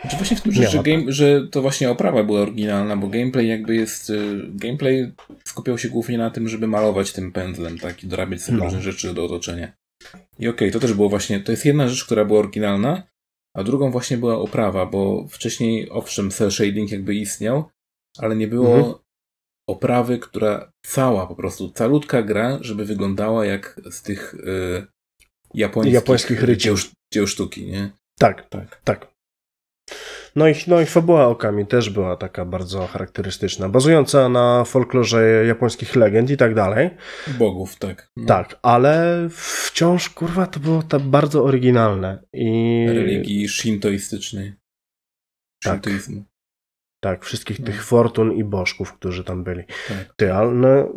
Znaczy 0.00 0.16
właśnie 0.16 0.36
w 0.36 0.40
tym, 0.40 0.52
że, 0.52 0.68
że, 0.70 0.82
game, 0.82 1.02
że 1.08 1.48
to 1.48 1.62
właśnie 1.62 1.90
oprawa 1.90 2.24
była 2.24 2.40
oryginalna, 2.40 2.96
bo 2.96 3.08
gameplay 3.08 3.48
jakby 3.48 3.74
jest, 3.74 4.10
y, 4.10 4.42
gameplay 4.48 5.12
skupiał 5.44 5.78
się 5.78 5.88
głównie 5.88 6.18
na 6.18 6.30
tym, 6.30 6.48
żeby 6.48 6.66
malować 6.66 7.12
tym 7.12 7.32
pędzlem, 7.32 7.78
tak, 7.78 8.04
i 8.04 8.06
dorabiać 8.06 8.42
sobie 8.42 8.58
no. 8.58 8.64
różne 8.64 8.82
rzeczy 8.82 9.14
do 9.14 9.24
otoczenia. 9.24 9.72
I 10.38 10.48
okej, 10.48 10.48
okay, 10.48 10.70
to 10.70 10.80
też 10.80 10.92
było 10.94 11.08
właśnie, 11.08 11.40
to 11.40 11.52
jest 11.52 11.64
jedna 11.64 11.88
rzecz, 11.88 12.04
która 12.04 12.24
była 12.24 12.38
oryginalna, 12.38 13.02
a 13.56 13.64
drugą 13.64 13.90
właśnie 13.90 14.18
była 14.18 14.38
oprawa, 14.38 14.86
bo 14.86 15.26
wcześniej, 15.28 15.90
owszem, 15.90 16.30
cel 16.30 16.50
shading 16.50 16.92
jakby 16.92 17.14
istniał, 17.14 17.64
ale 18.18 18.36
nie 18.36 18.48
było 18.48 18.76
mhm. 18.76 18.94
oprawy, 19.68 20.18
która 20.18 20.72
cała 20.86 21.26
po 21.26 21.34
prostu, 21.34 21.70
calutka 21.70 22.22
gra, 22.22 22.58
żeby 22.60 22.84
wyglądała 22.84 23.46
jak 23.46 23.80
z 23.90 24.02
tych 24.02 24.34
y, 24.34 24.86
japońskich, 25.54 25.94
japońskich 25.94 26.56
dzieł, 26.56 26.76
dzieł 27.14 27.26
sztuki, 27.26 27.66
nie? 27.66 27.90
Tak, 28.18 28.48
tak, 28.48 28.80
tak. 28.84 29.17
No 30.36 30.48
i, 30.48 30.54
no 30.66 30.80
i 30.80 30.86
fabuła 30.86 31.26
Okami 31.26 31.66
też 31.66 31.90
była 31.90 32.16
taka 32.16 32.44
bardzo 32.44 32.86
charakterystyczna, 32.86 33.68
bazująca 33.68 34.28
na 34.28 34.64
folklorze 34.64 35.44
japońskich 35.46 35.96
legend 35.96 36.30
i 36.30 36.36
tak 36.36 36.54
dalej. 36.54 36.90
Bogów, 37.38 37.76
tak. 37.76 38.10
No. 38.16 38.26
Tak, 38.26 38.58
ale 38.62 39.28
wciąż, 39.30 40.10
kurwa, 40.10 40.46
to 40.46 40.60
było 40.60 40.82
to 40.82 41.00
bardzo 41.00 41.44
oryginalne. 41.44 42.22
I... 42.32 42.86
Religii 42.88 43.48
shintoistycznej. 43.48 44.52
Tak. 45.62 45.82
Tak, 47.00 47.24
wszystkich 47.24 47.60
no. 47.60 47.66
tych 47.66 47.84
fortun 47.84 48.32
i 48.32 48.44
bożków, 48.44 48.92
którzy 48.92 49.24
tam 49.24 49.44
byli. 49.44 49.64
Tak. 49.88 50.14
Ty, 50.16 50.32
ale 50.34 50.52
no, 50.52 50.92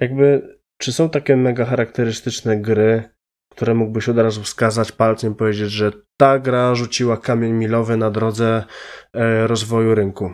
jakby, 0.00 0.56
czy 0.78 0.92
są 0.92 1.10
takie 1.10 1.36
mega 1.36 1.64
charakterystyczne 1.64 2.56
gry, 2.56 3.15
które 3.56 3.74
mógłbyś 3.74 4.08
od 4.08 4.18
razu 4.18 4.42
wskazać 4.42 4.92
palcem 4.92 5.32
i 5.32 5.36
powiedzieć, 5.36 5.70
że 5.70 5.92
ta 6.16 6.38
gra 6.38 6.74
rzuciła 6.74 7.16
kamień 7.16 7.52
milowy 7.52 7.96
na 7.96 8.10
drodze 8.10 8.64
e, 9.14 9.46
rozwoju 9.46 9.94
rynku. 9.94 10.30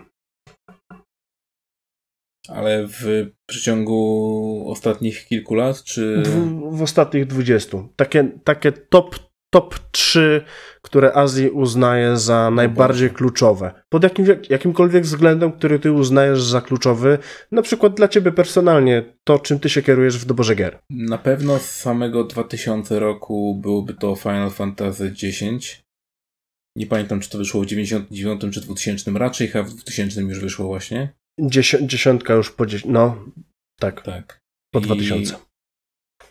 Ale 2.49 2.87
w 2.87 3.31
przeciągu 3.47 4.65
ostatnich 4.69 5.27
kilku 5.27 5.55
lat, 5.55 5.83
czy. 5.83 6.23
W, 6.27 6.77
w 6.79 6.83
ostatnich 6.83 7.27
dwudziestu. 7.27 7.89
Takie, 7.97 8.39
takie 8.45 8.73
top 8.73 9.32
top 9.53 9.79
3, 9.91 10.45
które 10.83 11.13
Azji 11.13 11.51
uznaje 11.51 12.17
za 12.17 12.51
najbardziej 12.51 13.11
kluczowe. 13.11 13.83
Pod 13.89 14.03
jakim, 14.03 14.27
jakimkolwiek 14.51 15.05
względem, 15.05 15.53
który 15.53 15.79
ty 15.79 15.93
uznajesz 15.93 16.43
za 16.43 16.61
kluczowy, 16.61 17.19
na 17.53 17.63
przykład 17.63 17.95
dla 17.95 18.09
ciebie 18.09 18.33
personalnie, 18.33 19.15
to 19.25 19.39
czym 19.39 19.59
ty 19.59 19.69
się 19.71 19.83
kierujesz 19.83 20.19
w 20.19 20.25
doborze 20.25 20.55
gier? 20.55 20.79
Na 20.91 21.19
pewno 21.19 21.59
z 21.59 21.71
samego 21.71 22.25
2000 22.25 22.99
roku 22.99 23.59
byłoby 23.63 23.95
to 23.95 24.17
Final 24.17 24.51
Fantasy 24.51 25.15
X. 25.23 25.83
Nie 26.77 26.87
pamiętam, 26.87 27.21
czy 27.21 27.31
to 27.31 27.39
wyszło 27.39 27.61
w 27.61 27.67
99 27.67 28.43
czy 28.53 28.61
2000, 28.61 29.11
raczej 29.11 29.49
chyba 29.49 29.65
w 29.65 29.75
2000 29.75 30.21
już 30.21 30.41
wyszło 30.41 30.67
właśnie. 30.67 31.15
dziesiątka 31.83 32.35
już 32.35 32.51
po 32.51 32.65
no 32.85 33.25
tak. 33.81 34.03
Tak. 34.03 34.41
Po 34.75 34.81
2000. 34.81 35.35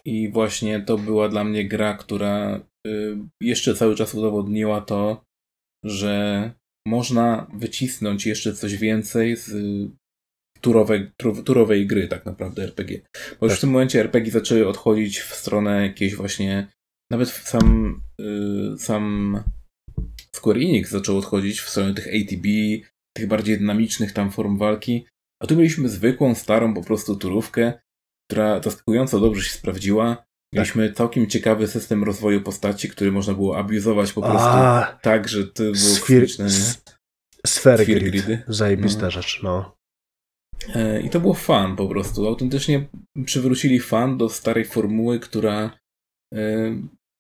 I, 0.06 0.24
I 0.24 0.32
właśnie 0.32 0.80
to 0.82 0.98
była 0.98 1.30
dla 1.30 1.44
mnie 1.44 1.68
gra, 1.68 1.94
która 1.94 2.62
jeszcze 3.42 3.76
cały 3.76 3.96
czas 3.96 4.16
udowodniła 4.16 4.82
to, 4.82 5.24
że 5.86 6.52
można 6.88 7.48
wycisnąć 7.54 8.26
jeszcze 8.26 8.54
coś 8.54 8.78
więcej 8.78 9.36
z 9.38 9.52
turowej, 10.62 11.12
turowej 11.46 11.88
gry, 11.88 12.08
tak 12.08 12.26
naprawdę 12.26 12.64
RPG. 12.64 13.02
Bo 13.40 13.46
już 13.46 13.54
tak. 13.54 13.58
w 13.58 13.62
tym 13.62 13.70
momencie 13.70 14.00
RPG 14.00 14.32
zaczęły 14.32 14.68
odchodzić 14.68 15.20
w 15.20 15.36
stronę 15.36 15.82
jakiejś 15.82 16.16
właśnie, 16.16 16.68
nawet 17.12 17.30
sam, 17.30 18.02
y, 18.22 18.78
sam 18.78 19.38
Square 20.36 20.58
Enix 20.58 20.90
zaczął 20.90 21.18
odchodzić 21.18 21.62
w 21.62 21.70
stronę 21.70 21.94
tych 21.94 22.08
ATB, 22.08 22.46
tych 23.18 23.28
bardziej 23.28 23.58
dynamicznych 23.58 24.14
tam 24.14 24.32
form 24.32 24.58
walki. 24.58 25.06
A 25.44 25.48
tu 25.48 25.56
mieliśmy 25.56 25.90
zwykłą, 25.90 26.36
starą 26.36 26.74
po 26.74 26.84
prostu 26.84 27.16
turówkę, 27.16 27.74
która 28.30 28.62
zaskakująco 28.62 29.20
dobrze 29.20 29.44
się 29.44 29.54
sprawdziła. 29.54 30.26
Mieliśmy 30.54 30.88
tak. 30.88 30.98
całkiem 30.98 31.28
ciekawy 31.28 31.68
system 31.68 32.04
rozwoju 32.04 32.42
postaci, 32.42 32.90
który 32.90 33.12
można 33.12 33.34
było 33.34 33.58
abuzować 33.58 34.14
po 34.14 34.22
prostu 34.22 34.48
A, 34.48 35.00
tak, 35.02 35.28
że 35.28 35.48
to 35.48 35.64
było 35.64 35.76
sfir, 35.76 36.28
Sfery 37.48 37.86
grid. 37.86 38.04
gridy. 38.04 38.44
Zajebista 38.48 39.02
no. 39.02 39.12
rzecz, 39.12 39.40
no. 39.44 39.76
E, 40.76 41.02
I 41.02 41.10
to 41.10 41.20
było 41.20 41.34
fan 41.34 41.76
po 41.76 41.88
prostu. 41.88 42.28
Autentycznie 42.28 42.88
przywrócili 43.26 43.80
fan 43.80 44.18
do 44.18 44.30
starej 44.30 44.66
formuły, 44.66 45.20
która 45.20 45.78
e, 46.34 46.72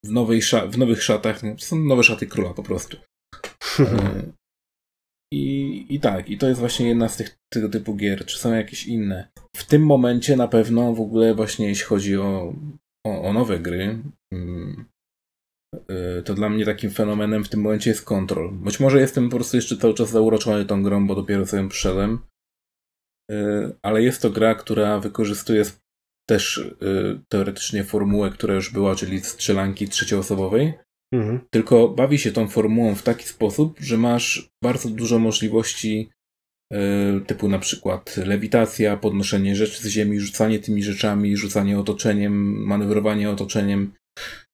w, 0.05 0.11
nowej 0.11 0.41
w 0.69 0.77
nowych 0.77 1.03
szatach, 1.03 1.43
no, 1.43 1.55
są 1.57 1.75
nowe 1.75 2.03
szaty 2.03 2.27
króla 2.27 2.53
po 2.53 2.63
prostu. 2.63 2.97
E, 3.79 4.23
I, 5.33 5.85
I 5.89 5.99
tak, 5.99 6.29
i 6.29 6.37
to 6.37 6.47
jest 6.47 6.59
właśnie 6.59 6.87
jedna 6.87 7.09
z 7.09 7.17
tych 7.17 7.37
tego 7.53 7.69
typu 7.69 7.95
gier. 7.95 8.25
Czy 8.25 8.39
są 8.39 8.53
jakieś 8.53 8.87
inne? 8.87 9.27
W 9.55 9.63
tym 9.63 9.85
momencie 9.85 10.35
na 10.35 10.47
pewno 10.47 10.93
w 10.93 11.01
ogóle 11.01 11.35
właśnie 11.35 11.67
jeśli 11.67 11.85
chodzi 11.85 12.17
o, 12.17 12.53
o, 13.07 13.21
o 13.21 13.33
nowe 13.33 13.59
gry, 13.59 14.03
mm, 14.33 14.85
to 16.25 16.33
dla 16.33 16.49
mnie 16.49 16.65
takim 16.65 16.91
fenomenem 16.91 17.43
w 17.43 17.49
tym 17.49 17.61
momencie 17.61 17.89
jest 17.89 18.05
Control. 18.05 18.51
Być 18.51 18.79
może 18.79 18.99
jestem 18.99 19.29
po 19.29 19.35
prostu 19.35 19.57
jeszcze 19.57 19.77
cały 19.77 19.93
czas 19.93 20.09
zauroczony 20.09 20.65
tą 20.65 20.83
grą, 20.83 21.07
bo 21.07 21.15
dopiero 21.15 21.45
sobie 21.45 21.69
przyszedłem, 21.69 22.19
ale 23.81 24.03
jest 24.03 24.21
to 24.21 24.29
gra, 24.29 24.55
która 24.55 24.99
wykorzystuje 24.99 25.63
też 26.29 26.57
y, 26.57 27.21
teoretycznie 27.31 27.83
formułę, 27.83 28.29
która 28.29 28.55
już 28.55 28.69
była, 28.73 28.95
czyli 28.95 29.19
strzelanki 29.19 29.87
trzecioosobowej. 29.87 30.73
Mhm. 31.13 31.39
Tylko 31.49 31.89
bawi 31.89 32.19
się 32.19 32.31
tą 32.31 32.47
formułą 32.47 32.95
w 32.95 33.03
taki 33.03 33.25
sposób, 33.25 33.79
że 33.79 33.97
masz 33.97 34.51
bardzo 34.63 34.89
dużo 34.89 35.19
możliwości 35.19 36.09
y, 36.09 36.20
typu 37.27 37.49
na 37.49 37.59
przykład 37.59 38.17
lewitacja, 38.17 38.97
podnoszenie 38.97 39.55
rzeczy 39.55 39.83
z 39.83 39.87
ziemi, 39.87 40.19
rzucanie 40.19 40.59
tymi 40.59 40.83
rzeczami, 40.83 41.37
rzucanie 41.37 41.79
otoczeniem, 41.79 42.65
manewrowanie 42.65 43.29
otoczeniem. 43.29 43.93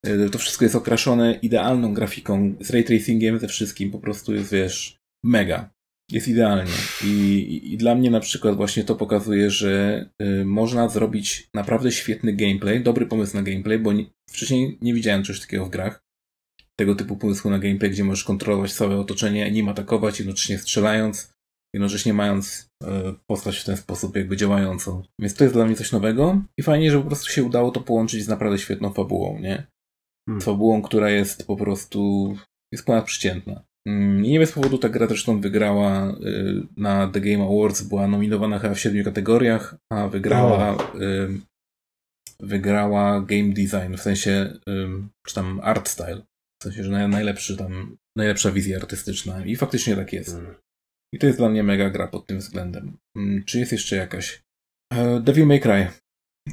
Y, 0.07 0.29
to 0.29 0.39
wszystko 0.39 0.65
jest 0.65 0.75
okraszone 0.75 1.39
idealną 1.41 1.93
grafiką, 1.93 2.55
z 2.59 2.69
ray 2.69 2.83
tracingiem, 2.83 3.39
ze 3.39 3.47
wszystkim. 3.47 3.91
Po 3.91 3.99
prostu 3.99 4.33
jest, 4.33 4.51
wiesz, 4.51 4.97
mega. 5.23 5.69
Jest 6.11 6.27
idealnie. 6.27 6.71
I, 7.05 7.73
I, 7.73 7.77
dla 7.77 7.95
mnie 7.95 8.11
na 8.11 8.19
przykład 8.19 8.55
właśnie 8.55 8.83
to 8.83 8.95
pokazuje, 8.95 9.49
że 9.51 10.05
y, 10.21 10.45
można 10.45 10.89
zrobić 10.89 11.47
naprawdę 11.53 11.91
świetny 11.91 12.33
gameplay, 12.33 12.83
dobry 12.83 13.05
pomysł 13.05 13.35
na 13.35 13.43
gameplay, 13.43 13.79
bo 13.79 13.93
nie, 13.93 14.05
wcześniej 14.29 14.77
nie 14.81 14.93
widziałem 14.93 15.23
czegoś 15.23 15.41
takiego 15.41 15.65
w 15.65 15.69
grach. 15.69 16.03
Tego 16.79 16.95
typu 16.95 17.17
pomysłu 17.17 17.51
na 17.51 17.59
gameplay, 17.59 17.91
gdzie 17.91 18.03
możesz 18.03 18.23
kontrolować 18.23 18.73
całe 18.73 18.97
otoczenie, 18.97 19.51
nim 19.51 19.69
atakować, 19.69 20.19
jednocześnie 20.19 20.57
strzelając, 20.57 21.33
jednocześnie 21.75 22.13
mając 22.13 22.69
y, 22.83 22.87
postać 23.29 23.57
w 23.57 23.65
ten 23.65 23.77
sposób 23.77 24.15
jakby 24.15 24.37
działającą. 24.37 25.03
Więc 25.21 25.33
to 25.33 25.43
jest 25.43 25.55
dla 25.55 25.65
mnie 25.65 25.75
coś 25.75 25.91
nowego 25.91 26.41
i 26.57 26.63
fajnie, 26.63 26.91
że 26.91 27.01
po 27.01 27.07
prostu 27.07 27.31
się 27.31 27.43
udało 27.43 27.71
to 27.71 27.81
połączyć 27.81 28.23
z 28.23 28.27
naprawdę 28.27 28.57
świetną 28.57 28.93
fabułą, 28.93 29.39
nie? 29.39 29.67
Hmm. 30.29 30.41
Fabułą, 30.41 30.81
która 30.81 31.09
jest 31.09 31.47
po 31.47 31.55
prostu 31.55 32.33
jest 32.73 32.85
ponadprzeciętna. 32.85 33.63
Mm, 33.87 34.25
I 34.25 34.29
nie 34.29 34.39
bez 34.39 34.51
powodu 34.51 34.77
ta 34.77 34.89
gra 34.89 35.07
zresztą 35.07 35.41
wygrała 35.41 36.11
y, 36.11 36.67
na 36.77 37.07
The 37.07 37.21
Game 37.21 37.43
Awards, 37.43 37.81
była 37.81 38.07
nominowana 38.07 38.59
chyba 38.59 38.73
w 38.73 38.79
siedmiu 38.79 39.03
kategoriach, 39.03 39.75
a 39.91 40.07
wygrała 40.07 40.75
oh. 40.75 40.93
wygrała 42.39 43.21
game 43.21 43.49
design, 43.49 43.95
w 43.97 44.01
sensie 44.01 44.53
czy 45.27 45.35
tam 45.35 45.59
art 45.63 45.89
style, 45.89 46.21
w 46.61 46.63
sensie, 46.63 46.83
że 46.83 47.07
najlepszy 47.07 47.57
tam, 47.57 47.97
najlepsza 48.17 48.51
wizja 48.51 48.77
artystyczna 48.77 49.45
i 49.45 49.55
faktycznie 49.55 49.95
tak 49.95 50.13
jest. 50.13 50.35
Mm. 50.35 50.55
I 51.13 51.19
to 51.19 51.27
jest 51.27 51.39
dla 51.39 51.49
mnie 51.49 51.63
mega 51.63 51.89
gra 51.89 52.07
pod 52.07 52.27
tym 52.27 52.37
względem. 52.39 52.97
Mm, 53.17 53.43
czy 53.43 53.59
jest 53.59 53.71
jeszcze 53.71 53.95
jakaś? 53.95 54.43
E, 54.93 55.19
Devil 55.19 55.45
May 55.45 55.59
Cry. 55.59 55.87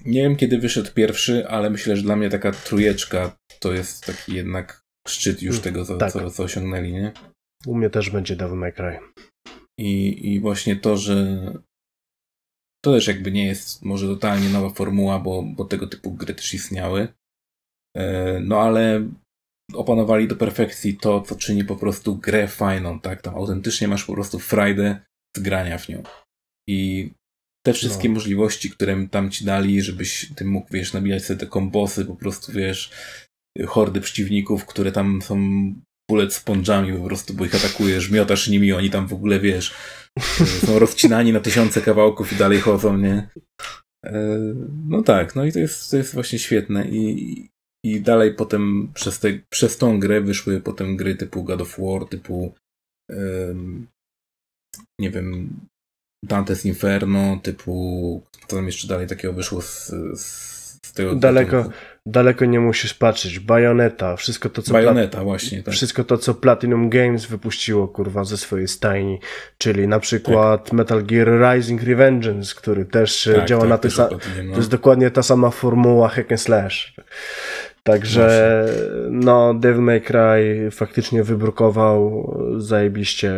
Nie 0.05 0.23
wiem 0.23 0.37
kiedy 0.37 0.59
wyszedł 0.59 0.93
pierwszy, 0.93 1.49
ale 1.49 1.71
myślę, 1.71 1.97
że 1.97 2.03
dla 2.03 2.17
mnie 2.17 2.31
taka 2.31 2.53
trujeczka 2.53 3.37
to 3.61 3.73
jest 3.73 4.07
taki 4.07 4.35
jednak 4.35 4.85
szczyt 5.09 5.43
już 5.43 5.55
mm, 5.55 5.65
tego, 5.65 5.85
co, 5.85 5.97
tak. 5.97 6.13
co, 6.13 6.31
co 6.31 6.43
osiągnęli, 6.43 6.93
nie? 6.93 7.13
U 7.67 7.75
mnie 7.75 7.91
też 7.91 8.11
będzie 8.11 8.37
Devil 8.37 8.59
May 8.59 8.73
Cry. 8.73 8.99
I, 9.79 10.33
I 10.33 10.41
właśnie 10.41 10.77
to, 10.77 10.97
że 10.97 11.47
to 12.85 12.93
też 12.93 13.07
jakby 13.07 13.33
nie 13.33 13.47
jest 13.47 13.85
może 13.85 14.07
totalnie 14.07 14.49
nowa 14.49 14.71
formuła, 14.71 15.19
bo, 15.19 15.43
bo 15.43 15.65
tego 15.65 15.87
typu 15.87 16.13
gry 16.13 16.35
też 16.35 16.55
istniały. 16.55 17.09
E, 17.97 18.41
no 18.41 18.61
ale 18.61 19.09
opanowali 19.73 20.29
do 20.29 20.37
perfekcji 20.37 20.97
to, 20.97 21.21
co 21.21 21.37
czyni 21.37 21.65
po 21.65 21.77
prostu 21.77 22.17
grę 22.17 22.49
fajną, 22.49 23.01
tak? 23.01 23.23
Tam 23.23 23.35
autentycznie 23.35 23.89
masz 23.89 24.05
po 24.05 24.13
prostu 24.13 24.39
frajdę 24.39 25.01
z 25.37 25.41
grania 25.41 25.79
w 25.79 25.89
nią. 25.89 26.03
I 26.69 27.11
te 27.67 27.73
wszystkie 27.73 28.09
no. 28.09 28.15
możliwości, 28.15 28.71
które 28.71 29.09
tam 29.11 29.31
ci 29.31 29.45
dali, 29.45 29.83
żebyś 29.83 30.33
ty 30.37 30.45
mógł, 30.45 30.69
wiesz, 30.71 30.93
nabijać 30.93 31.25
sobie 31.25 31.41
te 31.41 31.47
kombosy, 31.47 32.05
po 32.05 32.17
prostu, 32.17 32.53
wiesz, 32.53 32.91
hordy 33.67 34.01
przeciwników, 34.01 34.67
które 34.67 34.93
tam 34.93 35.23
są 35.23 35.39
bullet 36.11 36.33
sponge'ami 36.33 36.99
po 36.99 37.05
prostu, 37.05 37.35
bo 37.35 37.45
ich 37.45 37.55
atakujesz, 37.55 38.11
miotasz 38.11 38.49
nimi, 38.49 38.73
oni 38.73 38.91
tam 38.91 39.07
w 39.07 39.13
ogóle, 39.13 39.41
wiesz, 39.41 39.75
są 40.67 40.79
rozcinani 40.79 41.33
na 41.33 41.41
tysiące 41.41 41.81
kawałków 41.81 42.33
i 42.33 42.37
dalej 42.37 42.61
chodzą, 42.61 42.97
nie? 42.97 43.29
E, 44.07 44.39
no 44.89 45.03
tak, 45.03 45.37
no 45.37 45.45
i 45.45 45.53
to 45.53 45.59
jest, 45.59 45.91
to 45.91 45.97
jest 45.97 46.15
właśnie 46.15 46.39
świetne 46.39 46.89
i, 46.89 47.49
i 47.85 48.01
dalej 48.01 48.35
potem 48.35 48.93
przez, 48.95 49.19
te, 49.19 49.29
przez 49.51 49.79
tą 49.79 50.01
grę 50.01 50.21
wyszły 50.21 50.61
potem 50.61 50.97
gry 50.97 51.15
typu 51.15 51.45
God 51.45 51.61
of 51.61 51.77
War, 51.79 52.09
typu 52.09 52.55
um, 53.09 53.87
nie 55.01 55.11
wiem, 55.11 55.61
Dante's 56.27 56.67
Inferno, 56.67 57.41
typu 57.43 58.23
co 58.49 58.57
tam 58.57 58.67
jeszcze 58.67 58.89
dalej 58.89 59.07
takiego 59.07 59.35
wyszło 59.35 59.63
z, 59.63 59.93
z 60.21 60.93
tego 60.95 61.15
daleko, 61.15 61.71
daleko 62.07 62.45
nie 62.45 62.61
musisz 62.61 62.95
patrzeć. 62.95 63.39
Bayonetta, 63.39 64.17
wszystko 64.17 64.49
to, 64.49 64.63
co. 64.63 64.73
Bayonetta, 64.73 65.25
właśnie. 65.25 65.63
Tak. 65.63 65.75
Wszystko 65.75 66.05
to, 66.05 66.19
co 66.19 66.35
Platinum 66.35 66.91
Games 66.91 67.27
wypuściło, 67.27 67.89
kurwa, 67.89 68.25
ze 68.25 68.37
swojej 68.37 68.69
stajni. 68.69 69.19
Czyli 69.59 69.89
na 69.89 70.01
przykład 70.01 70.65
tak. 70.65 70.73
Metal 70.73 71.05
Gear 71.05 71.29
Rising 71.55 71.83
Revengeance, 71.83 72.55
który 72.55 72.85
też 72.85 73.27
e, 73.27 73.35
tak, 73.35 73.49
działa 73.49 73.63
tak, 73.63 73.71
na 73.71 73.79
tej 73.79 73.91
samej. 73.91 74.19
No. 74.45 74.53
To 74.53 74.59
jest 74.59 74.71
dokładnie 74.71 75.11
ta 75.11 75.23
sama 75.23 75.51
formuła 75.51 76.09
hack 76.09 76.33
and 76.33 76.41
slash. 76.41 76.95
Także 77.87 78.67
no, 79.11 79.55
Devil 79.55 79.83
May 79.83 80.03
Cry 80.03 80.69
faktycznie 80.71 81.23
wybrukował 81.23 82.35
zajebiście 82.57 83.33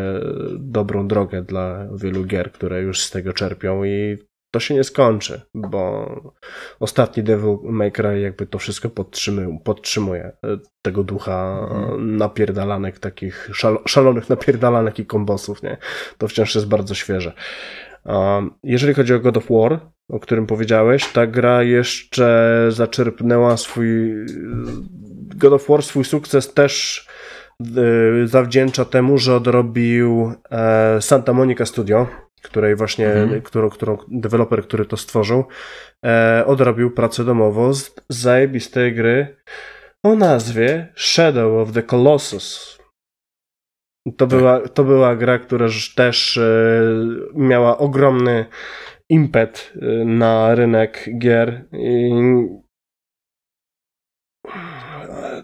dobrą 0.59 1.09
drogę 1.09 1.43
dla 1.43 1.89
wielu 1.94 2.24
gier, 2.24 2.52
które 2.52 2.82
już 2.82 3.01
z 3.01 3.10
tego 3.10 3.32
czerpią 3.32 3.85
i 3.85 4.18
to 4.51 4.60
się 4.60 4.74
nie 4.74 4.85
skończy, 4.85 5.40
bo 5.55 6.10
ostatni 6.81 7.23
Devil 7.23 7.56
May 7.62 7.93
Cry 7.93 8.20
jakby 8.20 8.47
to 8.47 8.59
wszystko 8.59 8.90
podtrzymuje, 8.90 9.59
podtrzymuje 9.64 10.36
tego 10.82 11.05
ducha 11.05 11.68
mhm. 11.70 12.16
napierdalanek, 12.16 12.98
takich 12.98 13.51
szal, 13.52 13.78
szalonych 13.86 14.28
napierdalanek 14.28 14.98
i 14.98 15.06
kombosów, 15.06 15.62
nie? 15.62 15.77
To 16.18 16.28
wciąż 16.28 16.55
jest 16.55 16.68
bardzo 16.68 16.94
świeże. 16.94 17.32
Jeżeli 18.62 18.94
chodzi 18.94 19.14
o 19.14 19.20
God 19.20 19.36
of 19.36 19.47
War, 19.51 19.81
o 20.09 20.20
którym 20.20 20.47
powiedziałeś, 20.47 21.12
ta 21.12 21.27
gra 21.27 21.62
jeszcze 21.62 22.66
zaczerpnęła 22.69 23.57
swój 23.57 24.15
God 25.37 25.53
of 25.53 25.69
War 25.69 25.83
swój 25.83 26.05
sukces 26.05 26.55
też 26.55 27.07
y, 28.23 28.28
zawdzięcza 28.28 28.85
temu, 28.85 29.19
że 29.19 29.37
odrobił 29.37 30.33
e, 30.51 31.03
Santa 31.03 31.33
Monica 31.33 31.66
Studio, 31.66 32.07
której 32.43 32.77
właśnie, 32.77 33.09
mhm. 33.09 33.43
którą, 33.43 33.70
którą 33.70 33.99
deweloper, 34.09 34.62
który 34.62 34.87
to 34.87 34.97
stworzył, 34.97 35.45
e, 36.05 36.45
odrobił 36.47 36.91
pracę 36.91 37.24
domową 37.24 37.74
z 37.74 37.95
zajebistej 38.09 38.95
gry 38.95 39.37
o 40.03 40.15
nazwie 40.15 40.93
Shadow 40.97 41.69
of 41.69 41.73
the 41.74 41.83
Colossus. 41.83 42.78
To, 44.16 44.27
tak. 44.27 44.28
była, 44.28 44.69
to 44.69 44.85
była 44.85 45.16
gra, 45.16 45.39
która 45.39 45.66
też 45.97 46.37
e, 46.37 46.83
miała 47.35 47.78
ogromny 47.78 48.47
impet 49.09 49.73
e, 49.83 50.05
na 50.05 50.55
rynek 50.55 51.09
gier 51.19 51.65
i 51.73 52.11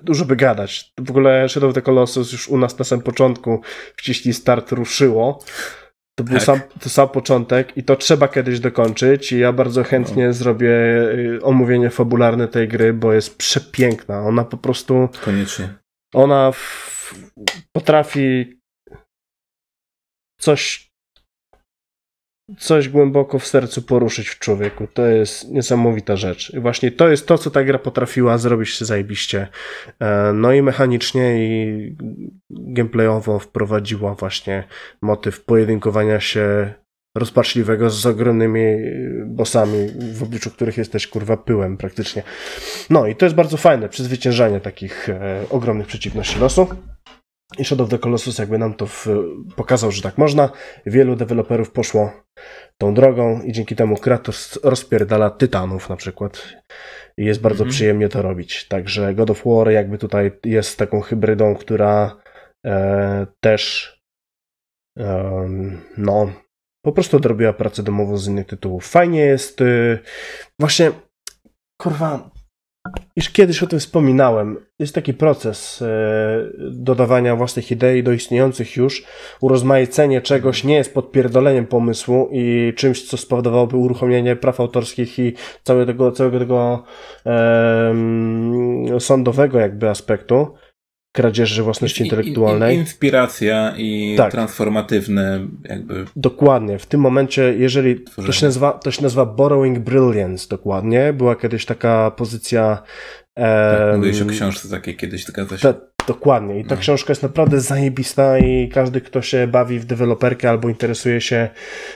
dużo 0.02 0.24
by 0.24 0.36
gadać. 0.36 0.92
W 0.98 1.10
ogóle 1.10 1.48
Shadow 1.48 1.68
of 1.68 1.74
the 1.74 1.82
Colossus 1.82 2.32
już 2.32 2.48
u 2.48 2.58
nas 2.58 2.78
na 2.78 2.84
samym 2.84 3.04
początku 3.04 3.60
wciśli 3.96 4.34
start 4.34 4.72
ruszyło. 4.72 5.44
To 6.14 6.24
był 6.24 6.34
tak. 6.34 6.44
sam, 6.44 6.60
to 6.80 6.88
sam 6.88 7.08
początek 7.08 7.76
i 7.76 7.84
to 7.84 7.96
trzeba 7.96 8.28
kiedyś 8.28 8.60
dokończyć 8.60 9.32
i 9.32 9.38
ja 9.38 9.52
bardzo 9.52 9.84
chętnie 9.84 10.26
no. 10.26 10.32
zrobię 10.32 10.70
y, 10.70 11.38
omówienie 11.42 11.90
fabularne 11.90 12.48
tej 12.48 12.68
gry, 12.68 12.92
bo 12.92 13.12
jest 13.12 13.38
przepiękna. 13.38 14.20
Ona 14.20 14.44
po 14.44 14.56
prostu... 14.56 15.08
Koniecznie. 15.24 15.74
Ona 16.14 16.52
w, 16.52 17.14
potrafi 17.72 18.60
coś 20.40 20.91
coś 22.58 22.88
głęboko 22.88 23.38
w 23.38 23.46
sercu 23.46 23.82
poruszyć 23.82 24.28
w 24.28 24.38
człowieku. 24.38 24.86
To 24.94 25.06
jest 25.06 25.50
niesamowita 25.50 26.16
rzecz. 26.16 26.54
I 26.54 26.60
właśnie 26.60 26.90
to 26.90 27.08
jest 27.08 27.26
to, 27.26 27.38
co 27.38 27.50
ta 27.50 27.64
gra 27.64 27.78
potrafiła 27.78 28.38
zrobić 28.38 28.80
zajebiście. 28.80 29.48
E, 30.00 30.32
no 30.34 30.52
i 30.52 30.62
mechanicznie 30.62 31.46
i 31.46 31.96
gameplayowo 32.50 33.38
wprowadziła 33.38 34.14
właśnie 34.14 34.64
motyw 35.02 35.44
pojedynkowania 35.44 36.20
się 36.20 36.74
rozpaczliwego 37.14 37.90
z 37.90 38.06
ogromnymi 38.06 38.64
bossami, 39.26 39.88
w 40.14 40.22
obliczu 40.22 40.50
których 40.50 40.78
jesteś 40.78 41.06
kurwa 41.06 41.36
pyłem 41.36 41.76
praktycznie. 41.76 42.22
No 42.90 43.06
i 43.06 43.16
to 43.16 43.26
jest 43.26 43.36
bardzo 43.36 43.56
fajne, 43.56 43.88
przezwyciężanie 43.88 44.60
takich 44.60 45.08
e, 45.08 45.44
ogromnych 45.50 45.86
przeciwności 45.86 46.38
losu. 46.38 46.66
I 47.58 47.64
Shadow 47.64 47.84
of 47.84 47.90
the 47.90 47.98
Colossus 47.98 48.38
jakby 48.38 48.58
nam 48.58 48.74
to 48.74 48.86
w, 48.86 49.06
pokazał, 49.56 49.90
że 49.92 50.02
tak 50.02 50.18
można. 50.18 50.50
Wielu 50.86 51.16
deweloperów 51.16 51.70
poszło 51.70 52.12
tą 52.78 52.94
drogą 52.94 53.42
i 53.42 53.52
dzięki 53.52 53.76
temu 53.76 53.96
Kratos 53.96 54.58
rozpierdala 54.62 55.30
tytanów 55.30 55.88
na 55.88 55.96
przykład. 55.96 56.48
I 57.16 57.24
jest 57.24 57.40
bardzo 57.40 57.64
mm 57.64 57.70
-hmm. 57.70 57.74
przyjemnie 57.74 58.08
to 58.08 58.22
robić. 58.22 58.68
Także 58.68 59.14
God 59.14 59.30
of 59.30 59.42
War 59.46 59.70
jakby 59.70 59.98
tutaj 59.98 60.30
jest 60.44 60.78
taką 60.78 61.00
hybrydą, 61.00 61.54
która 61.54 62.16
e, 62.66 63.26
też 63.40 63.92
e, 64.98 65.48
no 65.96 66.32
po 66.84 66.92
prostu 66.92 67.16
odrobiła 67.16 67.52
pracę 67.52 67.82
domową 67.82 68.16
z 68.16 68.28
innych 68.28 68.46
tytułów. 68.46 68.86
Fajnie 68.86 69.20
jest 69.20 69.60
e, 69.60 69.98
właśnie 70.60 70.92
kurwa 71.80 72.30
już 73.16 73.30
kiedyś 73.30 73.62
o 73.62 73.66
tym 73.66 73.78
wspominałem. 73.78 74.56
Jest 74.78 74.94
taki 74.94 75.14
proces 75.14 75.82
e, 75.82 75.86
dodawania 76.70 77.36
własnych 77.36 77.70
idei 77.70 78.02
do 78.02 78.12
istniejących 78.12 78.76
już. 78.76 79.04
Urozmaicenie 79.40 80.20
czegoś 80.20 80.64
nie 80.64 80.74
jest 80.74 80.94
podpierdoleniem 80.94 81.66
pomysłu 81.66 82.28
i 82.32 82.72
czymś, 82.76 83.08
co 83.08 83.16
spowodowałoby 83.16 83.76
uruchomienie 83.76 84.36
praw 84.36 84.60
autorskich 84.60 85.18
i 85.18 85.34
całego 85.62 85.92
tego, 85.92 86.12
całego 86.12 86.38
tego 86.38 86.84
e, 87.26 89.00
sądowego 89.00 89.58
jakby 89.58 89.88
aspektu 89.88 90.54
kradzieży 91.12 91.62
własności 91.62 92.04
intelektualnej. 92.04 92.74
I, 92.74 92.78
i, 92.78 92.80
inspiracja 92.80 93.74
i 93.76 94.14
tak. 94.16 94.30
transformatywne 94.30 95.46
jakby. 95.64 96.04
Dokładnie. 96.16 96.78
W 96.78 96.86
tym 96.86 97.00
momencie, 97.00 97.54
jeżeli 97.58 98.00
to 98.00 98.32
się, 98.32 98.46
nazywa, 98.46 98.72
to 98.72 98.90
się 98.90 99.02
nazywa 99.02 99.26
borrowing 99.26 99.78
brilliance 99.78 100.48
dokładnie. 100.48 101.12
Była 101.12 101.36
kiedyś 101.36 101.66
taka 101.66 102.10
pozycja 102.10 102.82
tak, 103.34 103.96
mówiłeś 103.96 104.22
o 104.22 104.26
książce 104.26 104.68
takiej 104.68 104.96
kiedyś, 104.96 105.24
zgadza 105.24 105.58
się. 105.58 105.74
dokładnie. 106.06 106.60
I 106.60 106.64
ta 106.64 106.74
no. 106.74 106.80
książka 106.80 107.10
jest 107.10 107.22
naprawdę 107.22 107.60
zajebista 107.60 108.38
i 108.38 108.68
każdy, 108.68 109.00
kto 109.00 109.22
się 109.22 109.46
bawi 109.46 109.78
w 109.78 109.84
deweloperkę 109.84 110.50
albo 110.50 110.68
interesuje 110.68 111.20
się 111.20 111.48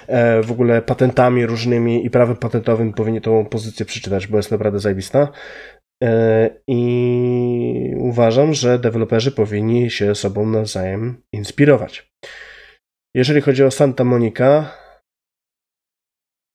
e, 0.07 0.43
w 0.43 0.51
ogóle 0.51 0.83
patentami 0.83 1.47
różnymi 1.47 2.07
i 2.07 2.11
prawem 2.11 2.37
patentowym 2.37 2.93
powinien 2.93 3.23
tą 3.23 3.45
pozycję 3.45 3.87
przeczytać, 3.87 4.27
bo 4.27 4.37
jest 4.37 4.51
naprawdę 4.51 4.79
zajebista. 4.79 5.29
E, 6.03 6.51
I 6.69 7.95
uważam, 7.99 8.55
że 8.55 8.79
deweloperzy 8.79 9.33
powinni 9.33 9.91
się 9.91 10.15
sobą 10.15 10.47
nawzajem 10.47 11.23
inspirować. 11.33 12.13
Jeżeli 13.17 13.41
chodzi 13.41 13.65
o 13.65 13.71
Santa 13.71 14.05
Monica, 14.05 14.79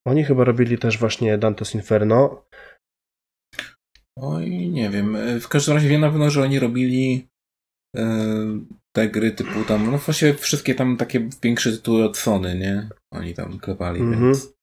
oni 0.07 0.23
chyba 0.23 0.43
robili 0.43 0.77
też 0.77 0.97
właśnie 0.97 1.38
Dante's 1.38 1.76
Inferno. 1.76 2.45
Oj, 4.19 4.69
nie 4.69 4.89
wiem. 4.89 5.18
W 5.41 5.47
każdym 5.47 5.73
razie 5.76 5.89
wiem 5.89 6.01
na 6.01 6.09
pewno, 6.09 6.30
że 6.30 6.41
oni 6.41 6.59
robili 6.59 7.27
e, 7.97 8.05
te 8.95 9.09
gry 9.09 9.31
typu 9.31 9.63
tam, 9.68 9.91
no 9.91 9.97
właśnie 9.97 10.34
wszystkie 10.34 10.76
tam 10.76 10.97
takie 10.97 11.30
większe 11.43 11.72
tytuły 11.72 12.05
od 12.05 12.18
Sony, 12.18 12.55
nie? 12.55 12.89
Oni 13.13 13.34
tam 13.34 13.59
klepali, 13.59 14.01
mm 14.01 14.13
-hmm. 14.13 14.22
więc 14.22 14.53
E, 14.53 14.60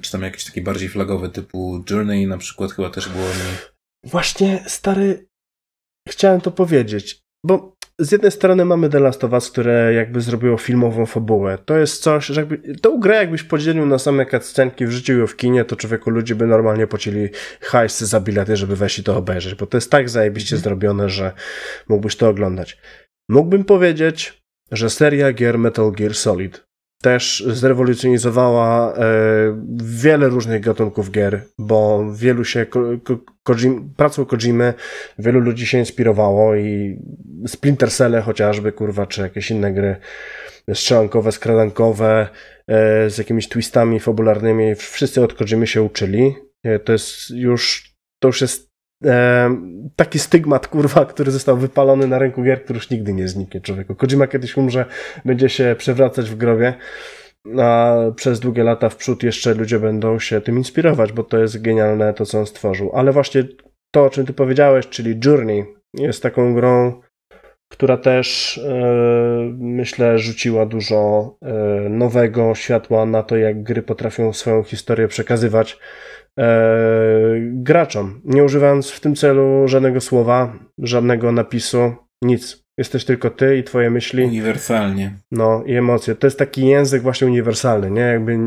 czy 0.00 0.12
tam 0.12 0.22
jakieś 0.22 0.44
takie 0.44 0.62
bardziej 0.62 0.88
flagowe 0.88 1.28
typu 1.28 1.84
Journey 1.90 2.26
na 2.26 2.38
przykład 2.38 2.72
chyba 2.72 2.90
też 2.90 3.08
było 3.08 3.24
mi. 3.24 3.56
Właśnie, 4.04 4.64
stary, 4.66 5.26
chciałem 6.08 6.40
to 6.40 6.50
powiedzieć, 6.50 7.22
bo 7.46 7.74
z 7.98 8.12
jednej 8.12 8.30
strony 8.30 8.64
mamy 8.64 8.88
The 8.88 9.00
Last 9.00 9.24
of 9.24 9.32
Us, 9.32 9.50
które 9.50 9.94
jakby 9.94 10.20
zrobiło 10.20 10.58
filmową 10.58 11.06
fabułę. 11.06 11.58
To 11.64 11.78
jest 11.78 12.02
coś, 12.02 12.26
że 12.26 12.40
jakby, 12.40 12.78
tą 12.78 13.00
grę 13.00 13.16
jakbyś 13.16 13.42
podzielił 13.42 13.86
na 13.86 13.98
same 13.98 14.26
cutscenki, 14.26 14.86
wrzucił 14.86 15.18
ją 15.18 15.26
w 15.26 15.36
kinie, 15.36 15.64
to 15.64 15.76
człowieku 15.76 16.10
ludzie 16.10 16.34
by 16.34 16.46
normalnie 16.46 16.86
płacili 16.86 17.28
hajsy 17.60 18.06
za 18.06 18.20
bilety, 18.20 18.56
żeby 18.56 18.76
wejść 18.76 18.98
i 18.98 19.04
to 19.04 19.16
obejrzeć, 19.16 19.54
bo 19.54 19.66
to 19.66 19.76
jest 19.76 19.90
tak 19.90 20.08
zajebiście 20.08 20.56
mm. 20.56 20.62
zrobione, 20.62 21.08
że 21.08 21.32
mógłbyś 21.88 22.16
to 22.16 22.28
oglądać. 22.28 22.78
Mógłbym 23.28 23.64
powiedzieć, 23.64 24.42
że 24.72 24.90
seria 24.90 25.32
gier 25.32 25.58
Metal 25.58 25.92
Gear 25.92 26.14
Solid 26.14 26.63
też 27.04 27.44
zrewolucjonizowała 27.46 28.94
e, 28.94 29.02
wiele 29.82 30.28
różnych 30.28 30.60
gatunków 30.60 31.10
gier, 31.10 31.42
bo 31.58 32.12
wielu 32.12 32.44
się 32.44 32.66
ko, 32.66 32.80
ko, 33.04 33.18
Kojim, 33.42 33.94
pracą 33.96 34.24
Kojimy 34.24 34.74
wielu 35.18 35.40
ludzi 35.40 35.66
się 35.66 35.78
inspirowało 35.78 36.56
i 36.56 36.98
Splinter 37.46 37.90
Cell 37.90 38.22
chociażby, 38.22 38.72
kurwa, 38.72 39.06
czy 39.06 39.20
jakieś 39.20 39.50
inne 39.50 39.72
gry 39.72 39.96
strzelankowe, 40.74 41.32
skradankowe, 41.32 42.28
e, 42.68 43.10
z 43.10 43.18
jakimiś 43.18 43.48
twistami 43.48 44.00
fabularnymi, 44.00 44.74
wszyscy 44.74 45.22
od 45.22 45.34
Kojimy 45.34 45.66
się 45.66 45.82
uczyli. 45.82 46.34
E, 46.62 46.78
to 46.78 46.92
jest 46.92 47.30
już, 47.30 47.94
to 48.18 48.28
już 48.28 48.40
jest 48.40 48.73
taki 49.96 50.18
stygmat, 50.18 50.68
kurwa, 50.68 51.04
który 51.04 51.30
został 51.30 51.56
wypalony 51.56 52.06
na 52.06 52.18
rynku 52.18 52.42
gier, 52.42 52.64
który 52.64 52.76
już 52.76 52.90
nigdy 52.90 53.12
nie 53.12 53.28
zniknie 53.28 53.60
człowieku. 53.60 53.94
Kojima 53.94 54.26
kiedyś 54.26 54.56
umrze, 54.56 54.84
będzie 55.24 55.48
się 55.48 55.74
przewracać 55.78 56.30
w 56.30 56.36
grobie, 56.36 56.74
a 57.58 57.96
przez 58.16 58.40
długie 58.40 58.64
lata 58.64 58.88
w 58.88 58.96
przód 58.96 59.22
jeszcze 59.22 59.54
ludzie 59.54 59.78
będą 59.78 60.18
się 60.18 60.40
tym 60.40 60.58
inspirować, 60.58 61.12
bo 61.12 61.22
to 61.22 61.38
jest 61.38 61.62
genialne 61.62 62.14
to, 62.14 62.26
co 62.26 62.38
on 62.38 62.46
stworzył. 62.46 62.90
Ale 62.94 63.12
właśnie 63.12 63.44
to, 63.90 64.04
o 64.04 64.10
czym 64.10 64.26
ty 64.26 64.32
powiedziałeś, 64.32 64.88
czyli 64.88 65.20
Journey, 65.24 65.64
jest 65.94 66.22
taką 66.22 66.54
grą, 66.54 67.00
która 67.68 67.96
też 67.96 68.58
e, 68.58 69.54
myślę 69.58 70.18
rzuciła 70.18 70.66
dużo 70.66 71.36
e, 71.42 71.54
nowego 71.88 72.54
światła 72.54 73.06
na 73.06 73.22
to, 73.22 73.36
jak 73.36 73.62
gry 73.62 73.82
potrafią 73.82 74.32
swoją 74.32 74.62
historię 74.62 75.08
przekazywać 75.08 75.78
graczom, 77.42 78.20
nie 78.24 78.44
używając 78.44 78.90
w 78.90 79.00
tym 79.00 79.14
celu 79.14 79.68
żadnego 79.68 80.00
słowa, 80.00 80.52
żadnego 80.78 81.32
napisu, 81.32 81.92
nic. 82.22 82.64
Jesteś 82.78 83.04
tylko 83.04 83.30
ty 83.30 83.56
i 83.58 83.64
twoje 83.64 83.90
myśli. 83.90 84.24
Uniwersalnie. 84.24 85.18
No 85.30 85.62
i 85.66 85.74
emocje. 85.74 86.14
To 86.14 86.26
jest 86.26 86.38
taki 86.38 86.66
język 86.66 87.02
właśnie 87.02 87.26
uniwersalny, 87.26 87.90
nie? 87.90 88.00
Jakby 88.00 88.38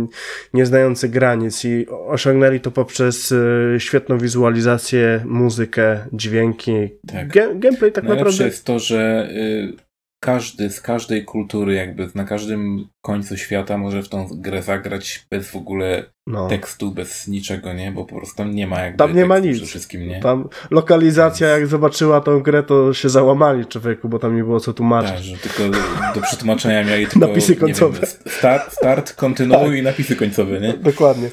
nie 0.53 0.65
znający 0.65 1.09
granic 1.09 1.65
i 1.65 1.87
osiągnęli 1.89 2.59
to 2.59 2.71
poprzez 2.71 3.31
y, 3.31 3.75
świetną 3.77 4.17
wizualizację, 4.17 5.23
muzykę, 5.25 5.99
dźwięki. 6.13 6.73
Tak. 7.07 7.27
gameplay 7.59 7.91
tak 7.91 8.03
Najlepsze 8.03 8.25
naprawdę. 8.25 8.45
jest 8.45 8.65
to, 8.65 8.79
że 8.79 9.29
y, 9.31 9.86
każdy 10.19 10.69
z 10.69 10.81
każdej 10.81 11.25
kultury, 11.25 11.73
jakby 11.73 12.09
na 12.15 12.23
każdym 12.23 12.87
końcu 13.01 13.37
świata 13.37 13.77
może 13.77 14.03
w 14.03 14.09
tą 14.09 14.27
grę 14.31 14.61
zagrać 14.61 15.25
bez 15.31 15.51
w 15.51 15.55
ogóle 15.55 16.05
no. 16.27 16.47
tekstu, 16.47 16.91
bez 16.91 17.27
niczego, 17.27 17.73
nie? 17.73 17.91
Bo 17.91 18.05
po 18.05 18.15
prostu 18.15 18.37
tam 18.37 18.55
nie 18.55 18.67
ma 18.67 18.81
jakby 18.81 18.97
Tam 18.97 19.15
nie 19.15 19.25
ma 19.25 19.39
nic. 19.39 19.61
Wszystkim, 19.61 20.07
nie? 20.07 20.19
Tam 20.19 20.49
lokalizacja, 20.71 21.47
Więc... 21.47 21.59
jak 21.59 21.67
zobaczyła 21.67 22.21
tą 22.21 22.39
grę, 22.39 22.63
to 22.63 22.93
się 22.93 23.09
załamali 23.09 23.65
człowieku, 23.65 24.09
bo 24.09 24.19
tam 24.19 24.35
nie 24.35 24.43
było 24.43 24.59
co 24.59 24.73
tłumaczyć. 24.73 25.11
Tak, 25.11 25.23
że 25.23 25.37
tylko 25.37 25.77
do 26.15 26.21
przetłumaczenia 26.21 26.83
mieli 26.83 27.07
tylko 27.11 27.27
napisy 27.27 27.55
końcowe. 27.55 27.99
Wiem, 27.99 28.33
start, 28.33 28.73
start, 28.73 29.13
kontynuuj 29.13 29.69
tak. 29.69 29.77
i 29.77 29.83
napisy 29.83 30.15
końcowe, 30.15 30.59
nie? 30.59 30.73
Dokładnie. 30.91 31.29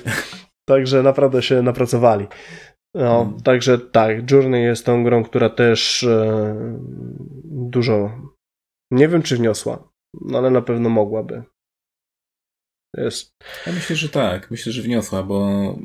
Także 0.64 1.02
naprawdę 1.02 1.42
się 1.42 1.62
napracowali. 1.62 2.26
No, 2.94 3.24
hmm. 3.24 3.40
także 3.40 3.78
tak, 3.78 4.30
Journey 4.30 4.62
jest 4.62 4.86
tą 4.86 5.04
grą, 5.04 5.24
która 5.24 5.50
też 5.50 6.04
e, 6.04 6.54
dużo 7.44 8.10
nie 8.94 9.08
wiem, 9.08 9.22
czy 9.22 9.36
wniosła, 9.36 9.88
no 10.20 10.38
ale 10.38 10.50
na 10.50 10.62
pewno 10.62 10.88
mogłaby. 10.88 11.42
Jest. 12.96 13.30
Ja 13.66 13.72
myślę, 13.72 13.96
że 13.96 14.08
tak. 14.08 14.50
Myślę, 14.50 14.72
że 14.72 14.82
wniosła, 14.82 15.22
bo 15.22 15.78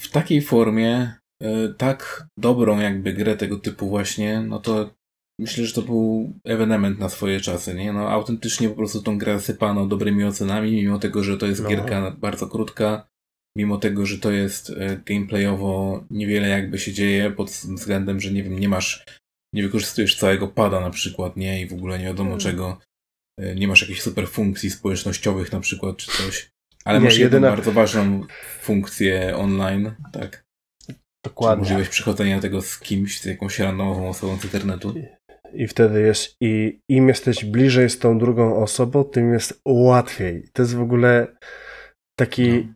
w 0.00 0.10
takiej 0.10 0.42
formie, 0.42 1.14
e, 1.42 1.68
tak 1.78 2.26
dobrą 2.38 2.80
jakby 2.80 3.12
grę 3.12 3.36
tego 3.36 3.58
typu 3.58 3.88
właśnie, 3.88 4.40
no 4.40 4.60
to 4.60 4.94
myślę, 5.40 5.64
że 5.64 5.74
to 5.74 5.82
był 5.82 6.32
ewenement 6.44 6.98
na 6.98 7.08
swoje 7.08 7.40
czasy, 7.40 7.74
nie? 7.74 7.92
No 7.92 8.10
autentycznie 8.10 8.68
po 8.68 8.74
prostu 8.74 9.02
tą 9.02 9.18
grę 9.18 9.40
sypano 9.40 9.86
dobrymi 9.86 10.24
ocenami, 10.24 10.72
mimo 10.72 10.98
tego, 10.98 11.22
że 11.22 11.38
to 11.38 11.46
jest 11.46 11.62
no. 11.62 11.68
gierka 11.68 12.10
bardzo 12.10 12.48
krótka, 12.48 13.08
mimo 13.56 13.78
tego, 13.78 14.06
że 14.06 14.18
to 14.18 14.30
jest 14.30 14.70
e, 14.70 14.96
gameplayowo 14.96 16.04
niewiele 16.10 16.48
jakby 16.48 16.78
się 16.78 16.92
dzieje 16.92 17.30
pod 17.30 17.50
względem, 17.50 18.20
że 18.20 18.32
nie 18.32 18.42
wiem, 18.42 18.58
nie 18.58 18.68
masz 18.68 19.04
nie 19.54 19.62
wykorzystujesz 19.62 20.16
całego 20.16 20.48
pada 20.48 20.80
na 20.80 20.90
przykład, 20.90 21.36
nie? 21.36 21.60
I 21.60 21.66
w 21.66 21.72
ogóle 21.72 21.98
nie 21.98 22.04
wiadomo 22.04 22.30
hmm. 22.30 22.40
czego. 22.40 22.78
E, 23.40 23.54
nie 23.54 23.68
masz 23.68 23.80
jakichś 23.80 24.00
super 24.00 24.28
funkcji 24.28 24.70
społecznościowych 24.70 25.52
na 25.52 25.60
przykład, 25.60 25.96
czy 25.96 26.22
coś. 26.22 26.50
Ale 26.84 26.98
nie, 26.98 27.04
masz 27.04 27.18
jedną 27.18 27.36
jedyna... 27.36 27.48
bardzo 27.48 27.72
ważną 27.72 28.20
funkcję 28.60 29.36
online, 29.36 29.94
tak? 30.12 30.44
Dokładnie. 31.24 31.60
możliwość 31.60 31.90
przychodzenia 31.90 32.40
tego 32.40 32.62
z 32.62 32.78
kimś, 32.78 33.20
z 33.20 33.24
jakąś 33.24 33.58
randomową 33.58 34.08
osobą 34.08 34.36
z 34.36 34.44
internetu. 34.44 34.94
I 35.54 35.68
wtedy 35.68 36.00
jest, 36.00 36.36
i 36.40 36.80
im 36.88 37.08
jesteś 37.08 37.44
bliżej 37.44 37.90
z 37.90 37.98
tą 37.98 38.18
drugą 38.18 38.62
osobą, 38.62 39.04
tym 39.04 39.32
jest 39.32 39.60
łatwiej. 39.68 40.48
To 40.52 40.62
jest 40.62 40.74
w 40.74 40.80
ogóle 40.80 41.36
taki 42.18 42.48
no. 42.50 42.74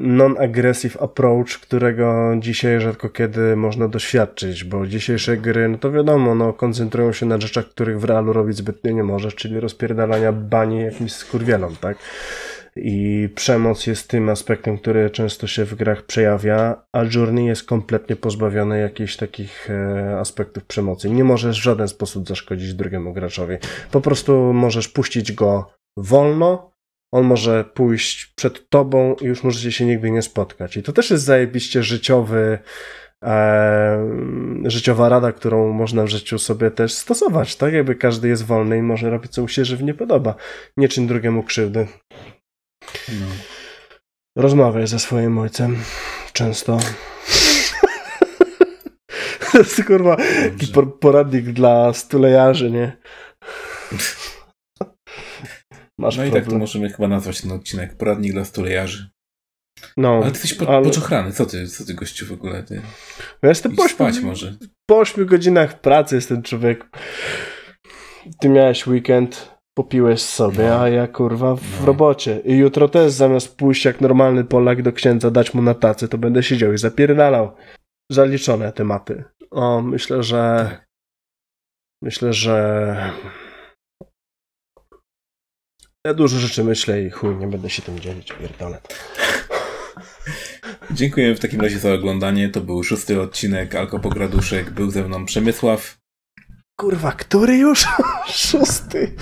Non-aggressive 0.00 1.02
approach, 1.02 1.58
którego 1.60 2.34
dzisiaj 2.38 2.80
rzadko 2.80 3.08
kiedy 3.08 3.56
można 3.56 3.88
doświadczyć, 3.88 4.64
bo 4.64 4.86
dzisiejsze 4.86 5.36
gry, 5.36 5.68
no 5.68 5.78
to 5.78 5.92
wiadomo, 5.92 6.34
no, 6.34 6.52
koncentrują 6.52 7.12
się 7.12 7.26
na 7.26 7.40
rzeczach, 7.40 7.68
których 7.68 8.00
w 8.00 8.04
realu 8.04 8.32
robić 8.32 8.56
zbytnio 8.56 8.92
nie 8.92 9.04
możesz, 9.04 9.34
czyli 9.34 9.60
rozpierdalania 9.60 10.32
bani 10.32 10.80
jakimś 10.80 11.12
skurwielom, 11.12 11.76
tak? 11.80 11.98
I 12.76 13.28
przemoc 13.34 13.86
jest 13.86 14.08
tym 14.08 14.28
aspektem, 14.28 14.78
który 14.78 15.10
często 15.10 15.46
się 15.46 15.64
w 15.64 15.74
grach 15.74 16.02
przejawia, 16.02 16.82
a 16.92 17.04
Journey 17.14 17.46
jest 17.46 17.64
kompletnie 17.64 18.16
pozbawiony 18.16 18.80
jakichś 18.80 19.16
takich 19.16 19.70
e, 19.70 20.18
aspektów 20.18 20.64
przemocy. 20.64 21.10
Nie 21.10 21.24
możesz 21.24 21.60
w 21.60 21.62
żaden 21.62 21.88
sposób 21.88 22.28
zaszkodzić 22.28 22.74
drugiemu 22.74 23.12
graczowi. 23.12 23.56
Po 23.90 24.00
prostu 24.00 24.52
możesz 24.52 24.88
puścić 24.88 25.32
go 25.32 25.72
wolno, 25.96 26.71
on 27.12 27.24
może 27.24 27.64
pójść 27.64 28.26
przed 28.26 28.68
tobą 28.68 29.16
i 29.20 29.24
już 29.24 29.44
możecie 29.44 29.72
się 29.72 29.86
nigdy 29.86 30.10
nie 30.10 30.22
spotkać. 30.22 30.76
I 30.76 30.82
to 30.82 30.92
też 30.92 31.10
jest 31.10 31.24
zajebiście 31.24 31.82
życiowy, 31.82 32.58
e, 33.24 34.10
życiowa 34.64 35.08
rada, 35.08 35.32
którą 35.32 35.72
można 35.72 36.04
w 36.04 36.08
życiu 36.08 36.38
sobie 36.38 36.70
też 36.70 36.92
stosować, 36.92 37.56
tak? 37.56 37.72
Jakby 37.72 37.94
każdy 37.94 38.28
jest 38.28 38.46
wolny 38.46 38.78
i 38.78 38.82
może 38.82 39.10
robić, 39.10 39.32
co 39.32 39.42
mu 39.42 39.48
się 39.48 39.64
żywnie 39.64 39.94
podoba. 39.94 40.34
Nie 40.76 40.88
czyn 40.88 41.06
drugiemu 41.06 41.42
krzywdy. 41.42 41.86
No. 43.08 43.26
Rozmawiaj 44.36 44.86
ze 44.86 44.98
swoim 44.98 45.38
ojcem. 45.38 45.76
Często. 46.32 46.78
to 49.52 49.58
jest 49.58 49.84
kurwa 49.84 50.16
poradnik 51.00 51.44
dla 51.44 51.92
stulejarzy, 51.92 52.70
nie? 52.70 52.96
Masz 56.02 56.16
no 56.16 56.22
problem. 56.22 56.42
i 56.42 56.44
tak 56.44 56.52
to 56.52 56.58
możemy 56.58 56.90
chyba 56.90 57.08
nazwać 57.08 57.40
ten 57.40 57.52
odcinek. 57.52 57.96
Poradnik 57.96 58.32
dla 58.32 58.44
stulejarzy. 58.44 59.10
No, 59.96 60.14
ale 60.14 60.22
ty 60.22 60.30
jesteś 60.30 60.54
po, 60.54 60.68
ale... 60.68 60.84
poczochrany. 60.84 61.32
Co 61.32 61.46
ty, 61.46 61.66
co 61.66 61.84
ty 61.84 61.94
gościu 61.94 62.26
w 62.26 62.32
ogóle? 62.32 62.62
Ty? 62.62 62.82
Ja 63.42 63.48
jestem 63.48 63.76
po 63.76 63.88
spać 63.88 64.20
może. 64.20 64.56
Po 64.86 64.98
8 64.98 65.26
godzinach 65.26 65.80
pracy 65.80 66.14
jestem 66.14 66.42
człowiek. 66.42 66.84
Ty 68.40 68.48
miałeś 68.48 68.86
weekend, 68.86 69.50
popiłeś 69.74 70.22
sobie, 70.22 70.68
no. 70.68 70.80
a 70.80 70.88
ja 70.88 71.06
kurwa 71.08 71.56
w 71.56 71.80
no. 71.80 71.86
robocie. 71.86 72.40
I 72.44 72.56
jutro 72.56 72.88
też 72.88 73.12
zamiast 73.12 73.56
pójść 73.56 73.84
jak 73.84 74.00
normalny 74.00 74.44
Polak 74.44 74.82
do 74.82 74.92
księdza, 74.92 75.30
dać 75.30 75.54
mu 75.54 75.62
na 75.62 75.74
tacy, 75.74 76.08
to 76.08 76.18
będę 76.18 76.42
siedział 76.42 76.72
i 76.72 76.78
zapierdalał. 76.78 77.52
Zaliczone 78.10 78.72
tematy. 78.72 79.24
O, 79.50 79.82
myślę, 79.82 80.22
że 80.22 80.66
tak. 80.70 80.86
myślę, 82.02 82.32
że 82.32 83.12
ja 86.06 86.14
dużo 86.14 86.38
rzeczy 86.38 86.64
myślę 86.64 87.02
i 87.02 87.10
chuj, 87.10 87.36
nie 87.36 87.46
będę 87.46 87.70
się 87.70 87.82
tym 87.82 88.00
dzielić, 88.00 88.32
pierdolę. 88.32 88.80
Dziękuję 90.90 91.34
w 91.34 91.40
takim 91.40 91.60
razie 91.60 91.78
za 91.78 91.92
oglądanie. 91.92 92.48
To 92.48 92.60
był 92.60 92.82
szósty 92.84 93.20
odcinek 93.20 93.74
Alkopograduszek. 93.74 94.70
Był 94.70 94.90
ze 94.90 95.02
mną 95.02 95.24
Przemysław. 95.24 95.98
Kurwa, 96.80 97.12
który 97.12 97.56
już? 97.56 97.86
Szósty. 98.28 99.14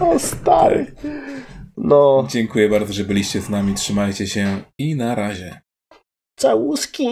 O 0.00 0.18
stary. 0.18 0.94
No. 1.76 2.26
Dziękuję 2.30 2.68
bardzo, 2.68 2.92
że 2.92 3.04
byliście 3.04 3.40
z 3.40 3.48
nami. 3.48 3.74
Trzymajcie 3.74 4.26
się 4.26 4.62
i 4.78 4.96
na 4.96 5.14
razie. 5.14 5.60
Całuski. 6.36 7.08